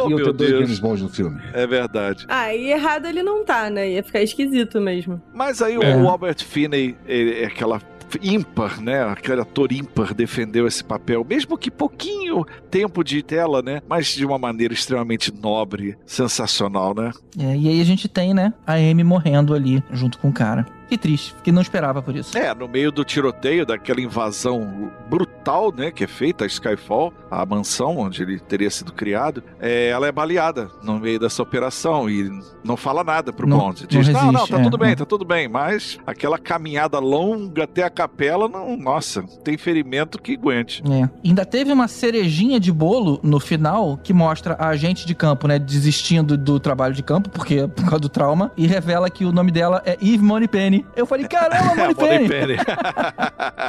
Oh, 0.05 0.11
eu 0.11 0.17
tenho 0.17 0.33
dois. 0.33 0.51
James 0.51 0.79
Bond 0.79 1.03
no 1.03 1.09
filme. 1.09 1.41
É 1.53 1.67
verdade. 1.67 2.25
Ah, 2.29 2.55
e 2.55 2.71
errado 2.71 3.07
ele 3.07 3.23
não 3.23 3.45
tá, 3.45 3.69
né? 3.71 3.91
Ia 3.91 4.03
ficar 4.03 4.23
esquisito 4.23 4.81
mesmo. 4.81 5.21
Mas 5.35 5.61
aí 5.61 5.74
É. 5.83 5.97
o 5.97 6.09
Albert 6.09 6.43
Finney, 6.45 6.97
ele- 7.07 7.43
é 7.43 7.47
aquela 7.47 7.81
ímpar, 8.23 8.81
né? 8.81 9.03
Aquele 9.03 9.41
ator 9.41 9.73
ímpar 9.73 10.15
defendeu 10.15 10.67
esse 10.69 10.85
papel, 10.85 11.27
mesmo 11.29 11.59
que 11.59 11.69
pouquinho 11.71 12.45
tempo 12.71 13.03
de 13.03 13.23
tela, 13.25 13.61
né? 13.61 13.81
Mas 13.89 14.07
de 14.15 14.25
uma 14.25 14.39
maneira 14.39 14.73
extremamente 14.73 15.33
nobre, 15.35 15.97
sensacional, 16.07 16.95
né? 16.95 17.11
É, 17.39 17.57
e 17.57 17.69
aí 17.69 17.81
a 17.81 17.85
gente 17.85 18.07
tem, 18.09 18.33
né, 18.33 18.53
a 18.67 18.75
Amy 18.75 19.03
morrendo 19.03 19.53
ali 19.55 19.83
junto 19.91 20.19
com 20.19 20.29
o 20.29 20.33
cara. 20.33 20.65
Que 20.95 20.99
triste, 20.99 21.35
que 21.43 21.51
não 21.51 21.61
esperava 21.61 22.01
por 22.01 22.15
isso. 22.15 22.39
É, 22.39 22.55
no 22.55 22.69
meio 22.69 22.93
do 22.93 23.05
tiroteio, 23.05 23.67
daquela 23.67 24.01
invasão 24.01 24.93
brutal, 25.11 25.73
né, 25.75 25.91
que 25.91 26.05
é 26.05 26.07
feita, 26.07 26.45
a 26.45 26.47
Skyfall, 26.47 27.13
a 27.29 27.45
mansão 27.45 27.99
onde 27.99 28.23
ele 28.23 28.39
teria 28.39 28.71
sido 28.71 28.93
criado, 28.93 29.43
é, 29.61 29.89
ela 29.89 30.07
é 30.07 30.13
baleada 30.13 30.71
no 30.85 31.01
meio 31.01 31.19
dessa 31.19 31.43
operação 31.43 32.09
e 32.09 32.31
não 32.63 32.77
fala 32.77 33.03
nada 33.03 33.33
pro 33.33 33.45
Não- 33.45 33.59
Bond. 33.59 33.83
não 33.83 33.89
Diz, 33.89 34.09
não, 34.09 34.21
não, 34.21 34.31
resiste, 34.31 34.51
tá 34.53 34.61
é, 34.61 34.63
tudo 34.63 34.79
bem, 34.79 34.91
é. 34.93 34.95
tá 34.95 35.05
tudo 35.05 35.25
bem, 35.25 35.49
mas 35.49 35.99
aquela 36.07 36.39
caminhada 36.39 37.01
longa 37.01 37.65
até 37.65 37.83
a 37.83 37.91
capela, 37.91 38.49
não, 38.49 38.77
nossa, 38.77 39.25
tem 39.43 39.59
ferimento 39.59 40.23
que 40.23 40.35
aguente. 40.35 40.81
É. 40.89 41.09
Ainda 41.27 41.45
teve 41.45 41.73
uma 41.73 41.89
cerejinha 41.89 42.61
de 42.61 42.71
bolo 42.71 43.19
no 43.21 43.41
final 43.41 43.99
que 44.01 44.13
mostra 44.13 44.55
a 44.61 44.69
agente 44.69 45.05
de 45.07 45.15
campo, 45.17 45.49
né, 45.49 45.59
desistindo 45.59 46.37
do 46.39 46.61
trabalho 46.61 46.95
de 46.95 47.03
campo, 47.03 47.29
porque 47.31 47.67
por 47.75 47.83
causa 47.83 47.99
do 47.99 48.09
trauma, 48.09 48.53
e 48.57 48.65
revela 48.69 49.11
que 49.11 49.25
o 49.25 49.33
nome 49.33 49.51
dela 49.51 49.83
é 49.85 49.95
Eve 50.01 50.19
Moneypenny. 50.23 50.84
Eu 50.97 51.07
falei, 51.07 51.27
caramba, 51.27 51.55
É, 51.83 51.85
a 51.85 51.89
Moneypenny! 51.89 52.29
Moneypenny. 52.29 52.57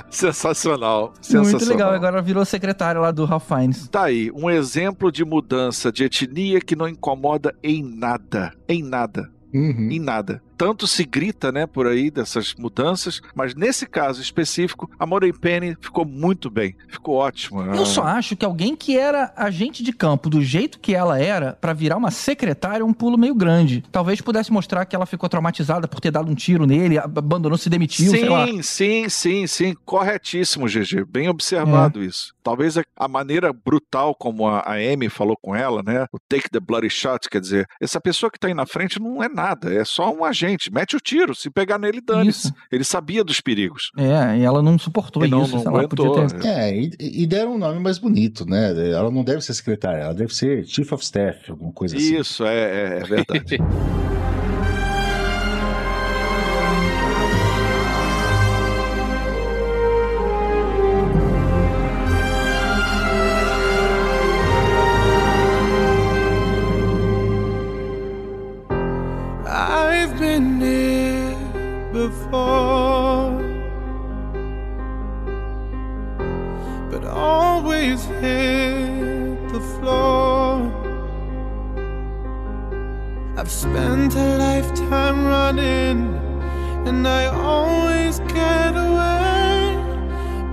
sensacional, 0.10 1.14
sensacional. 1.22 1.52
Muito 1.52 1.66
legal, 1.70 1.92
agora 1.94 2.22
virou 2.22 2.46
secretária 2.46 3.00
lá 3.00 3.12
do 3.12 3.26
Ralph 3.26 3.48
Fiennes. 3.48 3.88
Tá 3.88 4.06
aí, 4.06 4.32
um 4.32 4.50
exemplo 4.50 5.12
de 5.12 5.24
mudança 5.26 5.92
de 5.92 6.04
etnia 6.04 6.60
que 6.62 6.76
não 6.76 6.88
incomoda 6.88 7.54
em 7.64 7.84
nada. 7.84 8.52
Em 8.68 8.84
nada. 8.84 9.30
Uhum. 9.54 9.90
Em 9.92 10.00
nada. 10.00 10.42
Tanto 10.58 10.88
se 10.88 11.04
grita, 11.04 11.52
né, 11.52 11.66
por 11.66 11.88
aí 11.88 12.10
dessas 12.10 12.54
mudanças, 12.58 13.22
mas 13.34 13.54
nesse 13.56 13.86
caso 13.86 14.22
específico, 14.22 14.90
a 14.98 15.06
Morey 15.06 15.34
Penny 15.34 15.76
ficou 15.82 16.06
muito 16.06 16.50
bem. 16.50 16.76
Ficou 16.88 17.16
ótima. 17.16 17.76
Eu 17.76 17.86
só 17.86 18.04
acho 18.04 18.36
que 18.36 18.46
alguém 18.46 18.76
que 18.76 18.98
era 18.98 19.34
agente 19.36 19.84
de 19.84 19.92
campo 19.94 20.30
do 20.30 20.42
jeito 20.42 20.80
que 20.80 20.94
ela 20.96 21.20
era, 21.20 21.54
pra 21.60 21.74
virar 21.74 21.98
uma 21.98 22.12
secretária, 22.12 22.82
é 22.82 22.86
um 22.86 22.94
pulo 22.94 23.18
meio 23.18 23.36
grande. 23.36 23.84
Talvez 23.92 24.22
pudesse 24.22 24.52
mostrar 24.52 24.86
que 24.86 24.96
ela 24.96 25.06
ficou 25.06 25.28
traumatizada 25.30 25.88
por 25.88 26.00
ter 26.00 26.12
dado 26.12 26.32
um 26.32 26.36
tiro 26.36 26.66
nele, 26.66 26.98
ab- 26.98 27.18
abandonou, 27.18 27.58
se 27.58 27.70
demitiu, 27.70 28.12
sei 28.12 28.30
lá. 28.30 28.46
Sim, 28.48 28.62
sim, 28.62 29.10
sim, 29.10 29.48
sim. 29.48 29.76
Corretíssimo, 29.86 30.68
GG. 30.68 31.06
Bem 31.08 31.28
observado 31.30 32.02
É. 32.02 32.06
isso. 32.06 32.34
Talvez 32.44 32.78
a, 32.78 33.08
maneira 33.08 33.52
brutal 33.52 34.14
como 34.16 34.48
a, 34.48 34.60
a 34.60 34.74
Amy 34.76 35.10
falou 35.10 35.36
com 35.42 35.56
ela, 35.56 35.82
né? 35.84 36.06
O 36.14 36.18
take 36.30 36.50
the 36.50 36.60
bloody 36.60 36.90
shot, 36.90 37.28
quer 37.30 37.42
dizer, 37.42 37.66
essa 37.82 38.00
pessoa 38.00 38.30
que 38.30 38.38
tá 38.40 38.48
aí 38.48 38.54
na 38.54 38.66
frente 38.68 39.00
não 39.02 39.24
é 39.24 39.28
nada, 39.28 39.74
é 39.74 39.84
só 39.84 40.14
um 40.14 40.24
agente. 40.24 40.45
Mete 40.72 40.96
o 40.96 41.00
tiro, 41.00 41.34
se 41.36 41.50
pegar 41.50 41.78
nele, 41.80 42.02
dane-se. 42.02 42.48
Isso. 42.48 42.54
Ele 42.72 42.84
sabia 42.84 43.24
dos 43.24 43.42
perigos. 43.42 43.92
É, 43.98 44.38
e 44.38 44.44
ela 44.44 44.62
não 44.62 44.78
suportou 44.78 45.26
E 45.26 45.28
não- 45.30 45.44
isso, 45.44 45.56
não 45.56 45.64
podia 45.64 45.80
aguentou. 46.06 46.28
ter... 46.40 46.48
É, 46.48 46.76
e, 46.78 46.92
e 47.00 47.26
deram 47.26 47.56
um 47.56 47.58
nome 47.58 47.80
mais 47.80 47.98
bonito, 47.98 48.46
né? 48.46 48.70
Ela 48.92 49.10
não 49.12 49.24
deve 49.24 49.42
ser 49.42 49.54
secretária, 49.54 50.02
ela 50.04 50.14
deve 50.14 50.34
ser 50.36 50.66
Chief 50.66 50.92
of 50.92 51.04
Staff, 51.04 51.50
alguma 51.52 51.72
coisa 51.72 51.98
assim. 51.98 52.18
Isso, 52.20 52.46
é, 52.46 52.56
é, 52.56 53.00
é 53.00 53.04
verdade. 53.04 53.58
before, 72.26 73.42
but 76.90 77.04
always 77.06 78.04
hit 78.06 79.50
the 79.50 79.60
floor. 79.60 80.72
I've 83.38 83.52
spent 83.52 84.16
a 84.16 84.38
lifetime 84.38 85.26
running, 85.26 86.16
and 86.88 87.08
I 87.08 87.26
always 87.28 88.20
get 88.20 88.76
away. 88.76 89.78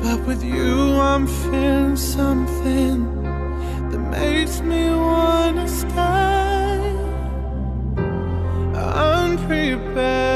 But 0.03 0.27
with 0.27 0.43
you, 0.43 1.01
I'm 1.11 1.27
feeling 1.27 1.97
something 1.97 3.23
that 3.91 4.03
makes 4.11 4.61
me 4.61 4.91
wanna 4.91 5.69
stay 5.69 6.13
unprepared 8.75 10.32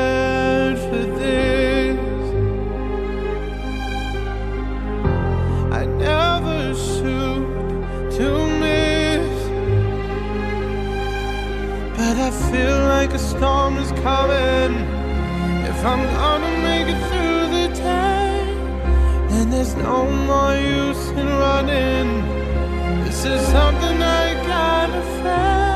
feel 12.57 12.79
like 12.97 13.13
a 13.13 13.19
storm 13.19 13.77
is 13.77 13.91
coming. 14.09 14.73
If 15.71 15.79
I'm 15.85 16.03
gonna 16.19 16.53
make 16.69 16.87
it 16.95 17.01
through 17.09 17.43
the 17.57 17.67
day, 17.75 18.35
then 19.31 19.51
there's 19.51 19.75
no 19.77 19.99
more 20.31 20.55
use 20.55 21.05
in 21.21 21.29
running. 21.45 22.09
This 23.05 23.25
is 23.33 23.41
something 23.57 23.97
I 24.23 24.25
gotta 24.53 25.03
face. 25.23 25.76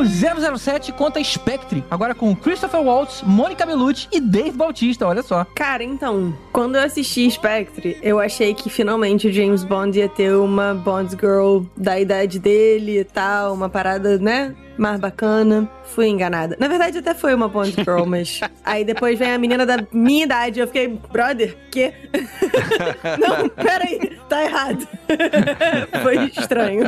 temos 0.00 0.62
007 0.62 0.92
contra 0.92 1.22
Spectre, 1.22 1.84
agora 1.90 2.14
com 2.14 2.34
Christopher 2.34 2.80
Waltz, 2.80 3.22
Mônica 3.22 3.66
Bellucci 3.66 4.08
e 4.10 4.20
Dave 4.20 4.52
Bautista, 4.52 5.06
olha 5.06 5.22
só. 5.22 5.44
Cara, 5.54 5.82
então, 5.82 6.34
quando 6.52 6.76
eu 6.76 6.82
assisti 6.82 7.30
Spectre, 7.30 7.98
eu 8.02 8.18
achei 8.18 8.54
que 8.54 8.70
finalmente 8.70 9.28
o 9.28 9.32
James 9.32 9.64
Bond 9.64 9.98
ia 9.98 10.08
ter 10.08 10.34
uma 10.34 10.74
Bond 10.74 11.16
Girl 11.20 11.62
da 11.76 11.98
idade 12.00 12.38
dele 12.38 13.00
e 13.00 13.04
tal, 13.04 13.52
uma 13.52 13.68
parada, 13.68 14.18
né? 14.18 14.54
Mais 14.80 14.98
bacana. 14.98 15.68
Fui 15.84 16.06
enganada. 16.08 16.56
Na 16.58 16.66
verdade, 16.66 16.96
até 16.96 17.12
foi 17.12 17.34
uma 17.34 17.46
Bond 17.46 17.72
Girl, 17.72 18.06
mas. 18.06 18.40
Aí 18.64 18.82
depois 18.82 19.18
vem 19.18 19.30
a 19.30 19.36
menina 19.36 19.66
da 19.66 19.76
minha 19.92 20.24
idade. 20.24 20.58
Eu 20.58 20.66
fiquei, 20.66 20.88
brother, 21.12 21.54
quê? 21.70 21.92
Não, 23.20 23.46
peraí, 23.50 24.18
tá 24.26 24.42
errado. 24.42 24.88
foi 26.02 26.24
estranho. 26.28 26.84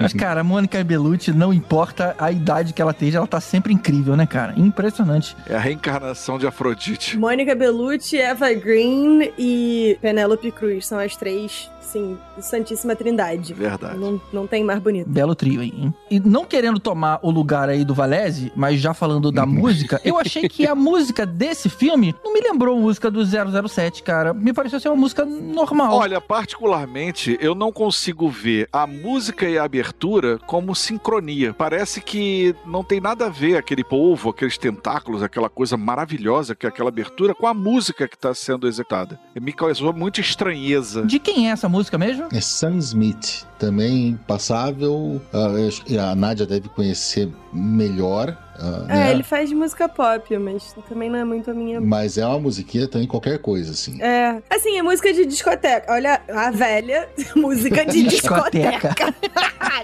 Mas, 0.00 0.14
cara, 0.14 0.40
a 0.40 0.44
Mônica 0.44 0.82
Bellucci, 0.82 1.30
não 1.30 1.52
importa 1.52 2.16
a 2.18 2.32
idade 2.32 2.72
que 2.72 2.80
ela 2.80 2.92
esteja, 2.92 3.18
ela 3.18 3.26
tá 3.26 3.40
sempre 3.40 3.74
incrível, 3.74 4.16
né, 4.16 4.24
cara? 4.24 4.54
Impressionante. 4.56 5.36
É 5.46 5.56
a 5.56 5.60
reencarnação 5.60 6.38
de 6.38 6.46
Afrodite. 6.46 7.18
Mônica 7.18 7.54
Bellucci, 7.54 8.18
Eva 8.18 8.54
Green 8.54 9.30
e 9.36 9.98
Penélope 10.00 10.50
Cruz 10.52 10.86
são 10.86 10.98
as 10.98 11.16
três, 11.16 11.70
sim, 11.86 12.18
Santíssima 12.40 12.94
Trindade. 12.94 13.54
Verdade. 13.54 13.98
Não, 13.98 14.20
não 14.32 14.46
tem 14.46 14.64
mais 14.64 14.80
bonito. 14.80 15.08
Belo 15.08 15.34
trio 15.34 15.60
aí, 15.60 15.72
hein? 15.76 15.94
E 16.10 16.20
não 16.20 16.44
querendo 16.44 16.78
tomar 16.78 17.18
o 17.22 17.30
lugar 17.30 17.68
aí 17.68 17.84
do 17.84 17.94
Valese, 17.94 18.52
mas 18.54 18.80
já 18.80 18.92
falando 18.92 19.30
da 19.30 19.46
música, 19.46 20.00
eu 20.04 20.18
achei 20.18 20.48
que 20.48 20.66
a 20.66 20.74
música 20.76 21.24
desse 21.24 21.68
filme 21.68 22.14
não 22.24 22.34
me 22.34 22.40
lembrou 22.40 22.76
a 22.76 22.80
música 22.80 23.10
do 23.10 23.22
007, 23.24 24.02
cara. 24.02 24.34
Me 24.34 24.52
pareceu 24.52 24.80
ser 24.80 24.88
uma 24.88 24.96
música 24.96 25.24
normal. 25.24 25.94
Olha, 25.94 26.20
particularmente, 26.20 27.38
eu 27.40 27.54
não 27.54 27.72
consigo 27.72 28.28
ver 28.28 28.68
a 28.72 28.86
música 28.86 29.48
e 29.48 29.58
a 29.58 29.64
abertura 29.64 30.38
como 30.46 30.74
sincronia. 30.74 31.54
Parece 31.54 32.00
que 32.00 32.54
não 32.66 32.82
tem 32.82 33.00
nada 33.00 33.26
a 33.26 33.30
ver 33.30 33.56
aquele 33.56 33.84
polvo, 33.84 34.30
aqueles 34.30 34.58
tentáculos, 34.58 35.22
aquela 35.22 35.48
coisa 35.48 35.76
maravilhosa 35.76 36.54
que 36.54 36.66
é 36.66 36.68
aquela 36.68 36.88
abertura 36.88 37.34
com 37.34 37.46
a 37.46 37.54
música 37.54 38.08
que 38.08 38.16
está 38.16 38.34
sendo 38.34 38.66
executada. 38.66 39.18
Me 39.40 39.52
causou 39.52 39.92
muita 39.92 40.20
estranheza. 40.20 41.04
De 41.04 41.18
quem 41.18 41.48
é 41.48 41.52
essa 41.52 41.68
música 41.68 41.75
mesmo? 41.98 42.28
É 42.32 42.40
Sam 42.40 42.78
Smith, 42.78 43.44
também 43.58 44.18
passável. 44.26 45.20
Ah, 45.32 45.48
que 45.84 45.98
a 45.98 46.14
Nádia 46.14 46.46
deve 46.46 46.68
conhecer 46.68 47.32
melhor. 47.52 48.36
Ah, 48.58 48.86
É, 48.88 48.94
né? 48.94 49.10
ele 49.12 49.22
faz 49.22 49.52
música 49.52 49.88
pop, 49.88 50.36
mas 50.38 50.74
também 50.88 51.08
não 51.10 51.18
é 51.18 51.24
muito 51.24 51.50
a 51.50 51.54
minha. 51.54 51.80
Mas 51.80 52.18
é 52.18 52.26
uma 52.26 52.38
musiquinha 52.38 52.88
também, 52.88 53.06
qualquer 53.06 53.38
coisa, 53.38 53.72
assim. 53.72 54.00
É, 54.02 54.42
assim, 54.50 54.76
é 54.78 54.82
música 54.82 55.12
de 55.12 55.24
discoteca. 55.26 55.92
Olha, 55.92 56.20
a 56.28 56.50
velha 56.50 57.08
música 57.36 57.84
de 57.84 58.02
Discoteca. 58.04 58.88
discoteca. 58.88 59.14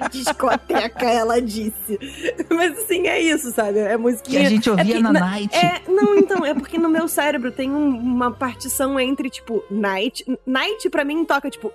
discoteca, 0.10 1.06
ela 1.10 1.40
disse. 1.40 1.98
Mas 2.50 2.78
assim, 2.78 3.06
é 3.06 3.20
isso, 3.20 3.50
sabe? 3.52 3.78
É 3.78 3.96
musiquinha. 3.96 4.40
Que 4.40 4.46
a 4.46 4.48
gente 4.48 4.70
ouvia 4.70 4.84
é 4.84 5.00
porque 5.00 5.02
na 5.02 5.12
night. 5.12 5.54
É, 5.56 5.82
não, 5.88 6.16
então, 6.16 6.44
é 6.44 6.54
porque 6.54 6.78
no 6.78 6.88
meu 6.88 7.08
cérebro 7.08 7.50
tem 7.52 7.70
um- 7.70 7.96
uma 7.98 8.30
partição 8.30 8.98
entre, 8.98 9.28
tipo, 9.30 9.62
night. 9.70 10.24
Night 10.46 10.88
pra 10.90 11.04
mim 11.04 11.24
toca, 11.24 11.50
tipo. 11.50 11.72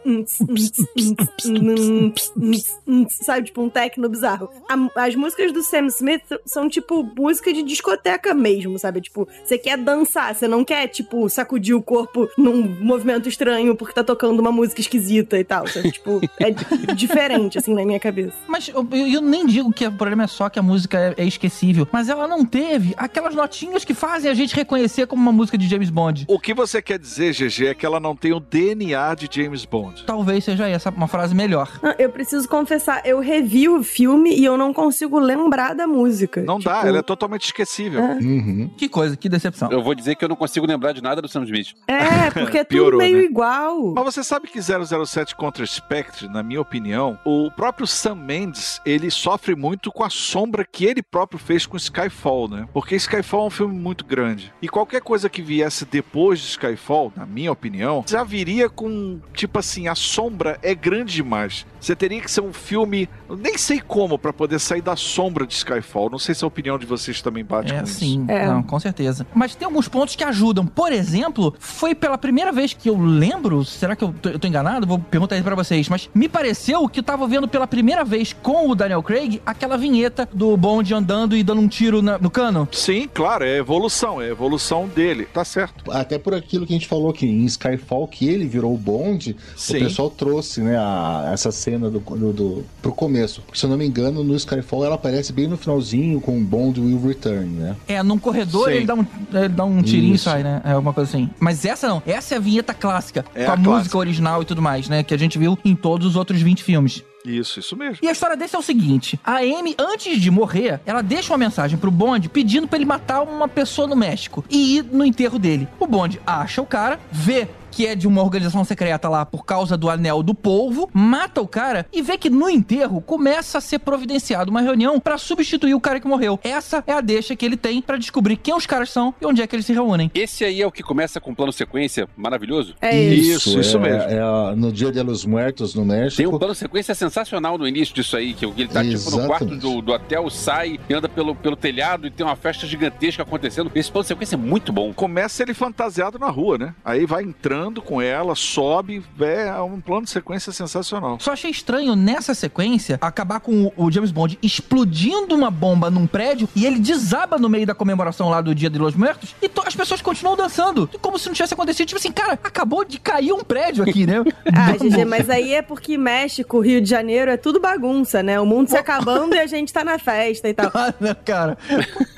Sabe, 3.21 3.45
tipo, 3.47 3.61
um 3.61 3.69
techno 3.69 4.09
bizarro. 4.09 4.49
A- 4.69 5.03
as 5.05 5.15
músicas 5.15 5.51
do 5.51 5.63
Sam 5.63 5.87
Smith 5.87 6.23
são, 6.45 6.69
tipo, 6.69 6.86
música 6.95 7.51
de 7.53 7.63
discoteca 7.63 8.33
mesmo, 8.33 8.77
sabe? 8.79 9.01
Tipo, 9.01 9.27
você 9.43 9.57
quer 9.57 9.77
dançar, 9.77 10.33
você 10.35 10.47
não 10.47 10.63
quer, 10.63 10.87
tipo, 10.87 11.29
sacudir 11.29 11.75
o 11.75 11.81
corpo 11.81 12.27
num 12.37 12.67
movimento 12.81 13.27
estranho 13.29 13.75
porque 13.75 13.93
tá 13.93 14.03
tocando 14.03 14.39
uma 14.39 14.51
música 14.51 14.81
esquisita 14.81 15.37
e 15.37 15.43
tal. 15.43 15.67
Sabe? 15.67 15.91
Tipo, 15.91 16.21
é 16.39 16.51
di- 16.51 16.65
diferente, 16.95 17.57
assim, 17.57 17.73
na 17.73 17.85
minha 17.85 17.99
cabeça. 17.99 18.33
Mas 18.47 18.67
eu, 18.69 18.87
eu- 18.91 19.21
nem 19.21 19.45
digo 19.45 19.71
que 19.73 19.85
o 19.85 19.91
problema 19.91 20.23
é 20.23 20.27
só 20.27 20.49
que 20.49 20.59
a 20.59 20.61
música 20.61 21.15
é, 21.17 21.23
é 21.23 21.25
esquecível, 21.25 21.87
mas 21.91 22.09
ela 22.09 22.27
não 22.27 22.45
teve 22.45 22.93
aquelas 22.97 23.35
notinhas 23.35 23.83
que 23.83 23.93
fazem 23.93 24.29
a 24.29 24.33
gente 24.33 24.55
reconhecer 24.55 25.07
como 25.07 25.21
uma 25.21 25.31
música 25.31 25.57
de 25.57 25.67
James 25.67 25.89
Bond. 25.89 26.25
O 26.27 26.39
que 26.39 26.53
você 26.53 26.81
quer 26.81 26.97
dizer, 26.99 27.33
GG, 27.33 27.67
é 27.67 27.73
que 27.73 27.85
ela 27.85 27.99
não 27.99 28.15
tem 28.15 28.33
o 28.33 28.39
DNA 28.39 29.15
de 29.15 29.29
James 29.31 29.65
Bond. 29.65 30.03
Talvez 30.05 30.43
seja 30.43 30.67
essa 30.67 30.89
uma 30.89 31.07
frase 31.07 31.35
melhor. 31.35 31.69
Eu 31.99 32.09
preciso 32.09 32.47
confessar, 32.47 33.01
eu 33.05 33.19
revi 33.19 33.67
o 33.69 33.83
filme 33.83 34.33
e 34.35 34.43
eu 34.45 34.57
não 34.57 34.73
consigo 34.73 35.19
lembrar 35.19 35.73
da 35.75 35.85
música. 35.87 36.41
Não 36.41 36.59
dá, 36.59 36.76
Tipo, 36.77 36.87
ela 36.87 36.99
é 36.99 37.01
totalmente 37.01 37.45
esquecível. 37.45 37.99
É. 37.99 38.13
Uhum. 38.15 38.69
Que 38.77 38.89
coisa, 38.89 39.15
que 39.15 39.29
decepção. 39.29 39.71
Eu 39.71 39.81
vou 39.83 39.95
dizer 39.95 40.15
que 40.15 40.23
eu 40.23 40.29
não 40.29 40.35
consigo 40.35 40.65
lembrar 40.65 40.91
de 40.93 41.01
nada 41.01 41.21
do 41.21 41.27
Sam 41.27 41.43
Smith. 41.43 41.73
É, 41.87 42.31
porque 42.31 42.59
é 42.59 42.63
tudo 42.63 42.77
Piorou, 42.77 42.99
meio 42.99 43.17
né? 43.17 43.23
igual. 43.23 43.93
Mas 43.93 44.05
você 44.05 44.23
sabe 44.23 44.47
que 44.47 44.59
007 44.61 45.35
contra 45.35 45.65
Spectre, 45.65 46.27
na 46.27 46.41
minha 46.43 46.61
opinião, 46.61 47.17
o 47.25 47.49
próprio 47.51 47.87
Sam 47.87 48.15
Mendes, 48.15 48.81
ele 48.85 49.09
sofre 49.11 49.55
muito 49.55 49.91
com 49.91 50.03
a 50.03 50.09
sombra 50.09 50.65
que 50.65 50.85
ele 50.85 51.01
próprio 51.03 51.39
fez 51.39 51.65
com 51.65 51.77
Skyfall, 51.77 52.47
né? 52.47 52.67
Porque 52.73 52.95
Skyfall 52.95 53.43
é 53.43 53.47
um 53.47 53.51
filme 53.51 53.77
muito 53.77 54.05
grande. 54.05 54.53
E 54.61 54.67
qualquer 54.67 55.01
coisa 55.01 55.29
que 55.29 55.41
viesse 55.41 55.85
depois 55.85 56.39
de 56.39 56.47
Skyfall, 56.47 57.11
na 57.15 57.25
minha 57.25 57.51
opinião, 57.51 58.03
já 58.07 58.23
viria 58.23 58.69
com, 58.69 59.19
tipo 59.33 59.59
assim, 59.59 59.87
a 59.87 59.95
sombra 59.95 60.59
é 60.61 60.73
grande 60.73 61.13
demais. 61.13 61.65
Você 61.79 61.95
teria 61.95 62.21
que 62.21 62.29
ser 62.29 62.41
um 62.41 62.53
filme, 62.53 63.09
nem 63.29 63.57
sei 63.57 63.79
como, 63.79 64.17
pra 64.17 64.33
poder 64.33 64.59
sair 64.59 64.81
da 64.81 64.95
sombra 64.95 65.45
de 65.45 65.53
Skyfall. 65.53 66.09
Não 66.09 66.19
sei 66.19 66.35
se 66.35 66.43
a 66.43 66.47
opinião 66.47 66.66
de 66.75 66.87
vocês 66.87 67.21
também 67.21 67.45
bate 67.45 67.71
É, 67.71 67.77
com 67.77 67.83
isso. 67.85 67.99
sim. 67.99 68.25
É. 68.27 68.47
Não, 68.47 68.63
com 68.63 68.79
certeza. 68.79 69.27
Mas 69.35 69.53
tem 69.53 69.67
alguns 69.67 69.87
pontos 69.87 70.15
que 70.15 70.23
ajudam. 70.23 70.65
Por 70.65 70.91
exemplo, 70.91 71.53
foi 71.59 71.93
pela 71.93 72.17
primeira 72.17 72.51
vez 72.51 72.73
que 72.73 72.89
eu 72.89 72.97
lembro, 72.99 73.63
será 73.63 73.95
que 73.95 74.03
eu 74.03 74.11
tô, 74.19 74.29
eu 74.29 74.39
tô 74.39 74.47
enganado? 74.47 74.87
Vou 74.87 74.97
perguntar 74.97 75.35
isso 75.35 75.43
pra 75.43 75.53
vocês, 75.55 75.87
mas 75.87 76.09
me 76.15 76.27
pareceu 76.27 76.87
que 76.89 76.99
eu 76.99 77.03
tava 77.03 77.27
vendo 77.27 77.47
pela 77.47 77.67
primeira 77.67 78.03
vez 78.03 78.33
com 78.33 78.69
o 78.69 78.73
Daniel 78.75 79.03
Craig 79.03 79.39
aquela 79.45 79.77
vinheta 79.77 80.27
do 80.33 80.57
Bond 80.57 80.91
andando 80.95 81.37
e 81.37 81.43
dando 81.43 81.61
um 81.61 81.67
tiro 81.67 82.01
na- 82.01 82.17
no 82.17 82.31
cano. 82.31 82.67
Sim, 82.71 83.07
claro, 83.13 83.43
é 83.43 83.57
evolução, 83.57 84.19
é 84.19 84.29
evolução 84.29 84.87
dele, 84.87 85.25
tá 85.25 85.45
certo. 85.45 85.91
Até 85.91 86.17
por 86.17 86.33
aquilo 86.33 86.65
que 86.65 86.73
a 86.73 86.75
gente 86.77 86.87
falou 86.87 87.13
que 87.13 87.27
em 87.27 87.45
Skyfall, 87.45 88.07
que 88.07 88.27
ele 88.27 88.47
virou 88.47 88.73
o 88.73 88.77
Bond, 88.77 89.35
Sim. 89.55 89.77
o 89.77 89.79
pessoal 89.81 90.09
trouxe, 90.09 90.61
né, 90.61 90.77
a- 90.77 91.29
essa 91.33 91.51
cena 91.51 91.89
do, 91.89 91.99
do, 91.99 92.33
do- 92.33 92.65
pro 92.81 92.91
começo. 92.91 93.41
Porque, 93.41 93.59
se 93.59 93.65
eu 93.65 93.69
não 93.69 93.77
me 93.77 93.85
engano, 93.85 94.23
no 94.23 94.35
Skyfall 94.35 94.85
ela 94.85 94.95
aparece 94.95 95.31
bem 95.33 95.47
no 95.47 95.57
finalzinho 95.57 96.19
com 96.21 96.37
o 96.37 96.41
Bond 96.57 96.81
Will 96.81 96.99
Return, 97.07 97.45
né? 97.45 97.75
É, 97.87 98.01
num 98.01 98.17
corredor 98.17 98.69
Sim. 98.69 98.75
ele 98.75 98.85
dá 98.85 98.95
um, 98.95 99.05
ele 99.31 99.49
dá 99.49 99.63
um 99.63 99.81
tirinho 99.83 100.15
Isso. 100.15 100.27
e 100.27 100.31
sai, 100.31 100.43
né? 100.43 100.59
É 100.65 100.71
alguma 100.71 100.91
coisa 100.91 101.09
assim. 101.09 101.29
Mas 101.39 101.63
essa 101.65 101.87
não. 101.87 102.01
Essa 102.05 102.33
é 102.33 102.37
a 102.37 102.41
vinheta 102.41 102.73
clássica. 102.73 103.23
É 103.35 103.45
com 103.45 103.51
a, 103.51 103.53
a 103.53 103.57
música 103.57 103.73
clássica. 103.73 103.97
original 103.99 104.41
e 104.41 104.45
tudo 104.45 104.61
mais, 104.61 104.89
né? 104.89 105.03
Que 105.03 105.13
a 105.13 105.19
gente 105.19 105.37
viu 105.37 105.57
em 105.63 105.75
todos 105.75 106.07
os 106.07 106.15
outros 106.15 106.41
20 106.41 106.63
filmes. 106.63 107.03
Isso, 107.23 107.59
isso 107.59 107.75
mesmo. 107.75 107.97
E 108.01 108.07
a 108.07 108.11
história 108.11 108.37
desse 108.37 108.55
é 108.55 108.59
o 108.59 108.61
seguinte: 108.61 109.19
a 109.23 109.37
Amy, 109.37 109.75
antes 109.77 110.19
de 110.19 110.31
morrer, 110.31 110.79
ela 110.85 111.03
deixa 111.03 111.31
uma 111.31 111.37
mensagem 111.37 111.77
pro 111.77 111.91
Bond 111.91 112.29
pedindo 112.29 112.67
pra 112.67 112.77
ele 112.77 112.85
matar 112.85 113.21
uma 113.21 113.47
pessoa 113.47 113.87
no 113.87 113.95
México 113.95 114.43
e 114.49 114.77
ir 114.77 114.83
no 114.83 115.05
enterro 115.05 115.37
dele. 115.37 115.67
O 115.79 115.85
Bond 115.85 116.19
acha 116.25 116.61
o 116.61 116.65
cara, 116.65 116.99
vê 117.11 117.47
que 117.77 117.85
é 117.85 117.93
de 117.93 118.07
uma 118.07 118.23
organização 118.23 118.63
secreta 118.63 119.07
lá 119.07 119.23
por 119.23 119.45
causa 119.45 119.77
do 119.77 119.87
anel 119.87 120.23
do 120.23 120.33
polvo, 120.33 120.89
mata 120.91 121.39
o 121.39 121.47
cara 121.47 121.85
e 121.93 122.01
vê 122.01 122.17
que 122.17 122.27
no 122.27 122.49
enterro 122.49 122.99
começa 123.01 123.59
a 123.59 123.61
ser 123.61 123.77
providenciada 123.77 124.49
uma 124.49 124.61
reunião 124.61 124.99
pra 124.99 125.15
substituir 125.19 125.75
o 125.75 125.79
cara 125.79 125.99
que 125.99 126.07
morreu. 126.07 126.39
Essa 126.43 126.83
é 126.87 126.93
a 126.93 127.01
deixa 127.01 127.35
que 127.35 127.45
ele 127.45 127.55
tem 127.55 127.79
pra 127.79 127.97
descobrir 127.97 128.35
quem 128.35 128.55
os 128.55 128.65
caras 128.65 128.89
são 128.89 129.13
e 129.21 129.25
onde 129.27 129.43
é 129.43 129.45
que 129.45 129.55
eles 129.55 129.67
se 129.67 129.73
reúnem. 129.73 130.09
Esse 130.15 130.43
aí 130.43 130.59
é 130.59 130.65
o 130.65 130.71
que 130.71 130.81
começa 130.81 131.21
com 131.21 131.35
plano 131.35 131.53
sequência 131.53 132.09
maravilhoso? 132.17 132.73
É 132.81 132.99
isso. 132.99 133.49
Isso, 133.49 133.59
isso 133.59 133.77
é, 133.77 133.79
mesmo. 133.79 134.09
É, 134.09 134.55
no 134.55 134.71
Dia 134.71 134.91
de 134.91 135.03
los 135.03 135.23
Muertos, 135.23 135.75
no 135.75 135.85
México. 135.85 136.17
Tem 136.17 136.25
um 136.25 136.35
plano 136.39 136.55
sequência 136.55 136.95
sensacional 136.95 137.59
no 137.59 137.67
início 137.67 137.93
disso 137.93 138.17
aí, 138.17 138.33
que 138.33 138.43
ele 138.43 138.67
tá 138.67 138.81
tipo 138.81 139.11
no 139.11 139.27
quarto 139.27 139.53
Exatamente. 139.53 139.61
do, 139.61 139.81
do 139.83 139.91
hotel, 139.91 140.27
sai, 140.31 140.79
e 140.89 140.93
anda 140.95 141.07
pelo, 141.07 141.35
pelo 141.35 141.55
telhado 141.55 142.07
e 142.07 142.09
tem 142.09 142.25
uma 142.25 142.35
festa 142.35 142.65
gigantesca 142.65 143.21
acontecendo. 143.21 143.69
Esse 143.75 143.91
plano 143.91 144.07
sequência 144.07 144.35
é 144.35 144.39
muito 144.39 144.73
bom. 144.73 144.91
Começa 144.93 145.43
ele 145.43 145.53
fantasiado 145.53 146.17
na 146.17 146.31
rua, 146.31 146.57
né? 146.57 146.73
Aí 146.83 147.05
vai 147.05 147.21
entrando 147.21 147.66
lutando 147.67 147.81
com 147.81 148.01
ela, 148.01 148.35
sobe, 148.35 149.03
é 149.19 149.61
um 149.61 149.79
plano 149.81 150.03
de 150.03 150.09
sequência 150.09 150.51
sensacional. 150.51 151.17
Só 151.19 151.33
achei 151.33 151.51
estranho 151.51 151.95
nessa 151.95 152.33
sequência 152.33 152.97
acabar 153.01 153.39
com 153.39 153.71
o, 153.75 153.91
James 153.91 154.11
Bond 154.11 154.37
explodindo 154.41 155.35
uma 155.35 155.51
bomba 155.51 155.89
num 155.89 156.07
prédio 156.07 156.47
e 156.55 156.65
ele 156.65 156.79
desaba 156.79 157.37
no 157.37 157.49
meio 157.49 157.65
da 157.65 157.75
comemoração 157.75 158.29
lá 158.29 158.41
do 158.41 158.55
Dia 158.55 158.69
de 158.69 158.79
Los 158.79 158.95
Muertos 158.95 159.35
e 159.41 159.49
as 159.65 159.75
pessoas 159.75 160.01
continuam 160.01 160.35
dançando, 160.37 160.89
como 161.01 161.19
se 161.19 161.27
não 161.27 161.33
tivesse 161.33 161.53
acontecido. 161.53 161.87
Tipo 161.87 161.99
assim, 161.99 162.11
cara, 162.11 162.33
acabou 162.33 162.85
de 162.85 162.99
cair 162.99 163.33
um 163.33 163.43
prédio 163.43 163.83
aqui, 163.83 164.05
né? 164.05 164.23
Ah, 164.57 164.71
GG, 164.71 165.05
mas 165.05 165.29
aí 165.29 165.53
é 165.53 165.61
porque 165.61 165.97
México, 165.97 166.59
Rio 166.59 166.81
de 166.81 166.89
Janeiro, 166.89 167.29
é 167.29 167.37
tudo 167.37 167.59
bagunça, 167.59 168.23
né? 168.23 168.39
O 168.39 168.45
mundo 168.45 168.69
se 168.69 168.77
acabando 168.77 169.35
e 169.35 169.39
a 169.39 169.45
gente 169.45 169.71
tá 169.71 169.83
na 169.83 169.99
festa 169.99 170.47
e 170.47 170.53
tal. 170.53 170.71
Ah, 170.77 170.93
não, 170.99 171.15
cara, 171.25 171.57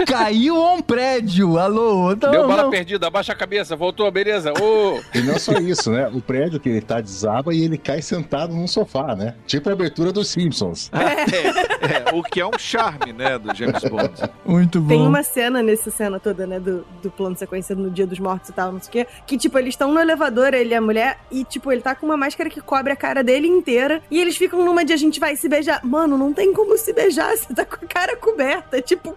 caiu 0.06 0.62
um 0.62 0.82
prédio, 0.82 1.58
alô? 1.58 2.10
Não, 2.10 2.16
Deu 2.32 2.48
bala 2.48 2.64
não. 2.64 2.70
perdida, 2.70 3.08
abaixa 3.08 3.32
a 3.32 3.36
cabeça, 3.36 3.76
voltou, 3.76 4.10
beleza. 4.12 4.54
Ô, 4.62 5.00
E 5.14 5.22
não 5.22 5.39
só 5.40 5.54
isso, 5.54 5.92
né? 5.92 6.08
O 6.14 6.22
prédio 6.22 6.60
que 6.60 6.70
ele 6.70 6.82
tá 6.82 7.02
desaba 7.02 7.54
e 7.54 7.64
ele 7.64 7.78
cai 7.78 8.02
sentado 8.02 8.54
num 8.54 8.68
sofá, 8.68 9.16
né? 9.16 9.36
Tipo 9.48 9.70
a 9.70 9.74
abertura 9.74 10.12
dos 10.12 10.28
Simpsons. 10.28 10.92
É, 10.94 12.14
o 12.14 12.22
que 12.22 12.40
é 12.40 12.46
um 12.46 12.58
charme, 12.58 13.14
né, 13.14 13.40
do 13.40 13.56
James 13.56 13.84
Bond. 13.84 14.14
Muito 14.46 14.80
bom. 14.80 14.90
Tem 14.90 15.02
uma 15.02 15.24
cena 15.24 15.64
nessa 15.64 15.90
cena 15.90 16.20
toda, 16.20 16.46
né, 16.46 16.60
do, 16.60 16.86
do 17.02 17.10
plano 17.10 17.34
de 17.34 17.40
sequência 17.40 17.76
no 17.76 17.90
Dia 17.90 18.06
dos 18.06 18.20
Mortos 18.20 18.50
e 18.50 18.54
tal, 18.54 18.72
não 18.72 18.82
sei 18.82 18.90
o 18.90 18.92
quê, 18.92 19.08
que, 19.26 19.38
tipo, 19.38 19.58
eles 19.58 19.74
estão 19.74 19.92
no 19.92 20.00
elevador, 20.00 20.54
ele 20.54 20.74
e 20.74 20.76
a 20.76 20.82
mulher, 20.82 21.20
e, 21.32 21.44
tipo, 21.44 21.72
ele 21.72 21.82
tá 21.82 21.96
com 21.96 22.06
uma 22.06 22.18
máscara 22.18 22.50
que 22.50 22.62
cobre 22.62 22.92
a 22.92 22.96
cara 22.96 23.24
dele 23.24 23.48
inteira, 23.48 24.02
e 24.12 24.20
eles 24.20 24.38
ficam 24.38 24.64
numa 24.64 24.84
de 24.84 24.94
a 24.94 24.98
gente 24.98 25.20
vai 25.20 25.36
se 25.36 25.48
beijar. 25.48 25.84
Mano, 25.84 26.18
não 26.18 26.34
tem 26.34 26.54
como 26.54 26.78
se 26.78 26.92
beijar, 26.94 27.36
você 27.36 27.54
tá 27.54 27.66
com 27.66 27.84
a 27.84 27.88
cara 27.88 28.16
coberta. 28.18 28.82
Tipo, 28.82 29.16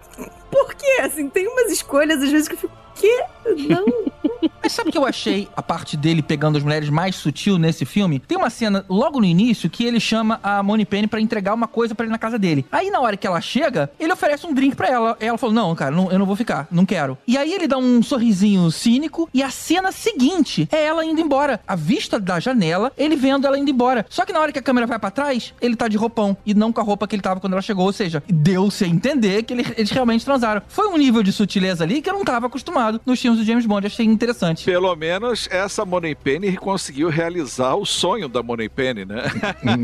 por 0.50 0.74
quê? 0.74 1.00
Assim, 1.02 1.28
tem 1.28 1.48
umas 1.48 1.70
escolhas, 1.70 2.22
às 2.22 2.30
vezes, 2.30 2.48
que 2.48 2.54
eu 2.54 2.58
fico, 2.58 2.72
quê? 2.94 3.24
Não. 3.68 4.31
Mas 4.62 4.72
sabe 4.72 4.88
o 4.88 4.92
que 4.92 4.98
eu 4.98 5.04
achei 5.06 5.48
a 5.56 5.62
parte 5.62 5.96
dele 5.96 6.22
pegando 6.22 6.56
as 6.58 6.64
mulheres 6.64 6.88
mais 6.88 7.16
sutil 7.16 7.58
nesse 7.58 7.84
filme? 7.84 8.18
Tem 8.18 8.36
uma 8.38 8.50
cena 8.50 8.84
logo 8.88 9.18
no 9.20 9.24
início 9.26 9.68
que 9.70 9.84
ele 9.84 10.00
chama 10.00 10.38
a 10.42 10.62
Moni 10.62 10.84
Penny 10.84 11.06
pra 11.06 11.20
entregar 11.20 11.54
uma 11.54 11.66
coisa 11.68 11.94
pra 11.94 12.04
ele 12.04 12.12
na 12.12 12.18
casa 12.18 12.38
dele. 12.38 12.64
Aí 12.70 12.90
na 12.90 13.00
hora 13.00 13.16
que 13.16 13.26
ela 13.26 13.40
chega, 13.40 13.90
ele 13.98 14.12
oferece 14.12 14.46
um 14.46 14.52
drink 14.54 14.76
pra 14.76 14.88
ela. 14.88 15.16
Ela 15.20 15.38
falou: 15.38 15.54
"Não, 15.54 15.74
cara, 15.74 15.90
não- 15.94 16.10
eu 16.10 16.18
não 16.18 16.26
vou 16.26 16.36
ficar, 16.36 16.66
não 16.70 16.84
quero". 16.86 17.16
E 17.26 17.36
aí 17.36 17.52
ele 17.52 17.66
dá 17.68 17.76
um 17.78 18.02
sorrisinho 18.02 18.70
cínico 18.70 19.28
e 19.32 19.42
a 19.42 19.50
cena 19.50 19.92
seguinte 19.92 20.68
é 20.72 20.84
ela 20.84 21.04
indo 21.04 21.20
embora. 21.20 21.60
A 21.66 21.74
vista 21.76 22.18
da 22.18 22.38
janela, 22.40 22.92
ele 22.96 23.16
vendo 23.16 23.46
ela 23.46 23.58
indo 23.58 23.70
embora. 23.70 24.04
Só 24.08 24.24
que 24.24 24.32
na 24.32 24.40
hora 24.40 24.52
que 24.52 24.58
a 24.58 24.62
câmera 24.62 24.86
vai 24.86 24.98
pra 24.98 25.10
trás, 25.10 25.54
ele 25.60 25.76
tá 25.76 25.88
de 25.88 25.96
roupão 25.96 26.36
e 26.44 26.54
não 26.54 26.72
com 26.72 26.80
a 26.80 26.84
roupa 26.84 27.06
que 27.06 27.14
ele 27.14 27.22
tava 27.22 27.40
quando 27.40 27.52
ela 27.52 27.62
chegou, 27.62 27.86
ou 27.86 27.92
seja, 27.92 28.22
deu-se 28.28 28.84
a 28.84 28.88
entender 28.88 29.42
que 29.42 29.52
ele- 29.52 29.66
eles 29.76 29.90
realmente 29.90 30.24
transaram. 30.24 30.62
Foi 30.68 30.88
um 30.88 30.96
nível 30.96 31.22
de 31.22 31.32
sutileza 31.32 31.84
ali 31.84 32.00
que 32.02 32.08
eu 32.10 32.14
não 32.14 32.24
tava 32.24 32.46
acostumado 32.46 33.00
nos 33.06 33.20
filmes 33.20 33.38
do 33.40 33.44
James 33.46 33.66
Bond, 33.66 33.86
achei 33.86 34.04
interessante. 34.06 34.31
Pelo 34.64 34.94
menos 34.96 35.48
essa 35.50 35.84
Money 35.84 36.14
Penny 36.14 36.56
conseguiu 36.56 37.08
realizar 37.08 37.74
o 37.74 37.84
sonho 37.84 38.28
da 38.28 38.42
Money 38.42 38.68
Penny, 38.68 39.04
né? 39.04 39.22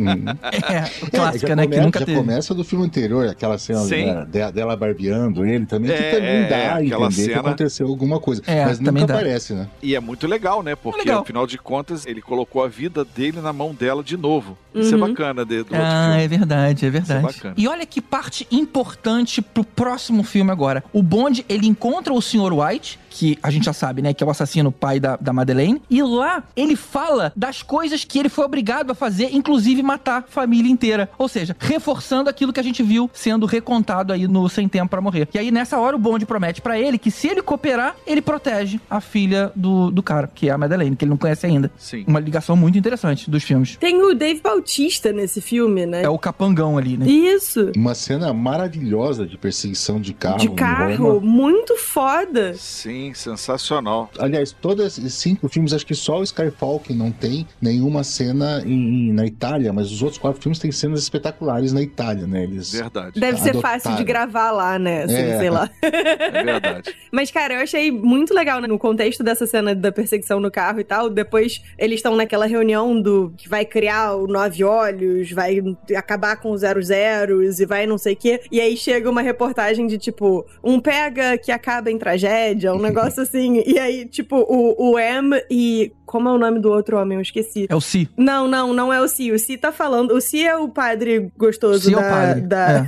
É, 0.68 1.08
clássica, 1.10 1.48
já 1.48 1.56
né? 1.56 1.62
Que 1.62 1.68
começa, 1.68 1.82
nunca 1.84 1.98
já 2.00 2.06
teve. 2.06 2.18
começa 2.18 2.54
do 2.54 2.64
filme 2.64 2.84
anterior, 2.84 3.28
aquela 3.28 3.58
cena 3.58 3.84
né, 3.84 4.26
de- 4.30 4.52
dela 4.52 4.76
barbeando 4.76 5.44
ele 5.44 5.66
também, 5.66 5.90
É, 5.90 5.96
que 5.96 6.16
também 6.16 6.28
é, 6.28 6.48
dá 6.48 6.56
é, 6.56 6.68
a 6.68 6.76
aquela 6.76 7.06
entender 7.06 7.22
que 7.22 7.28
cena- 7.34 7.40
aconteceu 7.40 7.86
alguma 7.88 8.20
coisa. 8.20 8.42
É, 8.46 8.64
mas 8.64 8.78
também 8.78 9.02
nunca 9.02 9.06
dá. 9.14 9.18
aparece, 9.20 9.52
né? 9.54 9.68
E 9.82 9.94
é 9.94 10.00
muito 10.00 10.26
legal, 10.26 10.62
né? 10.62 10.74
Porque, 10.74 11.00
legal. 11.00 11.22
afinal 11.22 11.46
de 11.46 11.58
contas, 11.58 12.06
ele 12.06 12.20
colocou 12.20 12.62
a 12.64 12.68
vida 12.68 13.04
dele 13.04 13.40
na 13.40 13.52
mão 13.52 13.74
dela 13.74 14.02
de 14.02 14.16
novo. 14.16 14.56
Isso 14.74 14.94
é 14.94 14.98
Uhum. 14.98 15.08
bacana 15.08 15.44
de, 15.44 15.56
do 15.62 15.74
outro 15.74 15.76
Ah, 15.76 16.08
filme. 16.10 16.24
é 16.24 16.28
verdade, 16.28 16.70
é 16.70 16.72
Isso 16.74 16.84
é 16.86 16.90
verdade. 16.90 17.22
bacana. 17.22 17.54
e 17.56 17.66
olha 17.68 17.86
que 17.86 18.00
parte 18.00 18.46
importante 18.50 19.40
pro 19.42 19.64
próximo 19.64 20.22
filme 20.22 20.50
agora. 20.50 20.84
O 20.92 21.02
Bond, 21.02 21.44
ele 21.48 21.66
encontra 21.66 22.12
o 22.12 22.20
Sr. 22.20 22.52
White, 22.52 22.98
que 23.18 23.36
a 23.42 23.50
gente 23.50 23.64
já 23.64 23.72
sabe, 23.72 24.00
né, 24.00 24.14
que 24.14 24.22
é 24.22 24.26
o 24.26 24.30
assassino 24.30 24.70
pai 24.70 25.00
da, 25.00 25.16
da 25.16 25.32
Madeleine, 25.32 25.82
e 25.90 26.00
lá 26.00 26.44
ele 26.54 26.76
fala 26.76 27.32
das 27.34 27.64
coisas 27.64 28.04
que 28.04 28.16
ele 28.16 28.28
foi 28.28 28.44
obrigado 28.44 28.92
a 28.92 28.94
fazer, 28.94 29.34
inclusive 29.34 29.82
matar 29.82 30.18
a 30.18 30.22
família 30.22 30.70
inteira. 30.70 31.10
Ou 31.18 31.26
seja, 31.26 31.56
reforçando 31.58 32.30
aquilo 32.30 32.52
que 32.52 32.60
a 32.60 32.62
gente 32.62 32.80
viu 32.80 33.10
sendo 33.12 33.44
recontado 33.44 34.12
aí 34.12 34.28
no 34.28 34.48
Sem 34.48 34.68
Tempo 34.68 34.90
pra 34.90 35.00
Morrer. 35.00 35.28
E 35.34 35.38
aí 35.38 35.50
nessa 35.50 35.78
hora 35.78 35.96
o 35.96 35.98
Bond 35.98 36.24
promete 36.26 36.62
pra 36.62 36.78
ele 36.78 36.96
que 36.96 37.10
se 37.10 37.26
ele 37.26 37.42
cooperar, 37.42 37.96
ele 38.06 38.22
protege 38.22 38.80
a 38.88 39.00
filha 39.00 39.50
do, 39.56 39.90
do 39.90 40.02
cara, 40.02 40.30
que 40.32 40.48
é 40.48 40.52
a 40.52 40.58
Madeleine, 40.58 40.94
que 40.94 41.04
ele 41.04 41.10
não 41.10 41.18
conhece 41.18 41.44
ainda. 41.44 41.72
Sim. 41.76 42.04
Uma 42.06 42.20
ligação 42.20 42.54
muito 42.54 42.78
interessante 42.78 43.28
dos 43.28 43.42
filmes. 43.42 43.76
Tem 43.76 44.00
o 44.00 44.14
Dave 44.14 44.40
Bautista 44.40 45.12
nesse 45.12 45.40
filme, 45.40 45.86
né? 45.86 46.02
É 46.04 46.08
o 46.08 46.18
capangão 46.18 46.78
ali, 46.78 46.96
né? 46.96 47.06
Isso. 47.08 47.72
Uma 47.76 47.94
cena 47.94 48.32
maravilhosa 48.32 49.26
de 49.26 49.36
perseguição 49.36 50.00
de 50.00 50.14
carro. 50.14 50.38
De 50.38 50.46
em 50.46 50.54
carro, 50.54 51.14
Roma. 51.14 51.20
muito 51.20 51.76
foda. 51.76 52.54
Sim, 52.54 53.07
sensacional. 53.14 54.10
Aliás, 54.18 54.52
todos 54.52 54.84
esses 54.98 55.14
cinco 55.14 55.48
filmes, 55.48 55.72
acho 55.72 55.86
que 55.86 55.94
só 55.94 56.18
o 56.20 56.22
Skyfall 56.22 56.80
que 56.80 56.92
não 56.92 57.10
tem 57.10 57.46
nenhuma 57.60 58.04
cena 58.04 58.62
em- 58.66 59.12
na 59.12 59.26
Itália, 59.26 59.72
mas 59.72 59.90
os 59.90 60.02
outros 60.02 60.18
quatro 60.18 60.40
filmes 60.40 60.58
têm 60.58 60.70
cenas 60.72 61.02
espetaculares 61.02 61.72
na 61.72 61.82
Itália, 61.82 62.26
né? 62.26 62.42
Eles 62.44 62.72
Verdade. 62.72 63.18
Deve 63.20 63.38
ser 63.40 63.50
Adotaram. 63.50 63.80
fácil 63.80 63.96
de 63.96 64.04
gravar 64.04 64.50
lá, 64.50 64.78
né? 64.78 65.04
Assim, 65.04 65.14
É. 65.16 65.38
sei 65.38 65.50
lá. 65.50 65.70
É 65.82 66.44
verdade. 66.44 66.94
Mas, 67.12 67.30
cara, 67.30 67.54
eu 67.54 67.60
achei 67.60 67.90
muito 67.90 68.34
legal, 68.34 68.60
né? 68.60 68.66
No 68.68 68.78
contexto 68.78 69.22
dessa 69.22 69.46
cena 69.46 69.74
da 69.74 69.90
perseguição 69.90 70.40
no 70.40 70.50
carro 70.50 70.80
e 70.80 70.84
tal. 70.84 71.08
Depois 71.10 71.62
eles 71.78 71.96
estão 71.98 72.14
naquela 72.16 72.46
reunião 72.46 73.00
do 73.00 73.32
que 73.36 73.48
vai 73.48 73.64
criar 73.64 74.14
o 74.14 74.26
Nove 74.26 74.62
Olhos, 74.64 75.30
vai 75.32 75.58
acabar 75.96 76.36
com 76.36 76.50
os 76.50 76.60
zero 76.60 76.82
zeros 76.82 77.60
e 77.60 77.66
vai 77.66 77.86
não 77.86 77.98
sei 77.98 78.12
o 78.14 78.16
quê. 78.16 78.40
E 78.50 78.60
aí 78.60 78.76
chega 78.76 79.08
uma 79.10 79.22
reportagem 79.22 79.86
de 79.86 79.98
tipo, 79.98 80.46
um 80.62 80.78
pega 80.80 81.36
que 81.38 81.50
acaba 81.50 81.90
em 81.90 81.98
tragédia, 81.98 82.72
um 82.74 82.78
negócio 82.88 83.22
assim. 83.22 83.62
E 83.66 83.78
aí, 83.78 84.04
tipo, 84.06 84.36
o, 84.36 84.92
o 84.92 84.98
M 84.98 85.40
e. 85.50 85.92
Como 86.06 86.26
é 86.28 86.32
o 86.32 86.38
nome 86.38 86.58
do 86.58 86.70
outro 86.70 86.96
homem? 86.98 87.16
Eu 87.16 87.22
esqueci. 87.22 87.66
É 87.68 87.76
o 87.76 87.80
Si. 87.82 88.08
Não, 88.16 88.48
não, 88.48 88.72
não 88.72 88.90
é 88.92 89.00
o 89.00 89.06
Si. 89.06 89.30
O 89.30 89.38
Si 89.38 89.58
tá 89.58 89.70
falando. 89.70 90.12
O 90.12 90.20
Si 90.20 90.42
é 90.46 90.56
o 90.56 90.68
padre 90.68 91.30
gostoso 91.36 91.80
Si 91.88 91.92
é 91.92 91.96
o 91.96 92.00
da. 92.00 92.08
padre. 92.08 92.40
Da, 92.42 92.86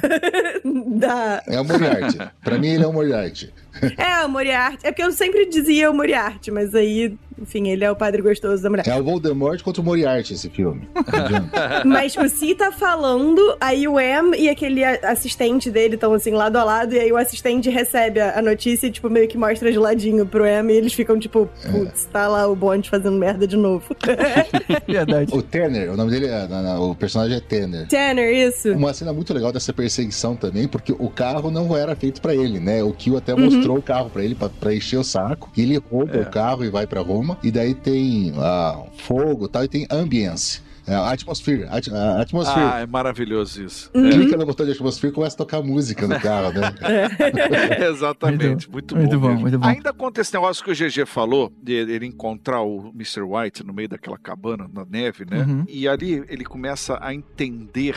da. 0.97 1.43
É 1.47 1.61
o 1.61 1.65
Moriarty. 1.65 2.19
pra 2.43 2.59
mim, 2.59 2.69
ele 2.69 2.85
é 2.85 2.87
o 2.87 2.93
Moriarty. 2.93 3.53
É, 3.97 4.25
o 4.25 4.29
Moriarty. 4.29 4.79
É 4.87 4.91
porque 4.91 5.03
eu 5.03 5.13
sempre 5.13 5.47
dizia 5.47 5.91
o 5.91 5.95
Moriarty, 5.95 6.51
mas 6.51 6.75
aí, 6.75 7.17
enfim, 7.41 7.69
ele 7.69 7.85
é 7.85 7.91
o 7.91 7.97
padre 7.97 8.21
gostoso 8.21 8.63
da 8.63 8.69
mulher. 8.69 8.87
É 8.87 8.97
o 8.97 9.03
Voldemort 9.03 9.63
contra 9.63 9.81
o 9.81 9.85
Moriarty, 9.85 10.35
esse 10.35 10.51
filme. 10.51 10.89
Mas 11.87 12.17
o 12.17 12.29
Si 12.29 12.55
tá 12.55 12.71
falando, 12.71 13.57
aí 13.61 13.89
o 13.89 13.99
M 13.99 14.37
e 14.37 14.49
aquele 14.49 14.85
assistente 14.85 15.71
dele 15.71 15.95
estão 15.95 16.13
assim, 16.13 16.33
lado 16.33 16.57
a 16.57 16.65
lado, 16.65 16.95
e 16.95 16.99
aí 16.99 17.11
o 17.11 17.17
assistente 17.17 17.71
recebe 17.71 18.21
a, 18.21 18.41
notícia 18.43 18.87
e, 18.87 18.91
tipo, 18.91 19.09
meio 19.09 19.27
que 19.29 19.39
mostra 19.39 19.71
de 19.73 19.79
ladinho 19.79 20.27
pro 20.27 20.45
M, 20.45 20.73
e 20.73 20.77
eles 20.77 20.93
ficam, 20.93 21.19
tipo, 21.19 21.49
putz, 21.71 22.07
tá 22.07 22.29
lá 22.29 22.47
o 22.47 22.55
Bond 22.55 22.89
fazendo 22.89 23.17
merda 23.17 23.47
de 23.47 23.57
novo. 23.57 23.85
Verdade. 24.87 25.35
o 25.35 25.43
Tanner, 25.43 25.93
o 25.93 25.97
nome 25.97 26.11
dele 26.11 26.27
é. 26.27 26.47
não, 26.49 26.63
não, 26.63 26.91
o 26.91 26.95
personagem 26.95 27.37
é 27.37 27.41
Tanner. 27.41 27.89
Tanner, 27.89 28.49
isso. 28.49 28.73
Uma 28.73 28.93
cena 28.93 29.13
muito 29.13 29.33
legal 29.33 29.53
dessa 29.53 29.73
perseguição 29.73 30.37
também, 30.37 30.69
porque 30.69 30.93
o 30.93 31.09
carro 31.09 31.51
não 31.51 31.77
era 31.77 31.95
feito 31.95 32.21
pra 32.21 32.35
ele, 32.35 32.61
né? 32.61 32.83
O 32.83 32.93
Kill 32.93 33.17
até 33.17 33.35
mostrou 33.35 33.70
o 33.77 33.83
carro 33.83 34.11
pra 34.11 34.25
ele 34.25 34.35
pra, 34.35 34.49
pra 34.49 34.75
encher 34.75 34.99
o 34.99 35.05
saco. 35.05 35.51
E 35.57 35.63
ele 35.63 35.77
rouba 35.79 36.17
É. 36.17 36.21
o 36.23 36.31
carro 36.31 36.65
e 36.65 36.71
vai 36.71 36.87
pra 36.87 37.01
Roma. 37.01 37.39
E 37.43 37.51
daí 37.51 37.75
tem 37.75 38.33
ah, 38.37 38.83
fogo 38.99 39.47
e 39.47 39.49
tal, 39.49 39.65
e 39.65 39.69
tem 39.69 39.87
ambience. 39.91 40.63
É, 40.87 40.95
atmosphere, 40.95 41.69
at, 41.71 41.89
atmosphere. 42.19 42.67
Ah, 42.67 42.81
é 42.81 42.87
maravilhoso 42.87 43.63
isso. 43.63 43.91
Clica 43.93 44.37
no 44.37 44.45
botão 44.45 44.67
de 44.67 44.73
atmosfera 44.73 45.13
e 45.13 45.15
começa 45.15 45.37
a 45.37 45.39
tocar 45.39 45.63
música 45.63 46.09
no 46.09 46.19
carro, 46.19 46.53
né? 46.53 46.75
É, 46.81 47.87
exatamente. 47.87 48.69
Muito, 48.69 48.97
muito 48.97 49.11
bom. 49.13 49.21
bom, 49.21 49.29
mesmo. 49.29 49.41
muito 49.43 49.59
bom. 49.59 49.67
Ainda 49.69 49.93
conta 49.93 50.21
esse 50.21 50.33
negócio 50.35 50.65
que 50.65 50.71
o 50.71 50.75
GG 50.75 51.07
falou, 51.07 51.53
de 51.63 51.75
ele 51.75 52.07
encontrar 52.07 52.63
o 52.63 52.91
Mr. 52.95 53.23
White 53.23 53.65
no 53.65 53.73
meio 53.73 53.89
daquela 53.89 54.19
cabana 54.19 54.69
na 54.73 54.85
neve, 54.85 55.25
né? 55.31 55.45
Uhum. 55.45 55.65
E 55.69 55.87
ali 55.87 56.25
ele 56.29 56.45
começa 56.45 56.99
a 57.01 57.15
entender 57.15 57.95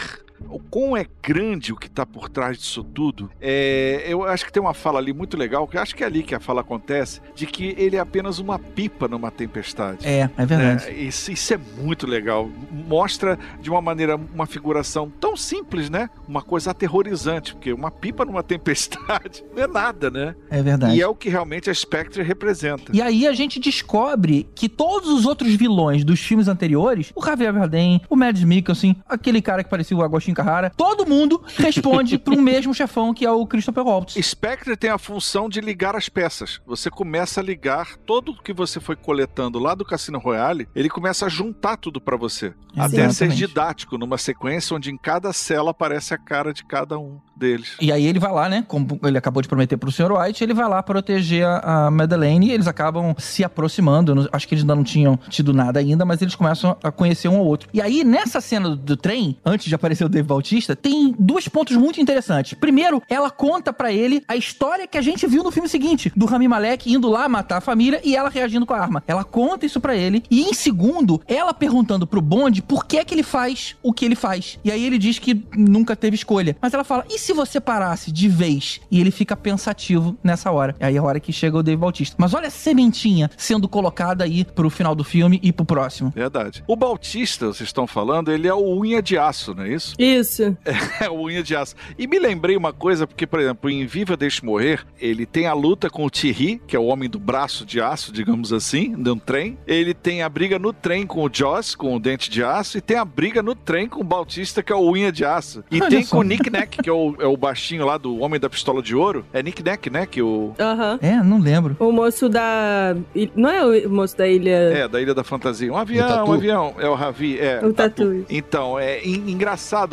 o 0.49 0.59
quão 0.59 0.95
é 0.95 1.05
grande 1.21 1.71
o 1.71 1.75
que 1.75 1.87
está 1.87 2.05
por 2.05 2.29
trás 2.29 2.57
disso 2.57 2.83
tudo. 2.83 3.29
É, 3.41 4.03
eu 4.07 4.23
acho 4.23 4.45
que 4.45 4.51
tem 4.51 4.61
uma 4.61 4.73
fala 4.73 4.99
ali 4.99 5.13
muito 5.13 5.37
legal, 5.37 5.67
que 5.67 5.77
acho 5.77 5.95
que 5.95 6.03
é 6.03 6.07
ali 6.07 6.23
que 6.23 6.35
a 6.35 6.39
fala 6.39 6.61
acontece, 6.61 7.21
de 7.35 7.45
que 7.45 7.75
ele 7.77 7.95
é 7.95 7.99
apenas 7.99 8.39
uma 8.39 8.59
pipa 8.59 9.07
numa 9.07 9.31
tempestade. 9.31 10.07
É, 10.07 10.29
é 10.37 10.45
verdade. 10.45 10.87
É, 10.87 10.93
isso, 10.93 11.31
isso 11.31 11.53
é 11.53 11.59
muito 11.77 12.05
legal. 12.07 12.49
Mostra 12.71 13.37
de 13.61 13.69
uma 13.69 13.81
maneira 13.81 14.15
uma 14.15 14.45
figuração 14.45 15.09
tão 15.19 15.35
simples, 15.35 15.89
né? 15.89 16.09
Uma 16.27 16.41
coisa 16.41 16.71
aterrorizante, 16.71 17.53
porque 17.53 17.71
uma 17.71 17.91
pipa 17.91 18.25
numa 18.25 18.43
tempestade 18.43 19.43
não 19.55 19.63
é 19.63 19.67
nada, 19.67 20.09
né? 20.09 20.35
É 20.49 20.61
verdade. 20.61 20.95
E 20.95 21.01
é 21.01 21.07
o 21.07 21.15
que 21.15 21.29
realmente 21.29 21.69
a 21.69 21.73
Spectre 21.73 22.21
representa. 22.23 22.91
E 22.93 23.01
aí 23.01 23.27
a 23.27 23.33
gente 23.33 23.59
descobre 23.59 24.47
que 24.55 24.69
todos 24.69 25.09
os 25.09 25.25
outros 25.25 25.53
vilões 25.55 26.03
dos 26.03 26.19
filmes 26.19 26.47
anteriores, 26.47 27.11
o 27.15 27.23
Javier 27.23 27.53
Bardem, 27.53 28.01
o 28.09 28.15
Mads 28.15 28.43
Mikkelsen, 28.43 28.95
aquele 29.07 29.41
cara 29.41 29.63
que 29.63 29.69
parecia 29.69 29.95
o 29.95 30.03
Agostinho 30.03 30.32
Carrara. 30.33 30.71
Todo 30.75 31.05
mundo 31.05 31.41
responde 31.57 32.17
para 32.17 32.33
um 32.33 32.41
mesmo 32.41 32.73
chefão 32.73 33.13
que 33.13 33.25
é 33.25 33.31
o 33.31 33.45
Christopher 33.45 33.83
Waltz. 33.83 34.15
Spectre 34.25 34.75
tem 34.75 34.89
a 34.89 34.97
função 34.97 35.49
de 35.49 35.61
ligar 35.61 35.95
as 35.95 36.09
peças. 36.09 36.61
Você 36.65 36.89
começa 36.89 37.39
a 37.39 37.43
ligar 37.43 37.97
todo 37.97 38.31
o 38.31 38.41
que 38.41 38.53
você 38.53 38.79
foi 38.79 38.95
coletando 38.95 39.59
lá 39.59 39.75
do 39.75 39.85
Cassino 39.85 40.19
Royale, 40.19 40.67
ele 40.75 40.89
começa 40.89 41.25
a 41.25 41.29
juntar 41.29 41.77
tudo 41.77 41.99
pra 41.99 42.17
você. 42.17 42.53
Até 42.75 42.97
ser 42.97 43.25
Exatamente. 43.25 43.37
didático, 43.37 43.97
numa 43.97 44.17
sequência 44.17 44.75
onde 44.75 44.89
em 44.89 44.97
cada 44.97 45.31
cela 45.31 45.71
aparece 45.71 46.13
a 46.13 46.17
cara 46.17 46.53
de 46.53 46.63
cada 46.63 46.97
um 46.97 47.19
deles. 47.35 47.75
E 47.79 47.91
aí 47.91 48.05
ele 48.05 48.19
vai 48.19 48.31
lá, 48.31 48.49
né? 48.49 48.63
Como 48.67 48.99
ele 49.03 49.17
acabou 49.17 49.41
de 49.41 49.47
prometer 49.47 49.77
pro 49.77 49.91
Sr. 49.91 50.11
White, 50.11 50.43
ele 50.43 50.53
vai 50.53 50.67
lá 50.67 50.81
proteger 50.81 51.45
a, 51.45 51.91
Madeleine 51.91 52.47
e 52.47 52.51
eles 52.51 52.67
acabam 52.67 53.13
se 53.17 53.43
aproximando. 53.43 54.29
Acho 54.31 54.47
que 54.47 54.55
eles 54.55 54.63
ainda 54.63 54.75
não 54.75 54.83
tinham 54.83 55.17
tido 55.29 55.53
nada 55.53 55.79
ainda, 55.79 56.05
mas 56.05 56.21
eles 56.21 56.35
começam 56.35 56.77
a 56.83 56.91
conhecer 56.91 57.27
um 57.27 57.37
ao 57.37 57.45
outro. 57.45 57.69
E 57.73 57.81
aí, 57.81 58.03
nessa 58.03 58.41
cena 58.41 58.69
do, 58.69 58.75
do 58.75 58.97
trem, 58.97 59.37
antes 59.45 59.67
de 59.67 59.75
aparecer 59.75 60.05
o 60.05 60.09
Dave 60.13 60.27
Bautista, 60.27 60.75
tem 60.75 61.13
dois 61.17 61.47
pontos 61.47 61.75
muito 61.75 61.99
interessantes. 61.99 62.53
Primeiro, 62.53 63.01
ela 63.09 63.29
conta 63.29 63.73
pra 63.73 63.91
ele 63.91 64.23
a 64.27 64.35
história 64.35 64.87
que 64.87 64.97
a 64.97 65.01
gente 65.01 65.27
viu 65.27 65.43
no 65.43 65.51
filme 65.51 65.67
seguinte, 65.67 66.11
do 66.15 66.25
Rami 66.25 66.47
Malek 66.47 66.91
indo 66.91 67.09
lá 67.09 67.27
matar 67.27 67.57
a 67.57 67.61
família 67.61 68.01
e 68.03 68.15
ela 68.15 68.29
reagindo 68.29 68.65
com 68.65 68.73
a 68.73 68.79
arma. 68.79 69.03
Ela 69.07 69.23
conta 69.23 69.65
isso 69.65 69.79
pra 69.79 69.95
ele. 69.95 70.23
E 70.29 70.41
em 70.41 70.53
segundo, 70.53 71.21
ela 71.27 71.53
perguntando 71.53 72.07
pro 72.07 72.21
Bond 72.21 72.61
por 72.61 72.85
que 72.85 72.97
é 72.97 73.05
que 73.05 73.13
ele 73.13 73.23
faz 73.23 73.75
o 73.81 73.91
que 73.91 74.05
ele 74.05 74.15
faz. 74.15 74.59
E 74.63 74.71
aí 74.71 74.85
ele 74.85 74.97
diz 74.97 75.19
que 75.19 75.43
nunca 75.55 75.95
teve 75.95 76.15
escolha. 76.15 76.55
Mas 76.61 76.73
ela 76.73 76.83
fala: 76.83 77.05
e 77.09 77.17
se 77.17 77.33
você 77.33 77.59
parasse 77.59 78.11
de 78.11 78.27
vez? 78.27 78.79
E 78.91 78.99
ele 78.99 79.11
fica 79.11 79.35
pensativo 79.35 80.17
nessa 80.23 80.51
hora. 80.51 80.75
Aí 80.79 80.95
é 80.95 80.99
a 80.99 81.03
hora 81.03 81.19
que 81.19 81.31
chega 81.31 81.57
o 81.57 81.63
Dave 81.63 81.77
Bautista. 81.77 82.15
Mas 82.19 82.33
olha 82.33 82.47
a 82.47 82.51
sementinha 82.51 83.29
sendo 83.37 83.67
colocada 83.67 84.23
aí 84.23 84.45
pro 84.45 84.69
final 84.69 84.95
do 84.95 85.03
filme 85.03 85.39
e 85.41 85.51
pro 85.51 85.65
próximo. 85.65 86.11
Verdade. 86.15 86.63
O 86.67 86.75
Bautista, 86.75 87.47
vocês 87.47 87.69
estão 87.69 87.87
falando, 87.87 88.31
ele 88.31 88.47
é 88.47 88.53
o 88.53 88.79
unha 88.79 89.01
de 89.01 89.17
aço, 89.17 89.53
não 89.53 89.63
é 89.63 89.73
isso? 89.73 89.95
Isso. 90.03 90.55
É 91.01 91.09
o 91.09 91.23
unha 91.23 91.41
de 91.43 91.55
aço. 91.55 91.75
E 91.97 92.07
me 92.07 92.19
lembrei 92.19 92.55
uma 92.57 92.71
coisa, 92.73 93.05
porque, 93.07 93.25
por 93.27 93.39
exemplo, 93.39 93.69
em 93.69 93.85
Viva 93.85 94.15
Deixe 94.17 94.45
Morrer, 94.45 94.85
ele 94.99 95.25
tem 95.25 95.47
a 95.47 95.53
luta 95.53 95.89
com 95.89 96.05
o 96.05 96.09
Thierry, 96.09 96.61
que 96.67 96.75
é 96.75 96.79
o 96.79 96.85
homem 96.85 97.09
do 97.09 97.19
braço 97.19 97.65
de 97.65 97.81
aço, 97.81 98.11
digamos 98.11 98.51
assim, 98.53 98.93
de 98.95 99.09
um 99.09 99.17
trem. 99.17 99.57
Ele 99.67 99.93
tem 99.93 100.21
a 100.21 100.29
briga 100.29 100.57
no 100.59 100.71
trem 100.73 101.05
com 101.05 101.23
o 101.25 101.29
Joss, 101.31 101.75
com 101.75 101.95
o 101.95 101.99
dente 101.99 102.29
de 102.29 102.43
aço, 102.43 102.77
e 102.77 102.81
tem 102.81 102.97
a 102.97 103.05
briga 103.05 103.41
no 103.41 103.55
trem 103.55 103.87
com 103.87 104.01
o 104.01 104.03
Bautista, 104.03 104.61
que 104.63 104.71
é 104.71 104.75
o 104.75 104.89
unha 104.91 105.11
de 105.11 105.23
aço. 105.25 105.63
E 105.71 105.81
Olha 105.81 105.89
tem 105.89 106.03
só. 106.03 106.15
com 106.15 106.21
o 106.21 106.23
Nick 106.23 106.49
Nack, 106.49 106.77
que 106.81 106.89
é 106.89 106.93
o, 106.93 107.15
é 107.19 107.25
o 107.25 107.35
baixinho 107.37 107.85
lá 107.85 107.97
do 107.97 108.19
Homem 108.19 108.39
da 108.39 108.49
Pistola 108.49 108.81
de 108.81 108.95
Ouro. 108.95 109.25
É 109.33 109.41
Nick 109.43 109.63
Nack, 109.63 109.89
né? 109.89 110.05
Que 110.05 110.21
o. 110.21 110.53
Aham. 110.59 110.99
É, 111.01 111.15
não 111.23 111.39
lembro. 111.39 111.75
O 111.79 111.91
moço 111.91 112.29
da. 112.29 112.95
Não 113.35 113.49
é 113.49 113.85
o 113.85 113.89
moço 113.89 114.17
da 114.17 114.27
ilha. 114.27 114.51
É, 114.51 114.87
da 114.87 115.01
Ilha 115.01 115.13
da 115.13 115.23
Fantasia. 115.23 115.71
Um 115.71 115.77
avião, 115.77 116.25
um 116.27 116.33
avião. 116.33 116.75
É 116.77 116.87
o 116.87 116.93
Ravi. 116.95 117.39
É, 117.39 117.65
O 117.65 117.73
Tatu. 117.73 118.25
Então, 118.29 118.77
é 118.79 119.01
en- 119.05 119.23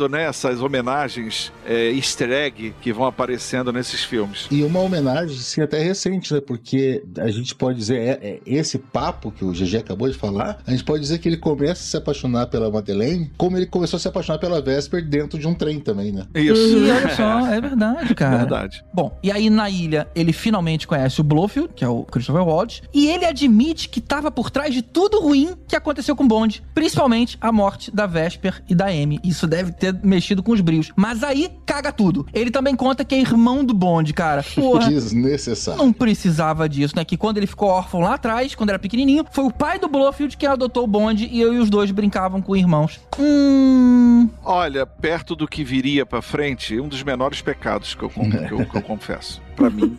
engraçado, 0.01 0.09
né? 0.09 0.23
Essas 0.23 0.61
homenagens 0.61 1.51
é, 1.65 1.91
easter 1.91 2.31
egg 2.31 2.73
que 2.81 2.93
vão 2.93 3.05
aparecendo 3.05 3.71
nesses 3.71 4.03
filmes. 4.03 4.47
E 4.49 4.63
uma 4.63 4.79
homenagem, 4.79 5.35
sim, 5.37 5.61
até 5.61 5.79
recente, 5.79 6.33
né? 6.33 6.41
Porque 6.41 7.03
a 7.17 7.29
gente 7.29 7.53
pode 7.53 7.77
dizer, 7.77 7.99
é, 7.99 8.19
é 8.21 8.39
esse 8.45 8.77
papo 8.77 9.31
que 9.31 9.43
o 9.43 9.51
GG 9.51 9.77
acabou 9.77 10.09
de 10.09 10.17
falar, 10.17 10.59
a 10.65 10.71
gente 10.71 10.83
pode 10.83 11.01
dizer 11.01 11.19
que 11.19 11.27
ele 11.27 11.37
começa 11.37 11.73
a 11.73 11.85
se 11.85 11.97
apaixonar 11.97 12.47
pela 12.47 12.71
Madeleine, 12.71 13.31
como 13.37 13.57
ele 13.57 13.65
começou 13.65 13.97
a 13.97 13.99
se 13.99 14.07
apaixonar 14.07 14.39
pela 14.39 14.61
Vesper 14.61 15.03
dentro 15.03 15.37
de 15.37 15.47
um 15.47 15.53
trem 15.53 15.79
também, 15.79 16.11
né? 16.11 16.25
Isso. 16.35 16.77
E 16.77 16.91
olha 16.91 17.15
só, 17.15 17.47
é 17.47 17.59
verdade, 17.59 18.15
cara. 18.15 18.37
Verdade. 18.37 18.83
Bom, 18.93 19.17
e 19.21 19.31
aí 19.31 19.49
na 19.49 19.69
ilha 19.69 20.07
ele 20.15 20.33
finalmente 20.33 20.87
conhece 20.87 21.19
o 21.19 21.23
Blofeld, 21.23 21.69
que 21.75 21.83
é 21.83 21.87
o 21.87 22.03
Christopher 22.03 22.43
Waltz, 22.43 22.81
e 22.93 23.07
ele 23.07 23.25
admite 23.25 23.89
que 23.89 23.99
tava 23.99 24.31
por 24.31 24.49
trás 24.49 24.73
de 24.73 24.81
tudo 24.81 25.19
ruim 25.19 25.55
que 25.67 25.75
aconteceu 25.75 26.15
com 26.15 26.27
Bond, 26.27 26.63
principalmente 26.73 27.37
a 27.41 27.51
morte 27.51 27.91
da 27.91 28.05
Vesper 28.05 28.63
e 28.69 28.75
da 28.75 28.87
Amy. 28.87 29.19
Isso 29.23 29.47
deve 29.47 29.71
ter 29.71 29.90
mexido 30.03 30.41
com 30.43 30.51
os 30.51 30.61
brios. 30.61 30.91
Mas 30.95 31.23
aí 31.23 31.49
caga 31.65 31.91
tudo. 31.91 32.25
Ele 32.33 32.51
também 32.51 32.75
conta 32.75 33.03
que 33.05 33.15
é 33.15 33.19
irmão 33.19 33.63
do 33.63 33.73
Bond, 33.73 34.13
cara. 34.13 34.43
Porra. 34.55 34.89
Desnecessário. 34.89 35.77
Não 35.81 35.91
precisava 35.93 36.67
disso, 36.69 36.95
né? 36.95 37.03
Que 37.05 37.17
quando 37.17 37.37
ele 37.37 37.47
ficou 37.47 37.69
órfão 37.69 38.01
lá 38.01 38.15
atrás, 38.15 38.55
quando 38.55 38.69
era 38.69 38.79
pequenininho, 38.79 39.25
foi 39.31 39.43
o 39.45 39.51
pai 39.51 39.79
do 39.79 39.87
Blofeld 39.87 40.35
que 40.37 40.45
adotou 40.45 40.83
o 40.83 40.87
Bond 40.87 41.27
e 41.31 41.39
eu 41.41 41.53
e 41.53 41.57
os 41.59 41.69
dois 41.69 41.91
brincavam 41.91 42.41
com 42.41 42.55
irmãos. 42.55 42.99
Hum. 43.19 44.29
Olha, 44.43 44.85
perto 44.85 45.35
do 45.35 45.47
que 45.47 45.63
viria 45.63 46.05
pra 46.05 46.21
frente, 46.21 46.79
um 46.79 46.87
dos 46.87 47.03
menores 47.03 47.41
pecados 47.41 47.93
que 47.95 48.03
eu, 48.03 48.09
que 48.09 48.51
eu- 48.53 48.65
que 48.65 48.77
eu 48.77 48.81
confesso. 48.81 49.41
Pra 49.55 49.69
mim, 49.69 49.97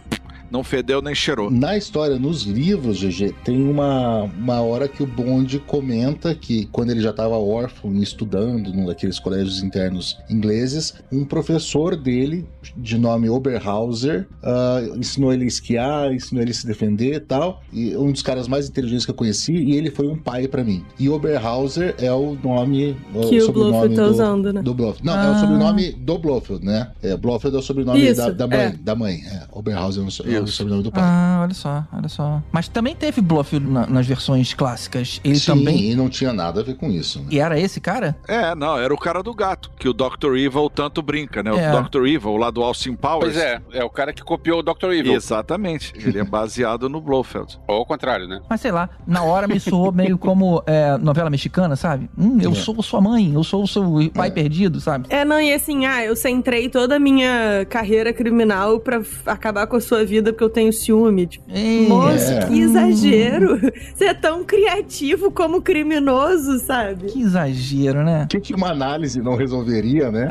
não 0.53 0.63
fedeu 0.63 1.01
nem 1.01 1.15
cheirou. 1.15 1.51
Na 1.51 1.77
história, 1.77 2.19
nos 2.19 2.43
livros, 2.43 3.01
GG, 3.01 3.35
tem 3.43 3.63
uma, 3.69 4.25
uma 4.25 4.61
hora 4.61 4.87
que 4.87 5.03
o 5.03 5.07
Bond 5.07 5.59
comenta 5.61 6.35
que 6.35 6.67
quando 6.67 6.91
ele 6.91 7.01
já 7.01 7.11
estava 7.11 7.37
órfão 7.39 7.93
e 7.95 8.03
estudando 8.03 8.73
num 8.73 8.85
daqueles 8.87 9.19
colégios 9.19 9.63
internos 9.63 10.19
ingleses, 10.29 10.95
um 11.11 11.25
professor 11.25 11.97
dele, 11.97 12.47
de 12.77 12.99
nome 12.99 13.29
Oberhauser, 13.31 14.27
ah, 14.43 14.81
ensinou 14.97 15.33
ele 15.33 15.45
a 15.45 15.49
esquiar, 15.49 16.13
ensinou 16.13 16.43
ele 16.43 16.51
a 16.51 16.55
se 16.55 16.67
defender 16.67 17.15
e 17.15 17.21
tal. 17.21 17.63
E 17.73 17.97
um 17.97 18.13
dos 18.13 18.23
caras 18.23 18.47
mais 18.47 18.69
inteligentes 18.69 19.05
que 19.07 19.11
eu 19.11 19.15
conheci, 19.17 19.53
e 19.55 19.75
ele 19.77 19.91
foi 19.91 20.07
um 20.07 20.17
pai 20.19 20.47
pra 20.47 20.63
mim. 20.63 20.85
E 20.99 21.09
Oberhauser 21.09 21.95
é 21.99 22.13
o 22.13 22.37
nome, 22.43 22.97
Que 23.31 23.39
o 23.39 23.47
sobrenome 23.47 23.71
Blofeld 23.73 23.97
tá 23.97 24.05
do- 24.05 24.11
usando, 24.11 24.53
né? 24.53 24.63
do 24.63 24.75
Blofeld. 24.75 25.07
Não, 25.07 25.15
é 25.15 25.29
o 25.31 25.33
Ah. 25.33 25.39
sobrenome 25.41 25.93
do 25.93 26.19
Blofeld, 26.19 26.65
né? 26.65 26.91
É, 27.03 27.17
Blofeld 27.17 27.57
é 27.57 27.59
o 27.59 27.63
sobrenome 27.63 28.01
Isso, 28.07 28.17
da, 28.21 28.31
da 28.31 28.47
mãe. 28.47 28.59
é. 28.61 28.71
Da 28.83 28.95
mãe. 28.95 29.23
É, 29.27 29.43
Oberhauser 29.51 30.03
é 30.03 30.07
o 30.07 30.11
so- 30.11 30.23
é 30.43 30.53
o 30.53 30.53
sobrenome 30.53 30.83
do 30.83 30.91
pai. 30.93 31.03
Ah, 31.05 31.41
olha 31.43 31.55
só, 31.55 31.85
olha 31.93 32.09
só. 32.09 32.43
Mas 32.53 32.69
também 32.69 32.95
teve 32.95 33.21
Blofeld 33.21 33.67
na- 33.69 33.87
nas 33.87 34.07
versões 34.07 34.55
clássicas. 34.55 35.21
Ele 35.25 35.37
Sim, 35.37 35.47
também. 35.53 35.91
e 35.91 35.95
não 35.95 36.09
tinha 36.09 36.33
nada 36.33 36.61
a 36.61 36.63
ver 36.65 36.75
com 36.77 36.91
isso. 36.91 37.21
Né? 37.21 37.27
E 37.31 37.39
era 37.41 37.59
esse 37.59 37.81
cara? 37.81 38.17
É, 38.29 38.55
não, 38.55 38.79
era 38.79 38.93
o 38.93 38.99
cara 38.99 39.23
do 39.23 39.35
gato, 39.35 39.71
que 39.79 39.89
o 39.89 39.93
Dr. 39.93 40.37
Evil 40.37 40.69
tanto 40.71 41.03
brinca, 41.03 41.43
né? 41.43 41.53
O 41.53 41.57
É. 41.59 41.83
Dr. 41.83 42.07
Evil, 42.07 42.37
lá 42.37 42.51
do 42.51 42.63
Austin 42.63 42.95
Powers. 42.95 43.35
Pois 43.35 43.37
é, 43.37 43.61
é 43.73 43.85
o 43.85 43.91
cara 43.91 44.13
que 44.13 44.23
copiou 44.23 44.61
o 44.61 44.63
Dr. 44.63 44.93
Evil. 44.93 45.13
Exatamente. 45.15 45.93
Ele 45.97 46.19
é 46.19 46.25
baseado 46.25 46.89
no 46.89 47.01
Blofeld. 47.01 47.59
Ou 47.67 47.77
ao 47.77 47.87
contrário, 47.87 48.27
né? 48.29 48.41
Mas 48.49 48.61
sei 48.61 48.71
lá, 48.73 48.89
na 49.07 49.23
hora 49.23 49.47
me 49.49 49.59
soou 49.61 49.93
meio 49.93 50.17
como 50.19 50.63
é, 50.67 50.97
novela 50.99 51.31
mexicana, 51.31 51.77
sabe? 51.77 52.09
Hum, 52.17 52.39
eu 52.41 52.53
É. 52.53 52.55
sou 52.55 52.81
sua 52.83 53.01
mãe, 53.01 53.33
eu 53.35 53.43
sou 53.45 53.63
o 53.63 53.69
seu 53.69 53.83
pai 54.15 54.29
É. 54.29 54.31
perdido, 54.31 54.81
sabe? 54.81 55.07
É, 55.11 55.25
não, 55.25 55.41
e 55.41 55.53
assim, 55.53 55.87
ah, 55.87 56.05
eu 56.05 56.15
centrei 56.17 56.69
toda 56.69 56.97
a 56.97 56.99
minha 56.99 57.67
carreira 57.69 58.13
criminal 58.13 58.81
pra 58.81 58.97
f- 59.01 59.29
acabar 59.29 59.67
com 59.67 59.77
a 59.77 59.81
sua 59.81 60.05
vida 60.05 60.32
porque 60.33 60.45
eu 60.45 60.51
tenho 60.51 60.73
ciúme. 60.73 61.27
Tipo, 61.27 61.45
É. 61.49 61.87
Moço, 61.89 62.47
que 62.49 62.61
exagero! 62.61 63.61
Você 63.95 64.05
é 64.07 64.15
tão 64.15 64.45
criativo 64.45 65.31
como 65.31 65.61
criminoso, 65.63 66.59
sabe? 66.61 67.07
Que 67.07 67.21
exagero, 67.23 68.03
né? 68.03 68.25
O 68.25 68.29
que, 68.29 68.41
que 68.41 68.55
uma 68.55 68.71
análise 68.71 69.21
não 69.21 69.37
resolveria, 69.37 70.11
né? 70.11 70.29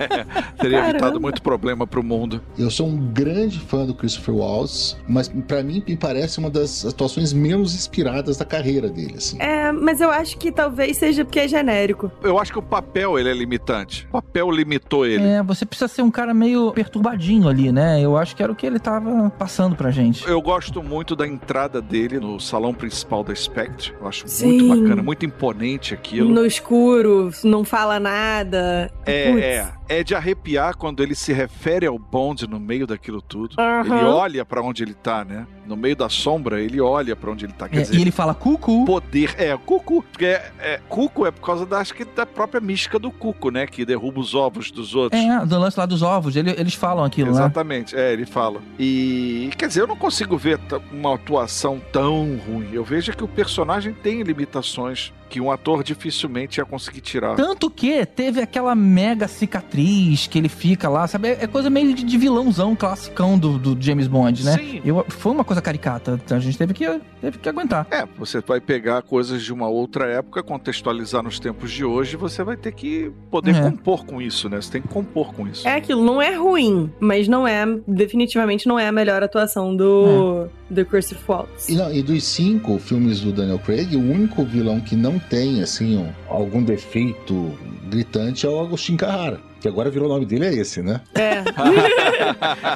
Teria 0.58 0.78
Caramba. 0.78 0.90
evitado 0.90 1.20
muito 1.20 1.42
problema 1.42 1.86
pro 1.86 2.02
mundo. 2.02 2.40
Eu 2.58 2.70
sou 2.70 2.86
um 2.88 2.96
grande 3.12 3.58
fã 3.60 3.84
do 3.86 3.94
Christopher 3.94 4.34
Waltz, 4.34 4.96
mas 5.08 5.28
pra 5.46 5.62
mim 5.62 5.82
me 5.86 5.96
parece 5.96 6.38
uma 6.38 6.50
das 6.50 6.84
atuações 6.84 7.32
menos 7.32 7.74
inspiradas 7.74 8.36
da 8.36 8.44
carreira 8.44 8.88
dele, 8.88 9.14
assim. 9.16 9.36
É, 9.40 9.70
mas 9.72 10.00
eu 10.00 10.10
acho 10.10 10.36
que 10.38 10.50
talvez 10.50 10.96
seja 10.96 11.24
porque 11.24 11.40
é 11.40 11.48
genérico. 11.48 12.10
Eu 12.22 12.38
acho 12.38 12.52
que 12.52 12.58
o 12.58 12.62
papel 12.62 13.18
ele 13.18 13.28
é 13.28 13.34
limitante. 13.34 14.06
O 14.08 14.12
papel 14.12 14.50
limitou 14.50 15.06
ele. 15.06 15.24
É, 15.24 15.42
você 15.42 15.64
precisa 15.66 15.88
ser 15.88 16.02
um 16.02 16.10
cara 16.10 16.32
meio 16.34 16.72
perturbadinho 16.72 17.48
ali, 17.48 17.72
né? 17.72 18.00
Eu 18.00 18.16
acho 18.16 18.34
que 18.36 18.42
era 18.42 18.52
o 18.52 18.54
que 18.54 18.66
ele 18.66 18.78
tava 18.78 19.23
passando 19.30 19.76
pra 19.76 19.90
gente. 19.90 20.26
Eu 20.28 20.40
gosto 20.40 20.82
muito 20.82 21.14
da 21.16 21.26
entrada 21.26 21.80
dele 21.80 22.18
no 22.18 22.38
salão 22.40 22.74
principal 22.74 23.22
da 23.24 23.34
Spectre. 23.34 23.92
Eu 24.00 24.06
acho 24.08 24.26
Sim. 24.26 24.62
muito 24.62 24.82
bacana, 24.82 25.02
muito 25.02 25.26
imponente 25.26 25.94
aquilo. 25.94 26.28
No 26.28 26.44
escuro, 26.44 27.30
não 27.42 27.64
fala 27.64 27.98
nada. 28.00 28.90
É, 29.06 29.30
é. 29.30 29.72
É 29.88 30.02
de 30.02 30.14
arrepiar 30.14 30.76
quando 30.76 31.02
ele 31.02 31.14
se 31.14 31.32
refere 31.32 31.86
ao 31.86 31.98
Bond 31.98 32.46
no 32.48 32.58
meio 32.58 32.86
daquilo 32.86 33.20
tudo. 33.20 33.56
Ele 33.84 34.04
olha 34.04 34.44
pra 34.44 34.62
onde 34.62 34.82
ele 34.82 34.94
tá, 34.94 35.24
né? 35.24 35.46
No 35.66 35.76
meio 35.76 35.96
da 35.96 36.08
sombra, 36.08 36.60
ele 36.60 36.80
olha 36.80 37.16
pra 37.16 37.30
onde 37.30 37.46
ele 37.46 37.52
tá. 37.52 37.68
Quer 37.68 37.78
É, 37.78 37.82
dizer, 37.82 37.96
e 37.96 38.00
ele 38.02 38.10
fala 38.10 38.34
cucu. 38.34 38.84
poder. 38.84 39.34
É, 39.38 39.56
cuco. 39.56 40.02
Porque 40.10 40.26
é, 40.26 40.52
é, 40.58 40.80
cuco 40.88 41.24
é 41.26 41.30
por 41.30 41.40
causa 41.40 41.64
da, 41.64 41.78
acho 41.78 41.94
que 41.94 42.04
da 42.04 42.26
própria 42.26 42.60
mística 42.60 42.98
do 42.98 43.10
cuco, 43.10 43.50
né? 43.50 43.66
Que 43.66 43.84
derruba 43.84 44.20
os 44.20 44.34
ovos 44.34 44.70
dos 44.70 44.94
outros. 44.94 45.20
É, 45.20 45.46
do 45.46 45.58
lance 45.58 45.78
lá 45.78 45.86
dos 45.86 46.02
ovos, 46.02 46.36
ele- 46.36 46.54
eles 46.58 46.74
falam 46.74 47.04
aquilo, 47.04 47.28
né? 47.30 47.36
Exatamente, 47.36 47.96
é, 47.96 48.12
ele 48.12 48.26
fala. 48.26 48.60
E 48.78 49.50
quer 49.56 49.68
dizer, 49.68 49.80
eu 49.82 49.86
não 49.86 49.96
consigo 49.96 50.36
ver 50.36 50.58
uma 50.92 51.14
atuação 51.14 51.80
tão 51.92 52.36
ruim. 52.46 52.68
Eu 52.72 52.84
vejo 52.84 53.12
que 53.16 53.24
o 53.24 53.28
personagem 53.28 53.92
tem 53.94 54.22
limitações 54.22 55.12
que 55.34 55.40
um 55.40 55.50
ator 55.50 55.82
dificilmente 55.82 56.58
ia 56.58 56.64
conseguir 56.64 57.00
tirar. 57.00 57.34
Tanto 57.34 57.68
que 57.68 58.06
teve 58.06 58.40
aquela 58.40 58.72
mega 58.72 59.26
cicatriz 59.26 60.28
que 60.28 60.38
ele 60.38 60.48
fica 60.48 60.88
lá, 60.88 61.08
sabe? 61.08 61.28
É 61.28 61.44
é 61.44 61.46
coisa 61.46 61.68
meio 61.68 61.92
de, 61.92 62.16
vilãozão 62.16 62.74
classicão 62.74 63.36
do, 63.38 63.58
do 63.58 63.76
James 63.78 64.06
Bond, 64.06 64.44
né? 64.44 64.52
Sim. 64.52 64.80
Eu, 64.84 65.04
foi 65.08 65.32
uma 65.32 65.44
coisa 65.44 65.60
caricata. 65.60 66.18
A 66.30 66.38
gente 66.38 66.56
teve 66.56 66.72
que, 66.72 67.00
teve 67.20 67.38
que 67.38 67.48
aguentar. 67.48 67.86
É, 67.90 68.06
você 68.16 68.40
vai 68.40 68.60
pegar 68.60 69.02
coisas 69.02 69.42
de 69.42 69.52
uma 69.52 69.68
outra 69.68 70.06
época, 70.06 70.42
contextualizar 70.42 71.22
nos 71.22 71.38
tempos 71.38 71.70
de 71.70 71.84
hoje, 71.84 72.16
você 72.16 72.42
vai 72.42 72.56
ter 72.56 72.72
que 72.72 73.12
poder 73.30 73.56
É. 73.56 73.60
compor 73.60 74.06
com 74.06 74.22
isso, 74.22 74.48
né? 74.48 74.60
Você 74.60 74.70
tem 74.72 74.82
que 74.82 74.88
compor 74.88 75.34
com 75.34 75.46
isso. 75.46 75.66
É 75.66 75.74
aquilo, 75.76 76.02
não 76.02 76.22
é 76.22 76.34
ruim, 76.34 76.90
mas 76.98 77.28
não 77.28 77.46
é, 77.46 77.66
definitivamente 77.86 78.66
não 78.66 78.78
é 78.78 78.86
a 78.88 78.92
melhor 78.92 79.22
atuação 79.22 79.76
do, 79.76 80.46
do 80.70 80.84
Christopher 80.86 81.24
Waltz. 81.28 81.68
E, 81.68 81.74
não, 81.74 81.92
e 81.92 82.02
dos 82.02 82.24
cinco 82.24 82.78
filmes 82.78 83.20
do 83.20 83.32
Daniel 83.32 83.58
Craig, 83.58 83.94
o 83.96 84.00
único 84.00 84.44
vilão 84.44 84.80
que 84.80 84.96
não 84.96 85.18
tem, 85.28 85.62
assim, 85.62 85.96
um- 85.96 86.12
algum 86.28 86.62
defeito 86.62 87.56
gritante 87.88 88.46
é 88.46 88.48
o 88.48 88.60
Agostinho 88.60 88.98
Carrara. 88.98 89.40
Que 89.64 89.68
agora 89.68 89.88
virou 89.88 90.10
o 90.10 90.12
nome 90.12 90.26
dele, 90.26 90.44
é 90.44 90.52
esse, 90.52 90.82
né? 90.82 91.00
É. 91.14 91.42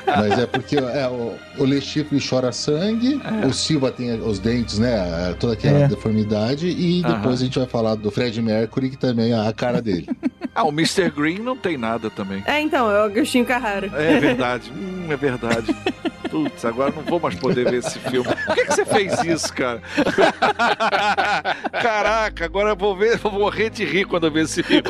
Mas 0.07 0.39
é 0.39 0.47
porque 0.47 0.75
é, 0.79 1.07
o, 1.07 1.35
o 1.59 1.65
Le 1.67 1.83
Chiffre 1.83 2.19
chora 2.19 2.51
sangue, 2.51 3.21
o 3.47 3.53
Silva 3.53 3.91
tem 3.93 4.19
os 4.19 4.39
dentes, 4.39 4.79
né? 4.79 5.37
Toda 5.39 5.53
aquela 5.53 5.81
É. 5.81 5.87
deformidade, 5.87 6.67
e 6.67 7.03
depois 7.03 7.25
Aham. 7.27 7.33
a 7.35 7.37
gente 7.37 7.59
vai 7.59 7.69
falar 7.69 7.95
do 7.95 8.11
Fred 8.11 8.41
Mercury, 8.41 8.89
que 8.89 8.97
também 8.97 9.33
é 9.33 9.39
a 9.49 9.53
cara 9.53 9.83
dele. 9.83 10.09
Ah, 10.55 10.65
o 10.65 10.71
Mr. 10.71 11.09
Green 11.11 11.39
não 11.39 11.57
tem 11.57 11.77
nada 11.77 12.11
também. 12.11 12.43
É, 12.45 12.61
então, 12.61 12.91
é 12.91 13.03
o 13.03 13.05
Agostinho 13.05 13.45
Carrara. 13.47 13.89
É 13.95 14.19
verdade. 14.19 14.73
Hum, 14.77 15.07
é 15.09 15.17
verdade. 15.17 15.73
Putz, 16.29 16.65
agora 16.65 16.93
não 16.97 17.03
vou 17.05 17.21
mais 17.21 17.37
poder 17.37 17.71
ver 17.71 17.79
esse 17.79 17.97
filme. 18.01 18.29
Por 18.45 18.55
que, 18.57 18.65
que 18.65 18.75
você 18.75 18.85
fez 18.85 19.23
isso, 19.23 19.53
cara? 19.55 19.81
Caraca, 21.81 22.45
agora 22.45 22.71
eu 22.71 22.77
vou 22.77 22.97
ver, 22.97 23.19
vou 23.19 23.31
morrer 23.31 23.71
de 23.71 23.85
rir 23.85 24.05
quando 24.05 24.27
eu 24.27 24.33
ver 24.33 24.45
esse 24.45 24.61
filme. 24.65 24.83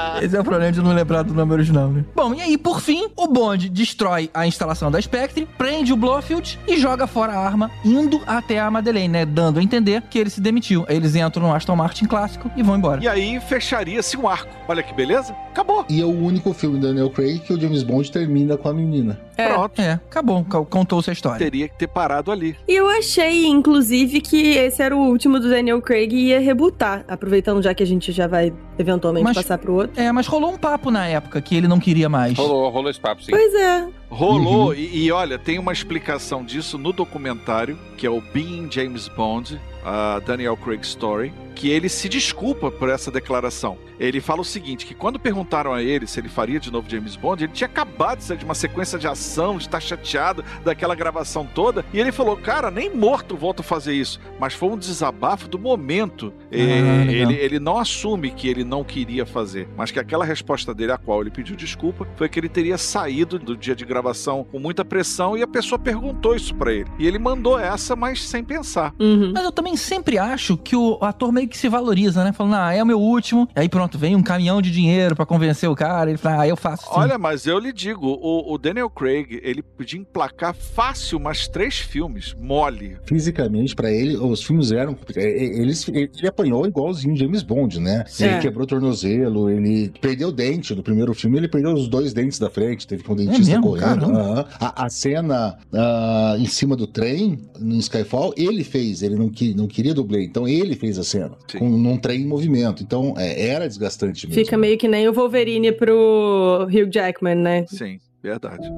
Esse 0.22 0.36
é 0.36 0.40
o 0.40 0.44
problema 0.44 0.72
de 0.72 0.80
não 0.82 0.92
lembrar 0.92 1.22
do 1.22 1.34
nome 1.34 1.52
original, 1.52 1.88
né? 1.88 2.04
Bom, 2.14 2.34
e 2.34 2.40
aí, 2.40 2.58
por 2.58 2.80
fim, 2.80 3.08
o 3.16 3.26
Bond 3.26 3.68
destrói 3.68 4.30
a 4.32 4.46
instalação 4.46 4.90
da 4.90 5.00
Spectre, 5.00 5.46
prende 5.58 5.92
o 5.92 5.96
Blofeld 5.96 6.58
e 6.66 6.76
joga 6.78 7.06
fora 7.06 7.32
a 7.32 7.38
arma, 7.38 7.70
indo 7.84 8.20
até 8.26 8.60
a 8.60 8.70
Madeleine, 8.70 9.08
né? 9.08 9.24
Dando 9.26 9.58
a 9.58 9.62
entender 9.62 10.02
que 10.10 10.18
ele 10.18 10.30
se 10.30 10.40
demitiu. 10.40 10.84
Aí 10.88 10.96
eles 10.96 11.14
entram 11.14 11.46
no 11.46 11.54
Aston 11.54 11.76
Martin 11.76 12.04
clássico 12.06 12.50
e 12.56 12.62
vão 12.62 12.76
embora. 12.76 13.02
E 13.02 13.08
aí 13.08 13.40
fecharia-se 13.40 14.16
um 14.16 14.28
arco. 14.28 14.50
Olha 14.68 14.82
que 14.82 14.94
beleza. 14.94 15.34
Acabou. 15.50 15.84
E 15.88 16.00
é 16.00 16.04
o 16.04 16.10
único 16.10 16.52
filme 16.52 16.78
do 16.78 16.86
Daniel 16.86 17.10
Craig 17.10 17.40
que 17.40 17.52
o 17.52 17.60
James 17.60 17.82
Bond 17.82 18.10
termina 18.10 18.56
com 18.56 18.68
a 18.68 18.72
menina. 18.72 19.18
É. 19.36 19.48
Pronto. 19.48 19.80
É, 19.80 19.92
acabou. 19.92 20.44
Contou-se 20.68 21.10
a 21.10 21.12
história. 21.12 21.38
Teria 21.38 21.68
que 21.68 21.76
ter 21.78 21.88
parado 21.88 22.30
ali. 22.30 22.56
E 22.68 22.74
eu 22.74 22.88
achei, 22.88 23.46
inclusive, 23.46 24.20
que 24.20 24.52
esse 24.56 24.82
era 24.82 24.94
o 24.94 25.00
último 25.00 25.40
do 25.40 25.48
Daniel 25.48 25.80
Craig 25.80 26.12
e 26.14 26.26
ia 26.28 26.40
rebutar, 26.40 27.04
aproveitando 27.08 27.62
já 27.62 27.72
que 27.74 27.82
a 27.82 27.86
gente 27.86 28.12
já 28.12 28.26
vai 28.26 28.52
eventualmente 28.78 29.24
Mas- 29.24 29.36
passar 29.36 29.58
pro 29.58 29.74
outro. 29.74 29.89
É, 29.96 30.10
mas 30.12 30.26
rolou 30.26 30.52
um 30.52 30.58
papo 30.58 30.90
na 30.90 31.06
época 31.06 31.40
que 31.40 31.56
ele 31.56 31.68
não 31.68 31.78
queria 31.78 32.08
mais. 32.08 32.36
Rolou, 32.36 32.70
rolou 32.70 32.90
esse 32.90 33.00
papo, 33.00 33.22
sim. 33.22 33.30
Pois 33.30 33.54
é. 33.54 33.88
Rolou, 34.08 34.74
e, 34.74 35.04
e 35.04 35.12
olha, 35.12 35.38
tem 35.38 35.58
uma 35.58 35.72
explicação 35.72 36.44
disso 36.44 36.76
no 36.76 36.92
documentário, 36.92 37.78
que 37.96 38.06
é 38.06 38.10
o 38.10 38.20
Being 38.20 38.68
James 38.70 39.08
Bond, 39.08 39.60
a 39.84 40.20
Daniel 40.20 40.56
Craig 40.56 40.80
Story, 40.82 41.32
que 41.54 41.68
ele 41.68 41.88
se 41.88 42.08
desculpa 42.08 42.70
por 42.70 42.88
essa 42.88 43.10
declaração. 43.10 43.76
Ele 43.98 44.18
fala 44.18 44.40
o 44.40 44.44
seguinte, 44.44 44.86
que 44.86 44.94
quando 44.94 45.18
perguntaram 45.18 45.74
a 45.74 45.82
ele 45.82 46.06
se 46.06 46.18
ele 46.18 46.28
faria 46.30 46.58
de 46.58 46.72
novo 46.72 46.88
James 46.88 47.16
Bond, 47.16 47.44
ele 47.44 47.52
tinha 47.52 47.66
acabado 47.66 48.18
de 48.18 48.24
sair 48.24 48.38
de 48.38 48.46
uma 48.46 48.54
sequência 48.54 48.98
de 48.98 49.06
ação, 49.06 49.58
de 49.58 49.64
estar 49.64 49.78
chateado 49.80 50.42
daquela 50.64 50.94
gravação 50.94 51.44
toda, 51.44 51.84
e 51.92 52.00
ele 52.00 52.10
falou, 52.10 52.34
cara, 52.38 52.70
nem 52.70 52.88
morto 52.94 53.36
volto 53.36 53.60
a 53.60 53.62
fazer 53.62 53.92
isso. 53.92 54.18
Mas 54.38 54.54
foi 54.54 54.70
um 54.70 54.78
desabafo 54.78 55.48
do 55.48 55.58
momento. 55.58 56.32
E 56.50 56.62
Ah, 56.62 57.04
legal. 57.04 57.30
ele, 57.30 57.34
ele 57.34 57.58
não 57.60 57.78
assume 57.78 58.30
que 58.30 58.48
ele 58.48 58.64
não 58.64 58.82
queria 58.82 59.26
fazer, 59.26 59.68
mas 59.76 59.90
que 59.90 59.98
aquela 59.98 60.24
resposta 60.24 60.72
dele, 60.72 60.92
a 60.92 60.98
qual 60.98 61.20
ele 61.20 61.30
pediu 61.30 61.54
desculpa, 61.54 62.08
foi 62.16 62.26
que 62.28 62.40
ele 62.40 62.48
teria 62.48 62.78
saído 62.78 63.38
do 63.38 63.54
dia 63.54 63.74
de 63.76 63.84
gravação 63.84 64.44
com 64.50 64.58
muita 64.58 64.82
pressão 64.82 65.36
e 65.36 65.42
a 65.42 65.46
pessoa 65.46 65.78
perguntou 65.78 66.34
isso 66.34 66.54
pra 66.54 66.72
ele. 66.72 66.86
E 66.98 67.06
ele 67.06 67.18
mandou 67.18 67.58
essa, 67.58 67.94
mas 67.94 68.26
sem 68.26 68.42
pensar. 68.42 68.94
Uhum. 68.98 69.32
Mas 69.34 69.44
eu 69.44 69.52
também 69.52 69.69
sempre 69.76 70.18
acho 70.18 70.56
que 70.56 70.76
o 70.76 70.98
ator 71.00 71.32
meio 71.32 71.48
que 71.48 71.56
se 71.56 71.68
valoriza, 71.68 72.24
né? 72.24 72.32
Falando, 72.32 72.54
ah, 72.54 72.72
é 72.72 72.82
o 72.82 72.86
meu 72.86 73.00
último. 73.00 73.48
Aí 73.54 73.68
pronto, 73.68 73.98
vem 73.98 74.16
um 74.16 74.22
caminhão 74.22 74.60
de 74.60 74.70
dinheiro 74.70 75.14
pra 75.14 75.26
convencer 75.26 75.68
o 75.68 75.74
cara. 75.74 76.10
Ele 76.10 76.18
fala, 76.18 76.42
ah, 76.42 76.48
eu 76.48 76.56
faço 76.56 76.84
sim. 76.84 76.92
Olha, 76.92 77.18
mas 77.18 77.46
eu 77.46 77.58
lhe 77.58 77.72
digo, 77.72 78.06
o, 78.06 78.52
o 78.52 78.58
Daniel 78.58 78.90
Craig, 78.90 79.40
ele 79.42 79.62
podia 79.62 80.00
emplacar 80.00 80.54
fácil 80.54 81.18
umas 81.18 81.48
três 81.48 81.78
filmes, 81.78 82.34
mole. 82.38 82.96
Fisicamente, 83.04 83.74
pra 83.74 83.90
ele, 83.90 84.16
os 84.16 84.42
filmes 84.42 84.72
eram. 84.72 84.96
Ele, 85.14 85.62
ele, 85.62 85.72
ele 86.18 86.28
apanhou 86.28 86.66
igualzinho 86.66 87.16
James 87.16 87.42
Bond, 87.42 87.80
né? 87.80 88.04
Sim. 88.06 88.24
Ele 88.24 88.38
quebrou 88.40 88.64
o 88.64 88.66
tornozelo, 88.66 89.50
ele 89.50 89.92
perdeu 90.00 90.28
o 90.28 90.32
dente. 90.32 90.74
No 90.74 90.82
primeiro 90.82 91.14
filme, 91.14 91.38
ele 91.38 91.48
perdeu 91.48 91.72
os 91.72 91.88
dois 91.88 92.12
dentes 92.12 92.38
da 92.38 92.50
frente, 92.50 92.86
teve 92.86 93.02
com 93.02 93.12
o 93.12 93.16
dentista 93.16 93.44
mesmo? 93.44 93.62
correndo. 93.62 94.10
A, 94.58 94.86
a 94.86 94.90
cena 94.90 95.58
ah, 95.72 96.36
em 96.38 96.46
cima 96.46 96.76
do 96.76 96.86
trem, 96.86 97.38
no 97.58 97.76
Skyfall, 97.76 98.32
ele 98.36 98.64
fez, 98.64 99.02
ele 99.02 99.16
não, 99.16 99.28
que, 99.28 99.54
não 99.60 99.68
queria 99.68 99.94
dublê, 99.94 100.24
então 100.24 100.48
ele 100.48 100.74
fez 100.74 100.98
a 100.98 101.04
cena, 101.04 101.36
Sim. 101.46 101.58
com, 101.58 101.68
num 101.68 101.96
trem 101.96 102.22
em 102.22 102.26
movimento. 102.26 102.82
Então, 102.82 103.14
é, 103.16 103.48
era 103.48 103.68
desgastante 103.68 104.26
mesmo. 104.26 104.42
Fica 104.42 104.56
meio 104.56 104.78
que 104.78 104.88
nem 104.88 105.08
o 105.08 105.12
Wolverine 105.12 105.72
pro 105.72 106.66
Hugh 106.66 106.90
Jackman, 106.92 107.36
né? 107.36 107.66
Sim, 107.68 107.98
verdade. 108.22 108.70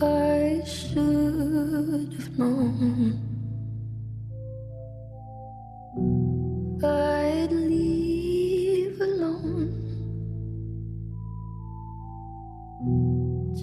I 0.00 0.62
should 0.64 2.14
have 2.14 2.38
known 2.38 3.28
I'd 6.84 7.50
leave 7.50 9.00
alone. 9.00 9.74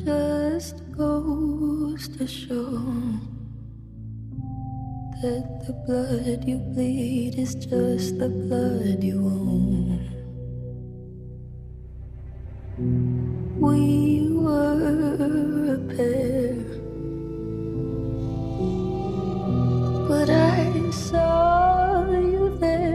Just 0.04 0.92
goes 0.92 2.10
to 2.18 2.28
show 2.28 2.84
that 5.22 5.64
the 5.66 5.74
blood 5.88 6.44
you 6.46 6.58
bleed 6.58 7.40
is 7.40 7.56
just 7.56 8.20
the 8.20 8.28
blood 8.28 9.02
you 9.02 9.20
own. 9.26 10.02
We 13.58 14.28
were 14.30 15.76
a 15.76 15.78
pair, 15.96 16.56
but 20.10 20.30
I 20.30 20.90
saw 20.92 22.12
you 22.12 22.58
there. 22.60 22.95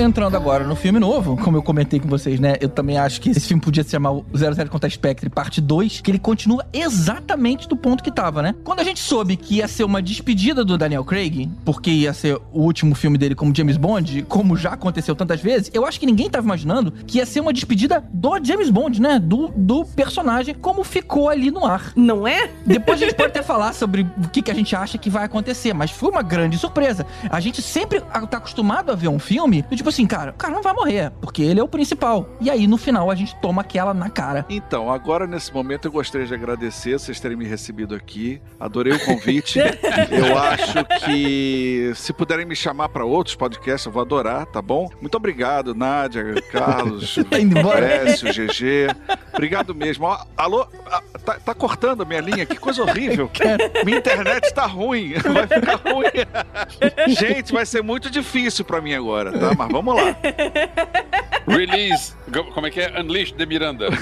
Entrando 0.00 0.36
agora 0.36 0.64
no 0.64 0.76
filme 0.76 1.00
novo, 1.00 1.36
como 1.36 1.56
eu 1.56 1.62
comentei 1.62 1.98
com 1.98 2.06
vocês, 2.06 2.38
né? 2.38 2.54
Eu 2.60 2.68
também 2.68 2.96
acho 2.96 3.20
que 3.20 3.30
esse 3.30 3.40
filme 3.40 3.60
podia 3.60 3.82
se 3.82 3.90
chamar 3.90 4.12
o 4.12 4.24
00 4.32 4.70
contra 4.70 4.86
a 4.86 4.90
Spectre 4.90 5.28
parte 5.28 5.60
2, 5.60 6.00
que 6.00 6.08
ele 6.08 6.20
continua 6.20 6.64
exatamente 6.72 7.66
do 7.66 7.76
ponto 7.76 8.00
que 8.00 8.12
tava, 8.12 8.40
né? 8.40 8.54
Quando 8.62 8.78
a 8.78 8.84
gente 8.84 9.00
soube 9.00 9.36
que 9.36 9.56
ia 9.56 9.66
ser 9.66 9.82
uma 9.82 10.00
despedida 10.00 10.64
do 10.64 10.78
Daniel 10.78 11.04
Craig, 11.04 11.50
porque 11.64 11.90
ia 11.90 12.12
ser 12.12 12.36
o 12.52 12.62
último 12.62 12.94
filme 12.94 13.18
dele 13.18 13.34
como 13.34 13.52
James 13.52 13.76
Bond, 13.76 14.22
como 14.28 14.56
já 14.56 14.70
aconteceu 14.70 15.16
tantas 15.16 15.40
vezes, 15.40 15.68
eu 15.74 15.84
acho 15.84 15.98
que 15.98 16.06
ninguém 16.06 16.30
tava 16.30 16.44
imaginando 16.44 16.92
que 16.92 17.18
ia 17.18 17.26
ser 17.26 17.40
uma 17.40 17.52
despedida 17.52 18.00
do 18.12 18.38
James 18.40 18.70
Bond, 18.70 19.02
né? 19.02 19.18
Do, 19.18 19.48
do 19.48 19.84
personagem, 19.84 20.54
como 20.54 20.84
ficou 20.84 21.28
ali 21.28 21.50
no 21.50 21.66
ar. 21.66 21.92
Não 21.96 22.26
é? 22.26 22.52
Depois 22.64 23.02
a 23.02 23.04
gente 23.04 23.16
pode 23.16 23.30
até 23.30 23.42
falar 23.42 23.74
sobre 23.74 24.02
o 24.16 24.28
que, 24.28 24.42
que 24.42 24.50
a 24.52 24.54
gente 24.54 24.76
acha 24.76 24.96
que 24.96 25.10
vai 25.10 25.24
acontecer, 25.24 25.72
mas 25.72 25.90
foi 25.90 26.08
uma 26.08 26.22
grande 26.22 26.56
surpresa. 26.56 27.04
A 27.28 27.40
gente 27.40 27.60
sempre 27.60 28.00
tá 28.00 28.36
acostumado 28.36 28.92
a 28.92 28.94
ver 28.94 29.08
um 29.08 29.18
filme, 29.18 29.62
do 29.62 29.74
tipo 29.74 29.87
tipo 29.88 30.02
assim, 30.02 30.06
cara, 30.06 30.30
o 30.30 30.34
cara 30.34 30.54
não 30.54 30.62
vai 30.62 30.72
morrer, 30.72 31.10
porque 31.20 31.42
ele 31.42 31.60
é 31.60 31.62
o 31.62 31.68
principal. 31.68 32.28
E 32.40 32.50
aí, 32.50 32.66
no 32.66 32.76
final, 32.76 33.10
a 33.10 33.14
gente 33.14 33.34
toma 33.40 33.62
aquela 33.62 33.94
na 33.94 34.10
cara. 34.10 34.44
Então, 34.48 34.92
agora 34.92 35.26
nesse 35.26 35.52
momento 35.52 35.86
eu 35.86 35.92
gostaria 35.92 36.26
de 36.26 36.34
agradecer 36.34 36.98
vocês 36.98 37.18
terem 37.18 37.36
me 37.36 37.46
recebido 37.46 37.94
aqui. 37.94 38.40
Adorei 38.60 38.92
o 38.92 39.04
convite. 39.04 39.58
eu 40.10 40.38
acho 40.38 40.84
que 41.04 41.92
se 41.94 42.12
puderem 42.12 42.44
me 42.44 42.54
chamar 42.54 42.88
para 42.90 43.04
outros 43.04 43.34
podcasts, 43.34 43.86
eu 43.86 43.92
vou 43.92 44.02
adorar, 44.02 44.46
tá 44.46 44.60
bom? 44.60 44.88
Muito 45.00 45.16
obrigado, 45.16 45.74
Nádia, 45.74 46.34
Carlos, 46.52 47.18
Tá 47.30 47.38
indo 47.38 47.58
embora? 47.58 47.86
Écio, 47.86 48.28
GG. 48.28 48.94
Obrigado 49.32 49.74
mesmo. 49.74 50.06
Ó, 50.06 50.18
alô, 50.36 50.66
ah, 50.86 51.02
tá, 51.24 51.34
tá 51.34 51.54
cortando 51.54 52.02
a 52.02 52.04
minha 52.04 52.20
linha, 52.20 52.46
que 52.46 52.56
coisa 52.56 52.82
horrível. 52.82 53.30
Minha 53.84 53.98
internet 53.98 54.52
tá 54.52 54.66
ruim, 54.66 55.14
vai 55.14 55.46
ficar 55.46 55.76
ruim. 55.76 57.14
Gente, 57.14 57.52
vai 57.52 57.64
ser 57.64 57.82
muito 57.82 58.10
difícil 58.10 58.64
pra 58.64 58.80
mim 58.80 58.94
agora, 58.94 59.32
tá? 59.32 59.54
Mas 59.56 59.68
vamos 59.82 59.94
lá. 60.02 60.16
Release. 61.46 62.14
Como 62.54 62.66
é 62.66 62.70
que 62.70 62.80
é? 62.80 63.00
Unleash 63.00 63.32
the 63.32 63.46
Miranda. 63.46 63.88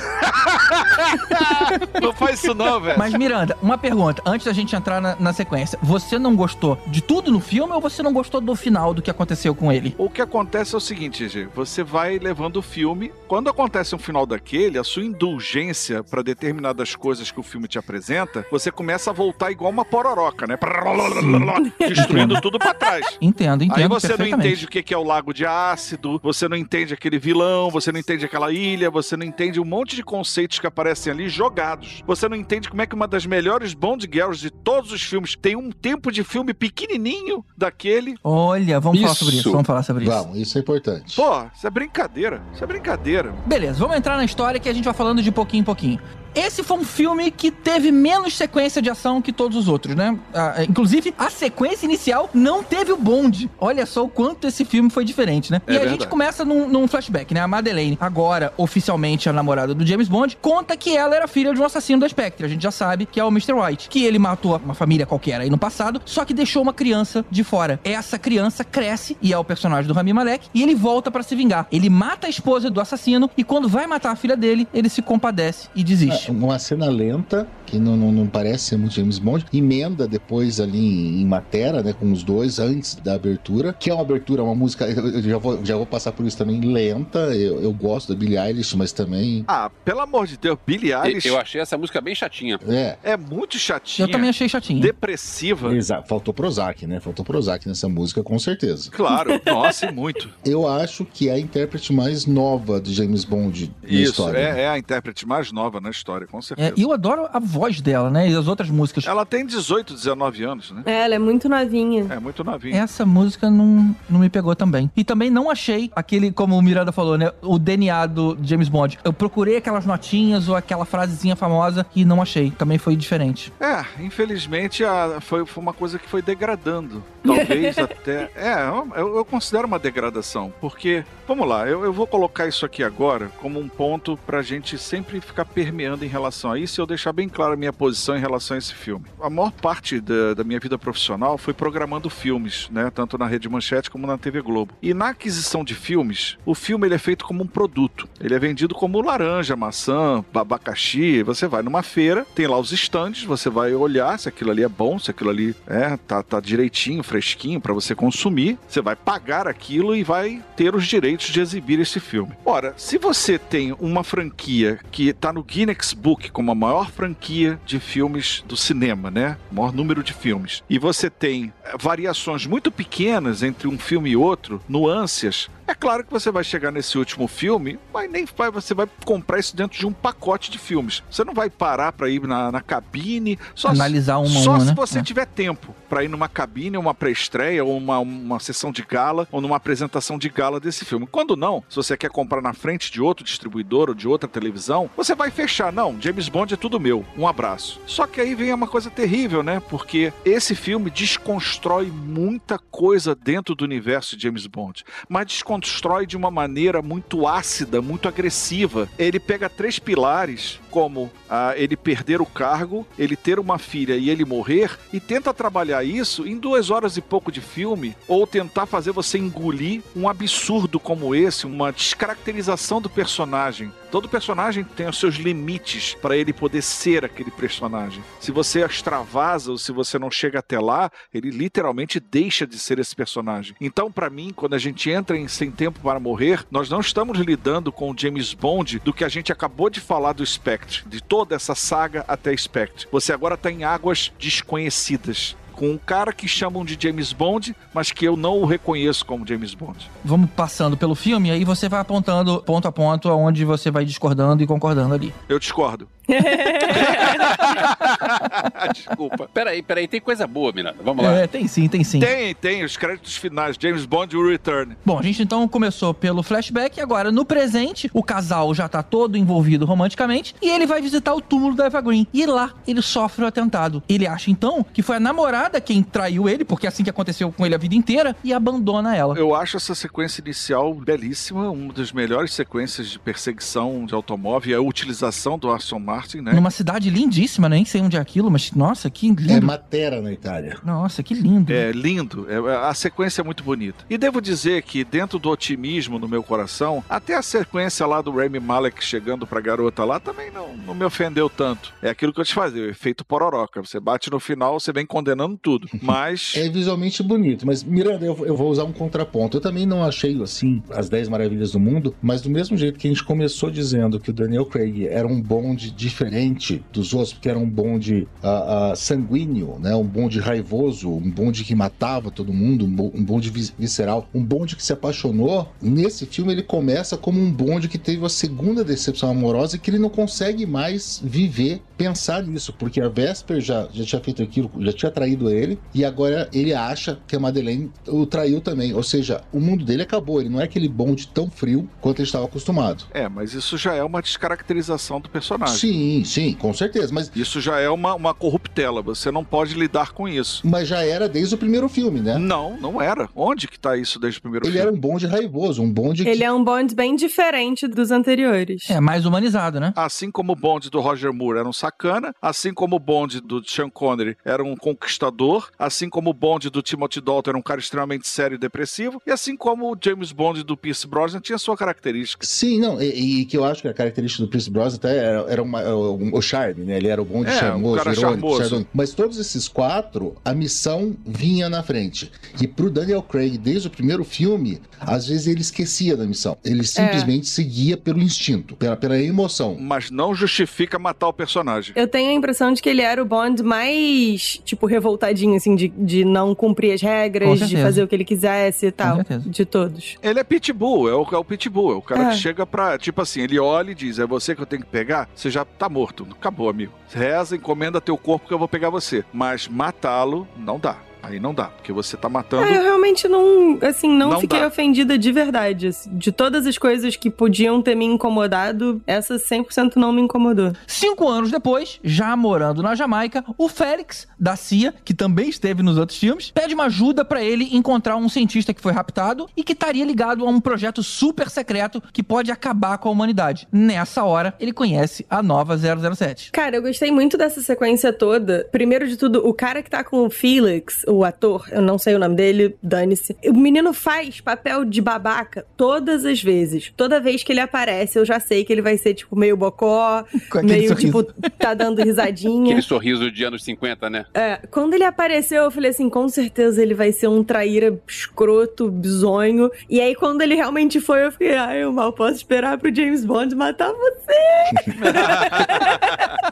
Não 2.01 2.13
faz 2.13 2.43
isso 2.43 2.55
não, 2.55 2.81
velho. 2.81 2.99
Mas, 2.99 3.13
Miranda, 3.15 3.57
uma 3.63 3.79
pergunta, 3.79 4.23
antes 4.25 4.47
da 4.47 4.53
gente 4.53 4.75
entrar 4.75 5.01
na, 5.01 5.17
na 5.17 5.33
sequência. 5.33 5.79
Você 5.83 6.19
não 6.19 6.37
gostou 6.37 6.79
de 6.87 7.03
tudo 7.03 7.31
no 7.31 7.41
filme 7.41 7.73
ou 7.73 7.81
você 7.81 8.03
não 8.03 8.13
gostou 8.13 8.41
do 8.41 8.55
final 8.55 8.95
do 8.95 9.03
que 9.03 9.11
aconteceu 9.11 9.55
com 9.55 9.73
ele? 9.73 9.95
O 9.99 10.09
que 10.09 10.23
acontece 10.23 10.75
é 10.75 10.79
o 10.79 10.81
seguinte, 10.81 11.29
G, 11.29 11.49
você 11.55 11.83
vai 11.83 12.19
levando 12.19 12.57
o 12.57 12.63
filme. 12.63 13.13
Quando 13.29 13.51
acontece 13.51 13.95
um 13.95 13.99
final 13.99 14.27
daquele, 14.27 14.79
a 14.79 14.85
sua 14.85 15.05
indulgência 15.05 16.03
pra 16.03 16.23
determinadas 16.23 16.95
coisas 16.95 17.31
que 17.31 17.41
o 17.41 17.43
filme 17.43 17.69
te 17.69 17.79
apresenta, 17.79 18.47
você 18.51 18.71
começa 18.71 19.11
a 19.11 19.13
voltar 19.13 19.51
igual 19.51 19.71
uma 19.71 19.85
pororoca, 19.85 20.47
né? 20.47 20.59
Destruindo 21.79 22.41
tudo 22.41 22.59
pra 22.59 22.75
trás. 22.75 23.05
Entendo, 23.21 23.65
entendo 23.65 23.83
Aí 23.83 23.89
você 23.89 24.17
não 24.17 24.27
entende 24.27 24.65
o 24.65 24.69
que 24.69 24.95
é 24.95 24.99
o 24.99 25.03
lago 25.03 25.35
de 25.35 25.45
ácido, 25.45 26.21
você 26.23 26.49
não 26.49 26.57
entende 26.57 26.95
aquele 26.95 27.19
vilão, 27.19 27.71
você 27.71 27.91
não 27.91 27.99
entende 27.99 28.16
aquela 28.25 28.51
ilha, 28.53 28.91
você 28.91 29.17
não 29.17 29.27
entende 29.27 29.61
um 29.61 29.65
monte 29.65 29.95
de 29.95 30.03
conceitos 30.03 30.59
que 30.59 30.67
aparecem 30.67 31.13
ali 31.13 31.29
jogados. 31.29 32.03
Você 32.07 32.29
não 32.29 32.37
entende 32.37 32.69
como 32.69 32.83
é 32.83 32.87
que 32.87 32.95
uma 32.95 33.07
das 33.07 33.27
melhores 33.27 33.75
Bond 33.75 34.09
Girls 34.11 34.41
de 34.41 34.51
todos 34.51 34.93
os 34.93 35.03
filmes 35.03 35.37
tem 35.37 35.57
um 35.57 35.71
tempo 35.71 36.11
de 36.11 36.25
filme 36.25 36.55
pequenininho 36.55 37.45
daquele. 37.57 38.15
Olha, 38.25 38.81
vamos 38.81 39.01
falar 39.01 39.15
sobre 39.15 39.37
isso, 39.37 39.53
vamos 39.53 39.67
falar 39.67 39.83
sobre 39.83 40.05
isso. 40.05 40.13
Vamos, 40.13 40.39
isso 40.39 40.59
é 40.59 40.61
importante. 40.61 41.17
Pô, 41.17 41.45
isso 41.55 41.67
é 41.67 41.71
brincadeira. 41.71 42.43
Isso 42.53 42.65
é 42.65 42.67
brincadeira. 42.67 43.35
Beleza, 43.47 43.79
vamos 43.79 43.97
entrar 43.97 44.17
na 44.17 44.25
história 44.25 44.59
que 44.59 44.69
a 44.69 44.73
gente 44.73 44.85
vai 44.85 44.95
falando 44.95 45.23
de 45.23 45.31
pouquinho 45.31 45.61
em 45.61 45.65
pouquinho. 45.65 46.01
Esse 46.37 46.63
foi 46.63 46.77
um 46.77 46.85
filme 46.85 47.31
que 47.31 47.51
teve 47.51 47.91
menos 47.91 48.37
sequência 48.37 48.83
de 48.83 48.91
ação 48.91 49.23
que 49.23 49.33
todos 49.33 49.57
os 49.57 49.69
outros, 49.69 49.97
né? 49.97 50.19
Ah, 50.35 50.63
inclusive, 50.69 51.15
a 51.19 51.31
sequência 51.31 51.87
inicial 51.87 52.29
não 52.35 52.63
teve 52.63 52.93
o 52.93 52.97
bonde. 52.99 53.51
Olha 53.59 53.87
só 53.87 54.05
o 54.05 54.09
quanto 54.09 54.47
esse 54.47 54.63
filme 54.63 54.91
foi 54.91 55.03
diferente, 55.03 55.51
né? 55.51 55.63
É 55.67 55.73
e 55.73 55.77
a 55.77 55.79
verdade. 55.81 56.03
gente 56.03 56.09
começa 56.09 56.45
num, 56.45 56.69
num 56.69 56.87
flashback, 56.87 57.33
né? 57.33 57.41
A 57.41 57.49
Madeleine, 57.49 57.97
agora 57.99 58.53
oficialmente 58.59 59.31
a 59.31 59.33
namorada 59.33 59.75
do 59.75 59.87
James 59.87 60.09
Bond, 60.09 60.37
conta 60.43 60.77
que 60.77 60.95
ela 60.95 61.17
era 61.17 61.27
filha 61.27 61.55
de 61.55 61.61
um 61.61 61.65
assassino 61.65 62.01
da 62.01 62.09
Spectre. 62.09 62.45
A 62.45 62.49
gente 62.49 62.63
já 62.63 62.71
sabe 62.71 63.07
que 63.07 63.19
é 63.19 63.25
o 63.25 63.29
Mr. 63.29 63.55
White. 63.55 63.89
Que 63.89 64.05
ele 64.05 64.19
matou 64.19 64.61
uma 64.63 64.75
família 64.75 65.07
qualquer 65.07 65.41
aí 65.41 65.49
no 65.49 65.57
passado, 65.57 66.03
só 66.05 66.23
que 66.23 66.35
deixou 66.35 66.63
uma 66.63 66.75
criança 66.75 67.25
de 67.31 67.43
fora. 67.43 67.81
Essa 67.83 68.19
criança 68.19 68.63
cresce 68.63 69.17
e 69.23 69.33
é 69.33 69.39
o 69.39 69.45
personagem 69.45 69.89
do 69.89 69.95
Rami 69.95 70.13
Malek 70.13 70.49
e 70.53 70.63
ele 70.63 70.75
volta 70.75 71.11
pra 71.11 71.23
se 71.23 71.35
vingar. 71.35 71.67
Ele 71.73 71.89
mata 71.89 72.27
a 72.27 72.31
esposa 72.31 72.69
do 72.69 72.79
assassino 72.81 73.31
e 73.37 73.43
quando 73.43 73.69
vai 73.69 73.87
matar 73.87 74.11
a 74.11 74.17
filha 74.17 74.37
dele, 74.37 74.69
ele 74.75 74.91
se 74.91 75.01
compadece 75.01 75.69
e 75.75 75.83
desiste. 75.83 76.26
É, 76.26 76.26
Uma 76.31 76.59
cena 76.59 76.89
lenta, 76.89 77.47
que 77.65 77.79
não, 77.79 77.97
não, 77.97 78.13
não 78.13 78.27
parece 78.27 78.65
ser 78.65 78.77
muito 78.77 78.95
James 78.95 79.19
Bond, 79.19 79.45
emenda 79.53 80.07
depois 80.07 80.61
ali 80.61 80.79
em, 80.79 81.23
em 81.23 81.25
matéria, 81.27 81.83
né, 81.83 81.93
com 81.93 82.13
os 82.13 82.23
dois, 82.23 82.59
antes 82.59 82.95
da 82.97 83.15
abertura, 83.15 83.73
que 83.73 83.91
é 83.91 83.95
uma 83.95 84.03
abertura, 84.03 84.43
uma 84.43 84.55
música, 84.55 84.87
eu 84.87 85.07
eu 85.17 85.23
já 85.23 85.39
vou, 85.39 85.65
já 85.65 85.77
vou 85.77 85.87
passar 85.87 86.13
por 86.13 86.27
isso 86.27 86.37
também, 86.37 86.61
lenta, 86.61 87.19
eu, 87.35 87.61
eu 87.61 87.73
gosto 87.73 88.13
da 88.13 88.19
Billie 88.19 88.39
Eilish, 88.39 88.77
mas 88.77 88.93
também... 88.93 89.45
Ah, 89.49 89.71
pelo 89.85 90.01
amor 90.01 90.27
de 90.27 90.37
Deus, 90.37 90.59
Billie 90.67 90.93
Eilish 90.93 91.27
Eu 91.27 91.39
achei 91.39 91.61
essa 91.61 91.77
música 91.77 92.01
bem 92.01 92.15
chatinha. 92.15 92.59
É. 92.69 92.97
é 93.03 93.17
muito 93.17 93.59
chatinha. 93.59 94.07
Eu 94.07 94.13
também 94.13 94.31
achei 94.31 94.49
chatinho. 94.49 94.81
Depressiva. 94.81 95.75
Exato, 95.75 96.09
faltou 96.09 96.33
Prozac, 96.33 96.87
né? 96.87 97.01
Faltou 97.01 97.25
Prozac 97.25 97.67
nessa 97.67 97.89
música, 97.89 98.23
com 98.23 98.39
certeza. 98.39 98.91
Claro, 98.91 99.41
nossa, 99.47 99.87
e 99.87 99.93
muito. 99.93 100.29
Eu 100.45 100.69
acho 100.69 101.05
que 101.05 101.29
é 101.29 101.33
a 101.33 101.39
intérprete 101.39 101.93
mais 101.93 102.27
nova 102.27 102.81
de 102.81 102.93
James 102.93 103.25
Bond 103.25 103.73
na 103.83 103.89
Isso, 103.89 104.11
história. 104.13 104.39
é, 104.39 104.63
é 104.63 104.69
a 104.69 104.79
intérprete 104.79 105.27
mais 105.27 105.53
nova 105.53 105.81
na 105.81 105.91
história, 105.91 106.06
com 106.27 106.41
certeza. 106.43 106.71
É, 106.71 106.75
e 106.77 106.83
eu 106.83 106.93
adoro 106.93 107.27
a 107.33 107.39
voz 107.39 107.81
dela, 107.81 108.11
né? 108.11 108.29
E 108.31 108.35
as 108.37 108.47
outras 108.49 108.71
músicas. 108.71 109.07
Ela 109.07 109.25
tem 109.27 109.45
18, 109.47 109.95
19 109.95 110.45
anos, 110.45 110.71
né? 110.71 110.83
É, 110.87 111.05
ela 111.05 111.15
é 111.15 111.19
muito 111.19 111.49
novinha. 111.49 112.07
É 112.11 112.19
muito 112.19 112.43
novinha. 112.45 112.77
Essa 112.83 113.05
música 113.05 113.51
não, 113.51 113.95
não 114.09 114.21
me 114.21 114.29
pegou 114.29 114.55
também. 114.55 114.91
E 114.97 115.05
também 115.05 115.31
não 115.31 115.51
achei 115.51 115.91
aquele, 115.95 116.31
como 116.33 116.57
o 116.57 116.63
Miranda 116.63 116.93
falou, 116.93 117.17
né? 117.19 117.31
O 117.43 117.59
DNA 117.59 118.07
do 118.07 118.37
James 118.43 118.69
Bond. 118.69 118.99
Eu 119.05 119.13
procurei 119.13 119.57
aquelas 119.57 119.85
notinhas 119.87 120.49
ou 120.49 120.57
aquela 120.57 120.85
frasezinha 120.85 121.37
famosa 121.37 121.85
e 121.95 122.05
não 122.05 122.23
achei. 122.23 122.51
Também 122.51 122.79
foi 122.79 122.97
diferente. 122.97 123.53
É, 123.61 123.85
infelizmente 124.03 124.85
a- 124.85 125.19
foi, 125.21 125.45
foi 125.47 125.63
uma 125.63 125.73
coisa 125.73 125.99
que 125.99 126.09
foi 126.09 126.23
degradando. 126.23 127.03
Talvez 127.25 127.79
até. 127.79 128.31
É, 128.37 128.55
eu, 129.01 129.17
eu 129.17 129.25
considero 129.25 129.67
uma 129.67 129.79
degradação, 129.79 130.53
porque, 130.61 131.05
vamos 131.27 131.47
lá, 131.49 131.67
eu, 131.69 131.85
eu 131.85 131.93
vou 131.93 132.07
colocar 132.07 132.47
isso 132.47 132.65
aqui 132.65 132.83
agora 132.83 133.31
como 133.41 133.59
um 133.59 133.69
ponto 133.69 134.17
pra 134.27 134.43
gente 134.43 134.79
sempre 134.79 135.21
ficar 135.21 135.45
permeando 135.45 135.96
em 136.05 136.09
relação 136.09 136.53
a 136.53 136.59
isso 136.59 136.81
e 136.81 136.83
eu 136.83 136.87
deixar 136.87 137.13
bem 137.13 137.29
clara 137.29 137.55
a 137.55 137.57
minha 137.57 137.73
posição 137.73 138.17
em 138.17 138.21
relação 138.21 138.55
a 138.55 138.59
esse 138.59 138.75
filme. 138.75 139.07
A 139.21 139.31
maior 139.31 139.53
parte 139.53 140.01
da, 140.01 140.35
da 140.35 140.45
minha 140.45 140.61
vida 140.61 140.79
profissional 140.79 141.39
foi 141.39 141.55
programando 141.55 142.11
filmes, 142.11 142.69
né? 142.71 142.91
Tanto 142.95 143.17
na 143.17 143.27
Rede 143.27 143.49
Manchete 143.49 143.91
como 143.91 144.07
na 144.07 144.19
TV 144.19 144.41
Globo. 144.43 144.75
E 144.83 144.93
na 144.93 145.11
aquisição 145.11 145.65
de 145.65 145.75
filmes, 145.75 146.37
o 146.45 146.55
filme 146.55 146.87
ele 146.87 146.95
é 146.95 146.99
feito 146.99 147.25
como 147.25 147.43
um 147.43 147.47
produto. 147.47 148.09
Ele 148.21 148.35
é 148.35 148.39
vendido 148.39 148.75
como 148.75 149.01
laranja, 149.01 149.57
maçã, 149.57 150.25
abacaxi. 150.35 151.23
Você 151.23 151.47
vai 151.47 151.63
numa 151.63 151.83
feira, 151.83 152.27
tem 152.35 152.47
lá 152.47 152.59
os 152.59 152.73
estandes, 152.73 153.25
você 153.25 153.49
vai 153.49 153.75
olhar 153.75 154.19
se 154.19 154.29
aquilo 154.29 154.51
ali 154.51 154.63
é 154.63 154.69
bom, 154.69 154.99
se 154.99 155.11
aquilo 155.11 155.31
ali 155.31 155.55
é, 155.67 155.97
tá, 155.97 156.23
tá 156.23 156.41
direitinho, 156.41 157.03
fresquinho 157.03 157.61
pra 157.61 157.73
você 157.73 157.95
consumir. 157.95 158.59
Você 158.69 158.81
vai 158.81 158.97
pagar 158.97 159.47
aquilo 159.47 159.95
e 159.95 160.03
vai 160.03 160.43
ter 160.57 160.75
os 160.75 160.87
direitos 160.87 161.27
de 161.27 161.41
exibir 161.41 161.79
esse 161.81 162.01
filme. 162.01 162.33
Ora, 162.45 162.75
se 162.77 162.99
você 162.99 163.39
tem 163.39 163.75
uma 163.81 164.03
franquia 164.03 164.79
que 164.91 165.13
tá 165.13 165.33
no 165.33 165.43
Guinness 165.43 165.86
Book 165.93 166.31
como 166.31 166.51
a 166.51 166.55
maior 166.55 166.91
franquia 166.91 167.61
de 167.67 167.79
filmes 167.81 168.43
do 168.47 168.57
cinema, 168.57 169.11
né? 169.11 169.37
O 169.51 169.55
maior 169.55 169.73
número 169.73 170.03
de 170.03 170.13
filmes. 170.13 170.63
E 170.69 170.79
você 170.79 171.09
tem 171.11 171.53
eh, 171.65 171.75
variações 171.79 172.47
muito 172.47 172.71
pequenas 172.71 173.43
entre 173.43 173.69
um 173.69 173.79
filme 173.79 174.11
e 174.11 174.17
outro, 174.17 174.61
nuances. 174.69 175.49
É 175.69 175.75
claro 175.75 176.05
que 176.05 176.13
você 176.13 176.31
vai 176.31 176.45
chegar 176.45 176.71
nesse 176.71 176.97
último 176.97 177.27
filme, 177.27 177.77
mas 177.93 178.09
nem 178.09 178.25
vai, 178.37 178.53
você 178.53 178.73
vai 178.73 178.87
comprar 179.05 179.41
isso 179.41 179.57
dentro 179.57 179.77
de 179.77 179.85
um 179.85 179.93
pacote 179.93 180.49
de 180.49 180.59
filmes. 180.59 181.03
Você 181.11 181.25
não 181.25 181.35
vai 181.35 181.51
parar 181.51 181.91
pra 181.91 182.09
ir 182.09 182.23
na, 182.23 182.53
na 182.53 182.61
cabine, 182.61 183.37
só 183.53 183.69
Analisar 183.71 184.19
uma 184.19 184.27
a 184.39 184.43
só 184.43 184.51
uma, 184.53 184.61
se 184.61 184.67
né? 184.67 184.75
você 184.77 184.99
É. 185.01 185.03
tiver 185.03 185.27
tempo 185.27 185.75
pra 185.89 186.05
ir 186.05 186.09
numa 186.09 186.29
cabine, 186.29 186.77
uma 186.77 186.95
pré-estreia, 186.95 187.65
ou 187.65 187.77
uma, 187.77 187.99
uma 187.99 188.39
sessão 188.39 188.71
de 188.71 188.83
gala, 188.83 189.27
ou 189.33 189.41
numa 189.41 189.57
apresentação 189.57 190.17
de 190.17 190.29
gala 190.29 190.61
desse 190.61 190.85
filme. 190.85 191.05
Quando 191.11 191.37
não, 191.37 191.65
se 191.69 191.75
você 191.75 191.97
quer 191.97 192.11
comprar 192.11 192.41
na 192.41 192.53
frente 192.53 192.93
de 192.93 193.03
outro 193.03 193.25
distribuidor 193.25 193.89
ou 193.89 193.95
de 193.95 194.07
outra 194.07 194.29
televisão, 194.29 194.89
você 194.97 195.17
vai 195.17 195.33
fechar. 195.33 195.73
Não, 195.77 195.95
James 196.01 196.31
Bond 196.31 196.55
é 196.55 196.57
tudo 196.57 196.81
meu. 196.81 197.05
Um 197.19 197.29
abraço. 197.29 197.79
Só 197.87 198.07
que 198.07 198.19
aí 198.19 198.35
vem 198.35 198.51
uma 198.51 198.67
coisa 198.67 198.89
terrível, 198.89 199.43
né? 199.43 199.61
Porque 199.61 200.11
esse 200.25 200.55
filme 200.55 200.89
desconstrói 200.89 201.93
muita 201.93 202.59
coisa 202.59 203.15
dentro 203.15 203.55
do 203.55 203.63
universo 203.63 204.17
de 204.17 204.23
James 204.23 204.47
Bond, 204.47 204.83
mas 205.07 205.27
desconstrói 205.27 206.07
de 206.07 206.17
uma 206.17 206.31
maneira 206.31 206.81
muito 206.81 207.29
ácida, 207.29 207.83
muito 207.83 208.09
agressiva. 208.09 208.89
Ele 208.99 209.21
pega 209.21 209.51
três 209.51 209.79
pilares, 209.79 210.59
como 210.77 211.11
ah, 211.31 211.55
ele 211.57 211.75
perder 211.75 212.21
o 212.21 212.27
cargo, 212.27 212.87
ele 212.99 213.17
ter 213.17 213.39
uma 213.39 213.57
filha 213.57 213.97
e 213.97 214.11
ele 214.11 214.27
morrer, 214.27 214.79
e 214.93 215.01
tenta 215.01 215.33
trabalhar 215.33 215.83
isso 215.83 216.29
em 216.29 216.37
duas 216.37 216.69
horas 216.69 216.99
e 216.99 217.01
pouco 217.01 217.33
de 217.33 217.41
filme, 217.41 217.97
ou 218.07 218.27
tentar 218.27 218.67
fazer 218.67 218.93
você 218.93 219.17
engolir 219.17 219.81
um 219.97 220.07
absurdo 220.07 220.79
como 220.79 221.15
esse, 221.15 221.47
uma 221.47 221.73
descaracterização 221.73 222.79
do 222.79 222.91
personagem. 222.91 223.73
Todo 223.91 224.07
personagem 224.07 224.65
tem 224.65 224.87
os 224.87 224.99
seus 224.99 225.15
limites 225.15 225.95
para 225.95 226.15
ele 226.15 226.33
poder 226.33 226.61
ser 226.61 227.05
aquele 227.05 227.31
personagem. 227.31 228.05
Se 228.21 228.31
você 228.31 228.63
extravasa 228.63 229.53
ou 229.53 229.57
se 229.57 229.73
você 229.73 229.99
não 229.99 230.11
chega 230.11 230.41
até 230.41 230.61
lá, 230.61 230.91
ele 231.15 231.31
literalmente 231.31 231.99
deixa 231.99 232.47
de 232.47 232.59
ser 232.59 232.79
esse 232.79 232.95
personagem. 232.95 233.57
Então, 233.59 233.91
para 233.91 234.11
mim, 234.11 234.33
quando 234.37 234.53
a 234.53 234.59
gente 234.59 234.91
entra 234.91 235.17
em 235.17 235.29
Sem 235.29 235.51
Tempo 235.51 235.81
para 235.81 235.99
Morrer, 235.99 236.45
nós 236.51 236.69
não 236.69 236.81
estamos 236.81 237.19
lidando 237.19 237.73
com 237.73 237.91
o 237.91 237.95
James 237.97 238.35
Bond 238.35 238.81
do 238.81 238.93
que 238.93 239.05
a 239.05 239.09
gente 239.09 239.33
acabou 239.33 239.71
de 239.71 239.81
falar 239.81 240.13
do 240.13 240.27
Spectre, 240.27 240.66
de 240.87 241.03
toda 241.03 241.35
essa 241.35 241.55
saga 241.55 242.05
até 242.07 242.37
Spectre. 242.37 242.87
Você 242.91 243.13
agora 243.13 243.35
está 243.35 243.51
em 243.51 243.65
águas 243.65 244.13
desconhecidas. 244.19 245.37
Com 245.53 245.71
um 245.71 245.79
cara 245.79 246.13
que 246.13 246.29
chamam 246.29 246.67
de 246.67 246.77
James 246.79 247.15
Bond, 247.15 247.57
mas 247.73 247.91
que 247.91 248.05
eu 248.05 248.15
não 248.15 248.43
o 248.43 248.45
reconheço 248.45 249.07
como 249.07 249.27
James 249.27 249.55
Bond. 249.55 249.91
Vamos 250.05 250.29
passando 250.37 250.77
pelo 250.77 250.95
filme, 250.95 251.31
aí 251.31 251.45
você 251.45 251.67
vai 251.67 251.81
apontando 251.81 252.43
ponto 252.43 252.69
a 252.69 252.73
ponto 252.73 253.09
aonde 253.09 253.43
você 253.43 253.71
vai 253.71 253.83
discordando 253.87 254.43
e 254.43 254.47
concordando 254.47 254.93
ali. 254.93 255.15
Eu 255.27 255.39
discordo. 255.39 255.89
Desculpa. 258.73 259.29
Peraí, 259.33 259.63
peraí, 259.63 259.89
tem 259.89 260.01
coisa 260.01 260.27
boa, 260.27 260.53
Miranda. 260.53 260.79
Vamos 260.83 261.05
lá. 261.05 261.13
É, 261.13 261.27
tem 261.27 261.47
sim, 261.49 261.69
tem 261.69 261.85
sim. 261.85 262.01
Tem, 262.01 262.35
tem, 262.35 262.65
os 262.65 262.77
créditos 262.77 263.17
finais, 263.17 263.57
James 263.59 263.85
Bond 263.85 264.15
e 264.15 264.19
o 264.19 264.29
Return. 264.29 264.77
Bom, 264.85 264.99
a 264.99 265.03
gente 265.03 265.23
então 265.23 265.47
começou 265.49 265.95
pelo 265.95 266.23
flashback 266.23 266.79
e 266.79 266.81
agora 266.81 267.11
no 267.11 267.25
presente 267.25 267.91
o 267.93 268.03
casal 268.03 268.55
já 268.55 268.69
tá 268.69 268.83
todo 268.83 269.17
envolvido 269.17 269.65
romanticamente 269.65 270.35
e 270.41 270.51
ele 270.51 270.67
vai 270.67 270.81
visitar 270.81 271.15
o 271.15 271.21
túmulo 271.21 271.55
da 271.55 271.67
Eva 271.67 271.81
Green. 271.81 272.07
E 272.13 272.27
lá 272.27 272.53
ele 272.67 272.83
sofre 272.83 273.25
o 273.25 273.27
atentado. 273.27 273.83
Ele 273.89 274.07
acha 274.07 274.31
então 274.31 274.65
que 274.73 274.83
foi 274.83 274.97
a 274.97 275.01
namorada 275.01 275.61
quem 275.61 275.83
traiu 275.83 276.29
ele, 276.29 276.45
porque 276.45 276.67
é 276.67 276.69
assim 276.69 276.85
que 276.85 276.91
aconteceu 276.91 277.33
com 277.33 277.45
ele 277.45 277.55
a 277.55 277.59
vida 277.59 277.75
inteira, 277.75 278.17
e 278.23 278.33
abandona 278.33 278.97
ela. 278.97 279.17
Eu 279.17 279.35
acho 279.35 279.57
essa 279.57 279.75
sequência 279.75 280.21
inicial 280.21 280.75
belíssima, 280.75 281.51
uma 281.51 281.73
das 281.73 281.93
melhores 281.93 282.33
sequências 282.33 282.89
de 282.89 282.99
perseguição 282.99 283.87
de 283.87 283.95
automóvel 283.95 284.51
e 284.51 284.55
a 284.55 284.61
utilização 284.61 285.39
do 285.39 285.51
Aston 285.51 285.79
Martin, 285.79 285.96
né? 286.23 286.33
Numa 286.33 286.51
cidade 286.51 286.91
lindíssima, 286.91 287.49
nem 287.49 287.65
sei 287.65 287.81
onde 287.81 287.97
é 287.97 288.01
aquilo, 288.01 288.31
mas 288.31 288.53
nossa, 288.53 288.91
que 288.91 289.09
lindo. 289.09 289.33
É 289.33 289.41
Matera 289.41 290.01
na 290.01 290.13
Itália. 290.13 290.59
Nossa, 290.65 291.03
que 291.03 291.15
lindo. 291.15 291.53
É 291.53 291.73
lindo, 291.73 292.27
é- 292.29 292.57
a 292.69 292.75
sequência 292.75 293.21
é 293.21 293.25
muito 293.25 293.43
bonita. 293.43 293.85
E 293.89 293.97
devo 293.99 294.21
dizer 294.21 294.63
que, 294.63 294.85
dentro 294.85 295.19
do 295.19 295.29
otimismo 295.31 295.99
no 295.99 296.09
meu 296.09 296.23
coração, 296.23 296.83
até 296.89 297.15
a 297.15 297.23
sequência 297.23 297.87
lá 297.87 298.01
do 298.01 298.11
Rami 298.11 298.41
Malek 298.41 298.85
chegando 298.85 299.27
pra 299.27 299.41
garota 299.41 299.85
lá 299.85 299.99
também 300.01 300.31
não, 300.31 300.57
não 300.57 300.75
me 300.75 300.85
ofendeu 300.85 301.29
tanto. 301.29 301.73
É 301.83 301.91
aquilo 301.91 302.13
que 302.13 302.21
eu 302.21 302.25
te 302.25 302.35
falei, 302.35 302.63
o 302.67 302.71
efeito 302.71 303.05
pororoca. 303.05 303.61
Você 303.61 303.79
bate 303.81 304.11
no 304.11 304.19
final, 304.21 304.59
você 304.59 304.73
vem 304.73 304.87
condenando 304.87 305.37
tudo. 305.37 305.69
Mas. 305.83 306.33
É 306.37 306.49
visualmente 306.49 307.03
bonito, 307.03 307.47
mas 307.47 307.63
Miranda, 307.63 308.05
eu, 308.05 308.27
eu 308.27 308.37
vou 308.37 308.51
usar 308.51 308.65
um 308.65 308.73
contraponto. 308.73 309.37
Eu 309.37 309.41
também 309.41 309.67
não 309.67 309.85
achei, 309.85 310.21
assim, 310.23 310.63
as 310.71 310.89
10 310.89 311.09
maravilhas 311.09 311.53
do 311.53 311.61
mundo, 311.61 311.95
mas 312.03 312.21
do 312.21 312.31
mesmo 312.31 312.57
jeito 312.57 312.79
que 312.79 312.87
a 312.87 312.91
gente 312.91 313.05
começou 313.05 313.51
dizendo 313.51 314.01
que 314.01 314.11
o 314.11 314.13
Daniel 314.13 314.47
Craig 314.47 314.87
era 314.87 315.07
um 315.07 315.21
bonde 315.21 315.71
diferente 315.87 316.63
dos 316.73 316.93
outros, 316.93 317.13
porque 317.13 317.29
era 317.29 317.39
um 317.39 317.49
bonde 317.49 318.07
ah, 318.23 318.71
ah, 318.73 318.77
sanguíneo, 318.77 319.59
né? 319.61 319.75
Um 319.75 319.85
bonde 319.85 320.19
raivoso, 320.21 320.91
um 320.91 321.11
bonde 321.11 321.45
que 321.45 321.55
matava 321.55 322.11
todo 322.11 322.33
mundo, 322.33 322.65
um 322.67 322.71
bo- 322.71 322.93
bonde 322.97 323.31
vis- 323.31 323.55
visceral, 323.59 324.09
um 324.15 324.23
bonde 324.23 324.57
que 324.57 324.65
se 324.65 324.73
apaixonou. 324.73 325.49
Nesse 325.63 326.07
filme 326.07 326.33
ele 326.33 326.43
começa 326.43 326.97
como 326.97 327.21
um 327.21 327.31
bonde 327.31 327.69
que 327.69 327.79
teve 327.79 328.05
a 328.05 328.09
segunda 328.09 328.65
decepção 328.65 329.11
amorosa 329.11 329.57
e 329.57 329.59
que 329.59 329.71
ele 329.71 329.79
não 329.79 329.89
consegue 329.89 330.45
mais 330.47 331.01
viver, 331.05 331.63
pensar 331.77 332.23
nisso, 332.23 332.53
porque 332.53 332.81
a 332.81 332.89
Vesper 332.89 333.41
já, 333.41 333.69
já 333.73 333.85
tinha 333.85 334.01
feito 334.01 334.23
aquilo, 334.23 334.51
já 334.61 334.73
tinha 334.73 334.91
traído 334.91 335.31
ele, 335.31 335.59
e 335.75 335.85
agora 335.85 336.29
ele 336.33 336.55
acha 336.55 336.99
que 337.07 337.15
a 337.17 337.21
Madeleine 337.21 337.71
o 337.89 338.07
traiu 338.07 338.41
também. 338.41 338.75
Ou 338.75 338.83
seja, 338.83 339.23
o 339.33 339.41
mundo 339.41 339.65
dele 339.65 339.83
acabou, 339.83 340.21
ele 340.21 340.29
não 340.29 340.41
é 340.41 340.45
aquele 340.45 340.69
bonde 340.69 341.09
tão 341.09 341.31
frio 341.31 341.69
quanto 341.81 341.99
ele 342.01 342.07
estava 342.07 342.25
acostumado. 342.25 342.85
É, 342.93 343.09
mas 343.09 343.33
isso 343.35 343.57
já 343.57 343.75
é 343.75 343.83
uma 343.83 344.01
descaracterização 344.03 345.01
do 345.01 345.09
personagem. 345.09 345.57
Sim, 345.57 346.05
sim, 346.05 346.33
com 346.35 346.53
certeza, 346.53 346.93
mas 346.93 347.11
Isso 347.15 347.41
já 347.41 347.59
é 347.59 347.69
uma, 347.69 347.95
uma 347.95 348.15
corruptela, 348.15 348.83
você 348.83 349.11
não 349.11 349.25
pode 349.25 349.55
lidar 349.55 349.93
com 349.93 350.09
isso. 350.09 350.43
mas 350.47 350.69
já 350.69 350.83
era 350.85 351.09
desde 351.09 351.35
o 351.35 351.39
primeiro 351.39 351.69
filme, 351.69 352.01
né? 352.01 352.19
Não, 352.19 352.57
não 352.59 352.81
era. 352.81 353.09
Onde 353.15 353.49
que 353.49 353.59
tá 353.59 353.77
isso 353.77 353.99
desde 353.99 354.19
o 354.19 354.23
primeiro 354.23 354.47
Ele 354.47 354.53
filme? 354.53 354.67
era 354.69 354.77
um 354.77 354.79
bonde 354.81 355.07
raivoso, 355.07 355.63
um 355.63 355.71
bonde 355.73 356.05
que 356.05 356.09
Ele 356.11 356.25
é 356.25 356.33
um 356.33 356.43
Bond 356.45 356.75
bem 356.75 356.95
diferente 356.95 357.67
dos 357.67 357.91
anteriores. 357.91 358.63
É, 358.69 358.81
mais 358.81 359.05
humanizado, 359.07 359.59
né? 359.61 359.73
Assim 359.77 360.11
como 360.11 360.33
o 360.33 360.37
bonde 360.37 360.71
do 360.71 360.81
Roger 360.81 361.13
Moore 361.13 361.39
era 361.41 361.49
um 361.49 361.53
sacana, 361.67 362.15
assim 362.23 362.55
como 362.55 362.77
o 362.77 362.79
bonde 362.79 363.21
do 363.21 363.43
Sean 363.47 363.69
Connery 363.69 364.17
era 364.25 364.43
um 364.45 364.55
conquistador, 364.57 365.49
assim 365.59 365.89
como 365.89 366.11
o 366.11 366.15
bonde 366.15 366.49
do 366.49 366.63
Timothy 366.63 367.01
Dalton 367.01 367.31
era 367.31 367.39
um 367.39 367.43
cara 367.43 367.59
extremamente 367.61 368.07
sério 368.07 368.37
e 368.37 368.39
depressivo, 368.39 369.03
e 369.07 369.11
assim 369.11 369.37
como 369.37 369.73
o 369.73 369.77
James 369.83 370.13
Bond 370.13 370.43
do 370.45 370.57
Pierce 370.57 370.87
Brosnan 370.87 371.21
tinha 371.21 371.39
sua 371.39 371.57
característica. 371.57 372.25
Sim, 372.25 372.61
não, 372.61 372.81
e, 372.81 373.21
e 373.23 373.25
que 373.25 373.37
eu 373.37 373.45
acho 373.45 373.63
que 373.63 373.69
a 373.69 373.75
característica 373.75 374.23
do 374.23 374.29
Pierce 374.29 374.49
Brosnan 374.51 374.77
até 374.77 374.97
era, 374.97 375.21
era 375.29 375.43
uma- 375.43 375.63
um- 375.75 376.15
o 376.15 376.23
charme, 376.23 376.65
né? 376.65 376.77
Ele 376.77 376.89
era 376.89 377.03
o 377.03 377.05
bonde 377.05 377.31
É, 377.31 377.35
um 377.35 377.39
charmoso, 377.39 377.77
cara 377.77 377.93
irônico, 377.93 378.29
charmoso. 378.37 378.67
Mas 378.73 378.93
todos 378.93 379.19
esses 379.19 379.49
quatro, 379.49 380.17
a 380.25 380.33
missão 380.33 380.97
vinha 381.05 381.49
na 381.49 381.63
frente. 381.63 382.13
E 382.41 382.47
pro 382.47 382.71
Daniel 382.71 383.03
Craig, 383.03 383.37
desde 383.39 383.67
o 383.69 383.71
primeiro 383.71 384.05
filme, 384.05 384.61
às 384.79 385.07
vezes 385.09 385.27
ele 385.27 385.41
esquecia 385.41 385.97
da 385.97 386.05
missão. 386.07 386.37
Ele 386.45 386.63
simplesmente 386.65 387.27
seguia 387.29 387.77
pelo 387.77 388.01
instinto, 388.01 388.55
pela, 388.57 388.77
pela 388.77 388.99
emoção. 388.99 389.57
Mas 389.59 389.91
não 389.91 390.15
justifica 390.15 390.79
matar 390.79 391.09
o 391.09 391.13
personagem. 391.13 391.56
Eu 391.75 391.87
tenho 391.89 392.11
a 392.11 392.15
impressão 392.15 392.53
de 392.53 392.61
que 392.63 392.69
ele 392.69 392.83
era 392.83 393.01
o 393.03 393.05
Bond 393.05 393.43
mais, 393.43 394.41
tipo, 394.45 394.67
revoltadinho, 394.67 395.37
assim, 395.37 395.55
de, 395.55 395.69
de 395.69 396.05
não 396.05 396.35
cumprir 396.35 396.73
as 396.73 396.83
regras, 396.83 397.49
de 397.49 397.57
fazer 397.57 397.83
o 397.83 397.89
que 397.89 397.95
ele 397.95 398.05
quisesse 398.05 398.67
e 398.67 398.73
tal. 398.73 398.97
certeza. 398.97 399.29
De 399.29 399.45
todos. 399.45 399.97
Ele 400.03 400.21
é 400.21 400.25
pitbull, 400.25 400.89
é 400.89 400.95
o, 400.95 401.07
é 401.13 401.17
o 401.19 401.25
pitbull, 401.25 401.73
é 401.73 401.75
o 401.77 401.83
cara 401.83 402.05
É. 402.05 402.09
que 402.11 402.17
chega 402.17 402.47
pra, 402.47 402.79
tipo 402.79 403.01
assim, 403.03 403.21
ele 403.23 403.39
olha 403.39 403.71
e 403.71 403.75
diz, 403.75 403.99
é 403.99 404.07
você 404.07 404.35
que 404.35 404.43
eu 404.43 404.47
tenho 404.47 404.63
que 404.63 404.69
pegar? 404.69 405.09
Você 405.15 405.31
já 405.31 405.45
tá 405.45 405.69
morto, 405.69 406.07
acabou, 406.11 406.49
amigo. 406.49 406.73
Reza, 406.93 407.37
encomenda 407.37 407.81
teu 407.81 407.97
corpo 407.97 408.27
que 408.29 408.35
eu 408.35 408.39
vou 408.39 408.49
pegar 408.49 408.71
você. 408.71 409.05
Mas 409.13 409.49
matá-lo, 409.49 410.27
não 410.37 410.59
dá. 410.59 410.77
Aí 411.07 411.21
não 411.21 411.33
dá, 411.33 411.45
porque 411.45 411.73
você 411.73 411.97
tá 411.97 412.09
matando... 412.09 412.43
Ah, 412.43 412.53
eu 412.53 412.63
realmente 412.63 413.07
não, 413.07 413.59
assim, 413.63 413.89
não, 413.89 414.11
Não 414.11 414.21
fiquei 414.21 414.41
dá. 414.41 414.47
ofendida 414.49 414.99
de 414.99 415.13
verdade. 415.13 415.69
assim. 415.69 415.91
De 415.97 416.11
todas 416.11 416.47
as 416.47 416.59
coisas 416.59 416.97
que 416.97 417.09
podiam 417.09 417.63
ter 417.63 417.75
me 417.77 417.85
incomodado, 417.85 418.83
essa 418.87 419.15
100% 419.17 419.77
não 419.77 419.93
me 419.93 420.03
incomodou. 420.03 420.53
Cinco 420.67 421.09
anos 421.09 421.31
depois, 421.31 421.79
já 421.85 422.17
morando 422.17 422.63
na 422.63 422.75
Jamaica, 422.75 423.25
o 423.39 423.49
Félix, 423.49 424.09
da 424.19 424.35
CIA, 424.35 424.75
que 424.85 424.93
também 424.93 425.29
esteve 425.29 425.63
nos 425.63 425.79
outros 425.79 425.99
filmes, 425.99 426.31
pede 426.33 426.55
uma 426.55 426.65
ajuda 426.65 427.05
pra 427.05 427.23
ele 427.23 427.49
encontrar 427.57 427.97
um 427.97 428.09
cientista 428.09 428.53
que 428.53 428.61
foi 428.61 428.73
raptado 428.73 429.29
e 429.37 429.45
que 429.45 429.53
estaria 429.53 429.85
ligado 429.85 430.25
a 430.27 430.29
um 430.29 430.41
projeto 430.41 430.83
super 430.83 431.31
secreto 431.31 431.81
que 431.93 432.03
pode 432.03 432.33
acabar 432.33 432.79
com 432.79 432.89
a 432.89 432.93
humanidade. 432.93 433.47
Nessa 433.53 434.03
hora, 434.03 434.35
ele 434.41 434.53
conhece 434.53 435.07
a 435.09 435.23
nova 435.23 435.57
007. 435.57 436.33
Cara, 436.33 436.57
eu 436.57 436.63
gostei 436.63 436.91
muito 436.91 437.17
dessa 437.17 437.41
sequência 437.41 437.93
toda. 437.93 438.49
Primeiro 438.51 438.89
de 438.89 438.97
tudo, 438.97 439.27
o 439.27 439.33
cara 439.33 439.63
que 439.63 439.71
tá 439.71 439.85
com 439.85 440.05
o 440.07 440.11
Felix, 440.11 440.83
o 440.89 440.96
ator, 441.05 441.47
eu 441.51 441.63
não 441.63 441.79
sei 441.79 441.95
o 441.95 441.99
nome 441.99 442.15
dele, 442.15 442.57
dane-se. 442.63 443.17
O 443.27 443.35
menino 443.35 443.73
faz 443.73 444.21
papel 444.21 444.65
de 444.65 444.81
babaca 444.81 445.47
todas 445.57 446.05
as 446.05 446.23
vezes. 446.23 446.73
Toda 446.77 447.01
vez 447.01 447.23
que 447.23 447.33
ele 447.33 447.41
aparece, 447.41 447.99
eu 447.99 448.05
já 448.05 448.21
sei 448.21 448.45
que 448.45 448.53
ele 448.53 448.63
vai 448.63 448.77
ser, 448.77 448.95
tipo, 448.95 449.17
meio 449.17 449.37
bocó, 449.37 450.05
meio, 450.43 450.69
sorriso. 450.69 450.75
tipo, 450.75 451.03
tá 451.39 451.55
dando 451.55 451.83
risadinha. 451.83 452.47
Aquele 452.47 452.63
sorriso 452.63 453.11
de 453.11 453.25
anos 453.25 453.45
50, 453.45 453.91
né? 453.91 454.07
É, 454.15 454.37
quando 454.51 454.75
ele 454.75 454.85
apareceu, 454.85 455.45
eu 455.45 455.51
falei 455.51 455.71
assim, 455.71 455.89
com 455.89 456.09
certeza 456.09 456.63
ele 456.63 456.75
vai 456.75 456.93
ser 456.93 457.09
um 457.09 457.23
traíra 457.23 457.79
escroto, 457.87 458.71
bizonho. 458.71 459.51
E 459.69 459.81
aí, 459.81 459.95
quando 459.95 460.23
ele 460.23 460.35
realmente 460.35 460.81
foi, 460.81 461.05
eu 461.05 461.13
fiquei, 461.13 461.35
ai, 461.35 461.63
eu 461.63 461.73
mal 461.73 461.93
posso 461.93 462.17
esperar 462.17 462.59
pro 462.59 462.75
James 462.75 463.05
Bond 463.05 463.35
matar 463.35 463.73
você. 463.73 464.17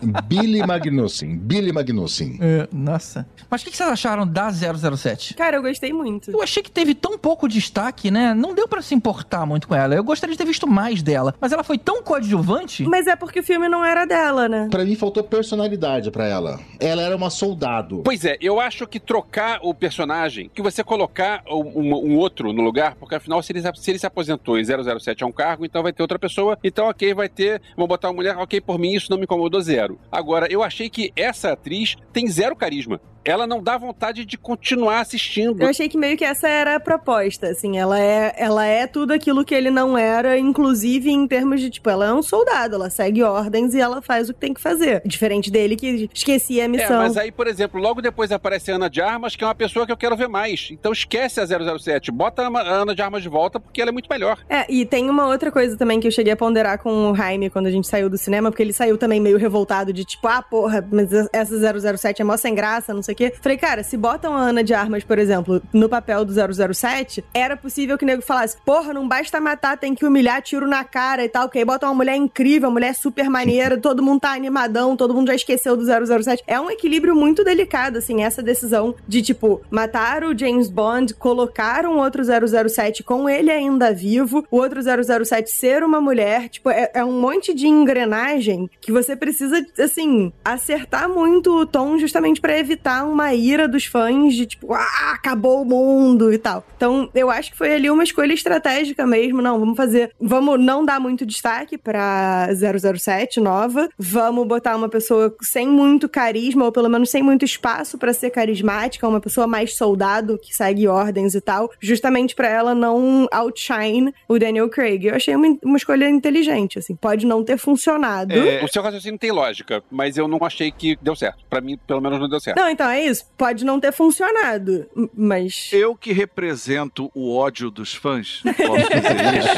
Billy 0.26 0.66
Magnussen, 0.66 1.36
Billy 1.36 1.72
Magnussen. 1.72 2.38
É, 2.40 2.68
nossa. 2.72 3.26
Mas 3.50 3.62
o 3.62 3.64
que 3.64 3.70
que 3.70 3.76
vocês 3.76 3.88
acharam 3.88 4.26
da 4.26 4.43
007? 4.50 5.34
Cara, 5.34 5.56
eu 5.56 5.62
gostei 5.62 5.92
muito. 5.92 6.30
Eu 6.30 6.42
achei 6.42 6.62
que 6.62 6.70
teve 6.70 6.94
tão 6.94 7.18
pouco 7.18 7.48
destaque, 7.48 8.10
né? 8.10 8.34
Não 8.34 8.54
deu 8.54 8.66
pra 8.68 8.82
se 8.82 8.94
importar 8.94 9.44
muito 9.46 9.68
com 9.68 9.74
ela. 9.74 9.94
Eu 9.94 10.04
gostaria 10.04 10.32
de 10.34 10.38
ter 10.38 10.44
visto 10.46 10.66
mais 10.66 11.02
dela. 11.02 11.34
Mas 11.40 11.52
ela 11.52 11.62
foi 11.64 11.78
tão 11.78 12.02
coadjuvante. 12.02 12.84
Mas 12.84 13.06
é 13.06 13.16
porque 13.16 13.40
o 13.40 13.42
filme 13.42 13.68
não 13.68 13.84
era 13.84 14.04
dela, 14.04 14.48
né? 14.48 14.68
Pra 14.70 14.84
mim 14.84 14.94
faltou 14.96 15.22
personalidade 15.22 16.10
pra 16.10 16.26
ela. 16.26 16.60
Ela 16.80 17.02
era 17.02 17.16
uma 17.16 17.30
soldado. 17.30 18.00
Pois 18.04 18.24
é, 18.24 18.36
eu 18.40 18.60
acho 18.60 18.86
que 18.86 18.98
trocar 18.98 19.58
o 19.62 19.74
personagem, 19.74 20.50
que 20.54 20.62
você 20.62 20.82
colocar 20.82 21.42
um, 21.48 21.80
um- 21.80 22.12
um 22.12 22.16
outro 22.16 22.52
no 22.52 22.62
lugar, 22.62 22.94
porque 22.96 23.14
afinal, 23.14 23.42
se 23.42 23.52
ele, 23.52 23.62
se 23.74 23.90
ele 23.90 23.98
se 23.98 24.06
aposentou 24.06 24.58
e 24.58 24.64
007 24.64 25.22
é 25.22 25.26
um 25.26 25.32
cargo, 25.32 25.64
então 25.64 25.82
vai 25.82 25.92
ter 25.92 26.02
outra 26.02 26.18
pessoa, 26.18 26.58
então 26.64 26.86
ok, 26.88 27.14
vai 27.14 27.28
ter, 27.28 27.60
vou 27.76 27.86
botar 27.86 28.08
uma 28.08 28.14
mulher, 28.14 28.36
ok, 28.36 28.60
por 28.60 28.78
mim 28.78 28.92
isso 28.94 29.10
não 29.10 29.18
me 29.18 29.24
incomodou 29.24 29.60
zero. 29.60 29.98
Agora, 30.10 30.46
eu 30.50 30.62
achei 30.62 30.88
que 30.88 31.12
essa 31.16 31.52
atriz 31.52 31.96
tem 32.12 32.26
zero 32.28 32.56
carisma. 32.56 33.00
Ela 33.24 33.46
não 33.46 33.62
dá 33.62 33.76
vontade 33.78 34.24
de 34.24 34.36
continuar 34.36 35.00
assistindo. 35.00 35.62
Eu 35.62 35.68
achei 35.68 35.88
que 35.88 35.96
meio 35.96 36.16
que 36.16 36.24
essa 36.24 36.48
era 36.48 36.76
a 36.76 36.80
proposta, 36.80 37.48
assim, 37.48 37.78
ela 37.78 37.98
é, 38.00 38.34
ela 38.36 38.64
é 38.66 38.86
tudo 38.86 39.12
aquilo 39.12 39.44
que 39.44 39.54
ele 39.54 39.70
não 39.70 39.96
era, 39.96 40.38
inclusive 40.38 41.10
em 41.10 41.26
termos 41.26 41.60
de, 41.60 41.70
tipo, 41.70 41.88
ela 41.90 42.06
é 42.06 42.12
um 42.12 42.22
soldado, 42.22 42.74
ela 42.74 42.90
segue 42.90 43.22
ordens 43.22 43.74
e 43.74 43.80
ela 43.80 44.00
faz 44.02 44.28
o 44.28 44.34
que 44.34 44.40
tem 44.40 44.54
que 44.54 44.60
fazer. 44.60 45.02
Diferente 45.04 45.50
dele 45.50 45.76
que 45.76 46.08
esquecia 46.12 46.62
a 46.62 46.64
É, 46.64 46.68
missão. 46.68 46.98
mas 46.98 47.16
aí, 47.16 47.30
por 47.32 47.46
exemplo, 47.46 47.80
logo 47.80 48.00
depois 48.02 48.30
aparece 48.32 48.70
a 48.70 48.74
Ana 48.76 48.90
de 48.90 49.00
Armas, 49.00 49.36
que 49.36 49.44
é 49.44 49.46
uma 49.46 49.54
pessoa 49.54 49.86
que 49.86 49.92
eu 49.92 49.96
quero 49.96 50.16
ver 50.16 50.28
mais. 50.28 50.68
Então 50.70 50.92
esquece 50.92 51.40
a 51.40 51.46
007, 51.46 52.10
bota 52.10 52.42
a 52.42 52.60
Ana 52.60 52.94
de 52.94 53.02
Armas 53.02 53.22
de 53.22 53.28
volta, 53.28 53.58
porque 53.58 53.80
ela 53.80 53.90
é 53.90 53.92
muito 53.92 54.08
melhor. 54.10 54.38
É, 54.48 54.64
e 54.68 54.84
tem 54.84 55.08
uma 55.08 55.26
outra 55.26 55.50
coisa 55.50 55.76
também 55.76 56.00
que 56.00 56.06
eu 56.06 56.12
cheguei 56.12 56.32
a 56.32 56.36
ponderar 56.36 56.78
com 56.78 57.10
o 57.10 57.14
Jaime 57.16 57.50
quando 57.50 57.66
a 57.66 57.70
gente 57.70 57.86
saiu 57.86 58.08
do 58.10 58.18
cinema, 58.18 58.50
porque 58.50 58.62
ele 58.62 58.72
saiu 58.72 58.98
também 58.98 59.20
meio 59.20 59.38
revoltado 59.38 59.92
de 59.92 60.04
tipo, 60.04 60.26
ah, 60.28 60.42
porra, 60.42 60.86
mas 60.92 61.08
essa 61.32 61.96
007 61.96 62.22
é 62.22 62.24
mó 62.24 62.36
sem 62.36 62.54
graça, 62.54 62.92
não 62.92 63.02
sei 63.02 63.13
sei 63.16 63.28
o 63.28 63.30
quê. 63.30 63.32
Falei, 63.40 63.56
cara, 63.58 63.82
se 63.82 63.96
botam 63.96 64.34
a 64.34 64.40
Ana 64.40 64.64
de 64.64 64.74
Armas, 64.74 65.04
por 65.04 65.18
exemplo, 65.18 65.62
no 65.72 65.88
papel 65.88 66.24
do 66.24 66.32
007, 66.74 67.24
era 67.32 67.56
possível 67.56 67.96
que 67.96 68.04
o 68.04 68.06
nego 68.06 68.22
falasse, 68.22 68.56
porra, 68.64 68.92
não 68.92 69.06
basta 69.06 69.40
matar, 69.40 69.78
tem 69.78 69.94
que 69.94 70.04
humilhar, 70.04 70.42
tiro 70.42 70.66
na 70.66 70.84
cara 70.84 71.24
e 71.24 71.28
tal, 71.28 71.48
que 71.48 71.58
aí 71.58 71.64
bota 71.64 71.86
uma 71.86 71.94
mulher 71.94 72.16
incrível, 72.16 72.68
uma 72.68 72.74
mulher 72.74 72.94
super 72.94 73.30
maneira, 73.30 73.78
todo 73.78 74.02
mundo 74.02 74.20
tá 74.20 74.32
animadão, 74.32 74.96
todo 74.96 75.14
mundo 75.14 75.28
já 75.28 75.34
esqueceu 75.34 75.76
do 75.76 75.84
007. 75.84 76.42
É 76.46 76.58
um 76.60 76.70
equilíbrio 76.70 77.14
muito 77.14 77.44
delicado, 77.44 77.98
assim, 77.98 78.22
essa 78.22 78.42
decisão 78.42 78.94
de, 79.06 79.22
tipo, 79.22 79.62
matar 79.70 80.24
o 80.24 80.36
James 80.36 80.68
Bond, 80.68 81.14
colocar 81.14 81.86
um 81.86 81.98
outro 81.98 82.22
007 82.24 83.02
com 83.02 83.28
ele 83.28 83.50
ainda 83.50 83.92
vivo, 83.92 84.44
o 84.50 84.56
outro 84.56 84.80
007 84.82 85.50
ser 85.50 85.82
uma 85.82 86.00
mulher, 86.00 86.48
tipo, 86.48 86.70
é, 86.70 86.90
é 86.94 87.04
um 87.04 87.20
monte 87.20 87.54
de 87.54 87.66
engrenagem 87.66 88.68
que 88.80 88.92
você 88.92 89.14
precisa, 89.14 89.64
assim, 89.78 90.32
acertar 90.44 91.08
muito 91.08 91.50
o 91.54 91.66
tom 91.66 91.98
justamente 91.98 92.40
pra 92.40 92.58
evitar 92.58 93.03
uma 93.04 93.34
ira 93.34 93.68
dos 93.68 93.84
fãs 93.84 94.34
de, 94.34 94.46
tipo, 94.46 94.72
ah, 94.72 95.12
acabou 95.12 95.62
o 95.62 95.64
mundo 95.64 96.32
e 96.32 96.38
tal. 96.38 96.64
Então, 96.76 97.08
eu 97.14 97.30
acho 97.30 97.52
que 97.52 97.56
foi 97.56 97.74
ali 97.74 97.90
uma 97.90 98.04
escolha 98.04 98.32
estratégica 98.32 99.06
mesmo, 99.06 99.40
não, 99.40 99.58
vamos 99.58 99.76
fazer, 99.76 100.10
vamos 100.20 100.60
não 100.60 100.84
dar 100.84 101.00
muito 101.00 101.24
destaque 101.26 101.78
pra 101.78 102.48
007 102.54 103.40
nova, 103.40 103.88
vamos 103.98 104.46
botar 104.46 104.76
uma 104.76 104.88
pessoa 104.88 105.34
sem 105.42 105.66
muito 105.68 106.08
carisma, 106.08 106.64
ou 106.64 106.72
pelo 106.72 106.88
menos 106.88 107.10
sem 107.10 107.22
muito 107.22 107.44
espaço 107.44 107.98
pra 107.98 108.12
ser 108.12 108.30
carismática, 108.30 109.08
uma 109.08 109.20
pessoa 109.20 109.46
mais 109.46 109.76
soldado 109.76 110.38
que 110.38 110.54
segue 110.54 110.86
ordens 110.86 111.34
e 111.34 111.40
tal, 111.40 111.70
justamente 111.80 112.34
pra 112.34 112.48
ela 112.48 112.74
não 112.74 113.26
outshine 113.32 114.12
o 114.28 114.38
Daniel 114.38 114.68
Craig. 114.68 115.06
Eu 115.06 115.14
achei 115.14 115.34
uma, 115.34 115.56
uma 115.64 115.76
escolha 115.76 116.08
inteligente, 116.08 116.78
assim, 116.78 116.94
pode 116.94 117.26
não 117.26 117.44
ter 117.44 117.58
funcionado. 117.58 118.34
É, 118.34 118.62
o 118.64 118.68
seu 118.68 118.82
raciocínio 118.82 119.18
tem 119.18 119.30
lógica, 119.30 119.82
mas 119.90 120.16
eu 120.16 120.28
não 120.28 120.38
achei 120.42 120.70
que 120.70 120.96
deu 121.00 121.14
certo. 121.16 121.44
Pra 121.48 121.60
mim, 121.60 121.78
pelo 121.86 122.00
menos, 122.00 122.18
não 122.18 122.28
deu 122.28 122.40
certo. 122.40 122.58
Não, 122.58 122.68
então 122.68 122.86
isso. 123.00 123.24
Pode 123.36 123.64
não 123.64 123.80
ter 123.80 123.92
funcionado, 123.92 124.86
mas. 125.14 125.70
Eu 125.72 125.94
que 125.96 126.12
represento 126.12 127.10
o 127.14 127.34
ódio 127.36 127.70
dos 127.70 127.94
fãs, 127.94 128.42
posso 128.42 128.88
dizer 128.88 129.38
isso? 129.38 129.48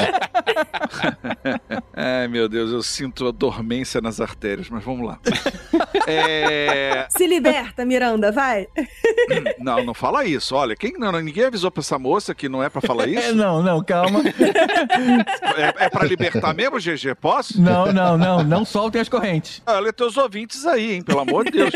Ai, 1.94 2.28
meu 2.28 2.48
Deus, 2.48 2.70
eu 2.70 2.82
sinto 2.82 3.26
a 3.26 3.32
dormência 3.32 4.00
nas 4.00 4.20
artérias, 4.20 4.68
mas 4.68 4.84
vamos 4.84 5.06
lá. 5.06 5.18
É... 6.08 7.06
Se 7.10 7.26
liberta, 7.26 7.84
Miranda, 7.84 8.30
vai. 8.30 8.68
Não, 9.58 9.82
não 9.84 9.92
fala 9.92 10.24
isso. 10.24 10.54
Olha, 10.54 10.76
quem 10.76 10.92
não, 10.92 11.10
ninguém 11.12 11.44
avisou 11.46 11.68
pra 11.68 11.80
essa 11.80 11.98
moça 11.98 12.32
que 12.32 12.48
não 12.48 12.62
é 12.62 12.68
pra 12.68 12.80
falar 12.80 13.08
isso? 13.08 13.32
não, 13.34 13.60
não, 13.60 13.82
calma. 13.82 14.22
É, 15.56 15.84
é 15.86 15.88
pra 15.88 16.04
libertar 16.04 16.54
mesmo, 16.54 16.78
GG? 16.78 17.16
Posso? 17.20 17.60
Não, 17.60 17.92
não, 17.92 18.16
não, 18.16 18.44
não 18.44 18.64
soltem 18.64 19.00
as 19.00 19.08
correntes. 19.08 19.60
Olha 19.66 19.92
teus 19.92 20.16
ouvintes 20.16 20.64
aí, 20.64 20.94
hein? 20.94 21.02
Pelo 21.02 21.20
amor 21.20 21.44
de 21.44 21.52
Deus. 21.52 21.72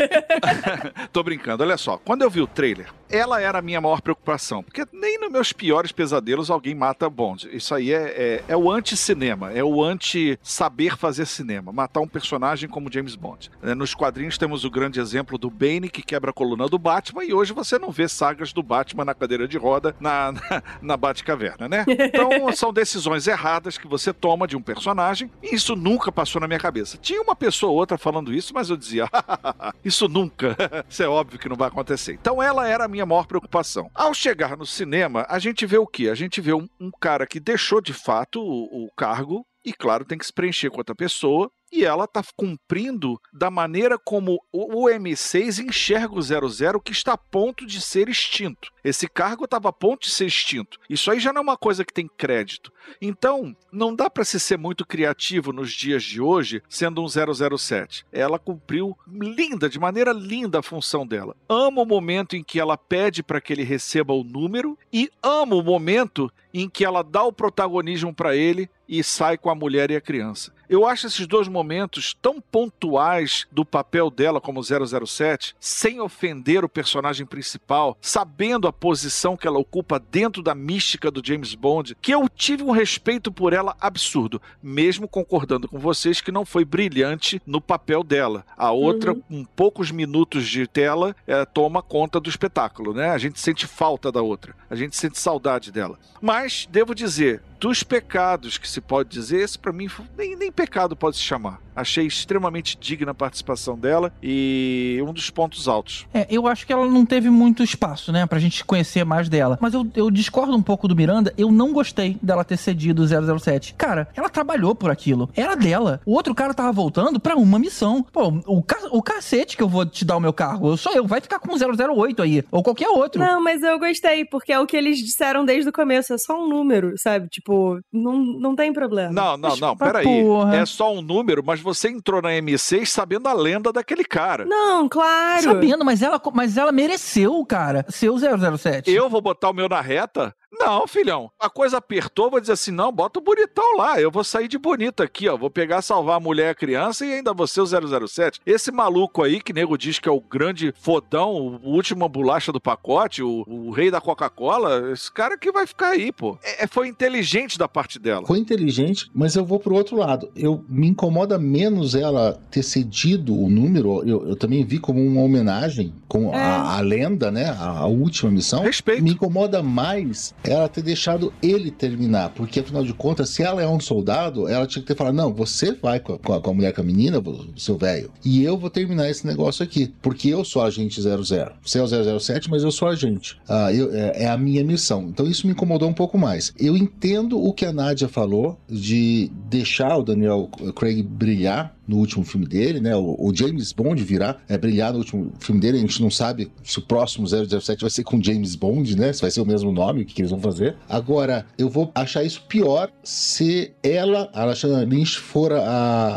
Tô 1.11 1.23
brincando, 1.23 1.50
olha 1.59 1.77
só. 1.77 1.97
Quando 1.97 2.21
eu 2.21 2.29
vi 2.29 2.41
o 2.41 2.47
trailer, 2.47 2.87
ela 3.11 3.41
era 3.41 3.59
a 3.59 3.61
minha 3.61 3.81
maior 3.81 4.01
preocupação. 4.01 4.63
Porque 4.63 4.85
nem 4.93 5.19
nos 5.19 5.31
meus 5.31 5.53
piores 5.53 5.91
pesadelos 5.91 6.49
alguém 6.49 6.73
mata 6.73 7.09
Bond. 7.09 7.49
Isso 7.51 7.75
aí 7.75 7.91
é, 7.91 7.97
é, 7.97 8.43
é 8.47 8.57
o 8.57 8.71
anti-cinema, 8.71 9.51
é 9.51 9.63
o 9.63 9.83
anti-saber 9.83 10.97
fazer 10.97 11.25
cinema. 11.25 11.71
Matar 11.71 12.01
um 12.01 12.07
personagem 12.07 12.69
como 12.69 12.91
James 12.91 13.15
Bond. 13.15 13.51
É, 13.61 13.75
Nos 13.75 13.93
quadrinhos 13.93 14.37
temos 14.37 14.63
o 14.63 14.69
grande 14.69 14.99
exemplo 14.99 15.37
do 15.37 15.49
Bane, 15.49 15.89
que 15.89 16.01
quebra 16.01 16.31
a 16.31 16.33
coluna 16.33 16.67
do 16.67 16.79
Batman, 16.79 17.23
e 17.23 17.33
hoje 17.33 17.53
você 17.53 17.77
não 17.77 17.91
vê 17.91 18.07
sagas 18.07 18.53
do 18.53 18.63
Batman 18.63 19.05
na 19.05 19.13
cadeira 19.13 19.47
de 19.47 19.57
roda 19.57 19.95
na, 19.99 20.31
na, 20.49 20.63
na 20.81 20.97
Batcaverna, 20.97 21.67
né? 21.67 21.85
Então 21.87 22.51
são 22.53 22.71
decisões 22.71 23.27
erradas 23.27 23.77
que 23.77 23.87
você 23.87 24.13
toma 24.13 24.47
de 24.47 24.55
um 24.55 24.61
personagem, 24.61 25.29
e 25.41 25.55
isso 25.55 25.75
nunca 25.75 26.11
passou 26.11 26.39
na 26.39 26.47
minha 26.47 26.59
cabeça. 26.59 26.97
Tinha 26.97 27.21
uma 27.21 27.35
pessoa 27.35 27.71
ou 27.71 27.77
outra 27.77 27.97
falando 27.97 28.33
isso, 28.33 28.53
mas 28.53 28.69
eu 28.69 28.77
dizia, 28.77 29.07
isso 29.83 30.07
nunca. 30.07 30.55
isso 30.89 31.03
é 31.03 31.07
óbvio 31.07 31.39
que 31.39 31.49
não 31.49 31.55
vai 31.55 31.67
acontecer. 31.67 32.13
Então 32.13 32.41
ela 32.41 32.67
era 32.67 32.85
a 32.85 32.87
minha 32.87 33.00
maior 33.05 33.25
preocupação. 33.25 33.89
Ao 33.93 34.13
chegar 34.13 34.57
no 34.57 34.65
cinema, 34.65 35.25
a 35.29 35.39
gente 35.39 35.65
vê 35.65 35.77
o 35.77 35.87
quê? 35.87 36.09
A 36.09 36.15
gente 36.15 36.41
vê 36.41 36.53
um, 36.53 36.67
um 36.79 36.91
cara 36.99 37.25
que 37.27 37.39
deixou 37.39 37.81
de 37.81 37.93
fato 37.93 38.41
o, 38.41 38.85
o 38.85 38.89
cargo. 38.95 39.45
E 39.63 39.71
claro, 39.73 40.05
tem 40.05 40.17
que 40.17 40.25
se 40.25 40.33
preencher 40.33 40.69
com 40.69 40.77
outra 40.77 40.95
pessoa. 40.95 41.51
E 41.71 41.85
ela 41.85 42.05
está 42.05 42.21
cumprindo 42.35 43.19
da 43.31 43.49
maneira 43.49 43.97
como 43.97 44.43
o 44.51 44.71
o 44.71 44.85
M6 44.89 45.63
enxerga 45.63 46.15
o 46.15 46.21
00 46.21 46.81
que 46.81 46.91
está 46.91 47.13
a 47.13 47.17
ponto 47.17 47.65
de 47.65 47.81
ser 47.81 48.09
extinto. 48.09 48.71
Esse 48.83 49.07
cargo 49.07 49.45
estava 49.45 49.69
a 49.69 49.73
ponto 49.73 50.07
de 50.07 50.11
ser 50.11 50.25
extinto. 50.25 50.79
Isso 50.89 51.11
aí 51.11 51.19
já 51.19 51.31
não 51.31 51.39
é 51.39 51.43
uma 51.43 51.57
coisa 51.57 51.85
que 51.85 51.93
tem 51.93 52.09
crédito. 52.17 52.71
Então, 53.01 53.55
não 53.71 53.95
dá 53.95 54.09
para 54.09 54.23
se 54.23 54.39
ser 54.39 54.57
muito 54.57 54.85
criativo 54.85 55.53
nos 55.53 55.71
dias 55.71 56.03
de 56.03 56.19
hoje 56.19 56.61
sendo 56.67 57.03
um 57.03 57.07
007. 57.07 58.05
Ela 58.11 58.39
cumpriu 58.39 58.97
linda, 59.07 59.69
de 59.69 59.79
maneira 59.79 60.11
linda 60.11 60.59
a 60.59 60.63
função 60.63 61.05
dela. 61.05 61.35
Amo 61.47 61.83
o 61.83 61.85
momento 61.85 62.35
em 62.35 62.43
que 62.43 62.59
ela 62.59 62.77
pede 62.77 63.21
para 63.21 63.39
que 63.39 63.53
ele 63.53 63.63
receba 63.63 64.13
o 64.13 64.23
número 64.23 64.77
e 64.91 65.11
amo 65.21 65.59
o 65.59 65.63
momento 65.63 66.31
em 66.53 66.69
que 66.69 66.83
ela 66.83 67.03
dá 67.03 67.23
o 67.23 67.31
protagonismo 67.31 68.13
para 68.13 68.35
ele 68.35 68.69
e 68.87 69.03
sai 69.03 69.37
com 69.37 69.49
a 69.49 69.55
mulher 69.55 69.89
e 69.89 69.95
a 69.95 70.01
criança. 70.01 70.51
Eu 70.71 70.85
acho 70.85 71.05
esses 71.05 71.27
dois 71.27 71.49
momentos 71.49 72.15
tão 72.21 72.39
pontuais 72.39 73.45
do 73.51 73.65
papel 73.65 74.09
dela 74.09 74.39
como 74.39 74.63
007, 74.63 75.53
sem 75.59 75.99
ofender 75.99 76.63
o 76.63 76.69
personagem 76.69 77.25
principal, 77.25 77.97
sabendo 77.99 78.69
a 78.69 78.71
posição 78.71 79.35
que 79.35 79.45
ela 79.45 79.59
ocupa 79.59 79.99
dentro 79.99 80.41
da 80.41 80.55
mística 80.55 81.11
do 81.11 81.21
James 81.21 81.55
Bond, 81.55 81.97
que 82.01 82.13
eu 82.13 82.29
tive 82.29 82.63
um 82.63 82.71
respeito 82.71 83.33
por 83.33 83.51
ela 83.51 83.75
absurdo, 83.81 84.41
mesmo 84.63 85.09
concordando 85.09 85.67
com 85.67 85.77
vocês 85.77 86.21
que 86.21 86.31
não 86.31 86.45
foi 86.45 86.63
brilhante 86.63 87.41
no 87.45 87.59
papel 87.59 88.01
dela. 88.01 88.45
A 88.55 88.71
outra, 88.71 89.13
com 89.13 89.43
poucos 89.43 89.91
minutos 89.91 90.47
de 90.47 90.65
tela, 90.67 91.13
eh, 91.27 91.43
toma 91.43 91.81
conta 91.81 92.17
do 92.17 92.29
espetáculo, 92.29 92.93
né? 92.93 93.09
A 93.09 93.17
gente 93.17 93.41
sente 93.41 93.67
falta 93.67 94.09
da 94.09 94.21
outra, 94.21 94.55
a 94.69 94.75
gente 94.77 94.95
sente 94.95 95.19
saudade 95.19 95.69
dela. 95.69 95.99
Mas, 96.21 96.65
devo 96.71 96.95
dizer, 96.95 97.43
dos 97.61 97.83
pecados 97.83 98.57
que 98.57 98.67
se 98.67 98.81
pode 98.81 99.09
dizer, 99.09 99.39
esse 99.39 99.57
pra 99.57 99.71
mim 99.71 99.87
nem, 100.17 100.35
nem 100.35 100.51
pecado 100.51 100.95
pode 100.95 101.17
se 101.17 101.21
chamar. 101.21 101.61
Achei 101.75 102.05
extremamente 102.05 102.75
digna 102.77 103.11
a 103.11 103.13
participação 103.13 103.77
dela 103.77 104.11
e 104.21 104.99
um 105.07 105.13
dos 105.13 105.29
pontos 105.29 105.67
altos. 105.67 106.07
É, 106.11 106.25
eu 106.29 106.47
acho 106.47 106.65
que 106.65 106.73
ela 106.73 106.87
não 106.87 107.05
teve 107.05 107.29
muito 107.29 107.63
espaço, 107.63 108.11
né, 108.11 108.25
pra 108.25 108.39
gente 108.39 108.65
conhecer 108.65 109.05
mais 109.05 109.29
dela. 109.29 109.59
Mas 109.61 109.75
eu, 109.75 109.87
eu 109.95 110.09
discordo 110.09 110.57
um 110.57 110.61
pouco 110.61 110.87
do 110.87 110.95
Miranda, 110.95 111.33
eu 111.37 111.51
não 111.51 111.71
gostei 111.71 112.17
dela 112.21 112.43
ter 112.43 112.57
cedido 112.57 113.03
o 113.03 113.39
007. 113.39 113.75
Cara, 113.75 114.09
ela 114.15 114.27
trabalhou 114.27 114.73
por 114.73 114.89
aquilo. 114.89 115.29
Era 115.35 115.55
dela. 115.55 116.01
O 116.03 116.13
outro 116.13 116.33
cara 116.33 116.55
tava 116.55 116.71
voltando 116.71 117.19
pra 117.19 117.35
uma 117.35 117.59
missão. 117.59 118.03
Pô, 118.11 118.41
o, 118.47 118.63
ca 118.63 118.77
o 118.91 119.03
cacete 119.03 119.55
que 119.55 119.61
eu 119.61 119.69
vou 119.69 119.85
te 119.85 120.03
dar 120.03 120.17
o 120.17 120.19
meu 120.19 120.33
cargo, 120.33 120.75
sou 120.75 120.93
eu. 120.93 121.05
Vai 121.05 121.21
ficar 121.21 121.39
com 121.39 121.53
o 121.53 121.95
008 121.95 122.23
aí, 122.23 122.43
ou 122.51 122.63
qualquer 122.63 122.89
outro. 122.89 123.21
Não, 123.21 123.41
mas 123.41 123.61
eu 123.61 123.77
gostei, 123.77 124.25
porque 124.25 124.51
é 124.51 124.59
o 124.59 124.65
que 124.65 124.75
eles 124.75 124.97
disseram 124.97 125.45
desde 125.45 125.69
o 125.69 125.73
começo, 125.73 126.11
é 126.11 126.17
só 126.17 126.43
um 126.43 126.49
número, 126.49 126.95
sabe? 126.97 127.29
Tipo, 127.29 127.50
não, 127.91 128.17
não 128.17 128.55
tem 128.55 128.71
problema. 128.73 129.11
Não, 129.11 129.37
não, 129.37 129.55
não, 129.57 129.77
peraí. 129.77 130.03
porra. 130.03 130.55
É 130.55 130.65
só 130.65 130.93
um 130.93 131.01
número, 131.01 131.43
mas 131.45 131.59
você 131.59 131.89
entrou 131.89 132.21
na 132.21 132.29
M6 132.29 132.85
sabendo 132.85 133.27
a 133.27 133.33
lenda 133.33 133.71
daquele 133.71 134.03
cara. 134.03 134.45
Não, 134.45 134.87
claro. 134.87 135.43
Sabendo, 135.43 135.83
mas 135.85 136.01
ela, 136.01 136.21
mas 136.33 136.57
ela 136.57 136.71
mereceu, 136.71 137.45
cara, 137.45 137.85
ser 137.89 138.09
o 138.09 138.17
007. 138.17 138.91
Eu 138.91 139.09
vou 139.09 139.21
botar 139.21 139.49
o 139.49 139.53
meu 139.53 139.67
na 139.69 139.81
reta? 139.81 140.33
Não, 140.51 140.85
filhão. 140.85 141.31
A 141.39 141.49
coisa 141.49 141.77
apertou, 141.77 142.29
vou 142.29 142.39
dizer 142.39 142.53
assim: 142.53 142.71
não, 142.71 142.91
bota 142.91 143.19
o 143.19 143.23
bonitão 143.23 143.77
lá. 143.77 143.99
Eu 143.99 144.11
vou 144.11 144.23
sair 144.23 144.47
de 144.47 144.57
bonito 144.57 145.01
aqui, 145.01 145.27
ó. 145.29 145.37
Vou 145.37 145.49
pegar, 145.49 145.81
salvar 145.81 146.17
a 146.17 146.19
mulher 146.19 146.47
e 146.47 146.49
a 146.49 146.55
criança 146.55 147.05
e 147.05 147.13
ainda 147.13 147.31
ser 147.47 147.61
o 147.61 148.07
007. 148.07 148.41
Esse 148.45 148.71
maluco 148.71 149.23
aí, 149.23 149.41
que 149.41 149.53
nego 149.53 149.77
diz 149.77 149.97
que 149.97 150.09
é 150.09 150.11
o 150.11 150.21
grande 150.21 150.73
fodão, 150.77 151.59
o 151.63 151.69
última 151.69 152.07
bolacha 152.07 152.51
do 152.51 152.59
pacote, 152.59 153.23
o, 153.23 153.43
o 153.47 153.71
rei 153.71 153.89
da 153.89 154.01
Coca-Cola, 154.01 154.91
esse 154.91 155.11
cara 155.11 155.37
que 155.37 155.51
vai 155.51 155.65
ficar 155.65 155.89
aí, 155.89 156.11
pô. 156.11 156.37
É, 156.43 156.67
foi 156.67 156.87
inteligente 156.87 157.57
da 157.57 157.67
parte 157.67 157.97
dela. 157.97 158.25
Foi 158.25 158.37
inteligente, 158.37 159.09
mas 159.13 159.35
eu 159.35 159.45
vou 159.45 159.59
pro 159.59 159.75
outro 159.75 159.95
lado. 159.95 160.29
Eu 160.35 160.63
me 160.67 160.87
incomoda 160.87 161.39
menos 161.39 161.95
ela 161.95 162.39
ter 162.51 162.63
cedido 162.63 163.37
o 163.37 163.49
número. 163.49 164.07
Eu, 164.07 164.29
eu 164.29 164.35
também 164.35 164.63
vi 164.63 164.79
como 164.79 165.03
uma 165.03 165.21
homenagem 165.21 165.93
com 166.07 166.33
a, 166.33 166.77
a 166.77 166.81
lenda, 166.81 167.31
né? 167.31 167.49
A, 167.49 167.79
a 167.79 167.85
última 167.85 168.31
missão. 168.31 168.61
Respeito. 168.61 169.03
Me 169.03 169.11
incomoda 169.11 169.63
mais 169.63 170.33
ela 170.43 170.67
ter 170.67 170.81
deixado 170.81 171.31
ele 171.41 171.69
terminar, 171.71 172.29
porque 172.29 172.59
afinal 172.59 172.83
de 172.83 172.93
contas, 172.93 173.29
se 173.29 173.43
ela 173.43 173.61
é 173.61 173.67
um 173.67 173.79
soldado, 173.79 174.47
ela 174.47 174.65
tinha 174.65 174.81
que 174.81 174.87
ter 174.87 174.95
falado: 174.95 175.13
não, 175.15 175.33
você 175.33 175.73
vai 175.73 175.99
com 175.99 176.13
a, 176.13 176.19
com 176.19 176.33
a- 176.33 176.41
com 176.41 176.49
a 176.49 176.53
mulher, 176.53 176.73
com 176.73 176.81
a 176.81 176.83
menina, 176.83 177.21
seu 177.57 177.77
velho, 177.77 178.11
e 178.25 178.43
eu 178.43 178.57
vou 178.57 178.69
terminar 178.69 179.09
esse 179.09 179.25
negócio 179.27 179.63
aqui, 179.63 179.93
porque 180.01 180.29
eu 180.29 180.43
sou 180.43 180.61
agente 180.63 180.99
00. 181.01 181.23
Você 181.63 181.79
é 181.79 181.83
o 181.83 182.19
007, 182.19 182.49
mas 182.49 182.63
eu 182.63 182.71
sou 182.71 182.87
agente. 182.87 183.37
Ah, 183.47 183.71
eu- 183.73 183.93
é, 183.93 184.23
é 184.23 184.27
a 184.27 184.37
minha 184.37 184.63
missão. 184.63 185.03
Então 185.09 185.27
isso 185.27 185.45
me 185.45 185.53
incomodou 185.53 185.87
um 185.89 185.93
pouco 185.93 186.17
mais. 186.17 186.53
Eu 186.59 186.75
entendo 186.75 187.39
o 187.43 187.53
que 187.53 187.65
a 187.65 187.71
Nádia 187.73 188.07
falou 188.07 188.57
de 188.69 189.29
deixar 189.49 189.97
o 189.97 190.03
Daniel 190.03 190.49
Craig 190.75 191.01
brilhar 191.03 191.75
no 191.91 191.97
último 191.97 192.23
filme 192.23 192.45
dele, 192.47 192.79
né? 192.79 192.95
O, 192.95 193.15
o 193.19 193.35
James 193.35 193.71
Bond 193.73 194.01
virá 194.03 194.37
é, 194.47 194.57
brilhar 194.57 194.91
no 194.93 194.99
último 194.99 195.31
filme 195.39 195.59
dele. 195.61 195.77
A 195.77 195.81
gente 195.81 196.01
não 196.01 196.09
sabe 196.09 196.51
se 196.63 196.79
o 196.79 196.81
próximo 196.81 197.27
007 197.27 197.81
vai 197.81 197.89
ser 197.89 198.03
com 198.03 198.21
James 198.23 198.55
Bond, 198.55 198.95
né? 198.97 199.11
Se 199.13 199.21
vai 199.21 199.29
ser 199.29 199.41
o 199.41 199.45
mesmo 199.45 199.71
nome, 199.71 200.01
o 200.01 200.05
que, 200.05 200.13
que 200.13 200.21
eles 200.21 200.31
vão 200.31 200.39
fazer. 200.39 200.75
Agora, 200.89 201.45
eu 201.57 201.69
vou 201.69 201.91
achar 201.93 202.23
isso 202.23 202.41
pior 202.47 202.89
se 203.03 203.71
ela, 203.83 204.29
a 204.33 204.45
Lashana 204.45 204.83
Lynch, 204.83 205.17
for 205.19 205.51
a, 205.51 205.59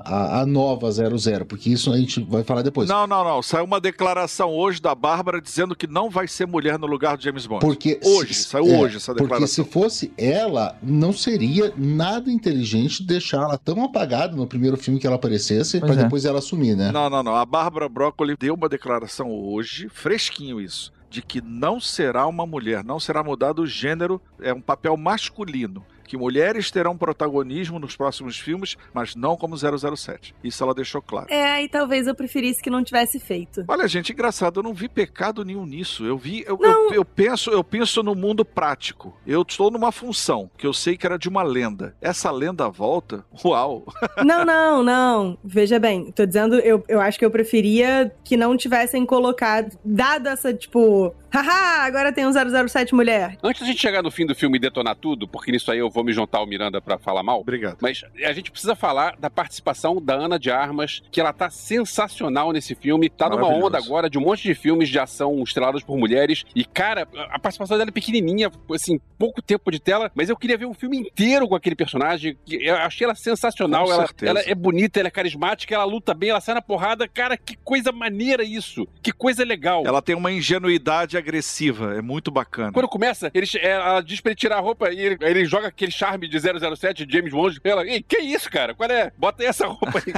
a, 0.04 0.40
a 0.42 0.46
nova 0.46 0.90
00, 0.90 1.44
porque 1.46 1.70
isso 1.70 1.92
a 1.92 1.96
gente 1.98 2.20
vai 2.20 2.44
falar 2.44 2.62
depois. 2.62 2.88
Não, 2.88 3.06
não, 3.06 3.24
não. 3.24 3.42
Saiu 3.42 3.64
uma 3.64 3.80
declaração 3.80 4.50
hoje 4.50 4.80
da 4.80 4.94
Bárbara 4.94 5.40
dizendo 5.40 5.74
que 5.74 5.86
não 5.86 6.08
vai 6.08 6.28
ser 6.28 6.46
mulher 6.46 6.78
no 6.78 6.86
lugar 6.86 7.16
do 7.16 7.22
James 7.22 7.46
Bond. 7.46 7.60
Porque 7.64 7.98
hoje, 8.04 8.34
se- 8.34 8.44
saiu 8.48 8.66
é, 8.66 8.78
hoje 8.78 8.96
essa 8.98 9.12
Porque 9.12 9.22
declaração. 9.24 9.64
se 9.64 9.70
fosse 9.70 10.12
ela, 10.16 10.76
não 10.82 11.12
seria 11.12 11.72
nada 11.76 12.30
inteligente 12.30 13.02
deixá-la 13.02 13.56
tão 13.58 13.82
apagada 13.84 14.36
no 14.36 14.46
primeiro 14.46 14.76
filme 14.76 15.00
que 15.00 15.06
ela 15.06 15.16
aparecesse, 15.16 15.63
Pois 15.80 15.92
pra 15.92 16.00
é. 16.00 16.04
depois 16.04 16.24
ela 16.24 16.40
sumir, 16.40 16.76
né? 16.76 16.92
Não, 16.92 17.08
não, 17.08 17.22
não. 17.22 17.34
A 17.34 17.44
Bárbara 17.44 17.88
Broccoli 17.88 18.36
deu 18.38 18.54
uma 18.54 18.68
declaração 18.68 19.30
hoje, 19.30 19.88
fresquinho 19.88 20.60
isso, 20.60 20.92
de 21.10 21.22
que 21.22 21.40
não 21.40 21.80
será 21.80 22.26
uma 22.26 22.46
mulher, 22.46 22.84
não 22.84 23.00
será 23.00 23.22
mudado 23.22 23.62
o 23.62 23.66
gênero, 23.66 24.20
é 24.40 24.52
um 24.52 24.60
papel 24.60 24.96
masculino. 24.96 25.84
Que 26.06 26.16
mulheres 26.16 26.70
terão 26.70 26.96
protagonismo 26.96 27.78
nos 27.78 27.96
próximos 27.96 28.38
filmes, 28.38 28.76
mas 28.92 29.14
não 29.14 29.36
como 29.36 29.56
007. 29.56 30.34
Isso 30.42 30.62
ela 30.62 30.74
deixou 30.74 31.02
claro. 31.02 31.26
É, 31.30 31.62
e 31.62 31.68
talvez 31.68 32.06
eu 32.06 32.14
preferisse 32.14 32.62
que 32.62 32.70
não 32.70 32.84
tivesse 32.84 33.18
feito. 33.18 33.64
Olha, 33.66 33.88
gente, 33.88 34.12
engraçado, 34.12 34.60
eu 34.60 34.62
não 34.62 34.74
vi 34.74 34.88
pecado 34.88 35.44
nenhum 35.44 35.66
nisso. 35.66 36.04
Eu 36.04 36.16
vi, 36.16 36.44
eu, 36.46 36.58
eu, 36.60 36.92
eu 36.92 37.04
penso, 37.04 37.50
eu 37.50 37.64
penso 37.64 38.02
no 38.02 38.14
mundo 38.14 38.44
prático. 38.44 39.16
Eu 39.26 39.42
estou 39.42 39.70
numa 39.70 39.92
função 39.92 40.50
que 40.56 40.66
eu 40.66 40.72
sei 40.72 40.96
que 40.96 41.06
era 41.06 41.18
de 41.18 41.28
uma 41.28 41.42
lenda. 41.42 41.94
Essa 42.00 42.30
lenda 42.30 42.68
volta, 42.68 43.24
uau. 43.44 43.84
Não, 44.24 44.44
não, 44.44 44.82
não. 44.82 45.38
Veja 45.44 45.78
bem, 45.78 46.10
tô 46.12 46.26
dizendo, 46.26 46.56
eu, 46.56 46.84
eu 46.88 47.00
acho 47.00 47.18
que 47.18 47.24
eu 47.24 47.30
preferia 47.30 48.12
que 48.24 48.36
não 48.36 48.56
tivessem 48.56 49.04
colocado, 49.06 49.76
dado 49.84 50.28
essa, 50.28 50.52
tipo, 50.52 51.14
haha, 51.32 51.84
agora 51.84 52.12
tem 52.12 52.26
um 52.26 52.32
007 52.32 52.94
mulher. 52.94 53.36
Antes 53.42 53.60
da 53.60 53.66
gente 53.66 53.80
chegar 53.80 54.02
no 54.02 54.10
fim 54.10 54.26
do 54.26 54.34
filme 54.34 54.56
e 54.56 54.60
detonar 54.60 54.96
tudo, 54.96 55.26
porque 55.26 55.50
nisso 55.50 55.70
aí 55.70 55.78
eu 55.78 55.90
vou 55.94 56.04
me 56.04 56.12
juntar 56.12 56.38
ao 56.38 56.46
Miranda 56.46 56.80
pra 56.80 56.98
falar 56.98 57.22
mal. 57.22 57.40
Obrigado. 57.40 57.78
Mas 57.80 58.02
a 58.26 58.32
gente 58.32 58.50
precisa 58.50 58.74
falar 58.74 59.16
da 59.16 59.30
participação 59.30 60.02
da 60.02 60.14
Ana 60.14 60.38
de 60.38 60.50
Armas, 60.50 61.00
que 61.10 61.20
ela 61.20 61.32
tá 61.32 61.48
sensacional 61.48 62.52
nesse 62.52 62.74
filme. 62.74 63.08
Tá 63.08 63.28
numa 63.28 63.46
onda 63.46 63.78
agora 63.78 64.10
de 64.10 64.18
um 64.18 64.22
monte 64.22 64.42
de 64.42 64.54
filmes 64.54 64.88
de 64.88 64.98
ação 64.98 65.40
estrelados 65.42 65.84
por 65.84 65.96
mulheres. 65.96 66.44
E, 66.54 66.64
cara, 66.64 67.06
a 67.30 67.38
participação 67.38 67.78
dela 67.78 67.90
é 67.90 67.92
pequenininha, 67.92 68.50
assim, 68.72 68.98
pouco 69.16 69.40
tempo 69.40 69.70
de 69.70 69.78
tela, 69.78 70.10
mas 70.14 70.28
eu 70.28 70.36
queria 70.36 70.58
ver 70.58 70.66
um 70.66 70.74
filme 70.74 70.98
inteiro 70.98 71.46
com 71.46 71.54
aquele 71.54 71.76
personagem. 71.76 72.36
Eu 72.48 72.74
achei 72.76 73.04
ela 73.04 73.14
sensacional. 73.14 73.84
Com 73.86 73.92
Ela, 73.92 74.08
ela 74.22 74.40
é 74.40 74.54
bonita, 74.54 74.98
ela 74.98 75.08
é 75.08 75.10
carismática, 75.12 75.74
ela 75.74 75.84
luta 75.84 76.12
bem, 76.12 76.30
ela 76.30 76.40
sai 76.40 76.56
na 76.56 76.62
porrada. 76.62 77.06
Cara, 77.06 77.36
que 77.36 77.56
coisa 77.56 77.92
maneira 77.92 78.42
isso. 78.42 78.88
Que 79.00 79.12
coisa 79.12 79.44
legal. 79.44 79.84
Ela 79.86 80.02
tem 80.02 80.16
uma 80.16 80.32
ingenuidade 80.32 81.16
agressiva, 81.16 81.94
é 81.94 82.02
muito 82.02 82.30
bacana. 82.30 82.72
Quando 82.72 82.88
começa, 82.88 83.30
ele, 83.32 83.46
é, 83.58 83.70
ela 83.70 84.00
diz 84.00 84.20
pra 84.20 84.30
ele 84.32 84.36
tirar 84.36 84.56
a 84.56 84.60
roupa 84.60 84.90
e 84.90 84.98
ele, 84.98 85.18
ele 85.20 85.44
joga 85.44 85.70
aquele 85.84 85.92
charme 85.92 86.28
de 86.28 86.38
007 86.40 87.04
de 87.06 87.16
James 87.16 87.32
Bond. 87.32 87.60
Ela, 87.62 87.86
ei, 87.86 88.02
que 88.02 88.18
isso, 88.18 88.50
cara? 88.50 88.74
Qual 88.74 88.90
é? 88.90 89.12
Bota 89.16 89.42
aí 89.42 89.48
essa 89.48 89.66
roupa 89.66 89.98
aí. 89.98 90.14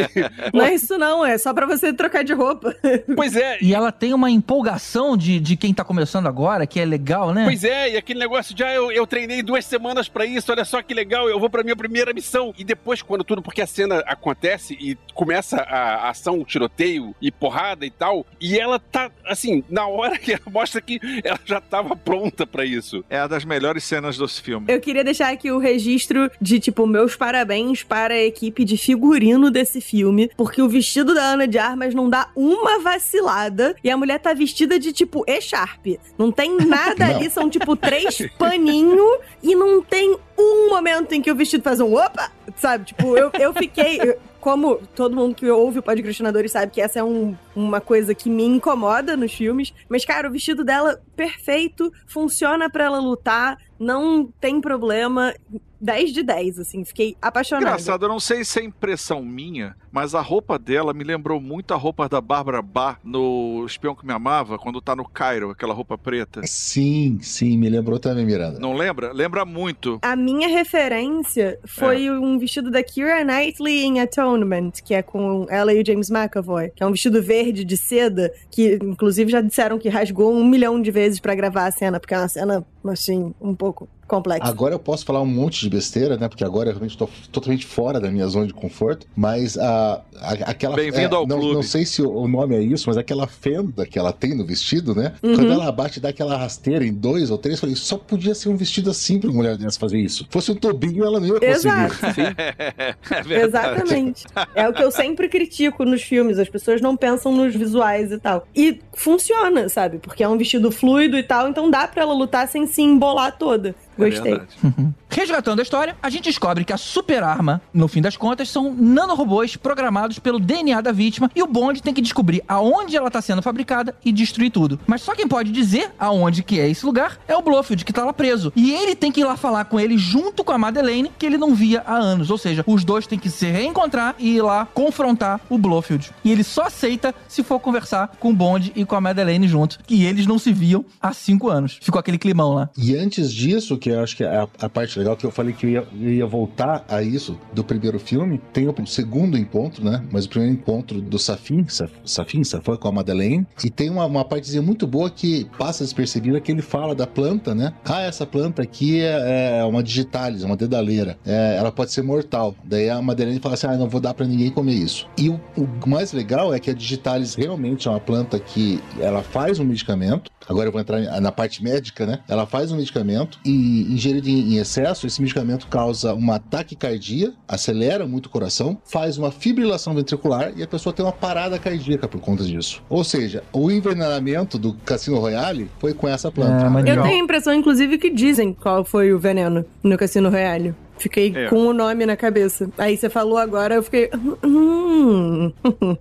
Não 0.52 0.64
é 0.64 0.74
isso 0.74 0.96
não, 0.98 1.24
é 1.24 1.36
só 1.38 1.52
pra 1.52 1.66
você 1.66 1.92
trocar 1.92 2.24
de 2.24 2.32
roupa. 2.32 2.74
pois 3.14 3.36
é, 3.36 3.58
E 3.60 3.74
ela 3.74 3.92
tem 3.92 4.14
uma 4.14 4.30
empolgação 4.30 5.16
de, 5.16 5.38
de 5.38 5.56
quem 5.56 5.72
tá 5.74 5.84
começando 5.84 6.26
agora, 6.26 6.66
que 6.66 6.80
é 6.80 6.84
legal, 6.84 7.32
né? 7.32 7.44
Pois 7.44 7.64
é, 7.64 7.92
e 7.92 7.96
aquele 7.96 8.18
negócio 8.18 8.54
de, 8.54 8.64
ah, 8.64 8.72
eu, 8.72 8.90
eu 8.90 9.06
treinei 9.06 9.42
duas 9.42 9.64
semanas 9.64 10.08
pra 10.08 10.24
isso, 10.24 10.50
olha 10.50 10.64
só 10.64 10.82
que 10.82 10.94
legal, 10.94 11.28
eu 11.28 11.38
vou 11.38 11.50
pra 11.50 11.62
minha 11.62 11.76
primeira 11.76 12.12
missão. 12.12 12.54
E 12.56 12.64
depois, 12.64 13.02
quando 13.02 13.24
tudo, 13.24 13.42
porque 13.42 13.60
a 13.62 13.66
cena 13.66 14.02
acontece 14.06 14.74
e 14.74 14.96
começa 15.14 15.60
a, 15.62 16.06
a 16.06 16.10
ação, 16.10 16.44
tiroteio 16.44 17.14
e 17.20 17.30
porrada 17.30 17.84
e 17.84 17.90
tal, 17.90 18.26
e 18.40 18.58
ela 18.58 18.78
tá, 18.78 19.10
assim, 19.26 19.62
na 19.68 19.86
hora 19.86 20.18
que 20.18 20.32
ela 20.32 20.42
mostra 20.50 20.80
que 20.80 21.00
ela 21.24 21.40
já 21.44 21.60
tava 21.60 21.94
pronta 21.96 22.46
pra 22.46 22.64
isso. 22.64 23.04
É 23.08 23.20
uma 23.20 23.28
das 23.28 23.44
melhores 23.44 23.84
cenas 23.84 24.16
desse 24.16 24.40
filme. 24.40 24.66
Eu 24.68 24.80
queria 24.80 25.04
deixar 25.10 25.32
aqui 25.32 25.50
o 25.50 25.58
registro 25.58 26.30
de, 26.40 26.60
tipo, 26.60 26.86
meus 26.86 27.16
parabéns 27.16 27.82
para 27.82 28.14
a 28.14 28.22
equipe 28.22 28.64
de 28.64 28.76
figurino 28.76 29.50
desse 29.50 29.80
filme, 29.80 30.30
porque 30.36 30.62
o 30.62 30.68
vestido 30.68 31.12
da 31.14 31.22
Ana 31.32 31.48
de 31.48 31.58
Armas 31.58 31.92
não 31.94 32.08
dá 32.08 32.28
uma 32.36 32.78
vacilada 32.78 33.74
e 33.82 33.90
a 33.90 33.96
mulher 33.96 34.20
tá 34.20 34.32
vestida 34.32 34.78
de, 34.78 34.92
tipo, 34.92 35.24
E-Sharp. 35.26 35.84
Não 36.16 36.30
tem 36.30 36.56
nada 36.58 37.08
Não. 37.08 37.16
ali, 37.16 37.28
são, 37.28 37.50
tipo, 37.50 37.74
três 37.74 38.18
paninhos 38.38 39.18
e 39.42 39.54
não 39.56 39.82
tem 39.82 40.16
um 40.38 40.68
momento 40.70 41.12
em 41.12 41.20
que 41.20 41.30
o 41.30 41.34
vestido 41.34 41.62
faz 41.64 41.80
um 41.80 41.92
opa, 41.94 42.30
sabe? 42.56 42.84
Tipo, 42.86 43.16
eu, 43.16 43.30
eu 43.38 43.52
fiquei... 43.52 44.00
eu- 44.00 44.16
como 44.40 44.76
todo 44.96 45.14
mundo 45.14 45.34
que 45.34 45.46
ouve 45.50 45.80
o 45.80 45.82
Podcastinadores 45.82 46.52
sabe 46.52 46.72
que 46.72 46.80
essa 46.80 46.98
é 46.98 47.04
um- 47.04 47.36
uma 47.54 47.78
coisa 47.78 48.14
que 48.14 48.30
me 48.30 48.42
incomoda 48.42 49.14
nos 49.14 49.34
filmes, 49.34 49.70
mas, 49.86 50.02
cara, 50.02 50.26
o 50.28 50.32
vestido 50.32 50.64
dela 50.64 50.98
perfeito, 51.14 51.92
funciona 52.06 52.70
pra 52.70 52.84
ela 52.84 52.98
lutar, 53.00 53.58
não 53.80 54.28
tem 54.40 54.60
problema. 54.60 55.34
10 55.82 56.12
de 56.12 56.22
10, 56.22 56.58
assim, 56.58 56.84
fiquei 56.84 57.16
apaixonada. 57.22 57.64
Engraçado, 57.68 58.04
eu 58.04 58.08
não 58.10 58.20
sei 58.20 58.44
se 58.44 58.60
é 58.60 58.62
impressão 58.62 59.22
minha, 59.24 59.74
mas 59.90 60.14
a 60.14 60.20
roupa 60.20 60.58
dela 60.58 60.92
me 60.92 61.02
lembrou 61.02 61.40
muito 61.40 61.72
a 61.72 61.76
roupa 61.78 62.06
da 62.06 62.20
Bárbara 62.20 62.60
Barr 62.60 63.00
no 63.02 63.64
Espião 63.66 63.94
que 63.94 64.04
Me 64.06 64.12
Amava, 64.12 64.58
quando 64.58 64.78
tá 64.82 64.94
no 64.94 65.08
Cairo, 65.08 65.48
aquela 65.48 65.72
roupa 65.72 65.96
preta. 65.96 66.42
Sim, 66.44 67.18
sim, 67.22 67.56
me 67.56 67.70
lembrou 67.70 67.98
também, 67.98 68.26
Miranda. 68.26 68.58
Não 68.60 68.74
lembra? 68.74 69.10
Lembra 69.14 69.46
muito. 69.46 69.98
A 70.02 70.14
minha 70.14 70.48
referência 70.48 71.58
foi 71.64 72.04
É. 72.06 72.12
um 72.12 72.38
vestido 72.38 72.70
da 72.70 72.82
Keira 72.82 73.24
Knightley 73.24 73.82
em 73.84 74.00
Atonement, 74.00 74.72
que 74.84 74.92
é 74.92 75.00
com 75.00 75.46
ela 75.48 75.72
e 75.72 75.80
o 75.80 75.86
James 75.86 76.10
McAvoy, 76.10 76.72
que 76.76 76.82
é 76.82 76.86
um 76.86 76.90
vestido 76.92 77.22
verde 77.22 77.64
de 77.64 77.78
seda, 77.78 78.30
que 78.50 78.78
inclusive 78.82 79.30
já 79.32 79.40
disseram 79.40 79.78
que 79.78 79.88
rasgou 79.88 80.30
um 80.34 80.44
milhão 80.44 80.78
de 80.80 80.90
vezes 80.90 81.20
pra 81.20 81.34
gravar 81.34 81.66
a 81.66 81.72
cena, 81.72 81.98
porque 81.98 82.12
é 82.12 82.18
uma 82.18 82.28
cena, 82.28 82.66
assim, 82.88 83.34
um 83.40 83.54
pouco 83.54 83.88
complexa. 84.10 84.44
Agora 84.44 84.74
eu 84.74 84.78
posso 84.78 85.04
falar 85.04 85.22
um 85.22 85.26
monte 85.26 85.60
de 85.60 85.70
besteira, 85.70 86.16
né? 86.16 86.28
Porque 86.28 86.44
agora 86.44 86.68
eu 86.68 86.72
realmente 86.72 86.98
tô 86.98 87.08
totalmente 87.30 87.64
fora 87.64 88.00
da 88.00 88.10
minha 88.10 88.26
zona 88.26 88.46
de 88.46 88.52
conforto. 88.52 89.06
Mas 89.16 89.56
a, 89.56 90.02
a- 90.20 90.32
aquela. 90.50 90.74
Bem-vindo 90.74 91.14
ao 91.14 91.26
não, 91.26 91.38
clube. 91.38 91.54
Não 91.54 91.62
sei 91.62 91.86
se 91.86 92.02
o, 92.02 92.26
nome 92.26 92.56
é 92.56 92.62
isso, 92.62 92.88
mas 92.88 92.96
aquela 92.96 93.26
fenda 93.26 93.86
que 93.86 93.98
ela 93.98 94.12
tem 94.12 94.36
no 94.36 94.44
vestido, 94.44 94.94
né? 94.94 95.12
Uhum. 95.22 95.36
Quando 95.36 95.52
ela 95.52 95.70
bate 95.70 95.98
e 95.98 96.02
dá 96.02 96.08
aquela 96.08 96.36
rasteira 96.36 96.84
em 96.84 96.92
dois 96.92 97.30
ou 97.30 97.38
três, 97.38 97.56
eu 97.56 97.60
falei, 97.60 97.76
só 97.76 97.96
podia 97.96 98.34
ser 98.34 98.48
um 98.48 98.56
vestido 98.56 98.90
assim 98.90 99.18
pra 99.20 99.30
uma 99.30 99.36
mulher 99.36 99.56
dessa 99.56 99.78
fazer 99.78 99.98
isso. 99.98 100.26
Fosse 100.30 100.50
um 100.50 100.56
tobinho, 100.56 101.04
ela 101.04 101.20
não 101.20 101.26
ia 101.28 101.34
conseguir. 101.34 101.54
Exato. 101.56 101.94
é 103.14 103.22
verdade. 103.22 103.32
Exatamente. 103.32 104.24
É 104.54 104.68
o 104.68 104.72
que 104.72 104.82
eu 104.82 104.90
sempre 104.90 105.28
critico 105.28 105.84
nos 105.84 106.02
filmes. 106.02 106.38
As 106.38 106.48
pessoas 106.48 106.80
não 106.80 106.96
pensam 106.96 107.32
nos 107.32 107.54
visuais 107.54 108.10
e 108.10 108.18
tal. 108.18 108.46
E 108.54 108.80
funciona, 108.92 109.68
sabe? 109.68 109.98
Porque 109.98 110.22
é 110.22 110.28
um 110.28 110.36
vestido 110.36 110.70
fluido 110.70 111.16
e 111.16 111.22
tal, 111.22 111.48
então 111.48 111.70
dá 111.70 111.86
pra 111.86 112.02
ela 112.02 112.14
lutar 112.14 112.48
sem 112.48 112.66
se 112.66 112.82
embolar 112.82 113.36
toda. 113.38 113.74
É 114.06 114.10
Gostei. 114.10 114.32
verdade. 114.32 114.50
Resgatando 115.10 115.58
a 115.58 115.62
história, 115.62 115.96
a 116.02 116.08
gente 116.08 116.24
descobre 116.24 116.64
que 116.64 116.72
a 116.72 116.76
super 116.76 117.22
arma, 117.22 117.60
no 117.74 117.88
fim 117.88 118.00
das 118.00 118.16
contas, 118.16 118.48
são 118.48 118.72
nanorobôs 118.72 119.56
programados 119.56 120.18
pelo 120.18 120.38
DNA 120.38 120.80
da 120.80 120.92
vítima 120.92 121.30
e 121.34 121.42
o 121.42 121.46
Bond 121.46 121.82
tem 121.82 121.92
que 121.92 122.00
descobrir 122.00 122.42
aonde 122.46 122.96
ela 122.96 123.08
está 123.08 123.20
sendo 123.20 123.42
fabricada 123.42 123.94
e 124.04 124.12
destruir 124.12 124.50
tudo. 124.50 124.78
Mas 124.86 125.02
só 125.02 125.14
quem 125.14 125.26
pode 125.26 125.50
dizer 125.50 125.90
aonde 125.98 126.42
que 126.42 126.60
é 126.60 126.68
esse 126.68 126.86
lugar 126.86 127.18
é 127.26 127.36
o 127.36 127.42
Blofeld, 127.42 127.84
que 127.84 127.92
tá 127.92 128.04
lá 128.04 128.12
preso. 128.12 128.52
E 128.54 128.72
ele 128.72 128.94
tem 128.94 129.10
que 129.10 129.20
ir 129.20 129.24
lá 129.24 129.36
falar 129.36 129.64
com 129.64 129.80
ele 129.80 129.98
junto 129.98 130.44
com 130.44 130.52
a 130.52 130.58
Madeleine, 130.58 131.10
que 131.18 131.26
ele 131.26 131.36
não 131.38 131.54
via 131.54 131.82
há 131.86 131.96
anos. 131.96 132.30
Ou 132.30 132.38
seja, 132.38 132.62
os 132.66 132.84
dois 132.84 133.06
têm 133.06 133.18
que 133.18 133.28
se 133.28 133.46
reencontrar 133.46 134.14
e 134.18 134.36
ir 134.36 134.42
lá 134.42 134.66
confrontar 134.66 135.40
o 135.48 135.58
Blofeld. 135.58 136.10
E 136.24 136.30
ele 136.30 136.44
só 136.44 136.62
aceita 136.66 137.14
se 137.28 137.42
for 137.42 137.58
conversar 137.58 138.16
com 138.20 138.30
o 138.30 138.34
Bond 138.34 138.72
e 138.76 138.84
com 138.84 138.94
a 138.94 139.00
Madeleine 139.00 139.48
junto. 139.48 139.78
E 139.88 140.04
eles 140.04 140.26
não 140.26 140.38
se 140.38 140.52
viam 140.52 140.84
há 141.00 141.12
cinco 141.12 141.48
anos. 141.48 141.78
Ficou 141.80 141.98
aquele 141.98 142.18
climão 142.18 142.54
lá. 142.54 142.70
E 142.76 142.96
antes 142.96 143.32
disso, 143.32 143.76
que 143.76 143.89
eu 143.90 144.00
acho 144.02 144.16
que 144.16 144.24
é 144.24 144.28
a, 144.36 144.48
a 144.60 144.68
parte 144.68 144.98
legal, 144.98 145.16
que 145.16 145.24
eu 145.26 145.30
falei 145.30 145.52
que 145.52 145.66
eu 145.66 145.70
ia, 145.70 145.86
eu 146.00 146.12
ia 146.12 146.26
voltar 146.26 146.84
a 146.88 147.02
isso 147.02 147.38
do 147.52 147.62
primeiro 147.64 147.98
filme, 147.98 148.40
tem 148.52 148.68
o 148.68 148.86
segundo 148.86 149.36
encontro, 149.36 149.84
né? 149.84 150.04
Mas 150.10 150.24
o 150.24 150.28
primeiro 150.28 150.54
encontro 150.54 151.00
do 151.00 151.18
Safin, 151.18 151.66
Saf- 151.68 151.92
Safin, 152.04 152.44
Safin 152.44 152.76
com 152.76 152.88
a 152.88 152.92
Madeleine, 152.92 153.46
e 153.64 153.70
tem 153.70 153.90
uma, 153.90 154.04
uma 154.06 154.24
partezinha 154.24 154.62
muito 154.62 154.86
boa 154.86 155.10
que 155.10 155.46
passa 155.58 155.84
despercebida, 155.84 156.40
que 156.40 156.50
ele 156.52 156.62
fala 156.62 156.94
da 156.94 157.06
planta, 157.06 157.54
né? 157.54 157.72
Ah, 157.84 158.02
essa 158.02 158.26
planta 158.26 158.62
aqui 158.62 159.00
é, 159.00 159.58
é 159.60 159.64
uma 159.64 159.82
digitalis, 159.82 160.42
uma 160.42 160.56
dedaleira. 160.56 161.18
É, 161.24 161.56
ela 161.56 161.72
pode 161.72 161.92
ser 161.92 162.02
mortal. 162.02 162.54
Daí 162.64 162.88
a 162.88 163.00
Madeleine 163.02 163.40
fala 163.40 163.54
assim, 163.54 163.66
ah, 163.66 163.76
não 163.76 163.88
vou 163.88 164.00
dar 164.00 164.14
pra 164.14 164.26
ninguém 164.26 164.50
comer 164.50 164.74
isso. 164.74 165.08
E 165.18 165.28
o, 165.28 165.40
o 165.56 165.88
mais 165.88 166.12
legal 166.12 166.54
é 166.54 166.58
que 166.58 166.70
a 166.70 166.74
digitalis 166.74 167.34
realmente 167.34 167.88
é 167.88 167.90
uma 167.90 168.00
planta 168.00 168.38
que 168.38 168.80
ela 169.00 169.22
faz 169.22 169.58
um 169.58 169.64
medicamento, 169.64 170.30
agora 170.48 170.68
eu 170.68 170.72
vou 170.72 170.80
entrar 170.80 171.00
na 171.20 171.32
parte 171.32 171.62
médica, 171.62 172.06
né? 172.06 172.20
Ela 172.28 172.46
faz 172.46 172.72
um 172.72 172.76
medicamento 172.76 173.38
e 173.44 173.82
ingerido 173.92 174.28
em, 174.28 174.56
excesso, 174.56 175.06
esse 175.06 175.20
medicamento 175.20 175.66
causa 175.68 176.14
uma 176.14 176.38
taquicardia, 176.38 177.32
acelera 177.48 178.06
muito 178.06 178.26
o 178.26 178.30
coração, 178.30 178.78
faz 178.84 179.18
uma 179.18 179.30
fibrilação 179.30 179.94
ventricular 179.94 180.52
e 180.56 180.62
a 180.62 180.66
pessoa 180.66 180.92
tem 180.92 181.04
uma 181.04 181.12
parada 181.12 181.58
cardíaca 181.58 182.08
por 182.08 182.20
conta 182.20 182.44
disso. 182.44 182.82
Ou 182.88 183.04
seja, 183.04 183.42
o 183.52 183.70
envenenamento 183.70 184.58
do 184.58 184.74
Cassino 184.84 185.18
Royale 185.18 185.70
foi 185.78 185.94
com 185.94 186.08
essa 186.08 186.30
planta. 186.30 186.64
É, 186.64 186.80
Eu 186.80 187.02
tenho 187.02 187.20
a 187.20 187.24
impressão, 187.24 187.52
inclusive, 187.54 187.98
que 187.98 188.10
dizem 188.10 188.52
qual 188.52 188.84
foi 188.84 189.12
o 189.12 189.18
veneno 189.18 189.64
no 189.82 189.96
Cassino 189.96 190.30
Royale. 190.30 190.74
Fiquei 191.00 191.32
É. 191.34 191.48
com 191.48 191.66
o 191.66 191.72
nome 191.72 192.04
na 192.06 192.16
cabeça. 192.16 192.70
Aí 192.78 192.96
você 192.96 193.08
falou 193.10 193.38
agora, 193.38 193.74
eu 193.74 193.82
fiquei. 193.82 194.10
Hum, 194.44 195.52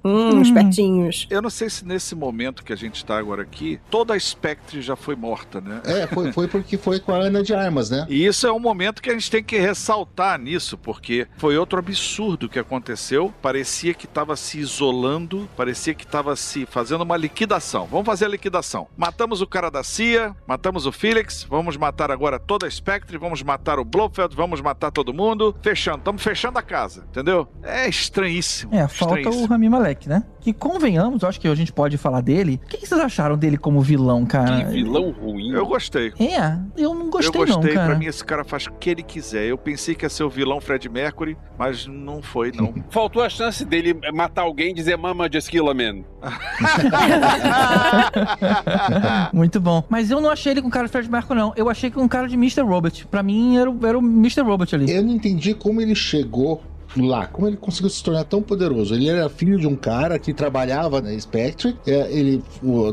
hum, 0.04 0.42
espertinhos. 0.42 1.28
Eu 1.30 1.42
não 1.42 1.50
sei 1.50 1.70
se 1.70 1.86
nesse 1.86 2.16
momento 2.16 2.64
que 2.64 2.74
a 2.74 2.76
gente 2.76 3.04
tá 3.06 3.18
agora 3.18 3.42
aqui, 3.42 3.80
toda 3.90 4.14
a 4.14 4.20
Spectre 4.20 4.82
já 4.82 4.96
foi 4.96 5.16
morta, 5.16 5.62
né? 5.62 5.82
É, 5.86 6.08
foi, 6.08 6.32
foi 6.32 6.48
porque 6.48 6.78
foi 6.78 7.00
com 7.00 7.12
a 7.14 7.18
Ana 7.18 7.42
de 7.42 7.54
Armas, 7.54 7.90
né? 7.90 8.06
E 8.10 8.26
isso 8.26 8.46
é 8.46 8.52
um 8.52 8.60
momento 8.60 9.02
que 9.02 9.10
a 9.10 9.14
gente 9.14 9.30
tem 9.32 9.44
que 9.44 9.58
ressaltar 9.58 10.40
nisso, 10.40 10.78
porque 10.78 11.28
foi 11.38 11.58
outro 11.58 11.80
absurdo 11.80 12.50
que 12.50 12.60
aconteceu. 12.60 13.34
Parecia 13.42 13.94
que 13.94 14.06
estava 14.06 14.36
se 14.36 14.60
isolando, 14.60 15.48
parecia 15.56 15.94
que 15.94 16.04
estava 16.06 16.36
se 16.36 16.66
fazendo 16.66 17.02
uma 17.02 17.18
liquidação. 17.18 17.86
Vamos 17.86 18.06
fazer 18.06 18.26
a 18.26 18.30
liquidação. 18.30 18.88
Matamos 18.98 19.42
o 19.42 19.48
cara 19.48 19.70
da 19.70 19.84
CIA, 19.84 20.36
matamos 20.48 20.86
o 20.86 20.92
Felix, 20.92 21.44
vamos 21.50 21.78
matar 21.78 22.12
agora 22.12 22.40
toda 22.40 22.68
a 22.68 22.70
Spectre, 22.70 23.18
vamos 23.18 23.42
matar 23.44 23.80
o 23.80 23.86
Blofeld, 23.86 24.36
vamos 24.36 24.62
matar 24.62 24.89
todo 24.92 25.14
mundo. 25.14 25.56
Fechando, 25.62 26.00
estamos 26.00 26.22
fechando 26.22 26.58
a 26.60 26.62
casa, 26.62 27.06
entendeu? 27.10 27.48
É 27.64 27.88
estranhíssimo. 27.88 28.74
É, 28.74 28.88
falta 28.88 29.16
estranhíssimo. 29.16 29.46
o 29.46 29.50
Rami 29.50 29.70
Malek, 29.70 30.08
né? 30.10 30.24
Que 30.42 30.54
convenhamos, 30.54 31.24
acho 31.24 31.40
que 31.40 31.48
a 31.48 31.56
gente 31.56 31.72
pode 31.74 31.98
falar 31.98 32.22
dele. 32.22 32.60
O 32.64 32.68
que, 32.68 32.78
que 32.78 32.88
vocês 32.88 33.00
acharam 33.02 33.38
dele 33.38 33.58
como 33.58 33.82
vilão, 33.82 34.26
cara? 34.26 34.64
Que 34.66 34.72
vilão 34.72 35.12
ruim. 35.12 35.52
Eu 35.52 35.66
gostei. 35.66 36.14
É, 36.20 36.58
eu 36.78 36.94
não 36.96 37.10
gostei, 37.10 37.42
eu 37.42 37.46
gostei, 37.46 37.70
não, 37.70 37.74
cara. 37.76 37.88
pra 37.90 37.98
mim 38.00 38.06
esse 38.06 38.24
cara 38.24 38.44
faz 38.44 38.68
o 38.68 38.72
que 38.72 38.90
ele 38.90 39.04
quiser. 39.04 39.46
Eu 39.46 39.58
pensei 39.58 39.96
que 39.96 40.06
ia 40.06 40.10
ser 40.10 40.24
o 40.24 40.30
vilão 40.30 40.62
Fred 40.62 40.88
Mercury, 40.88 41.38
mas 41.58 41.86
não 41.88 42.22
foi, 42.22 42.52
não. 42.54 42.74
Faltou 42.90 43.22
a 43.22 43.30
chance 43.30 43.66
dele 43.66 43.94
matar 44.14 44.44
alguém 44.44 44.72
e 44.72 44.74
dizer 44.74 44.98
Mama 44.98 45.30
just 45.32 45.50
kill 45.50 45.70
a 45.70 45.74
man. 45.74 46.04
Muito 49.34 49.60
bom. 49.60 49.84
Mas 49.90 50.10
eu 50.12 50.22
não 50.22 50.30
achei 50.30 50.52
ele 50.54 50.62
com 50.62 50.70
cara 50.70 50.86
de 50.86 50.92
Fred 50.92 51.10
Mercury, 51.10 51.40
não. 51.40 51.54
Eu 51.56 51.70
achei 51.70 51.90
com 51.92 52.08
cara 52.08 52.28
de 52.28 52.36
Mr. 52.36 52.62
Robot. 52.62 53.08
Pra 53.08 53.24
mim, 53.24 53.58
era, 53.58 53.70
o- 53.70 53.86
era 53.86 53.98
o 53.98 54.02
Mr. 54.02 54.42
Robot 54.42 54.76
ali. 54.76 54.92
Eu 54.92 55.04
não 55.04 55.14
entendi 55.14 55.54
como 55.54 55.82
ele 55.82 55.96
chegou 55.96 56.62
lá, 56.98 57.28
como 57.28 57.48
ele 57.48 57.58
conseguiu 57.58 57.90
se 57.90 58.04
tornar 58.04 58.24
tão 58.24 58.42
poderoso. 58.42 58.94
Ele 58.96 59.08
era 59.10 59.30
filho 59.30 59.58
de 59.60 59.68
um 59.68 59.76
cara 59.76 60.18
que 60.18 60.34
trabalhava 60.34 61.02
na 61.02 61.18
Spectre, 61.20 61.78
é, 61.86 62.12
ele, 62.12 62.44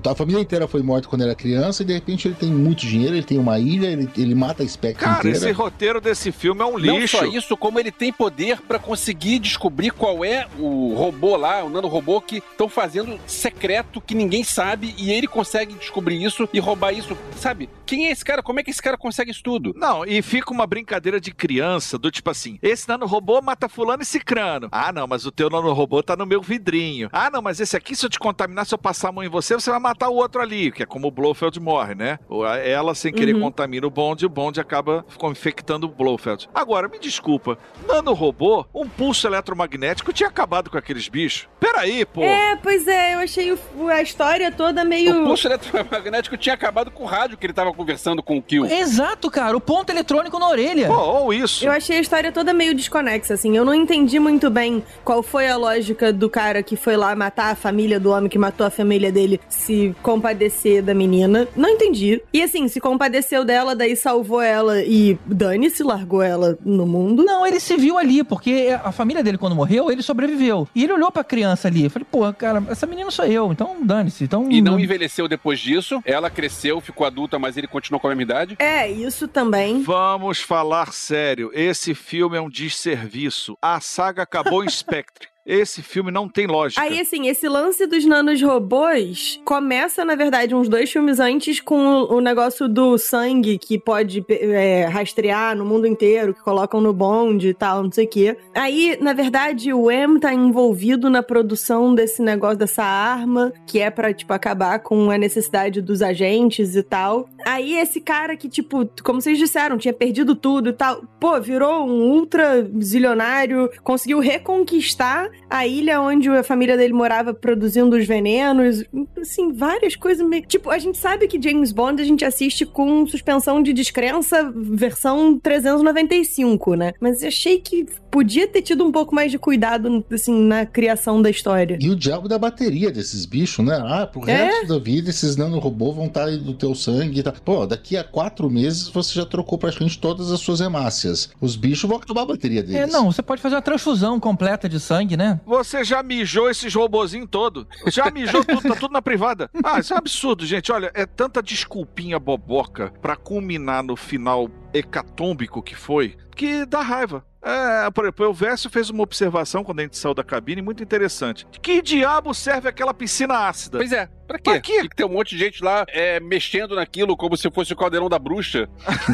a 0.08 0.14
família 0.14 0.40
inteira 0.40 0.66
foi 0.68 0.82
morta 0.82 1.08
quando 1.08 1.22
era 1.22 1.34
criança 1.34 1.82
e 1.82 1.86
de 1.86 1.92
repente 1.94 2.28
ele 2.28 2.34
tem 2.34 2.50
muito 2.50 2.80
dinheiro, 2.86 3.14
ele 3.16 3.24
tem 3.24 3.38
uma 3.38 3.58
ilha, 3.58 3.86
ele, 3.86 4.08
ele 4.16 4.34
mata 4.34 4.62
a 4.62 4.68
Spectre 4.68 5.04
Cara, 5.04 5.18
inteira. 5.20 5.36
esse 5.38 5.50
roteiro 5.52 6.00
desse 6.00 6.30
filme 6.30 6.60
é 6.60 6.64
um 6.64 6.78
Não 6.78 6.98
lixo. 6.98 7.16
só 7.18 7.24
isso, 7.24 7.56
como 7.56 7.78
ele 7.80 7.90
tem 7.90 8.12
poder 8.12 8.60
pra 8.62 8.78
conseguir 8.78 9.38
descobrir 9.38 9.90
qual 9.90 10.24
é 10.24 10.46
o 10.58 10.94
robô 10.94 11.36
lá, 11.36 11.64
o 11.64 11.70
nanorobô 11.70 12.20
que 12.20 12.36
estão 12.36 12.68
fazendo 12.68 13.18
secreto 13.26 14.00
que 14.00 14.14
ninguém 14.14 14.44
sabe 14.44 14.94
e 14.98 15.10
ele 15.10 15.26
consegue 15.26 15.74
descobrir 15.74 16.22
isso 16.22 16.48
e 16.52 16.58
roubar 16.58 16.92
isso. 16.92 17.16
Sabe? 17.36 17.68
Quem 17.84 18.06
é 18.06 18.10
esse 18.10 18.24
cara? 18.24 18.42
Como 18.42 18.60
é 18.60 18.62
que 18.62 18.70
esse 18.70 18.82
cara 18.82 18.98
consegue 18.98 19.30
isso 19.30 19.42
tudo? 19.42 19.72
Não, 19.76 20.04
e 20.04 20.20
fica 20.22 20.52
uma 20.52 20.66
brincadeira 20.66 21.20
de 21.20 21.32
criança, 21.32 21.96
do 21.98 22.10
tipo 22.10 22.30
assim, 22.30 22.58
esse 22.62 22.88
nanorobô 22.88 23.40
mata 23.40 23.68
fulano 23.68 23.85
e 24.02 24.06
cicrano. 24.06 24.68
Ah, 24.72 24.92
não, 24.92 25.06
mas 25.06 25.26
o 25.26 25.30
teu 25.32 25.48
nanorobô 25.50 26.02
tá 26.02 26.16
no 26.16 26.26
meu 26.26 26.40
vidrinho. 26.40 27.08
Ah, 27.12 27.30
não, 27.30 27.40
mas 27.42 27.60
esse 27.60 27.76
aqui, 27.76 27.94
se 27.96 28.04
eu 28.04 28.10
te 28.10 28.18
contaminar, 28.18 28.66
se 28.66 28.74
eu 28.74 28.78
passar 28.78 29.08
a 29.08 29.12
mão 29.12 29.24
em 29.24 29.28
você, 29.28 29.54
você 29.54 29.70
vai 29.70 29.80
matar 29.80 30.08
o 30.08 30.14
outro 30.14 30.40
ali, 30.40 30.70
que 30.72 30.82
é 30.82 30.86
como 30.86 31.08
o 31.08 31.10
Blofeld 31.10 31.58
morre, 31.60 31.94
né? 31.94 32.18
Ela, 32.64 32.94
sem 32.94 33.12
querer, 33.12 33.34
Uhum. 33.34 33.40
contamina 33.42 33.86
o 33.86 33.90
Bond 33.90 34.22
e 34.24 34.26
o 34.26 34.30
Bond 34.30 34.60
acaba 34.60 35.04
ficou 35.08 35.30
infectando 35.30 35.86
o 35.86 35.90
Blofeld. 35.90 36.48
Agora, 36.54 36.88
me 36.88 36.98
desculpa, 36.98 37.58
nanorobô, 37.86 38.66
um 38.74 38.88
pulso 38.88 39.26
eletromagnético 39.26 40.12
tinha 40.12 40.28
acabado 40.28 40.70
com 40.70 40.78
aqueles 40.78 41.08
bichos. 41.08 41.48
Peraí, 41.58 42.04
pô. 42.04 42.22
É, 42.22 42.56
pois 42.56 42.86
é, 42.86 43.14
eu 43.14 43.18
achei 43.20 43.52
o- 43.52 43.88
a 43.88 44.02
história 44.02 44.50
toda 44.52 44.84
meio. 44.84 45.22
O 45.22 45.26
pulso 45.26 45.48
eletromagnético 45.48 46.36
tinha 46.36 46.54
acabado 46.54 46.90
com 46.90 47.02
o 47.04 47.06
rádio 47.06 47.36
que 47.36 47.46
ele 47.46 47.52
tava 47.52 47.72
conversando 47.72 48.22
com 48.22 48.36
o 48.38 48.42
Kill. 48.42 48.66
Exato, 48.66 49.30
cara. 49.30 49.56
O 49.56 49.60
ponto 49.60 49.90
eletrônico 49.90 50.38
na 50.38 50.48
orelha. 50.48 50.88
Pô, 50.88 50.94
ou 50.98 51.32
isso. 51.34 51.64
Eu 51.64 51.72
achei 51.72 51.96
a 51.98 52.00
história 52.00 52.30
toda 52.32 52.52
meio 52.52 52.74
desconexa, 52.74 53.34
assim. 53.34 53.56
Eu 53.56 53.64
não 53.64 53.74
entendi 53.76 54.18
muito 54.18 54.50
bem 54.50 54.82
qual 55.04 55.22
foi 55.22 55.48
a 55.48 55.56
lógica 55.56 56.12
do 56.12 56.28
cara 56.28 56.62
que 56.62 56.76
foi 56.76 56.96
lá 56.96 57.14
matar 57.14 57.52
a 57.52 57.54
família 57.54 58.00
do 58.00 58.10
homem 58.10 58.28
que 58.28 58.38
matou 58.38 58.66
a 58.66 58.70
família 58.70 59.12
dele, 59.12 59.40
se 59.48 59.94
compadecer 60.02 60.82
da 60.82 60.94
menina. 60.94 61.46
Não 61.56 61.68
entendi. 61.68 62.20
E 62.32 62.42
assim, 62.42 62.68
se 62.68 62.80
compadeceu 62.80 63.44
dela, 63.44 63.74
daí 63.74 63.96
salvou 63.96 64.40
ela 64.40 64.82
e 64.82 65.18
dane-se, 65.26 65.82
largou 65.82 66.22
ela 66.22 66.58
no 66.64 66.86
mundo. 66.86 67.24
Não, 67.24 67.46
ele 67.46 67.60
se 67.60 67.76
viu 67.76 67.98
ali, 67.98 68.24
porque 68.24 68.76
a 68.82 68.92
família 68.92 69.22
dele, 69.22 69.38
quando 69.38 69.54
morreu, 69.54 69.90
ele 69.90 70.02
sobreviveu. 70.02 70.68
E 70.74 70.84
ele 70.84 70.92
olhou 70.92 71.10
pra 71.10 71.24
criança 71.24 71.68
ali. 71.68 71.84
Eu 71.84 71.90
falei, 71.90 72.06
pô, 72.10 72.32
cara, 72.32 72.62
essa 72.68 72.86
menina 72.86 73.10
sou 73.10 73.24
eu, 73.24 73.52
então 73.52 73.76
dane-se. 73.82 74.24
Então, 74.24 74.50
E 74.50 74.60
não 74.60 74.78
envelheceu 74.78 75.28
depois 75.28 75.60
disso. 75.60 76.00
Ela 76.04 76.30
cresceu, 76.30 76.80
ficou 76.80 77.06
adulta, 77.06 77.38
mas 77.38 77.56
ele 77.56 77.66
continuou 77.66 78.00
com 78.00 78.06
a 78.06 78.10
mesma 78.10 78.22
idade. 78.22 78.56
É, 78.58 78.90
isso 78.90 79.28
também. 79.28 79.82
Vamos 79.82 80.40
falar 80.40 80.92
sério. 80.92 81.50
Esse 81.52 81.94
filme 81.94 82.36
é 82.36 82.40
um 82.40 82.48
desserviço. 82.50 83.56
A 83.68 83.80
saga 83.80 84.22
acabou 84.22 84.62
em 84.62 84.68
Spectre. 84.68 85.28
Esse 85.46 85.80
filme 85.80 86.10
não 86.10 86.28
tem 86.28 86.46
lógica. 86.46 86.82
Aí, 86.82 86.98
assim, 86.98 87.28
esse 87.28 87.48
lance 87.48 87.86
dos 87.86 88.04
nanos 88.04 88.42
robôs 88.42 89.40
começa, 89.44 90.04
na 90.04 90.16
verdade, 90.16 90.56
uns 90.56 90.68
dois 90.68 90.90
filmes 90.90 91.20
antes 91.20 91.60
com 91.60 91.76
o, 91.76 92.20
negócio 92.20 92.68
do 92.68 92.98
sangue 92.98 93.56
que 93.56 93.78
pode 93.78 94.24
é, 94.28 94.86
rastrear 94.86 95.54
no 95.56 95.64
mundo 95.64 95.86
inteiro, 95.86 96.34
que 96.34 96.42
colocam 96.42 96.80
no 96.80 96.92
bonde 96.92 97.50
e 97.50 97.54
tal, 97.54 97.84
não 97.84 97.92
sei 97.92 98.06
o 98.06 98.08
quê. 98.08 98.36
Aí, 98.52 98.98
na 99.00 99.12
verdade, 99.12 99.72
o 99.72 99.88
M 99.88 100.18
tá 100.18 100.34
envolvido 100.34 101.08
na 101.08 101.22
produção 101.22 101.94
desse 101.94 102.20
negócio, 102.20 102.58
dessa 102.58 102.82
arma, 102.82 103.52
que 103.68 103.78
é 103.78 103.88
pra, 103.88 104.12
tipo, 104.12 104.32
acabar 104.32 104.80
com 104.80 105.12
a 105.12 105.18
necessidade 105.18 105.80
dos 105.80 106.02
agentes 106.02 106.74
e 106.74 106.82
tal. 106.82 107.28
Aí, 107.46 107.76
esse 107.76 108.00
cara 108.00 108.36
que, 108.36 108.48
tipo, 108.48 108.88
como 109.04 109.20
vocês 109.20 109.38
disseram, 109.38 109.78
tinha 109.78 109.94
perdido 109.94 110.34
tudo 110.34 110.70
e 110.70 110.72
tal, 110.72 111.04
pô, 111.20 111.40
virou 111.40 111.86
um 111.86 112.10
ultra 112.10 112.68
zilionário, 112.80 113.70
conseguiu 113.84 114.18
reconquistar 114.18 115.30
a 115.48 115.66
ilha 115.66 116.00
onde 116.00 116.28
a 116.28 116.42
família 116.42 116.76
dele 116.76 116.92
morava 116.92 117.32
produzindo 117.32 117.96
os 117.96 118.06
venenos, 118.06 118.84
assim, 119.20 119.52
várias 119.52 119.94
coisas 119.94 120.26
meio... 120.26 120.44
Tipo, 120.46 120.70
a 120.70 120.78
gente 120.78 120.98
sabe 120.98 121.28
que 121.28 121.40
James 121.40 121.72
Bond 121.72 122.02
a 122.02 122.04
gente 122.04 122.24
assiste 122.24 122.66
com 122.66 123.06
suspensão 123.06 123.62
de 123.62 123.72
descrença 123.72 124.52
versão 124.54 125.38
395, 125.38 126.74
né? 126.74 126.92
Mas 127.00 127.22
achei 127.22 127.60
que 127.60 127.86
podia 128.16 128.48
ter 128.48 128.62
tido 128.62 128.82
um 128.82 128.90
pouco 128.90 129.14
mais 129.14 129.30
de 129.30 129.38
cuidado, 129.38 130.02
assim, 130.10 130.40
na 130.40 130.64
criação 130.64 131.20
da 131.20 131.28
história. 131.28 131.76
E 131.78 131.90
o 131.90 131.94
diabo 131.94 132.26
da 132.28 132.38
bateria 132.38 132.90
desses 132.90 133.26
bichos, 133.26 133.62
né? 133.62 133.78
Ah, 133.84 134.06
pro 134.06 134.26
É? 134.26 134.46
resto 134.46 134.68
da 134.68 134.78
vida, 134.78 135.10
esses 135.10 135.36
nanorobôs 135.36 135.94
vão 135.94 136.06
estar 136.06 136.24
aí 136.24 136.38
do 136.38 136.54
teu 136.54 136.74
sangue 136.74 137.20
e 137.20 137.22
tal. 137.22 137.34
Pô, 137.44 137.66
daqui 137.66 137.94
a 137.94 138.02
quatro 138.02 138.48
meses 138.48 138.88
você 138.88 139.12
já 139.18 139.26
trocou 139.26 139.58
praticamente 139.58 139.98
todas 139.98 140.32
as 140.32 140.40
suas 140.40 140.62
hemácias. 140.62 141.28
Os 141.42 141.56
bichos 141.56 141.86
vão 141.86 141.98
acabar 141.98 142.22
a 142.22 142.26
bateria 142.26 142.62
deles. 142.62 142.80
É, 142.80 142.86
não, 142.86 143.12
você 143.12 143.20
pode 143.22 143.42
fazer 143.42 143.54
uma 143.56 143.60
transfusão 143.60 144.18
completa 144.18 144.66
de 144.66 144.80
sangue, 144.80 145.14
né? 145.14 145.38
Você 145.44 145.84
já 145.84 146.02
mijou 146.02 146.48
esses 146.48 146.74
robozinhos 146.74 147.28
todo. 147.30 147.68
Já 147.88 148.10
mijou 148.10 148.42
tudo, 148.42 148.62
tá 148.62 148.76
tudo 148.76 148.92
na 148.92 149.02
privada. 149.02 149.50
Ah, 149.62 149.78
isso 149.78 149.92
é 149.92 149.96
um 149.96 149.98
absurdo, 149.98 150.46
gente. 150.46 150.72
Olha, 150.72 150.90
é 150.94 151.04
tanta 151.04 151.42
desculpinha 151.42 152.18
boboca 152.18 152.94
pra 153.02 153.14
culminar 153.14 153.82
no 153.82 153.94
final 153.94 154.48
hecatômbico 154.72 155.62
que 155.62 155.74
foi, 155.74 156.14
que 156.34 156.64
dá 156.64 156.80
raiva. 156.80 157.22
É, 157.48 157.88
por 157.92 158.04
exemplo, 158.04 158.28
o 158.28 158.34
Verso 158.34 158.68
fez 158.68 158.90
uma 158.90 159.04
observação 159.04 159.62
quando 159.62 159.78
a 159.78 159.82
gente 159.82 159.96
saiu 159.96 160.12
da 160.12 160.24
cabine 160.24 160.60
muito 160.60 160.82
interessante. 160.82 161.46
Que 161.62 161.80
diabo 161.80 162.34
serve 162.34 162.68
aquela 162.68 162.92
piscina 162.92 163.46
ácida? 163.46 163.78
Pois 163.78 163.92
é, 163.92 164.08
pra 164.26 164.38
quê? 164.38 164.50
Pra 164.50 164.60
quê? 164.60 164.80
Tem 164.80 164.88
que 164.88 164.96
ter 164.96 165.04
um 165.04 165.08
monte 165.08 165.30
de 165.30 165.38
gente 165.38 165.62
lá 165.62 165.84
é, 165.88 166.20
mexendo 166.20 166.74
naquilo 166.74 167.16
como 167.16 167.36
se 167.36 167.50
fosse 167.50 167.72
o 167.72 167.76
caldeirão 167.76 168.08
da 168.08 168.18
bruxa. 168.18 168.68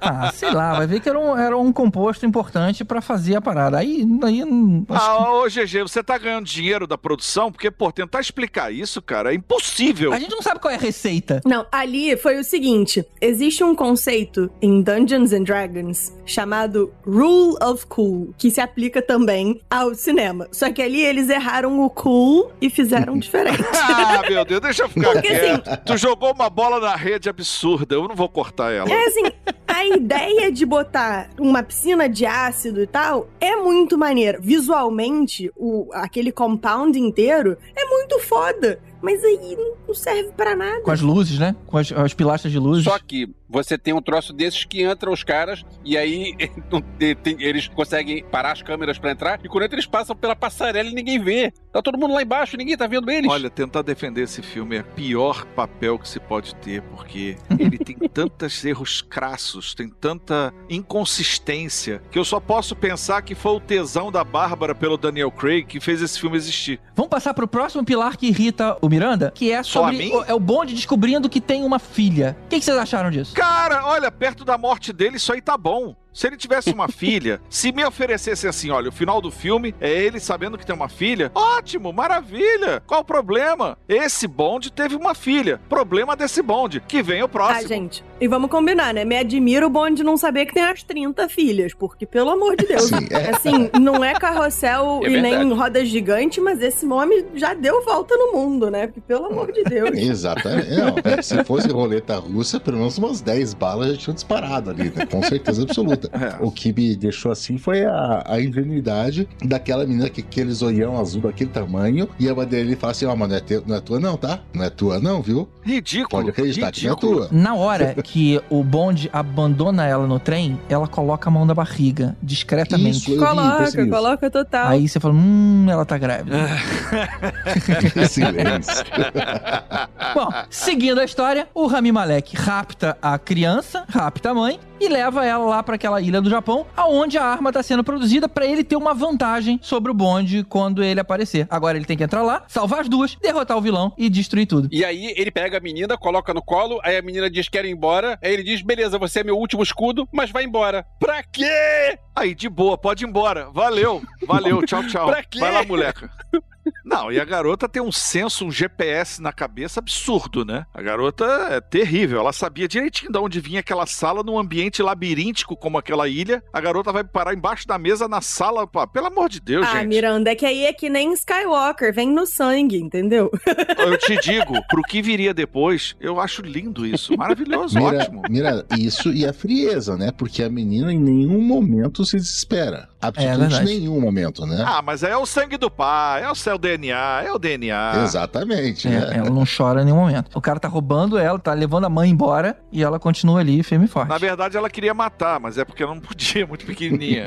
Ah, 0.00 0.32
sei 0.32 0.50
lá, 0.50 0.74
vai 0.74 0.86
ver 0.86 1.00
que 1.00 1.08
era 1.08 1.18
um, 1.18 1.36
era 1.36 1.56
um 1.56 1.72
composto 1.72 2.26
importante 2.26 2.84
pra 2.84 3.00
fazer 3.00 3.36
a 3.36 3.40
parada. 3.40 3.78
Aí, 3.78 4.04
aí 4.24 4.42
hum, 4.42 4.84
acho 4.88 5.04
Ah, 5.04 5.32
ô 5.32 5.44
GG, 5.44 5.82
você 5.82 6.02
tá 6.02 6.18
ganhando 6.18 6.44
dinheiro 6.44 6.86
da 6.86 6.98
produção? 6.98 7.52
Porque, 7.52 7.70
pô, 7.70 7.92
tentar 7.92 8.20
explicar 8.20 8.72
isso, 8.72 9.00
cara, 9.00 9.32
é 9.32 9.34
impossível. 9.36 10.12
a 10.12 10.18
gente 10.18 10.30
não 10.32 10.42
sabe 10.42 10.60
qual 10.60 10.72
é 10.72 10.76
a 10.76 10.80
receita. 10.80 11.40
Não, 11.44 11.66
ali 11.70 12.16
foi 12.16 12.38
o 12.38 12.44
seguinte: 12.44 13.04
existe 13.20 13.62
um 13.62 13.74
conceito 13.74 14.50
em 14.60 14.82
Dungeons 14.82 15.32
and 15.32 15.44
Dragons 15.44 16.12
chamado 16.26 16.92
Rule 17.06 17.56
of 17.62 17.86
Cool, 17.86 18.34
que 18.36 18.50
se 18.50 18.60
aplica 18.60 19.00
também 19.00 19.60
ao 19.70 19.94
cinema. 19.94 20.48
Só 20.50 20.70
que 20.72 20.82
ali 20.82 21.00
eles 21.00 21.28
erraram 21.28 21.80
o 21.80 21.90
cool 21.90 22.50
e 22.60 22.68
fizeram 22.70 23.16
diferente. 23.18 23.62
Ah, 23.74 24.21
meu 24.28 24.44
Deus, 24.44 24.60
deixa 24.60 24.82
eu 24.82 24.88
ficar 24.88 25.12
Porque, 25.12 25.28
assim, 25.28 25.60
quieto. 25.60 25.84
Tu 25.84 25.96
jogou 25.96 26.32
uma 26.32 26.48
bola 26.48 26.80
na 26.80 26.96
rede 26.96 27.28
absurda, 27.28 27.94
eu 27.94 28.08
não 28.08 28.14
vou 28.14 28.28
cortar 28.28 28.72
ela. 28.72 28.90
É 28.90 29.06
assim, 29.06 29.22
a 29.66 29.84
ideia 29.84 30.50
de 30.50 30.64
botar 30.64 31.30
uma 31.38 31.62
piscina 31.62 32.08
de 32.08 32.26
ácido 32.26 32.82
e 32.82 32.86
tal 32.86 33.28
é 33.40 33.56
muito 33.56 33.98
maneira. 33.98 34.38
Visualmente, 34.40 35.50
o, 35.56 35.88
aquele 35.92 36.32
compound 36.32 36.98
inteiro 36.98 37.56
é 37.76 37.84
muito 37.86 38.18
foda. 38.20 38.80
Mas 39.02 39.22
aí 39.24 39.56
não 39.86 39.92
serve 39.92 40.30
pra 40.30 40.54
nada. 40.54 40.80
Com 40.82 40.92
as 40.92 41.00
luzes, 41.00 41.36
né? 41.36 41.56
Com 41.66 41.76
as, 41.76 41.90
as 41.90 42.14
pilastras 42.14 42.52
de 42.52 42.58
luz. 42.60 42.84
Só 42.84 42.96
que 43.00 43.28
você 43.52 43.76
tem 43.78 43.92
um 43.94 44.00
troço 44.02 44.32
desses 44.32 44.64
que 44.64 44.82
entra 44.82 45.10
os 45.10 45.22
caras 45.22 45.62
e 45.84 45.96
aí 45.96 46.34
eles 47.38 47.68
conseguem 47.68 48.24
parar 48.24 48.52
as 48.52 48.62
câmeras 48.62 48.98
pra 48.98 49.10
entrar 49.12 49.38
e 49.44 49.48
quando 49.48 49.70
eles 49.72 49.86
passam 49.86 50.16
pela 50.16 50.34
passarela 50.34 50.88
e 50.88 50.94
ninguém 50.94 51.18
vê. 51.22 51.52
Tá 51.72 51.80
todo 51.80 51.96
mundo 51.98 52.12
lá 52.14 52.22
embaixo, 52.22 52.56
ninguém 52.56 52.76
tá 52.76 52.86
vendo 52.86 53.10
eles. 53.10 53.30
Olha, 53.30 53.48
tentar 53.48 53.82
defender 53.82 54.22
esse 54.22 54.42
filme 54.42 54.76
é 54.76 54.80
o 54.80 54.84
pior 54.84 55.44
papel 55.46 55.98
que 55.98 56.08
se 56.08 56.18
pode 56.20 56.54
ter, 56.56 56.82
porque 56.82 57.36
ele 57.58 57.78
tem 57.78 57.96
tantos 58.12 58.62
erros 58.64 59.00
crassos, 59.02 59.74
tem 59.74 59.88
tanta 59.88 60.52
inconsistência, 60.68 62.02
que 62.10 62.18
eu 62.18 62.24
só 62.24 62.40
posso 62.40 62.74
pensar 62.76 63.22
que 63.22 63.34
foi 63.34 63.52
o 63.52 63.60
tesão 63.60 64.10
da 64.10 64.22
Bárbara 64.24 64.74
pelo 64.74 64.96
Daniel 64.96 65.30
Craig 65.30 65.64
que 65.64 65.80
fez 65.80 66.00
esse 66.02 66.18
filme 66.18 66.36
existir. 66.36 66.80
Vamos 66.94 67.10
passar 67.10 67.34
pro 67.34 67.46
próximo 67.48 67.84
pilar 67.84 68.16
que 68.16 68.26
irrita 68.26 68.76
o 68.80 68.88
Miranda, 68.88 69.32
que 69.34 69.50
é 69.50 69.62
Só 69.62 69.84
a 69.84 69.90
sobre. 69.90 69.98
mim? 69.98 70.12
o- 70.12 70.24
é 70.24 70.34
o 70.34 70.40
bonde 70.40 70.74
descobrindo 70.74 71.28
que 71.28 71.40
tem 71.40 71.64
uma 71.64 71.78
filha. 71.78 72.36
O 72.44 72.48
que, 72.48 72.58
que 72.58 72.64
vocês 72.64 72.76
acharam 72.76 73.10
disso? 73.10 73.34
Cara, 73.42 73.84
olha, 73.84 74.08
perto 74.08 74.44
da 74.44 74.56
morte 74.56 74.92
dele, 74.92 75.16
isso 75.16 75.32
aí 75.32 75.42
tá 75.42 75.58
bom. 75.58 75.96
Se 76.12 76.26
ele 76.26 76.36
tivesse 76.36 76.70
uma 76.70 76.88
filha, 76.92 77.40
se 77.48 77.72
me 77.72 77.84
oferecesse 77.84 78.46
assim, 78.46 78.70
olha, 78.70 78.88
o 78.88 78.92
final 78.92 79.20
do 79.20 79.30
filme 79.30 79.74
é 79.80 79.90
ele 79.90 80.20
sabendo 80.20 80.58
que 80.58 80.66
tem 80.66 80.74
uma 80.74 80.88
filha, 80.88 81.30
ótimo, 81.34 81.92
maravilha. 81.92 82.82
Qual 82.86 83.00
o 83.00 83.04
problema? 83.04 83.76
Esse 83.88 84.26
bonde 84.26 84.70
teve 84.70 84.94
uma 84.96 85.14
filha. 85.14 85.60
Problema 85.68 86.14
desse 86.16 86.42
bonde. 86.42 86.82
Que 86.86 87.02
vem 87.02 87.22
o 87.22 87.26
Ah, 87.26 87.28
próximo. 87.28 87.68
gente. 87.68 88.04
E 88.20 88.28
vamos 88.28 88.50
combinar, 88.50 88.94
né? 88.94 89.04
Me 89.04 89.16
admira 89.16 89.66
o 89.66 89.70
bonde 89.70 90.02
não 90.04 90.16
saber 90.16 90.46
que 90.46 90.54
tem 90.54 90.62
as 90.62 90.82
30 90.82 91.28
filhas, 91.28 91.72
porque, 91.74 92.06
pelo 92.06 92.30
amor 92.30 92.56
de 92.56 92.66
Deus. 92.66 92.84
Sim, 92.84 93.08
é. 93.10 93.30
Assim, 93.30 93.70
não 93.80 94.04
é 94.04 94.12
carrossel 94.14 95.00
É 95.02 95.08
e 95.08 95.20
nem 95.20 95.38
verdade. 95.38 95.54
roda 95.60 95.84
gigante, 95.84 96.40
mas 96.40 96.60
esse 96.62 96.86
homem 96.86 97.24
já 97.34 97.54
deu 97.54 97.84
volta 97.84 98.14
no 98.16 98.32
mundo, 98.32 98.70
né? 98.70 98.86
Porque, 98.86 99.00
pelo 99.00 99.26
amor 99.26 99.50
de 99.50 99.64
Deus. 99.64 99.90
Exatamente. 99.98 100.70
Não, 100.70 100.94
é, 101.04 101.20
se 101.22 101.42
fosse 101.44 101.68
roleta 101.68 102.16
russa, 102.18 102.60
pelo 102.60 102.76
menos 102.78 102.96
umas 102.98 103.20
10 103.20 103.54
balas 103.54 103.88
já 103.92 103.96
tinham 103.96 104.14
disparado 104.14 104.70
ali, 104.70 104.84
né? 104.94 105.06
Com 105.06 105.22
certeza 105.22 105.62
absoluta. 105.62 106.01
É. 106.12 106.36
O 106.40 106.50
que 106.50 106.72
me 106.72 106.96
deixou 106.96 107.30
assim 107.32 107.58
foi 107.58 107.84
a, 107.84 108.22
a 108.26 108.40
ingenuidade 108.40 109.28
daquela 109.44 109.84
menina 109.86 110.08
que 110.08 110.20
aquele 110.20 110.52
zoião 110.52 110.98
azul 110.98 111.22
daquele 111.22 111.50
tamanho 111.50 112.08
e 112.18 112.28
a 112.28 112.34
mãe 112.34 112.46
dele 112.46 112.76
fala 112.76 112.92
assim: 112.92 113.06
Ó, 113.06 113.14
mas 113.16 113.28
não 113.28 113.36
é, 113.36 113.40
teu- 113.40 113.62
não 113.66 113.76
é 113.76 113.80
tua, 113.80 114.00
não, 114.00 114.16
tá? 114.16 114.40
Não 114.54 114.64
é 114.64 114.70
tua, 114.70 114.98
não, 114.98 115.20
viu? 115.22 115.48
Ridículo. 115.62 116.08
Pode 116.08 116.30
acreditar 116.30 116.72
que 116.72 116.84
não 116.86 116.92
é 116.92 116.94
ridículo. 116.94 117.26
tua. 117.26 117.28
Na 117.32 117.54
hora 117.54 117.94
que 118.02 118.40
o 118.50 118.62
bonde 118.64 119.08
abandona 119.12 119.86
ela 119.86 120.06
no 120.06 120.18
trem, 120.18 120.58
ela 120.68 120.86
coloca 120.88 121.28
a 121.28 121.32
mão 121.32 121.44
na 121.44 121.54
barriga, 121.54 122.16
discretamente. 122.22 122.98
Isso, 122.98 123.10
eu 123.12 123.18
vi, 123.20 123.24
Coloca, 123.24 123.86
coloca 123.88 124.30
total. 124.30 124.68
Aí 124.68 124.88
você 124.88 124.98
fala, 124.98 125.14
hum, 125.14 125.66
ela 125.68 125.84
tá 125.84 125.96
grávida. 125.98 126.36
Silêncio. 128.08 128.84
Bom, 130.14 130.28
seguindo 130.50 131.00
a 131.00 131.04
história, 131.04 131.46
o 131.54 131.66
Rami 131.66 131.92
Malek 131.92 132.36
rapta 132.36 132.96
a 133.00 133.18
criança, 133.18 133.84
rapta 133.88 134.30
a 134.30 134.34
mãe 134.34 134.58
e 134.80 134.88
leva 134.88 135.24
ela 135.24 135.44
lá 135.44 135.62
pra 135.62 135.76
aquela 135.76 135.91
ilha 136.00 136.20
do 136.20 136.30
Japão, 136.30 136.66
aonde 136.76 137.18
a 137.18 137.24
arma 137.24 137.52
tá 137.52 137.62
sendo 137.62 137.84
produzida 137.84 138.28
pra 138.28 138.46
ele 138.46 138.64
ter 138.64 138.76
uma 138.76 138.94
vantagem 138.94 139.58
sobre 139.62 139.90
o 139.90 139.94
bonde 139.94 140.44
quando 140.44 140.82
ele 140.82 141.00
aparecer. 141.00 141.46
Agora 141.50 141.76
ele 141.76 141.86
tem 141.86 141.96
que 141.96 142.04
entrar 142.04 142.22
lá, 142.22 142.44
salvar 142.48 142.80
as 142.80 142.88
duas, 142.88 143.16
derrotar 143.16 143.56
o 143.56 143.60
vilão 143.60 143.92
e 143.98 144.08
destruir 144.08 144.46
tudo. 144.46 144.68
E 144.70 144.84
aí 144.84 145.12
ele 145.16 145.30
pega 145.30 145.58
a 145.58 145.60
menina, 145.60 145.98
coloca 145.98 146.32
no 146.32 146.42
colo, 146.42 146.80
aí 146.82 146.96
a 146.96 147.02
menina 147.02 147.28
diz 147.30 147.48
que 147.48 147.58
quer 147.58 147.64
ir 147.64 147.70
embora, 147.70 148.18
aí 148.22 148.32
ele 148.32 148.42
diz, 148.42 148.62
beleza, 148.62 148.98
você 148.98 149.20
é 149.20 149.24
meu 149.24 149.36
último 149.36 149.62
escudo, 149.62 150.08
mas 150.12 150.30
vai 150.30 150.44
embora. 150.44 150.86
Pra 150.98 151.22
quê? 151.22 151.98
Aí, 152.14 152.34
de 152.34 152.48
boa, 152.48 152.78
pode 152.78 153.04
ir 153.04 153.08
embora. 153.08 153.48
Valeu, 153.50 154.02
valeu, 154.26 154.62
tchau, 154.66 154.86
tchau. 154.86 155.06
Pra 155.06 155.22
quê? 155.22 155.38
Vai 155.38 155.52
lá, 155.52 155.64
moleca. 155.64 156.10
Não, 156.84 157.10
e 157.10 157.18
a 157.20 157.24
garota 157.24 157.68
tem 157.68 157.82
um 157.82 157.90
senso, 157.92 158.44
um 158.44 158.50
GPS 158.50 159.20
na 159.20 159.32
cabeça 159.32 159.80
absurdo, 159.80 160.44
né? 160.44 160.66
A 160.74 160.80
garota 160.82 161.24
é 161.50 161.60
terrível. 161.60 162.20
Ela 162.20 162.32
sabia 162.32 162.68
direitinho 162.68 163.10
de 163.10 163.18
onde 163.18 163.40
vinha 163.40 163.60
aquela 163.60 163.86
sala 163.86 164.22
num 164.22 164.38
ambiente 164.38 164.82
labiríntico 164.82 165.56
como 165.56 165.78
aquela 165.78 166.08
ilha. 166.08 166.42
A 166.52 166.60
garota 166.60 166.92
vai 166.92 167.02
parar 167.04 167.34
embaixo 167.34 167.66
da 167.66 167.78
mesa 167.78 168.06
na 168.06 168.20
sala. 168.20 168.66
Pá, 168.66 168.86
pelo 168.86 169.06
amor 169.06 169.28
de 169.28 169.40
Deus, 169.40 169.66
Ah, 169.68 169.78
gente. 169.78 169.88
Miranda, 169.88 170.30
é 170.30 170.34
que 170.34 170.46
aí 170.46 170.64
é 170.64 170.72
que 170.72 170.88
nem 170.88 171.12
Skywalker, 171.14 171.92
vem 171.94 172.10
no 172.10 172.26
sangue, 172.26 172.76
entendeu? 172.78 173.30
Eu 173.78 173.96
te 173.98 174.16
digo, 174.20 174.54
pro 174.68 174.82
que 174.82 175.02
viria 175.02 175.32
depois, 175.34 175.96
eu 176.00 176.20
acho 176.20 176.42
lindo 176.42 176.86
isso. 176.86 177.16
Maravilhoso, 177.16 177.78
Mira, 177.78 177.98
ótimo. 177.98 178.22
mira, 178.28 178.64
isso 178.78 179.12
e 179.12 179.26
a 179.26 179.32
frieza, 179.32 179.96
né? 179.96 180.10
Porque 180.16 180.42
a 180.42 180.48
menina 180.48 180.92
em 180.92 180.98
nenhum 180.98 181.40
momento 181.40 182.04
se 182.04 182.16
desespera. 182.16 182.88
Absolutamente 183.02 183.50
verdade. 183.50 183.64
nenhum 183.80 184.00
momento, 184.00 184.46
né? 184.46 184.62
Ah, 184.64 184.80
mas 184.80 185.02
é 185.02 185.16
o 185.16 185.26
sangue 185.26 185.56
do 185.56 185.68
pai, 185.68 186.22
é 186.22 186.30
o 186.30 186.34
seu 186.36 186.56
DNA, 186.56 187.24
é 187.26 187.32
o 187.32 187.38
DNA. 187.38 188.04
Exatamente. 188.04 188.86
É, 188.86 188.90
né? 188.90 189.12
ela 189.16 189.30
não 189.30 189.44
chora 189.44 189.82
em 189.82 189.86
nenhum 189.86 189.96
momento. 189.96 190.30
O 190.34 190.40
cara 190.40 190.60
tá 190.60 190.68
roubando 190.68 191.18
ela, 191.18 191.36
tá 191.38 191.52
levando 191.52 191.84
a 191.84 191.88
mãe 191.88 192.08
embora 192.08 192.56
e 192.70 192.82
ela 192.82 193.00
continua 193.00 193.40
ali, 193.40 193.62
firme 193.64 193.86
e 193.86 193.88
forte. 193.88 194.08
Na 194.08 194.18
verdade, 194.18 194.56
ela 194.56 194.70
queria 194.70 194.94
matar, 194.94 195.40
mas 195.40 195.58
é 195.58 195.64
porque 195.64 195.82
ela 195.82 195.94
não 195.94 196.00
podia, 196.00 196.46
muito 196.46 196.64
pequenininha. 196.64 197.24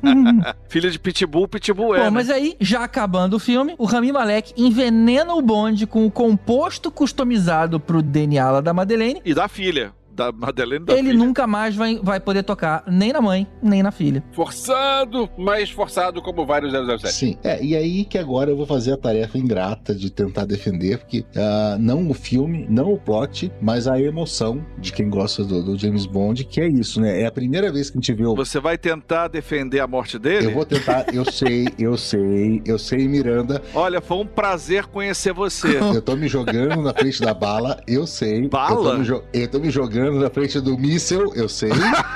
Filha 0.68 0.90
de 0.90 0.98
Pitbull, 0.98 1.48
Pitbull 1.48 1.94
é. 1.94 1.98
Bom, 2.00 2.04
né? 2.04 2.10
mas 2.10 2.28
aí, 2.28 2.54
já 2.60 2.84
acabando 2.84 3.36
o 3.36 3.38
filme, 3.38 3.74
o 3.78 3.86
Rami 3.86 4.12
Malek 4.12 4.52
envenena 4.56 5.32
o 5.34 5.40
bonde 5.40 5.86
com 5.86 6.04
o 6.04 6.10
composto 6.10 6.90
customizado 6.90 7.80
pro 7.80 8.02
DNA 8.02 8.50
lá 8.50 8.60
da 8.60 8.74
Madeleine. 8.74 9.22
E 9.24 9.32
da 9.32 9.48
filha, 9.48 9.92
da 10.18 10.32
Madeleine 10.32 10.84
da 10.84 10.92
Ele 10.94 11.10
filha. 11.12 11.18
nunca 11.24 11.46
mais 11.46 11.76
vai, 11.76 11.98
vai 12.02 12.18
poder 12.18 12.42
tocar 12.42 12.82
nem 12.88 13.12
na 13.12 13.20
mãe, 13.20 13.46
nem 13.62 13.82
na 13.82 13.92
filha. 13.92 14.22
Forçado, 14.32 15.28
mas 15.38 15.70
forçado 15.70 16.20
como 16.20 16.44
vários 16.44 16.72
007. 16.72 17.12
Sim. 17.14 17.38
É, 17.44 17.62
e 17.64 17.76
aí 17.76 18.04
que 18.04 18.18
agora 18.18 18.50
eu 18.50 18.56
vou 18.56 18.66
fazer 18.66 18.92
a 18.92 18.96
tarefa 18.96 19.38
ingrata 19.38 19.94
de 19.94 20.10
tentar 20.10 20.44
defender, 20.44 20.98
porque 20.98 21.24
ah, 21.36 21.76
não 21.78 22.10
o 22.10 22.14
filme, 22.14 22.66
não 22.68 22.92
o 22.92 22.98
plot, 22.98 23.50
mas 23.60 23.86
a 23.86 24.00
emoção 24.00 24.64
de 24.78 24.92
quem 24.92 25.08
gosta 25.08 25.44
do, 25.44 25.62
do 25.62 25.78
James 25.78 26.04
Bond, 26.06 26.44
que 26.44 26.60
é 26.60 26.66
isso, 26.68 27.00
né? 27.00 27.22
É 27.22 27.26
a 27.26 27.32
primeira 27.32 27.70
vez 27.70 27.88
que 27.88 27.96
a 27.96 28.00
gente 28.00 28.12
vê 28.12 28.26
o. 28.26 28.34
Você 28.34 28.58
vai 28.58 28.76
tentar 28.76 29.28
defender 29.28 29.78
a 29.80 29.86
morte 29.86 30.18
dele? 30.18 30.46
Eu 30.46 30.54
vou 30.54 30.64
tentar, 30.64 31.06
eu 31.14 31.24
sei, 31.30 31.68
eu 31.78 31.96
sei, 31.96 32.60
eu 32.66 32.78
sei, 32.78 33.06
Miranda. 33.06 33.62
Olha, 33.72 34.00
foi 34.00 34.16
um 34.18 34.26
prazer 34.26 34.86
conhecer 34.86 35.32
você. 35.32 35.78
Eu 35.78 36.02
tô 36.02 36.16
me 36.16 36.26
jogando 36.26 36.82
na 36.82 36.92
frente 36.92 37.20
da 37.20 37.32
bala, 37.32 37.80
eu 37.86 38.06
sei. 38.06 38.48
Bala? 38.48 38.74
Eu 38.74 38.82
tô 38.82 38.98
me, 38.98 39.04
jo- 39.04 39.24
eu 39.32 39.48
tô 39.48 39.58
me 39.60 39.70
jogando 39.70 40.07
na 40.12 40.30
frente 40.30 40.60
do 40.60 40.76
míssel, 40.78 41.32
eu 41.34 41.48
sei. 41.48 41.70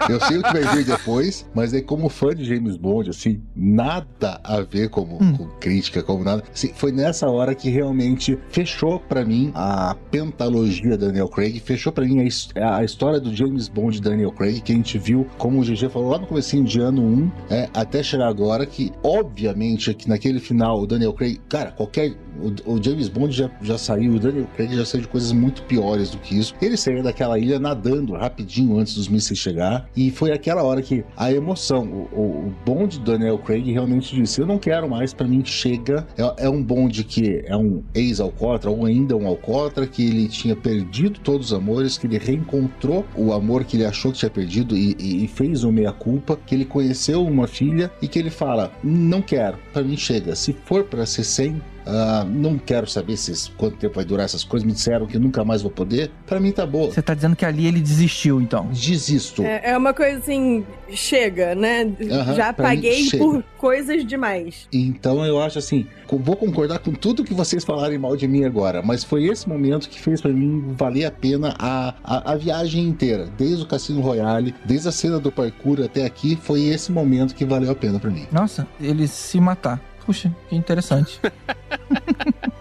Eu 0.08 0.20
sei 0.20 0.38
o 0.38 0.42
que 0.42 0.52
vai 0.52 0.76
vir 0.76 0.84
depois, 0.84 1.46
mas 1.54 1.72
aí, 1.74 1.82
como 1.82 2.08
fã 2.08 2.34
de 2.34 2.44
James 2.44 2.76
Bond, 2.76 3.10
assim, 3.10 3.40
nada 3.54 4.40
a 4.44 4.60
ver 4.60 4.88
como, 4.90 5.18
Hum. 5.22 5.36
com 5.36 5.46
crítica, 5.60 6.02
como 6.02 6.24
nada. 6.24 6.42
Assim, 6.52 6.72
foi 6.74 6.92
nessa 6.92 7.28
hora 7.28 7.54
que 7.54 7.68
realmente 7.70 8.38
fechou 8.50 8.98
pra 9.00 9.24
mim 9.24 9.50
a 9.54 9.96
pentalogia 10.10 10.96
Daniel 10.96 11.28
Craig, 11.28 11.60
fechou 11.60 11.92
pra 11.92 12.04
mim 12.04 12.26
a, 12.56 12.76
a 12.76 12.84
história 12.84 13.20
do 13.20 13.34
James 13.34 13.68
Bond 13.68 14.00
Daniel 14.00 14.32
Craig, 14.32 14.60
que 14.60 14.72
a 14.72 14.74
gente 14.74 14.98
viu, 14.98 15.26
como 15.38 15.60
o 15.60 15.64
GG 15.64 15.88
falou 15.90 16.10
lá 16.10 16.18
no 16.18 16.26
comecinho 16.26 16.64
de 16.64 16.80
ano 16.80 17.02
1, 17.02 17.30
é, 17.50 17.68
até 17.74 18.02
chegar 18.02 18.28
agora, 18.28 18.64
que 18.66 18.92
obviamente 19.02 19.92
que 19.94 20.08
naquele 20.08 20.40
final 20.40 20.80
o 20.80 20.86
Daniel 20.86 21.12
Craig, 21.12 21.40
cara, 21.48 21.70
qualquer. 21.72 22.14
O, 22.40 22.74
o 22.74 22.82
James 22.82 23.08
Bond 23.08 23.34
já, 23.34 23.50
já 23.60 23.76
saiu, 23.76 24.14
o 24.14 24.18
Daniel 24.18 24.46
Craig 24.56 24.74
já 24.74 24.84
saiu 24.84 25.02
de 25.02 25.08
coisas 25.08 25.32
muito 25.32 25.62
piores 25.64 26.10
do 26.10 26.18
que 26.18 26.38
isso. 26.38 26.54
Ele 26.62 26.76
saiu 26.76 27.02
daquela 27.02 27.38
ilha 27.38 27.58
nadando 27.58 28.14
rapidinho 28.14 28.78
antes 28.78 28.94
dos 28.94 29.08
mísseis 29.08 29.38
chegar, 29.38 29.88
e 29.96 30.10
foi 30.10 30.32
aquela 30.32 30.62
hora 30.62 30.80
que 30.82 31.04
a 31.16 31.32
emoção, 31.32 31.84
o, 31.84 32.08
o, 32.18 32.22
o 32.48 32.54
Bond 32.64 32.98
do 32.98 33.04
Daniel 33.12 33.38
Craig 33.38 33.70
realmente 33.70 34.14
disse: 34.14 34.40
Eu 34.40 34.46
não 34.46 34.58
quero 34.58 34.88
mais, 34.88 35.12
pra 35.12 35.26
mim 35.26 35.42
chega. 35.44 36.06
É, 36.16 36.44
é 36.46 36.48
um 36.48 36.62
Bond 36.62 37.04
que 37.04 37.42
é 37.46 37.56
um 37.56 37.82
ex-alcoólatra, 37.94 38.70
ou 38.70 38.84
ainda 38.86 39.16
um 39.16 39.26
alcoólatra, 39.26 39.86
que 39.86 40.02
ele 40.06 40.28
tinha 40.28 40.56
perdido 40.56 41.20
todos 41.20 41.48
os 41.48 41.52
amores, 41.52 41.98
que 41.98 42.06
ele 42.06 42.18
reencontrou 42.18 43.04
o 43.16 43.32
amor 43.32 43.64
que 43.64 43.76
ele 43.76 43.84
achou 43.84 44.12
que 44.12 44.18
tinha 44.18 44.30
perdido 44.30 44.76
e, 44.76 44.96
e- 44.98 45.24
e 45.24 45.28
fez 45.28 45.64
o 45.64 45.72
meia-culpa, 45.72 46.38
que 46.46 46.54
ele 46.54 46.64
conheceu 46.64 47.24
uma 47.24 47.46
filha 47.46 47.90
e 48.00 48.08
que 48.08 48.18
ele 48.18 48.30
fala: 48.30 48.72
Não 48.82 49.20
quero, 49.22 49.58
pra 49.72 49.82
mim 49.82 49.96
chega. 49.96 50.34
Se 50.34 50.52
for 50.64 50.84
pra 50.84 51.04
ser 51.06 51.24
100, 51.24 51.60
ah, 51.86 52.24
não 52.28 52.58
quero 52.58 52.86
saber 52.86 53.16
se, 53.16 53.50
quanto 53.52 53.76
tempo 53.76 53.94
vai 53.94 54.04
durar 54.04 54.24
essas 54.24 54.44
coisas. 54.44 54.66
Me 54.66 54.72
disseram 54.72 55.06
que 55.06 55.18
nunca 55.18 55.44
mais 55.44 55.62
vou 55.62 55.70
poder. 55.70 56.10
Pra 56.26 56.38
mim 56.40 56.52
tá 56.52 56.66
boa. 56.66 56.90
Você 56.92 57.02
tá 57.02 57.14
dizendo 57.14 57.36
que 57.36 57.44
ali 57.44 57.66
ele 57.66 57.80
desistiu, 57.80 58.40
então. 58.40 58.66
Desisto. 58.72 59.42
É, 59.42 59.70
é 59.70 59.76
uma 59.76 59.92
coisa 59.92 60.18
assim, 60.18 60.64
chega, 60.90 61.54
né? 61.54 61.90
Aham, 62.10 62.34
Já 62.34 62.48
mim, 62.48 62.54
paguei 62.54 63.04
chega. 63.04 63.22
por 63.24 63.42
coisas 63.58 64.04
demais. 64.06 64.68
Então 64.72 65.24
eu 65.24 65.40
acho 65.40 65.58
assim, 65.58 65.86
vou 66.08 66.36
concordar 66.36 66.78
com 66.78 66.92
tudo 66.92 67.24
que 67.24 67.34
vocês 67.34 67.64
falarem 67.64 67.98
mal 67.98 68.16
de 68.16 68.26
mim 68.28 68.44
agora, 68.44 68.82
mas 68.82 69.04
foi 69.04 69.24
esse 69.24 69.48
momento 69.48 69.88
que 69.88 70.00
fez 70.00 70.20
pra 70.20 70.32
mim 70.32 70.74
valer 70.76 71.04
a 71.04 71.10
pena 71.10 71.54
a, 71.58 71.94
a, 72.02 72.32
a 72.32 72.36
viagem 72.36 72.84
inteira, 72.84 73.28
desde 73.36 73.62
o 73.62 73.66
Cassino 73.66 74.00
Royale, 74.00 74.54
desde 74.64 74.88
a 74.88 74.92
cena 74.92 75.18
do 75.18 75.30
parkour 75.30 75.80
até 75.82 76.04
aqui, 76.04 76.36
foi 76.36 76.64
esse 76.64 76.90
momento 76.92 77.34
que 77.34 77.44
valeu 77.44 77.70
a 77.70 77.74
pena 77.74 77.98
pra 77.98 78.10
mim. 78.10 78.26
Nossa, 78.30 78.66
ele 78.80 79.06
se 79.06 79.40
matar. 79.40 79.80
Puxa, 80.04 80.34
que 80.48 80.56
interessante. 80.56 81.20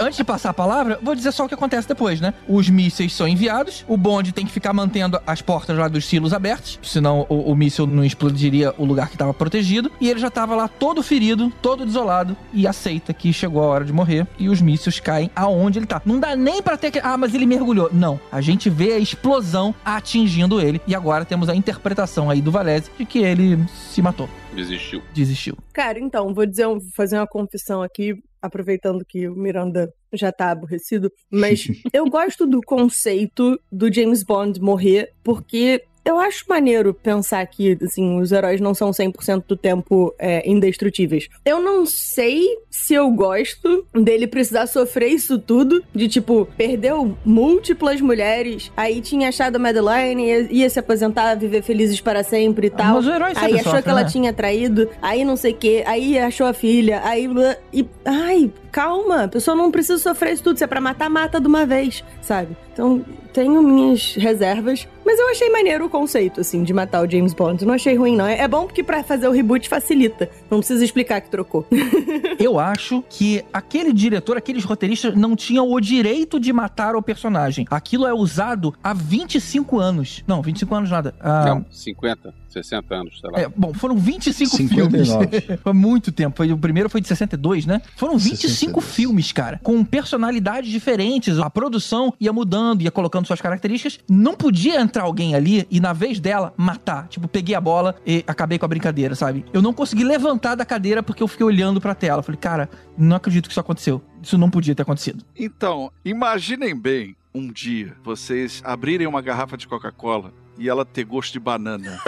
Antes 0.00 0.16
de 0.16 0.24
passar 0.24 0.50
a 0.50 0.54
palavra, 0.54 0.98
vou 1.02 1.14
dizer 1.14 1.32
só 1.32 1.44
o 1.44 1.48
que 1.48 1.54
acontece 1.54 1.88
depois, 1.88 2.20
né? 2.20 2.34
Os 2.48 2.68
mísseis 2.68 3.12
são 3.14 3.26
enviados, 3.26 3.84
o 3.88 3.96
bonde 3.96 4.32
tem 4.32 4.44
que 4.46 4.52
ficar 4.52 4.72
mantendo 4.72 5.20
as 5.26 5.40
portas 5.42 5.76
lá 5.76 5.88
dos 5.88 6.04
silos 6.04 6.32
abertos, 6.32 6.78
senão 6.82 7.26
o, 7.28 7.50
o 7.52 7.56
míssil 7.56 7.86
não 7.86 8.04
explodiria 8.04 8.74
o 8.78 8.84
lugar 8.84 9.08
que 9.08 9.14
estava 9.14 9.32
protegido, 9.34 9.90
e 10.00 10.08
ele 10.10 10.20
já 10.20 10.28
estava 10.28 10.54
lá 10.54 10.68
todo 10.68 11.02
ferido, 11.02 11.52
todo 11.62 11.84
desolado, 11.86 12.36
e 12.52 12.66
aceita 12.66 13.12
que 13.14 13.32
chegou 13.32 13.62
a 13.62 13.66
hora 13.66 13.84
de 13.84 13.92
morrer, 13.92 14.26
e 14.38 14.48
os 14.48 14.60
mísseis 14.60 15.00
caem 15.00 15.30
aonde 15.34 15.78
ele 15.78 15.86
tá. 15.86 16.00
Não 16.04 16.18
dá 16.20 16.34
nem 16.36 16.62
pra 16.62 16.76
ter 16.76 16.90
que... 16.90 17.00
Ah, 17.02 17.16
mas 17.16 17.34
ele 17.34 17.46
mergulhou. 17.46 17.90
Não. 17.92 18.18
A 18.30 18.40
gente 18.40 18.68
vê 18.70 18.92
a 18.92 18.98
explosão 18.98 19.74
atingindo 19.84 20.60
ele, 20.60 20.80
e 20.86 20.94
agora 20.94 21.24
temos 21.24 21.48
a 21.48 21.54
interpretação 21.54 22.30
aí 22.30 22.40
do 22.40 22.50
Valese 22.50 22.90
de 22.98 23.04
que 23.04 23.18
ele 23.18 23.58
se 23.90 24.00
matou. 24.02 24.28
Desistiu. 24.54 25.02
Desistiu. 25.12 25.56
Cara, 25.72 25.98
então, 25.98 26.32
vou 26.32 26.46
dizer, 26.46 26.66
um- 26.66 26.80
fazer 26.94 27.18
uma 27.18 27.26
confissão 27.26 27.82
aqui, 27.82 28.14
aproveitando 28.40 29.04
que 29.04 29.28
o 29.28 29.34
Miranda 29.34 29.92
já 30.12 30.32
tá 30.32 30.50
aborrecido, 30.50 31.10
mas 31.30 31.66
eu 31.92 32.08
gosto 32.08 32.46
do 32.46 32.60
conceito 32.60 33.60
do 33.70 33.92
James 33.92 34.22
Bond 34.22 34.60
morrer, 34.60 35.12
porque 35.22 35.84
eu 36.06 36.20
acho 36.20 36.44
maneiro 36.48 36.94
pensar 36.94 37.44
que, 37.48 37.76
assim, 37.82 38.20
os 38.20 38.30
heróis 38.30 38.60
não 38.60 38.72
são 38.72 38.92
100% 38.92 39.42
do 39.48 39.56
tempo 39.56 40.14
é, 40.20 40.48
indestrutíveis. 40.48 41.28
Eu 41.44 41.60
não 41.60 41.84
sei 41.84 42.46
se 42.70 42.94
eu 42.94 43.10
gosto 43.10 43.84
dele 43.92 44.28
precisar 44.28 44.68
sofrer 44.68 45.08
isso 45.08 45.36
tudo, 45.36 45.82
de 45.92 46.06
tipo, 46.08 46.46
perdeu 46.56 47.18
múltiplas 47.24 48.00
mulheres, 48.00 48.70
aí 48.76 49.00
tinha 49.00 49.30
achado 49.30 49.56
a 49.56 49.58
Madeline, 49.58 50.24
ia, 50.24 50.52
ia 50.52 50.70
se 50.70 50.78
aposentar, 50.78 51.34
viver 51.34 51.62
felizes 51.62 52.00
para 52.00 52.22
sempre 52.22 52.68
e 52.68 52.70
tal. 52.70 52.94
Mas 52.94 53.06
o 53.06 53.10
herói 53.10 53.32
aí 53.34 53.54
achou 53.54 53.64
sofre, 53.64 53.82
que 53.82 53.90
ela 53.90 54.02
né? 54.04 54.08
tinha 54.08 54.32
traído, 54.32 54.88
aí 55.02 55.24
não 55.24 55.36
sei 55.36 55.52
o 55.52 55.56
que, 55.56 55.82
aí 55.84 56.16
achou 56.20 56.46
a 56.46 56.52
filha, 56.52 57.00
aí. 57.04 57.28
E. 57.72 57.84
Ai, 58.04 58.52
calma, 58.70 59.24
a 59.24 59.28
pessoa 59.28 59.56
não 59.56 59.72
precisa 59.72 59.98
sofrer 59.98 60.34
isso 60.34 60.44
tudo. 60.44 60.56
Se 60.56 60.62
é 60.62 60.66
pra 60.68 60.80
matar, 60.80 61.10
mata 61.10 61.40
de 61.40 61.48
uma 61.48 61.66
vez, 61.66 62.04
sabe? 62.22 62.56
Então, 62.72 63.04
tenho 63.32 63.60
minhas 63.60 64.14
reservas. 64.14 64.86
Mas 65.06 65.20
eu 65.20 65.30
achei 65.30 65.48
maneiro 65.50 65.86
o 65.86 65.88
conceito, 65.88 66.40
assim, 66.40 66.64
de 66.64 66.74
matar 66.74 67.06
o 67.06 67.08
James 67.10 67.32
Bond. 67.32 67.64
Não 67.64 67.74
achei 67.74 67.94
ruim, 67.94 68.16
não. 68.16 68.26
É 68.26 68.46
é 68.46 68.48
bom 68.48 68.66
porque 68.66 68.82
pra 68.82 69.02
fazer 69.02 69.26
o 69.28 69.32
reboot 69.32 69.68
facilita. 69.68 70.28
Não 70.50 70.58
precisa 70.58 70.84
explicar 70.84 71.20
que 71.20 71.30
trocou. 71.30 71.66
Eu 72.38 72.58
acho 72.60 73.02
que 73.08 73.44
aquele 73.52 73.92
diretor, 73.92 74.36
aqueles 74.36 74.64
roteiristas 74.64 75.14
não 75.16 75.34
tinham 75.34 75.70
o 75.72 75.80
direito 75.80 76.38
de 76.38 76.52
matar 76.52 76.94
o 76.96 77.02
personagem. 77.02 77.66
Aquilo 77.70 78.06
é 78.06 78.12
usado 78.12 78.74
há 78.82 78.92
25 78.92 79.78
anos. 79.78 80.22
Não, 80.26 80.42
25 80.42 80.74
anos 80.74 80.90
nada. 80.90 81.14
Ah, 81.20 81.44
Não, 81.46 81.66
50, 81.70 82.34
60 82.56 82.94
anos, 82.94 83.20
sei 83.20 83.30
lá. 83.30 83.40
é, 83.40 83.48
bom, 83.48 83.74
foram 83.74 83.96
25 83.96 84.56
59. 84.56 85.28
filmes. 85.40 85.60
foi 85.62 85.72
muito 85.72 86.10
tempo. 86.10 86.36
Foi, 86.36 86.50
o 86.52 86.58
primeiro 86.58 86.88
foi 86.88 87.00
de 87.00 87.08
62, 87.08 87.66
né? 87.66 87.82
Foram 87.96 88.16
25 88.16 88.80
62. 88.80 88.84
filmes, 88.84 89.32
cara, 89.32 89.60
com 89.62 89.84
personalidades 89.84 90.70
diferentes. 90.70 91.38
A 91.38 91.50
produção 91.50 92.12
ia 92.18 92.32
mudando, 92.32 92.82
ia 92.82 92.90
colocando 92.90 93.26
suas 93.26 93.40
características. 93.40 93.98
Não 94.08 94.34
podia 94.34 94.80
entrar 94.80 95.04
alguém 95.04 95.34
ali 95.34 95.66
e, 95.70 95.80
na 95.80 95.92
vez 95.92 96.18
dela, 96.18 96.54
matar. 96.56 97.08
Tipo, 97.08 97.28
peguei 97.28 97.54
a 97.54 97.60
bola 97.60 97.94
e 98.06 98.24
acabei 98.26 98.58
com 98.58 98.64
a 98.64 98.68
brincadeira, 98.68 99.14
sabe? 99.14 99.44
Eu 99.52 99.60
não 99.60 99.72
consegui 99.72 100.04
levantar 100.04 100.54
da 100.54 100.64
cadeira 100.64 101.02
porque 101.02 101.22
eu 101.22 101.28
fiquei 101.28 101.44
olhando 101.44 101.80
pra 101.80 101.94
tela. 101.94 102.22
Falei, 102.22 102.38
cara, 102.40 102.68
não 102.96 103.16
acredito 103.16 103.46
que 103.46 103.52
isso 103.52 103.60
aconteceu. 103.60 104.02
Isso 104.22 104.38
não 104.38 104.50
podia 104.50 104.74
ter 104.74 104.82
acontecido. 104.82 105.24
Então, 105.36 105.90
imaginem 106.04 106.74
bem 106.74 107.14
um 107.34 107.52
dia 107.52 107.94
vocês 108.02 108.62
abrirem 108.64 109.06
uma 109.06 109.20
garrafa 109.20 109.56
de 109.56 109.68
Coca-Cola 109.68 110.32
e 110.58 110.68
ela 110.68 110.84
ter 110.84 111.04
gosto 111.04 111.32
de 111.32 111.38
banana. 111.40 112.00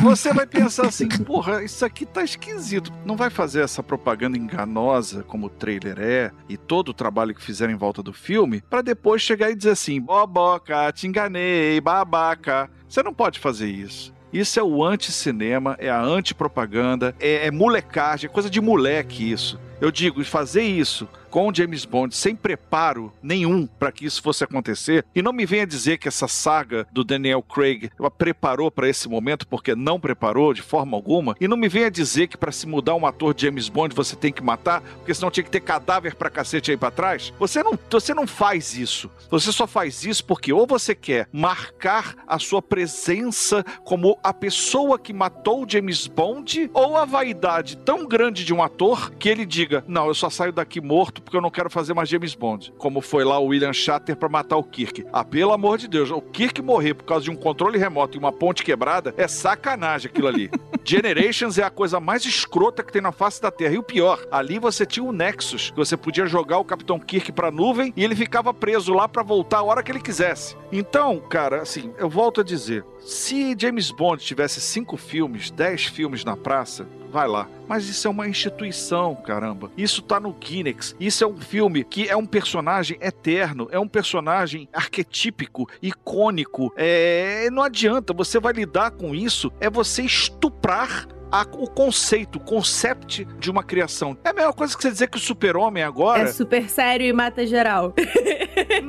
Você 0.00 0.32
vai 0.32 0.46
pensar 0.46 0.86
assim, 0.86 1.08
porra, 1.24 1.62
isso 1.62 1.84
aqui 1.84 2.04
tá 2.04 2.22
esquisito. 2.22 2.92
Não 3.04 3.16
vai 3.16 3.30
fazer 3.30 3.62
essa 3.62 3.82
propaganda 3.82 4.36
enganosa 4.36 5.22
como 5.22 5.46
o 5.46 5.50
trailer 5.50 5.98
é 5.98 6.30
e 6.48 6.56
todo 6.56 6.90
o 6.90 6.94
trabalho 6.94 7.34
que 7.34 7.42
fizeram 7.42 7.72
em 7.72 7.76
volta 7.76 8.02
do 8.02 8.12
filme 8.12 8.62
pra 8.68 8.82
depois 8.82 9.22
chegar 9.22 9.50
e 9.50 9.56
dizer 9.56 9.70
assim, 9.70 10.00
boboca, 10.00 10.92
te 10.92 11.06
enganei, 11.06 11.80
babaca. 11.80 12.70
Você 12.88 13.02
não 13.02 13.14
pode 13.14 13.38
fazer 13.38 13.68
isso. 13.68 14.14
Isso 14.32 14.58
é 14.60 14.62
o 14.62 14.84
anti-cinema, 14.84 15.76
é 15.78 15.88
a 15.88 16.00
anti-propaganda, 16.00 17.14
é, 17.18 17.46
é 17.46 17.50
molecagem, 17.50 18.28
é 18.28 18.32
coisa 18.32 18.50
de 18.50 18.60
moleque 18.60 19.30
isso. 19.30 19.58
Eu 19.80 19.90
digo, 19.90 20.24
fazer 20.24 20.62
isso 20.62 21.08
com 21.36 21.48
o 21.48 21.54
James 21.54 21.84
Bond 21.84 22.16
sem 22.16 22.34
preparo 22.34 23.12
nenhum 23.22 23.66
para 23.66 23.92
que 23.92 24.06
isso 24.06 24.22
fosse 24.22 24.42
acontecer, 24.42 25.04
e 25.14 25.20
não 25.20 25.34
me 25.34 25.44
venha 25.44 25.66
dizer 25.66 25.98
que 25.98 26.08
essa 26.08 26.26
saga 26.26 26.86
do 26.90 27.04
Daniel 27.04 27.42
Craig 27.42 27.90
ela 27.98 28.10
preparou 28.10 28.70
para 28.70 28.88
esse 28.88 29.06
momento, 29.06 29.46
porque 29.46 29.74
não 29.74 30.00
preparou 30.00 30.54
de 30.54 30.62
forma 30.62 30.96
alguma, 30.96 31.36
e 31.38 31.46
não 31.46 31.56
me 31.56 31.68
venha 31.68 31.90
dizer 31.90 32.28
que 32.28 32.38
para 32.38 32.50
se 32.50 32.66
mudar 32.66 32.94
um 32.94 33.04
ator 33.04 33.34
de 33.34 33.42
James 33.42 33.68
Bond 33.68 33.94
você 33.94 34.16
tem 34.16 34.32
que 34.32 34.42
matar, 34.42 34.80
porque 34.80 35.12
senão 35.12 35.30
tinha 35.30 35.44
que 35.44 35.50
ter 35.50 35.60
cadáver 35.60 36.14
pra 36.14 36.30
cacete 36.30 36.70
aí 36.70 36.76
pra 36.76 36.90
trás. 36.90 37.34
Você 37.38 37.62
não, 37.62 37.78
você 37.90 38.14
não 38.14 38.26
faz 38.26 38.74
isso. 38.74 39.10
Você 39.30 39.52
só 39.52 39.66
faz 39.66 40.04
isso 40.04 40.24
porque 40.24 40.54
ou 40.54 40.66
você 40.66 40.94
quer 40.94 41.28
marcar 41.30 42.14
a 42.26 42.38
sua 42.38 42.62
presença 42.62 43.62
como 43.84 44.18
a 44.22 44.32
pessoa 44.32 44.98
que 44.98 45.12
matou 45.12 45.66
James 45.68 46.06
Bond, 46.06 46.70
ou 46.72 46.96
a 46.96 47.04
vaidade 47.04 47.76
tão 47.76 48.06
grande 48.06 48.42
de 48.42 48.54
um 48.54 48.62
ator 48.62 49.10
que 49.18 49.28
ele 49.28 49.44
diga: 49.66 49.84
Não, 49.86 50.06
eu 50.06 50.14
só 50.14 50.30
saio 50.30 50.52
daqui 50.52 50.80
morto 50.80 51.22
porque 51.22 51.36
eu 51.36 51.40
não 51.40 51.50
quero 51.50 51.70
fazer 51.70 51.94
mais 51.94 52.08
James 52.08 52.34
Bond. 52.34 52.72
Como 52.78 53.00
foi 53.00 53.24
lá 53.24 53.38
o 53.38 53.46
William 53.46 53.72
Shatter 53.72 54.16
pra 54.16 54.28
matar 54.28 54.56
o 54.56 54.64
Kirk. 54.64 55.04
Ah, 55.12 55.24
pelo 55.24 55.52
amor 55.52 55.78
de 55.78 55.88
Deus, 55.88 56.10
o 56.10 56.20
Kirk 56.20 56.62
morrer 56.62 56.94
por 56.94 57.04
causa 57.04 57.24
de 57.24 57.30
um 57.30 57.36
controle 57.36 57.78
remoto 57.78 58.16
e 58.16 58.18
uma 58.18 58.32
ponte 58.32 58.62
quebrada 58.62 59.14
é 59.16 59.28
sacanagem 59.28 60.10
aquilo 60.10 60.28
ali. 60.28 60.50
Generations 60.84 61.58
é 61.58 61.64
a 61.64 61.70
coisa 61.70 61.98
mais 61.98 62.24
escrota 62.24 62.82
que 62.82 62.92
tem 62.92 63.02
na 63.02 63.12
face 63.12 63.42
da 63.42 63.50
Terra. 63.50 63.74
E 63.74 63.78
o 63.78 63.82
pior, 63.82 64.24
ali 64.30 64.58
você 64.58 64.86
tinha 64.86 65.04
o 65.04 65.12
Nexus, 65.12 65.70
que 65.70 65.76
você 65.76 65.96
podia 65.96 66.26
jogar 66.26 66.58
o 66.58 66.64
Capitão 66.64 66.98
Kirk 66.98 67.32
pra 67.32 67.50
nuvem 67.50 67.92
e 67.96 68.04
ele 68.04 68.14
ficava 68.14 68.54
preso 68.54 68.94
lá 68.94 69.08
pra 69.08 69.22
voltar 69.22 69.58
a 69.58 69.62
hora 69.62 69.82
que 69.82 69.90
ele 69.90 70.00
quisesse. 70.00 70.56
Então, 70.70 71.18
cara, 71.18 71.62
assim, 71.62 71.92
eu 71.98 72.08
volto 72.08 72.40
a 72.40 72.44
dizer, 72.44 72.84
se 73.00 73.56
James 73.58 73.90
Bond 73.90 74.22
tivesse 74.22 74.60
cinco 74.60 74.96
filmes, 74.96 75.50
dez 75.50 75.84
filmes 75.84 76.24
na 76.24 76.36
praça, 76.36 76.88
vai 77.16 77.26
lá. 77.26 77.48
Mas 77.66 77.88
isso 77.88 78.06
é 78.06 78.10
uma 78.10 78.28
instituição, 78.28 79.14
caramba. 79.14 79.70
Isso 79.74 80.02
tá 80.02 80.20
no 80.20 80.34
Guinness. 80.34 80.94
Isso 81.00 81.24
é 81.24 81.26
um 81.26 81.38
filme 81.38 81.82
que 81.82 82.06
é 82.06 82.14
um 82.14 82.26
personagem 82.26 82.98
eterno, 83.00 83.68
é 83.70 83.78
um 83.78 83.88
personagem 83.88 84.68
arquetípico, 84.70 85.66
icônico. 85.80 86.70
É, 86.76 87.48
não 87.50 87.62
adianta, 87.62 88.12
você 88.12 88.38
vai 88.38 88.52
lidar 88.52 88.90
com 88.90 89.14
isso, 89.14 89.50
é 89.58 89.70
você 89.70 90.02
estuprar 90.02 91.08
a- 91.30 91.46
o 91.52 91.68
conceito, 91.68 92.36
o 92.36 92.40
concept 92.40 93.24
de 93.38 93.50
uma 93.50 93.62
criação. 93.62 94.16
É 94.24 94.30
a 94.30 94.32
mesma 94.32 94.52
coisa 94.52 94.76
que 94.76 94.82
você 94.82 94.90
dizer 94.90 95.08
que 95.08 95.16
o 95.16 95.20
super-homem 95.20 95.82
agora... 95.82 96.22
É 96.22 96.26
super 96.28 96.68
sério 96.68 97.06
e 97.06 97.12
mata 97.12 97.46
geral. 97.46 97.94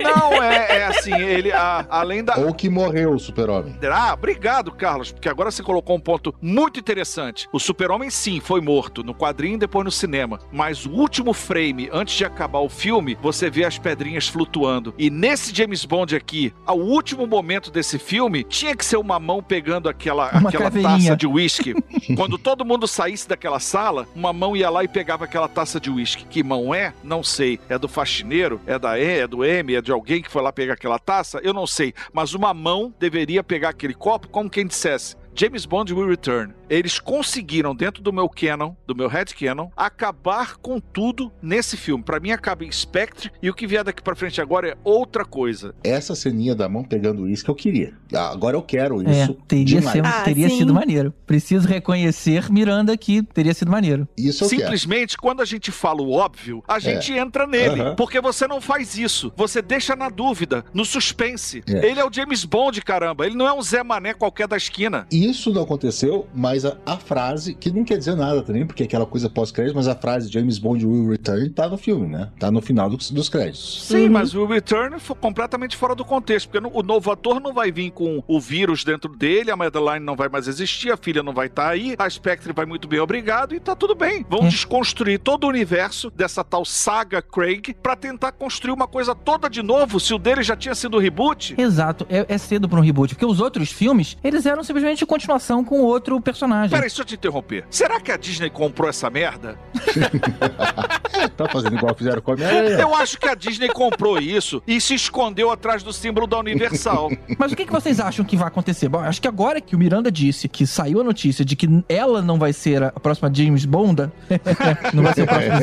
Não, 0.01 0.41
é, 0.41 0.77
é 0.79 0.85
assim, 0.85 1.13
ele, 1.13 1.51
a- 1.51 1.85
além 1.89 2.23
da... 2.23 2.37
Ou 2.37 2.53
que 2.53 2.69
morreu 2.69 3.11
o 3.13 3.19
super-homem. 3.19 3.75
Ah, 3.91 4.13
obrigado, 4.13 4.71
Carlos, 4.71 5.11
porque 5.11 5.27
agora 5.29 5.51
você 5.51 5.61
colocou 5.63 5.95
um 5.95 5.99
ponto 5.99 6.33
muito 6.41 6.79
interessante. 6.79 7.47
O 7.51 7.59
Super-Homem, 7.59 8.09
sim, 8.09 8.39
foi 8.39 8.61
morto 8.61 9.03
no 9.03 9.13
quadrinho 9.13 9.55
e 9.55 9.59
depois 9.59 9.83
no 9.85 9.91
cinema. 9.91 10.39
Mas 10.51 10.85
o 10.85 10.91
último 10.91 11.33
frame, 11.33 11.89
antes 11.91 12.15
de 12.15 12.25
acabar 12.25 12.59
o 12.59 12.69
filme, 12.69 13.17
você 13.21 13.49
vê 13.49 13.65
as 13.65 13.77
pedrinhas 13.77 14.27
flutuando. 14.27 14.93
E 14.97 15.09
nesse 15.09 15.53
James 15.53 15.83
Bond 15.85 16.15
aqui, 16.15 16.53
ao 16.65 16.79
último 16.79 17.25
momento 17.27 17.71
desse 17.71 17.97
filme, 17.99 18.43
tinha 18.43 18.75
que 18.75 18.85
ser 18.85 18.97
uma 18.97 19.19
mão 19.19 19.41
pegando 19.41 19.89
aquela, 19.89 20.29
Uma 20.31 20.49
aquela 20.49 20.65
caveirinha. 20.65 20.97
taça 20.97 21.17
de 21.17 21.27
uísque. 21.27 21.73
Quando 22.27 22.37
todo 22.37 22.65
mundo 22.65 22.85
saísse 22.89 23.25
daquela 23.25 23.57
sala, 23.57 24.05
uma 24.13 24.33
mão 24.33 24.53
ia 24.53 24.69
lá 24.69 24.83
e 24.83 24.87
pegava 24.89 25.23
aquela 25.23 25.47
taça 25.47 25.79
de 25.79 25.89
uísque. 25.89 26.25
Que 26.25 26.43
mão 26.43 26.75
é? 26.75 26.93
Não 27.01 27.23
sei. 27.23 27.57
É 27.69 27.79
do 27.79 27.87
faxineiro? 27.87 28.59
É 28.67 28.77
da 28.77 28.99
E? 28.99 29.19
É 29.19 29.25
do 29.25 29.45
M? 29.45 29.73
É 29.73 29.81
de 29.81 29.93
alguém 29.93 30.21
que 30.21 30.29
foi 30.29 30.41
lá 30.41 30.51
pegar 30.51 30.73
aquela 30.73 30.99
taça? 30.99 31.39
Eu 31.41 31.53
não 31.53 31.65
sei. 31.65 31.93
Mas 32.11 32.33
uma 32.33 32.53
mão 32.53 32.93
deveria 32.99 33.41
pegar 33.41 33.69
aquele 33.69 33.93
copo 33.93 34.27
como 34.27 34.49
quem 34.49 34.67
dissesse. 34.67 35.15
James 35.39 35.65
Bond 35.67 35.93
will 35.93 36.07
return. 36.07 36.51
Eles 36.67 36.99
conseguiram, 36.99 37.75
dentro 37.75 38.01
do 38.01 38.11
meu 38.11 38.27
canon, 38.27 38.73
do 38.87 38.95
meu 38.95 39.07
head 39.07 39.33
canon, 39.35 39.69
acabar 39.77 40.57
com 40.57 40.79
tudo 40.79 41.31
nesse 41.41 41.77
filme. 41.77 42.03
Pra 42.03 42.19
mim, 42.19 42.31
acaba 42.31 42.65
em 42.65 42.71
Spectre 42.71 43.31
e 43.41 43.49
o 43.49 43.53
que 43.53 43.67
vier 43.67 43.83
daqui 43.83 44.01
pra 44.01 44.15
frente 44.15 44.41
agora 44.41 44.69
é 44.69 44.77
outra 44.83 45.23
coisa. 45.23 45.75
Essa 45.83 46.15
ceninha 46.15 46.55
da 46.55 46.67
mão 46.67 46.83
pegando 46.83 47.29
isso 47.29 47.43
que 47.45 47.51
eu 47.51 47.55
queria. 47.55 47.93
Ah, 48.13 48.31
Agora 48.31 48.57
eu 48.57 48.61
quero 48.63 49.07
É, 49.07 49.23
isso 49.23 49.33
teria, 49.47 49.65
demais. 49.79 49.91
sido- 49.95 50.05
Ah, 50.07 50.21
teria 50.23 50.49
sim. 50.49 50.57
sido 50.57 50.73
maneiro. 50.73 51.13
Preciso 51.25 51.67
reconhecer, 51.67 52.51
Miranda, 52.51 52.97
que 52.97 53.21
teria 53.21 53.53
sido 53.53 53.69
maneiro. 53.71 54.07
Isso 54.17 54.43
eu 54.43 54.49
quero. 54.49 54.61
Simplesmente, 54.61 55.17
quando 55.17 55.41
a 55.41 55.45
gente 55.45 55.71
fala 55.71 56.01
o 56.01 56.11
óbvio, 56.11 56.63
a 56.67 56.79
gente 56.79 57.13
entra 57.13 57.45
nele. 57.45 57.79
Aham. 57.81 57.95
Porque 57.95 58.19
você 58.19 58.47
não 58.47 58.59
faz 58.59 58.97
isso. 58.97 59.31
Você 59.37 59.61
deixa 59.61 59.95
na 59.95 60.09
dúvida, 60.09 60.65
no 60.73 60.83
suspense. 60.83 61.63
É. 61.67 61.85
Ele 61.87 61.99
é 61.99 62.05
o 62.05 62.11
James 62.11 62.43
Bond, 62.43 62.81
caramba. 62.81 63.25
Ele 63.25 63.35
não 63.35 63.47
é 63.47 63.53
um 63.53 63.61
Zé 63.61 63.83
Mané 63.83 64.13
qualquer 64.13 64.47
da 64.47 64.57
esquina. 64.57 65.05
E 65.11 65.26
Isso 65.29 65.51
não 65.53 65.63
aconteceu, 65.63 66.27
mas 66.33 66.65
a, 66.65 66.77
a 66.85 66.97
frase, 66.97 67.53
que 67.53 67.71
não 67.71 67.83
quer 67.83 67.97
dizer 67.97 68.15
nada 68.15 68.41
também, 68.41 68.65
porque 68.65 68.83
é 68.83 68.85
aquela 68.85 69.05
coisa 69.05 69.29
pós-crédito, 69.29 69.75
mas 69.75 69.87
a 69.87 69.95
frase 69.95 70.31
James 70.31 70.57
Bond 70.57 70.85
will 70.85 71.09
return 71.09 71.49
tá 71.49 71.67
no 71.67 71.77
filme, 71.77 72.07
né? 72.07 72.29
Tá 72.39 72.49
no 72.51 72.61
final 72.61 72.89
dos, 72.89 73.11
dos 73.11 73.29
créditos. 73.29 73.83
Sim, 73.85 74.09
mas 74.09 74.33
o 74.33 74.45
Return 74.45 74.99
foi 74.99 75.15
completamente 75.15 75.75
fora 75.75 75.93
do 75.95 76.05
contexto, 76.05 76.49
porque 76.49 76.59
no- 76.59 76.71
o 76.77 76.81
novo 76.83 77.11
ator 77.11 77.39
não 77.39 77.53
vai 77.53 77.71
vir 77.71 77.91
com 77.91 78.23
o 78.27 78.39
vírus 78.39 78.83
dentro 78.83 79.15
dele, 79.15 79.51
a 79.51 79.55
Madeline 79.55 79.99
não 80.05 80.15
vai 80.15 80.29
mais 80.29 80.47
existir, 80.47 80.91
a 80.91 80.97
filha 80.97 81.21
não 81.23 81.33
vai 81.33 81.47
estar 81.47 81.69
aí, 81.69 81.95
a 81.97 82.09
Spectre 82.09 82.53
vai 82.53 82.65
muito 82.65 82.87
bem, 82.87 82.99
obrigado, 82.99 83.53
e 83.55 83.59
tá 83.59 83.75
tudo 83.75 83.95
bem. 83.95 84.25
Vão 84.29 84.47
desconstruir 84.47 85.19
todo 85.19 85.43
o 85.45 85.47
universo 85.47 86.09
dessa 86.11 86.43
tal 86.43 86.63
saga 86.65 87.21
Craig 87.21 87.73
pra 87.81 87.95
tentar 87.95 88.31
construir 88.31 88.71
uma 88.73 88.87
coisa 88.87 89.13
toda 89.15 89.49
de 89.49 89.61
novo, 89.61 89.99
se 89.99 90.13
o 90.13 90.17
dele 90.17 90.43
já 90.43 90.55
tinha 90.55 90.75
sido 90.75 90.97
reboot. 90.97 91.55
Exato, 91.57 92.05
é, 92.09 92.25
é 92.27 92.37
cedo 92.37 92.67
pra 92.69 92.79
um 92.79 92.83
reboot, 92.83 93.15
porque 93.15 93.25
os 93.25 93.39
outros 93.39 93.71
filmes, 93.71 94.17
eles 94.23 94.45
eram 94.45 94.63
simplesmente 94.63 95.05
continuação 95.17 95.63
com 95.63 95.81
outro 95.81 96.19
personagem. 96.21 96.69
Peraí, 96.69 96.81
deixa 96.87 97.01
eu 97.01 97.05
te 97.05 97.15
interromper. 97.15 97.65
Será 97.69 97.99
que 97.99 98.11
a 98.11 98.17
Disney 98.17 98.49
comprou 98.49 98.89
essa 98.89 99.09
merda? 99.09 99.57
Tá 101.35 101.47
fazendo 101.49 101.75
igual 101.75 101.95
fizeram 101.95 102.21
com 102.21 102.33
a 102.33 102.35
minha. 102.35 102.49
Eu 102.51 102.93
acho 102.93 103.19
que 103.19 103.27
a 103.27 103.33
Disney 103.33 103.69
comprou 103.69 104.19
isso 104.19 104.61
e 104.67 104.79
se 104.79 104.93
escondeu 104.93 105.51
atrás 105.51 105.81
do 105.81 105.91
símbolo 105.91 106.27
da 106.27 106.37
Universal. 106.37 107.09
Mas 107.39 107.51
o 107.51 107.55
que, 107.55 107.65
que 107.65 107.71
vocês 107.71 107.99
acham 107.99 108.23
que 108.23 108.37
vai 108.37 108.47
acontecer? 108.47 108.87
Bom, 108.87 108.99
acho 108.99 109.19
que 109.21 109.27
agora 109.27 109.59
que 109.59 109.75
o 109.75 109.79
Miranda 109.79 110.11
disse 110.11 110.47
que 110.47 110.67
saiu 110.67 111.01
a 111.01 111.03
notícia 111.03 111.43
de 111.43 111.55
que 111.55 111.67
ela 111.89 112.21
não 112.21 112.37
vai 112.37 112.53
ser 112.53 112.83
a 112.83 112.91
próxima 112.91 113.31
James 113.33 113.65
Bonda, 113.65 114.11
não 114.93 115.03
vai 115.03 115.13
ser 115.13 115.23
o 115.23 115.27
próximo 115.27 115.55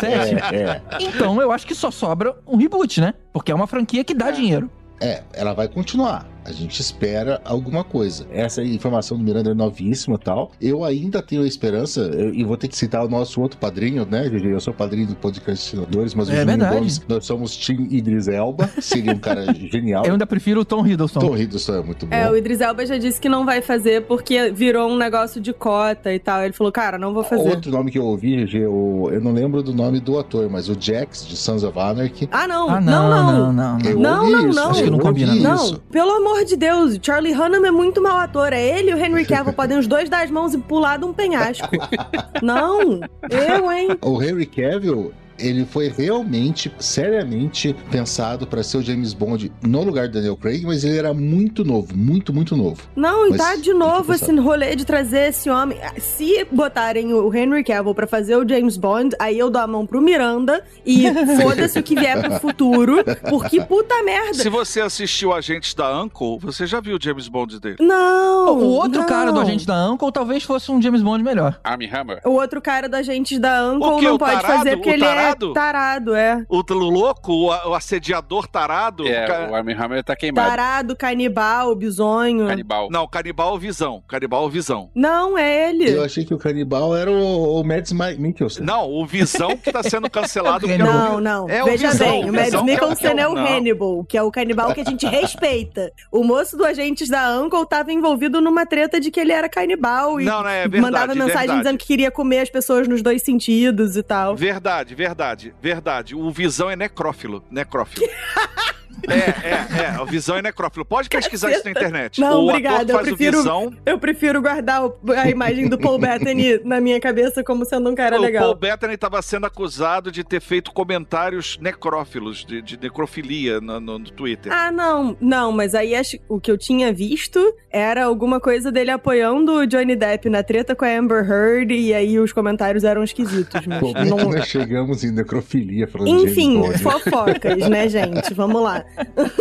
007, 0.00 0.54
É, 0.54 0.56
é. 0.56 0.82
então 1.00 1.40
eu 1.42 1.52
acho 1.52 1.66
que 1.66 1.74
só 1.74 1.90
sobra 1.90 2.34
um 2.46 2.56
reboot, 2.56 3.00
né? 3.00 3.12
Porque 3.32 3.52
é 3.52 3.54
uma 3.54 3.66
franquia 3.66 4.04
que 4.04 4.14
dá 4.14 4.30
dinheiro. 4.30 4.70
É, 5.00 5.22
ela 5.34 5.52
vai 5.52 5.68
continuar. 5.68 6.26
A 6.44 6.50
gente 6.52 6.80
espera 6.80 7.40
alguma 7.44 7.84
coisa. 7.84 8.26
Essa 8.32 8.62
informação 8.64 9.16
do 9.16 9.22
Miranda 9.22 9.50
é 9.50 9.54
novíssima 9.54 10.16
e 10.16 10.18
tal. 10.24 10.50
Eu 10.60 10.84
ainda 10.84 11.22
tenho 11.22 11.42
a 11.42 11.46
esperança, 11.46 12.00
eu- 12.00 12.34
e 12.34 12.42
vou 12.44 12.56
ter 12.56 12.68
que 12.68 12.76
citar 12.76 13.04
o 13.04 13.08
nosso 13.08 13.40
outro 13.40 13.58
padrinho, 13.58 14.06
né, 14.10 14.28
GG? 14.28 14.46
Eu 14.52 14.60
sou 14.60 14.74
padrinho 14.74 15.06
do 15.06 15.14
Podcastinadores, 15.14 16.14
mas 16.14 16.28
o 16.28 16.32
É 16.32 16.36
Juninho 16.36 16.46
verdade. 16.58 16.74
Gomes, 16.76 17.02
nós 17.08 17.24
somos 17.26 17.56
Team 17.56 17.86
Idris 17.90 18.28
Elba. 18.28 18.68
Seria 18.80 19.12
um 19.12 19.18
cara 19.18 19.44
genial. 19.54 20.04
Eu 20.04 20.12
ainda 20.12 20.26
prefiro 20.26 20.60
o 20.60 20.64
Tom 20.64 20.86
Hiddleston. 20.86 21.20
Tom 21.20 21.36
Hiddleston 21.36 21.74
é 21.76 21.82
muito 21.82 22.06
bom. 22.06 22.14
É, 22.14 22.30
o 22.30 22.36
Idris 22.36 22.60
Elba 22.60 22.84
já 22.86 22.98
disse 22.98 23.20
que 23.20 23.28
não 23.28 23.44
vai 23.44 23.62
fazer 23.62 24.02
porque 24.02 24.50
virou 24.50 24.90
um 24.90 24.96
negócio 24.96 25.40
de 25.40 25.52
cota 25.52 26.12
e 26.12 26.18
tal. 26.18 26.42
Ele 26.42 26.52
falou, 26.52 26.72
cara, 26.72 26.98
não 26.98 27.14
vou 27.14 27.22
fazer. 27.22 27.48
Outro 27.48 27.70
nome 27.70 27.90
que 27.90 27.98
eu 27.98 28.04
ouvi, 28.04 28.44
GG, 28.44 28.66
o- 28.66 29.10
eu 29.12 29.20
não 29.20 29.32
lembro 29.32 29.62
do 29.62 29.72
nome 29.72 30.00
do 30.00 30.18
ator, 30.18 30.48
mas 30.50 30.68
o 30.68 30.76
Jax, 30.78 31.26
de 31.26 31.36
Sons 31.36 31.62
of 31.62 31.78
Anarchy. 31.78 32.28
Ah, 32.32 32.48
não, 32.48 32.68
Ah, 32.68 32.80
não, 32.80 33.08
não. 33.08 33.10
não, 33.10 33.52
não, 33.52 33.78
não. 33.78 33.88
Eu 33.90 33.98
Não, 33.98 34.30
não, 34.30 34.48
isso, 34.48 34.56
não. 34.60 34.70
Acho 34.70 34.82
que 34.84 34.90
não 34.90 34.98
eu 34.98 35.04
combina, 35.04 35.34
não. 35.34 35.42
Não, 35.42 35.64
isso. 35.64 35.80
pelo 35.90 36.10
amor 36.10 36.31
de 36.44 36.56
Deus, 36.56 36.98
Charlie 37.00 37.34
Hunnam 37.34 37.64
é 37.64 37.70
muito 37.70 38.02
mau 38.02 38.16
ator. 38.18 38.52
É 38.52 38.78
ele 38.78 38.90
e 38.90 38.94
o 38.94 38.98
Henry 38.98 39.24
Cavill 39.24 39.52
podem 39.52 39.78
os 39.78 39.86
dois 39.86 40.08
dar 40.08 40.24
as 40.24 40.30
mãos 40.30 40.54
e 40.54 40.58
pular 40.58 40.98
de 40.98 41.04
um 41.04 41.12
penhasco. 41.12 41.68
não, 42.42 43.00
eu, 43.30 43.70
hein? 43.70 43.96
O 44.00 44.22
Henry 44.22 44.46
Cavill, 44.46 45.12
ele 45.42 45.64
foi 45.66 45.88
realmente, 45.88 46.72
seriamente 46.78 47.74
pensado 47.90 48.46
para 48.46 48.62
ser 48.62 48.78
o 48.78 48.82
James 48.82 49.12
Bond 49.12 49.52
no 49.62 49.82
lugar 49.82 50.08
do 50.08 50.14
Daniel 50.14 50.36
Craig, 50.36 50.64
mas 50.64 50.84
ele 50.84 50.96
era 50.98 51.12
muito 51.12 51.64
novo, 51.64 51.96
muito, 51.96 52.32
muito 52.32 52.56
novo. 52.56 52.82
Não, 52.96 53.26
e 53.26 53.30
Mas 53.30 53.38
tá 53.38 53.56
de 53.56 53.72
novo 53.72 54.12
esse 54.12 54.32
rolê 54.36 54.74
de 54.76 54.84
trazer 54.84 55.28
esse 55.28 55.50
homem. 55.50 55.78
Se 55.98 56.46
botarem 56.50 57.12
o 57.12 57.34
Henry 57.34 57.64
Cavill 57.64 57.94
pra 57.94 58.06
fazer 58.06 58.36
o 58.36 58.48
James 58.48 58.76
Bond, 58.76 59.14
aí 59.18 59.38
eu 59.38 59.50
dou 59.50 59.60
a 59.62 59.66
mão 59.66 59.86
pro 59.86 60.00
Miranda 60.00 60.64
e 60.86 61.04
foda-se 61.42 61.78
o 61.78 61.82
que 61.82 61.94
vier 61.94 62.20
pro 62.20 62.38
futuro, 62.40 63.04
porque 63.28 63.60
puta 63.60 64.02
merda. 64.02 64.34
Se 64.34 64.48
você 64.48 64.80
assistiu 64.80 65.32
Agentes 65.32 65.74
da 65.74 66.00
Uncle, 66.02 66.38
você 66.40 66.66
já 66.66 66.80
viu 66.80 66.96
o 66.96 67.02
James 67.02 67.28
Bond 67.28 67.60
dele. 67.60 67.76
Não! 67.80 68.58
O 68.58 68.68
outro 68.68 69.00
não. 69.00 69.06
cara 69.06 69.32
do 69.32 69.40
agente 69.40 69.66
da 69.66 69.90
Uncle 69.90 70.10
talvez 70.12 70.42
fosse 70.42 70.70
um 70.70 70.80
James 70.80 71.02
Bond 71.02 71.22
melhor. 71.22 71.58
Army 71.64 71.86
Hammer. 71.92 72.20
O 72.24 72.30
outro 72.32 72.60
cara 72.60 72.88
do 72.88 72.96
Agentes 72.96 73.38
da 73.38 73.64
O 73.72 73.76
Uncle 73.76 74.02
não 74.02 74.14
O 74.14 74.18
pode 74.18 74.40
tarado? 74.40 74.58
fazer 74.58 74.76
porque 74.76 74.90
O 74.90 74.92
ele 74.92 75.04
é 75.04 75.31
tarado, 75.52 76.14
é. 76.14 76.44
O 76.48 76.62
t- 76.62 76.72
louco, 76.74 77.32
o, 77.32 77.46
o 77.70 77.74
assediador 77.74 78.46
tarado. 78.46 79.06
É, 79.06 79.26
ca- 79.26 79.48
o 79.50 79.54
Army 79.54 79.72
Hammer 79.74 80.02
tá 80.04 80.14
queimado. 80.16 80.48
Tarado, 80.48 80.96
canibal, 80.96 81.74
bisonho. 81.74 82.46
Canibal. 82.46 82.88
Não, 82.90 83.06
canibal 83.06 83.58
visão. 83.58 84.02
Canibal 84.08 84.48
visão. 84.50 84.90
Não, 84.94 85.36
é 85.38 85.70
ele. 85.70 85.90
Eu 85.90 86.04
achei 86.04 86.24
que 86.24 86.34
o 86.34 86.38
canibal 86.38 86.96
era 86.96 87.10
o, 87.10 87.60
o 87.60 87.64
Mads 87.64 87.92
Mi- 87.92 88.16
Mikkelsen. 88.18 88.64
Não, 88.64 88.90
o 88.90 89.04
visão 89.06 89.56
que 89.56 89.72
tá 89.72 89.82
sendo 89.82 90.08
cancelado. 90.10 90.70
é 90.70 90.74
o- 90.76 90.78
Não, 90.78 91.20
não. 91.20 91.48
É 91.48 91.62
o 91.62 91.66
Veja 91.66 91.90
Visão, 91.90 92.08
bem, 92.10 92.24
o 92.24 92.28
o 92.28 92.32
Mads 92.32 92.52
é 92.54 92.58
o- 92.58 92.64
Mikkelsen 92.64 93.18
é 93.18 93.20
é 93.22 93.28
o- 93.28 93.32
o 93.32 93.34
não. 93.34 93.46
Hannibal, 93.46 94.04
que 94.04 94.16
é 94.18 94.22
o 94.22 94.30
canibal 94.30 94.74
que 94.74 94.80
a 94.80 94.84
gente 94.84 95.06
respeita. 95.06 95.90
O 96.10 96.22
moço 96.24 96.56
do 96.56 96.64
Agentes 96.64 97.08
da 97.08 97.38
Uncle 97.40 97.66
tava 97.66 97.92
envolvido 97.92 98.40
numa 98.40 98.66
treta 98.66 99.00
de 99.00 99.10
que 99.10 99.20
ele 99.20 99.32
era 99.32 99.48
canibal 99.48 100.20
e 100.20 100.24
Não, 100.24 100.42
não, 100.42 100.48
é 100.48 100.62
verdade, 100.68 100.80
mandava 100.82 101.14
mensagem 101.14 101.32
verdade. 101.38 101.58
dizendo 101.62 101.78
que 101.78 101.86
queria 101.86 102.10
comer 102.10 102.40
as 102.40 102.50
pessoas 102.50 102.86
nos 102.88 103.02
dois 103.02 103.22
sentidos 103.22 103.96
e 103.96 104.02
tal. 104.02 104.34
Verdade, 104.36 104.94
verdade, 104.94 105.21
verdade. 105.62 106.14
O 106.14 106.30
Visão 106.30 106.70
é 106.70 106.76
necrófilo. 106.76 107.44
Necrófilo. 107.50 108.06
É, 109.08 109.14
é, 109.14 109.96
é. 109.96 110.00
O 110.00 110.06
Visão 110.06 110.36
é 110.36 110.42
necrófilo. 110.42 110.84
Pode 110.84 111.08
pesquisar 111.08 111.50
isso 111.50 111.64
na 111.64 111.70
internet. 111.70 112.20
Não, 112.20 112.40
o 112.44 112.48
obrigada, 112.48 112.92
eu 112.92 112.98
prefiro- 113.00 113.38
o 113.38 113.42
Visão. 113.42 113.72
Eu 113.84 113.98
prefiro 113.98 114.40
guardar 114.42 114.84
o- 114.84 114.94
a 115.16 115.28
imagem 115.28 115.68
do 115.68 115.78
Paul 115.78 115.98
Bettany 115.98 116.60
na 116.64 116.80
minha 116.80 117.00
cabeça 117.00 117.42
como 117.42 117.64
sendo 117.64 117.90
um 117.90 117.94
cara 117.94 118.18
o 118.18 118.20
legal. 118.20 118.44
Paul 118.44 118.54
Bettany 118.56 118.94
estava 118.94 119.20
sendo 119.22 119.46
acusado 119.46 120.10
de 120.12 120.22
ter 120.24 120.40
feito 120.40 120.72
comentários 120.72 121.58
necrófilos, 121.60 122.44
de, 122.44 122.62
de 122.62 122.78
necrofilia 122.80 123.60
no, 123.60 123.80
no- 123.80 123.98
no 123.98 124.10
Twitter. 124.10 124.52
Ah, 124.52 124.70
não, 124.70 125.16
não, 125.20 125.52
mas 125.52 125.74
aí 125.74 125.94
acho- 125.94 126.18
o 126.28 126.40
que 126.40 126.50
eu 126.50 126.56
tinha 126.58 126.92
visto 126.92 127.40
era 127.70 128.04
alguma 128.04 128.40
coisa 128.40 128.70
dele 128.70 128.90
apoiando 128.90 129.52
o 129.52 129.66
Johnny 129.66 129.96
Depp 129.96 130.28
na 130.28 130.42
treta 130.42 130.74
com 130.76 130.84
a 130.84 130.88
Amber 130.98 131.28
Heard 131.28 131.72
e 131.72 131.92
aí 131.92 132.18
os 132.18 132.32
comentários 132.32 132.84
eram 132.84 133.02
esquisitos, 133.02 133.66
mas 133.66 133.82
é 133.82 133.92
que 134.04 134.10
não... 134.10 134.16
nós 134.30 134.46
chegamos 134.46 135.02
em 135.04 135.10
necrofilia 135.12 135.88
Enfim, 136.06 136.54
James 136.62 136.80
Bond? 136.82 137.00
fofocas, 137.00 137.68
né, 137.68 137.88
gente? 137.88 138.32
Vamos 138.34 138.62
lá. 138.62 138.81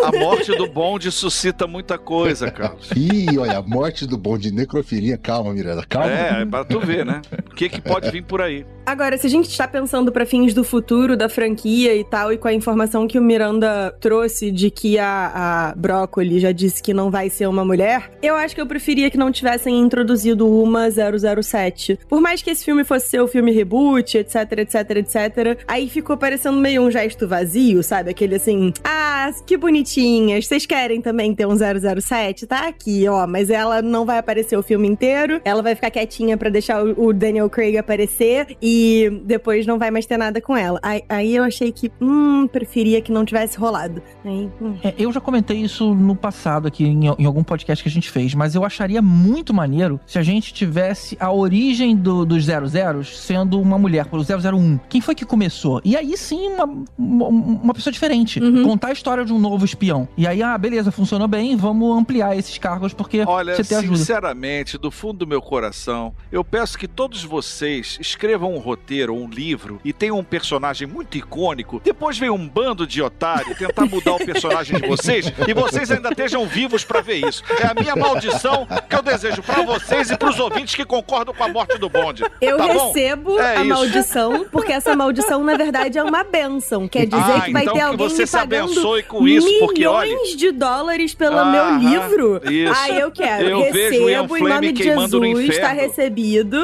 A 0.03 0.17
morte 0.17 0.55
do 0.55 0.67
Bond 0.67 1.11
suscita 1.11 1.67
muita 1.67 1.97
coisa, 1.97 2.49
Carlos. 2.51 2.89
Ih, 2.95 3.37
olha, 3.37 3.57
a 3.57 3.61
morte 3.61 4.05
do 4.05 4.17
bom 4.17 4.37
de 4.37 4.51
necrofilia. 4.51 5.17
Calma, 5.17 5.53
Miranda, 5.53 5.83
calma. 5.87 6.11
É, 6.11 6.41
é 6.41 6.45
pra 6.45 6.63
tu 6.63 6.79
ver, 6.79 7.05
né? 7.05 7.21
O 7.51 7.55
que, 7.55 7.69
que 7.69 7.81
pode 7.81 8.09
vir 8.11 8.23
por 8.23 8.41
aí? 8.41 8.65
Agora, 8.85 9.17
se 9.17 9.27
a 9.27 9.29
gente 9.29 9.47
está 9.47 9.67
pensando 9.67 10.11
para 10.11 10.25
fins 10.25 10.53
do 10.53 10.63
futuro 10.63 11.15
da 11.15 11.29
franquia 11.29 11.95
e 11.95 12.03
tal, 12.03 12.33
e 12.33 12.37
com 12.37 12.47
a 12.47 12.53
informação 12.53 13.07
que 13.07 13.19
o 13.19 13.21
Miranda 13.21 13.95
trouxe 13.99 14.51
de 14.51 14.71
que 14.71 14.97
a, 14.97 15.69
a 15.71 15.75
Brócoli 15.75 16.39
já 16.39 16.51
disse 16.51 16.81
que 16.81 16.93
não 16.93 17.11
vai 17.11 17.29
ser 17.29 17.47
uma 17.47 17.63
mulher, 17.63 18.11
eu 18.21 18.35
acho 18.35 18.55
que 18.55 18.61
eu 18.61 18.65
preferia 18.65 19.09
que 19.11 19.17
não 19.17 19.31
tivessem 19.31 19.79
introduzido 19.79 20.47
uma 20.47 20.89
007. 20.89 21.99
Por 22.09 22.19
mais 22.19 22.41
que 22.41 22.49
esse 22.49 22.65
filme 22.65 22.83
fosse 22.83 23.09
ser 23.09 23.21
o 23.21 23.27
filme 23.27 23.51
reboot, 23.51 24.17
etc, 24.17 24.35
etc, 24.57 24.75
etc, 24.97 25.63
aí 25.67 25.87
ficou 25.87 26.17
parecendo 26.17 26.57
meio 26.57 26.81
um 26.81 26.91
gesto 26.91 27.27
vazio, 27.27 27.83
sabe? 27.83 28.09
Aquele 28.09 28.35
assim, 28.35 28.73
ah, 28.83 29.30
que 29.39 29.55
bonitinhas, 29.55 30.47
vocês 30.47 30.65
querem 30.65 31.01
também 31.01 31.33
ter 31.33 31.45
um 31.47 31.55
007? 31.55 32.47
Tá 32.47 32.67
aqui, 32.67 33.07
ó, 33.07 33.25
mas 33.27 33.49
ela 33.49 33.81
não 33.81 34.05
vai 34.05 34.17
aparecer 34.17 34.57
o 34.57 34.63
filme 34.63 34.87
inteiro, 34.87 35.39
ela 35.45 35.61
vai 35.61 35.75
ficar 35.75 35.91
quietinha 35.91 36.35
pra 36.35 36.49
deixar 36.49 36.83
o, 36.83 37.07
o 37.07 37.13
Daniel 37.13 37.49
Craig 37.49 37.77
aparecer 37.77 38.57
e 38.61 39.21
depois 39.23 39.65
não 39.65 39.77
vai 39.77 39.91
mais 39.91 40.05
ter 40.05 40.17
nada 40.17 40.41
com 40.41 40.57
ela. 40.57 40.79
Aí, 40.81 41.03
aí 41.07 41.35
eu 41.35 41.43
achei 41.43 41.71
que, 41.71 41.91
hum, 42.01 42.47
preferia 42.47 43.01
que 43.01 43.11
não 43.11 43.23
tivesse 43.23 43.57
rolado. 43.57 44.01
Aí, 44.25 44.49
hum. 44.61 44.75
É, 44.83 44.93
eu 44.97 45.11
já 45.11 45.21
comentei 45.21 45.57
isso 45.57 45.93
no 45.93 46.15
passado 46.15 46.67
aqui 46.67 46.83
em, 46.83 47.05
em 47.05 47.25
algum 47.25 47.43
podcast 47.43 47.83
que 47.83 47.89
a 47.89 47.91
gente 47.91 48.09
fez, 48.09 48.33
mas 48.33 48.55
eu 48.55 48.65
acharia 48.65 49.01
muito 49.01 49.53
maneiro 49.53 49.99
se 50.05 50.17
a 50.17 50.23
gente 50.23 50.53
tivesse 50.53 51.15
a 51.19 51.31
origem 51.31 51.95
do, 51.95 52.25
dos 52.25 52.45
00 52.45 53.03
sendo 53.03 53.59
uma 53.59 53.77
mulher, 53.77 54.05
por 54.05 54.19
001. 54.19 54.79
Quem 54.89 55.01
foi 55.01 55.15
que 55.15 55.25
começou? 55.25 55.81
E 55.83 55.95
aí 55.95 56.15
sim, 56.17 56.47
uma, 56.47 56.85
uma, 56.97 57.27
uma 57.27 57.73
pessoa 57.73 57.91
diferente. 57.91 58.39
Uhum. 58.39 58.63
Contar 58.63 58.89
a 58.89 58.93
história 58.93 59.20
de 59.25 59.33
um 59.33 59.39
novo 59.39 59.65
espião. 59.65 60.07
E 60.17 60.25
aí, 60.27 60.41
ah, 60.43 60.57
beleza, 60.57 60.91
funcionou 60.91 61.27
bem, 61.27 61.55
vamos 61.55 61.97
ampliar 61.97 62.37
esses 62.37 62.57
cargos 62.57 62.93
porque 62.93 63.23
Olha, 63.25 63.55
você 63.55 63.63
tem 63.63 63.77
ajuda. 63.77 63.97
sinceramente, 63.97 64.77
do 64.77 64.91
fundo 64.91 65.19
do 65.19 65.27
meu 65.27 65.41
coração, 65.41 66.13
eu 66.31 66.43
peço 66.43 66.77
que 66.77 66.87
todos 66.87 67.23
vocês 67.23 67.97
escrevam 67.99 68.53
um 68.53 68.57
roteiro 68.59 69.13
ou 69.15 69.21
um 69.23 69.29
livro 69.29 69.79
e 69.83 69.91
tenham 69.93 70.17
um 70.17 70.23
personagem 70.23 70.87
muito 70.87 71.17
icônico. 71.17 71.81
Depois 71.83 72.17
vem 72.17 72.29
um 72.29 72.47
bando 72.47 72.85
de 72.87 73.01
otário 73.01 73.55
tentar 73.55 73.85
mudar 73.85 74.13
o 74.15 74.17
personagem 74.25 74.79
de 74.79 74.87
vocês 74.87 75.31
e 75.47 75.53
vocês 75.53 75.91
ainda 75.91 76.09
estejam 76.09 76.45
vivos 76.47 76.83
pra 76.83 77.01
ver 77.01 77.25
isso. 77.27 77.43
É 77.61 77.67
a 77.67 77.73
minha 77.73 77.95
maldição 77.95 78.67
que 78.89 78.95
eu 78.95 79.01
desejo 79.01 79.41
pra 79.43 79.63
vocês 79.63 80.09
e 80.09 80.17
pros 80.17 80.39
ouvintes 80.39 80.75
que 80.75 80.85
concordam 80.85 81.33
com 81.33 81.43
a 81.43 81.47
morte 81.49 81.77
do 81.77 81.89
bonde. 81.89 82.23
Eu 82.39 82.57
tá 82.57 82.67
bom? 82.67 82.87
recebo 82.87 83.39
É 83.39 83.57
a 83.57 83.59
isso. 83.61 83.65
maldição, 83.69 84.45
porque 84.51 84.71
essa 84.71 84.95
maldição, 84.95 85.43
na 85.43 85.55
verdade, 85.55 85.97
é 85.97 86.03
uma 86.03 86.23
benção. 86.23 86.87
Quer 86.87 87.05
dizer 87.05 87.21
Ah, 87.21 87.41
que 87.41 87.51
vai 87.51 87.63
então 87.63 87.73
ter 87.73 87.79
que 87.79 87.85
alguém 87.85 88.09
você 88.09 88.21
me 88.21 88.27
se 88.27 88.37
pagando 88.37 88.71
abençoe 88.71 89.03
com 89.11 89.27
isso, 89.27 89.47
porque, 89.59 89.85
olha- 89.85 90.09
milhões 90.09 90.35
de 90.35 90.51
dólares 90.51 91.13
pelo 91.13 91.37
Aham, 91.37 91.79
meu 91.79 91.89
livro. 91.91 92.41
isso. 92.51 92.73
Aí 92.77 92.99
eu 92.99 93.11
quero. 93.11 93.47
Eu 93.47 93.71
vejo 93.71 94.03
o 94.05 94.09
Ian 94.09 94.21
Recebo 94.21 94.37
em 94.37 94.39
Fleming 94.39 94.53
nome 94.55 94.71
de 94.71 94.83
queimando 94.83 95.19
no 95.19 95.25
Jesus, 95.25 95.47
tá 95.47 95.53
inferno. 95.73 95.81
recebido. 95.81 96.57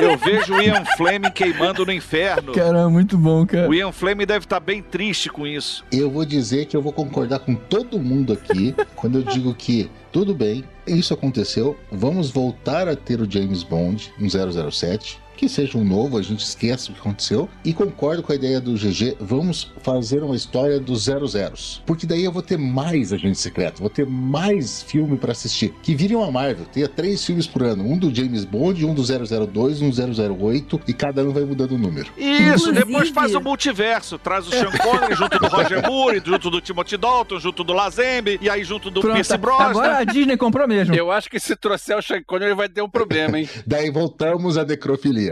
Eu 0.00 0.16
vejo 0.18 0.54
o 0.54 0.60
Ian 0.62 0.84
Fleming 0.96 1.30
queimando 1.30 1.86
no 1.86 1.92
inferno. 1.92 2.52
Cara, 2.52 2.88
muito 2.88 3.16
bom, 3.16 3.46
cara. 3.46 3.68
O 3.68 3.74
Ian 3.74 3.92
Fleming 3.92 4.26
deve 4.26 4.44
estar 4.44 4.60
bem 4.60 4.82
triste 4.82 5.28
com 5.28 5.46
isso. 5.46 5.84
Eu 5.92 6.10
vou 6.10 6.24
dizer 6.24 6.66
que 6.66 6.76
eu 6.76 6.82
vou 6.82 6.92
concordar 6.92 7.38
com 7.38 7.54
todo 7.54 7.98
mundo 7.98 8.32
aqui 8.32 8.74
quando 8.94 9.18
eu 9.18 9.22
digo 9.22 9.54
que 9.54 9.88
tudo 10.12 10.34
bem, 10.34 10.64
Isso 10.86 11.12
aconteceu. 11.12 11.76
Vamos 11.90 12.30
voltar 12.30 12.86
a 12.88 12.94
ter 12.94 13.20
o 13.20 13.28
James 13.30 13.62
Bond, 13.64 14.12
um 14.20 14.28
007. 14.70 15.18
Que 15.36 15.48
seja 15.48 15.76
um 15.76 15.84
novo, 15.84 16.16
a 16.18 16.22
gente 16.22 16.40
esquece 16.40 16.90
o 16.90 16.94
que 16.94 17.00
aconteceu. 17.00 17.48
E 17.64 17.72
concordo 17.74 18.22
com 18.22 18.32
a 18.32 18.34
ideia 18.34 18.60
do 18.60 18.72
GG, 18.74 19.16
vamos 19.20 19.70
fazer 19.82 20.22
uma 20.22 20.34
história 20.34 20.80
dos 20.80 21.06
00s. 21.08 21.80
Porque 21.84 22.06
daí 22.06 22.24
eu 22.24 22.32
vou 22.32 22.42
ter 22.42 22.56
mais 22.56 23.12
agente 23.12 23.38
secreto, 23.38 23.80
vou 23.80 23.90
ter 23.90 24.06
mais 24.06 24.82
filme 24.82 25.16
pra 25.16 25.32
assistir. 25.32 25.74
Que 25.82 25.94
virem 25.94 26.16
uma 26.16 26.30
Marvel, 26.30 26.64
tenha 26.72 26.88
três 26.88 27.24
filmes 27.24 27.46
por 27.46 27.62
ano: 27.62 27.84
um 27.84 27.98
do 27.98 28.14
James 28.14 28.44
Bond, 28.44 28.84
um 28.84 28.94
do 28.94 29.02
002, 29.02 29.82
um 29.82 29.90
008, 29.90 30.80
e 30.88 30.92
cada 30.92 31.20
ano 31.20 31.32
vai 31.32 31.44
mudando 31.44 31.72
o 31.72 31.78
número. 31.78 32.08
Isso, 32.16 32.70
Inclusive- 32.70 32.72
depois 32.84 33.08
faz 33.10 33.34
o 33.34 33.40
multiverso. 33.40 34.18
Traz 34.18 34.46
o 34.46 34.50
Sean 34.50 34.70
Connery 34.72 35.14
junto 35.14 35.38
do 35.38 35.46
Roger 35.48 35.86
Moore, 35.86 36.22
junto 36.24 36.50
do 36.50 36.60
Timothy 36.60 36.96
Dalton, 36.96 37.38
junto 37.38 37.62
do 37.62 37.72
Lazembe, 37.72 38.38
e 38.40 38.48
aí 38.48 38.64
junto 38.64 38.90
do 38.90 39.00
Pronto, 39.00 39.14
Pierce 39.14 39.36
Brosnan. 39.36 39.64
agora 39.66 39.98
a 39.98 40.04
Disney 40.04 40.36
comprou 40.36 40.66
mesmo. 40.66 40.94
Eu 40.94 41.10
acho 41.10 41.28
que 41.30 41.38
se 41.38 41.54
trouxer 41.54 41.96
o 41.98 42.02
Sean 42.02 42.22
Connery 42.26 42.54
vai 42.54 42.68
ter 42.68 42.80
um 42.82 42.88
problema, 42.88 43.38
hein? 43.38 43.48
Daí 43.66 43.90
voltamos 43.90 44.56
à 44.56 44.64
necrofilia. 44.64 45.25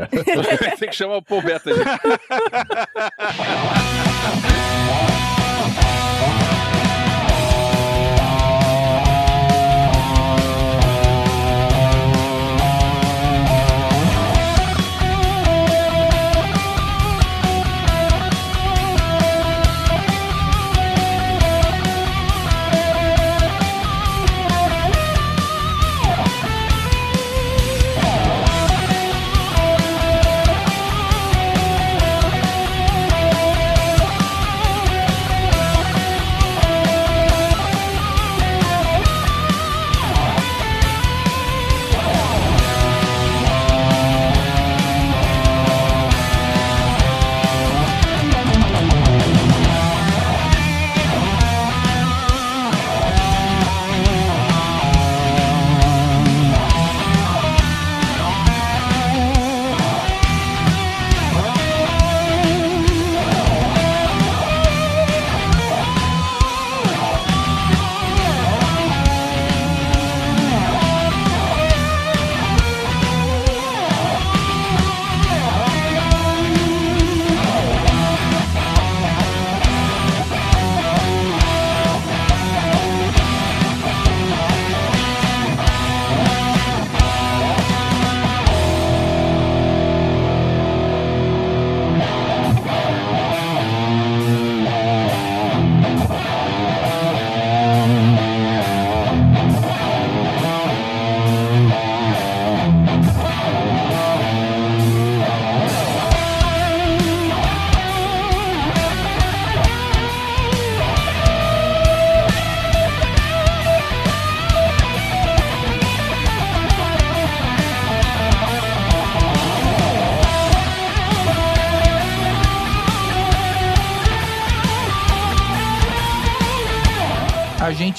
Tem 0.78 0.88
que 0.88 0.96
chamar 0.96 1.16
o 1.16 1.22
Paul 1.22 1.42
Bettany. 1.42 1.76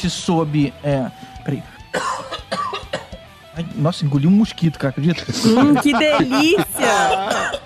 Soube. 0.09 0.73
É. 0.83 1.05
Peraí. 1.43 1.63
Ai, 3.57 3.65
nossa, 3.75 4.03
engoliu 4.03 4.29
um 4.29 4.33
mosquito, 4.33 4.77
cara, 4.77 4.89
acredita? 4.89 5.23
Hum, 5.47 5.75
que 5.75 5.93
delícia! 5.93 7.61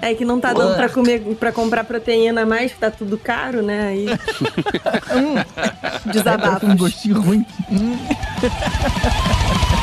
É 0.00 0.14
que 0.14 0.24
não 0.24 0.38
tá 0.38 0.52
dando 0.52 0.76
pra 0.76 0.88
comer, 0.88 1.20
para 1.40 1.50
comprar 1.50 1.82
proteína 1.84 2.46
mais, 2.46 2.72
que 2.72 2.78
tá 2.78 2.90
tudo 2.90 3.18
caro, 3.18 3.62
né? 3.62 3.88
Aí. 3.88 4.06
Hum. 5.16 5.34
Desabafos. 6.12 6.68
Um 6.68 6.76
gostinho 6.76 7.20
ruim. 7.20 7.44
Hum. 7.70 7.96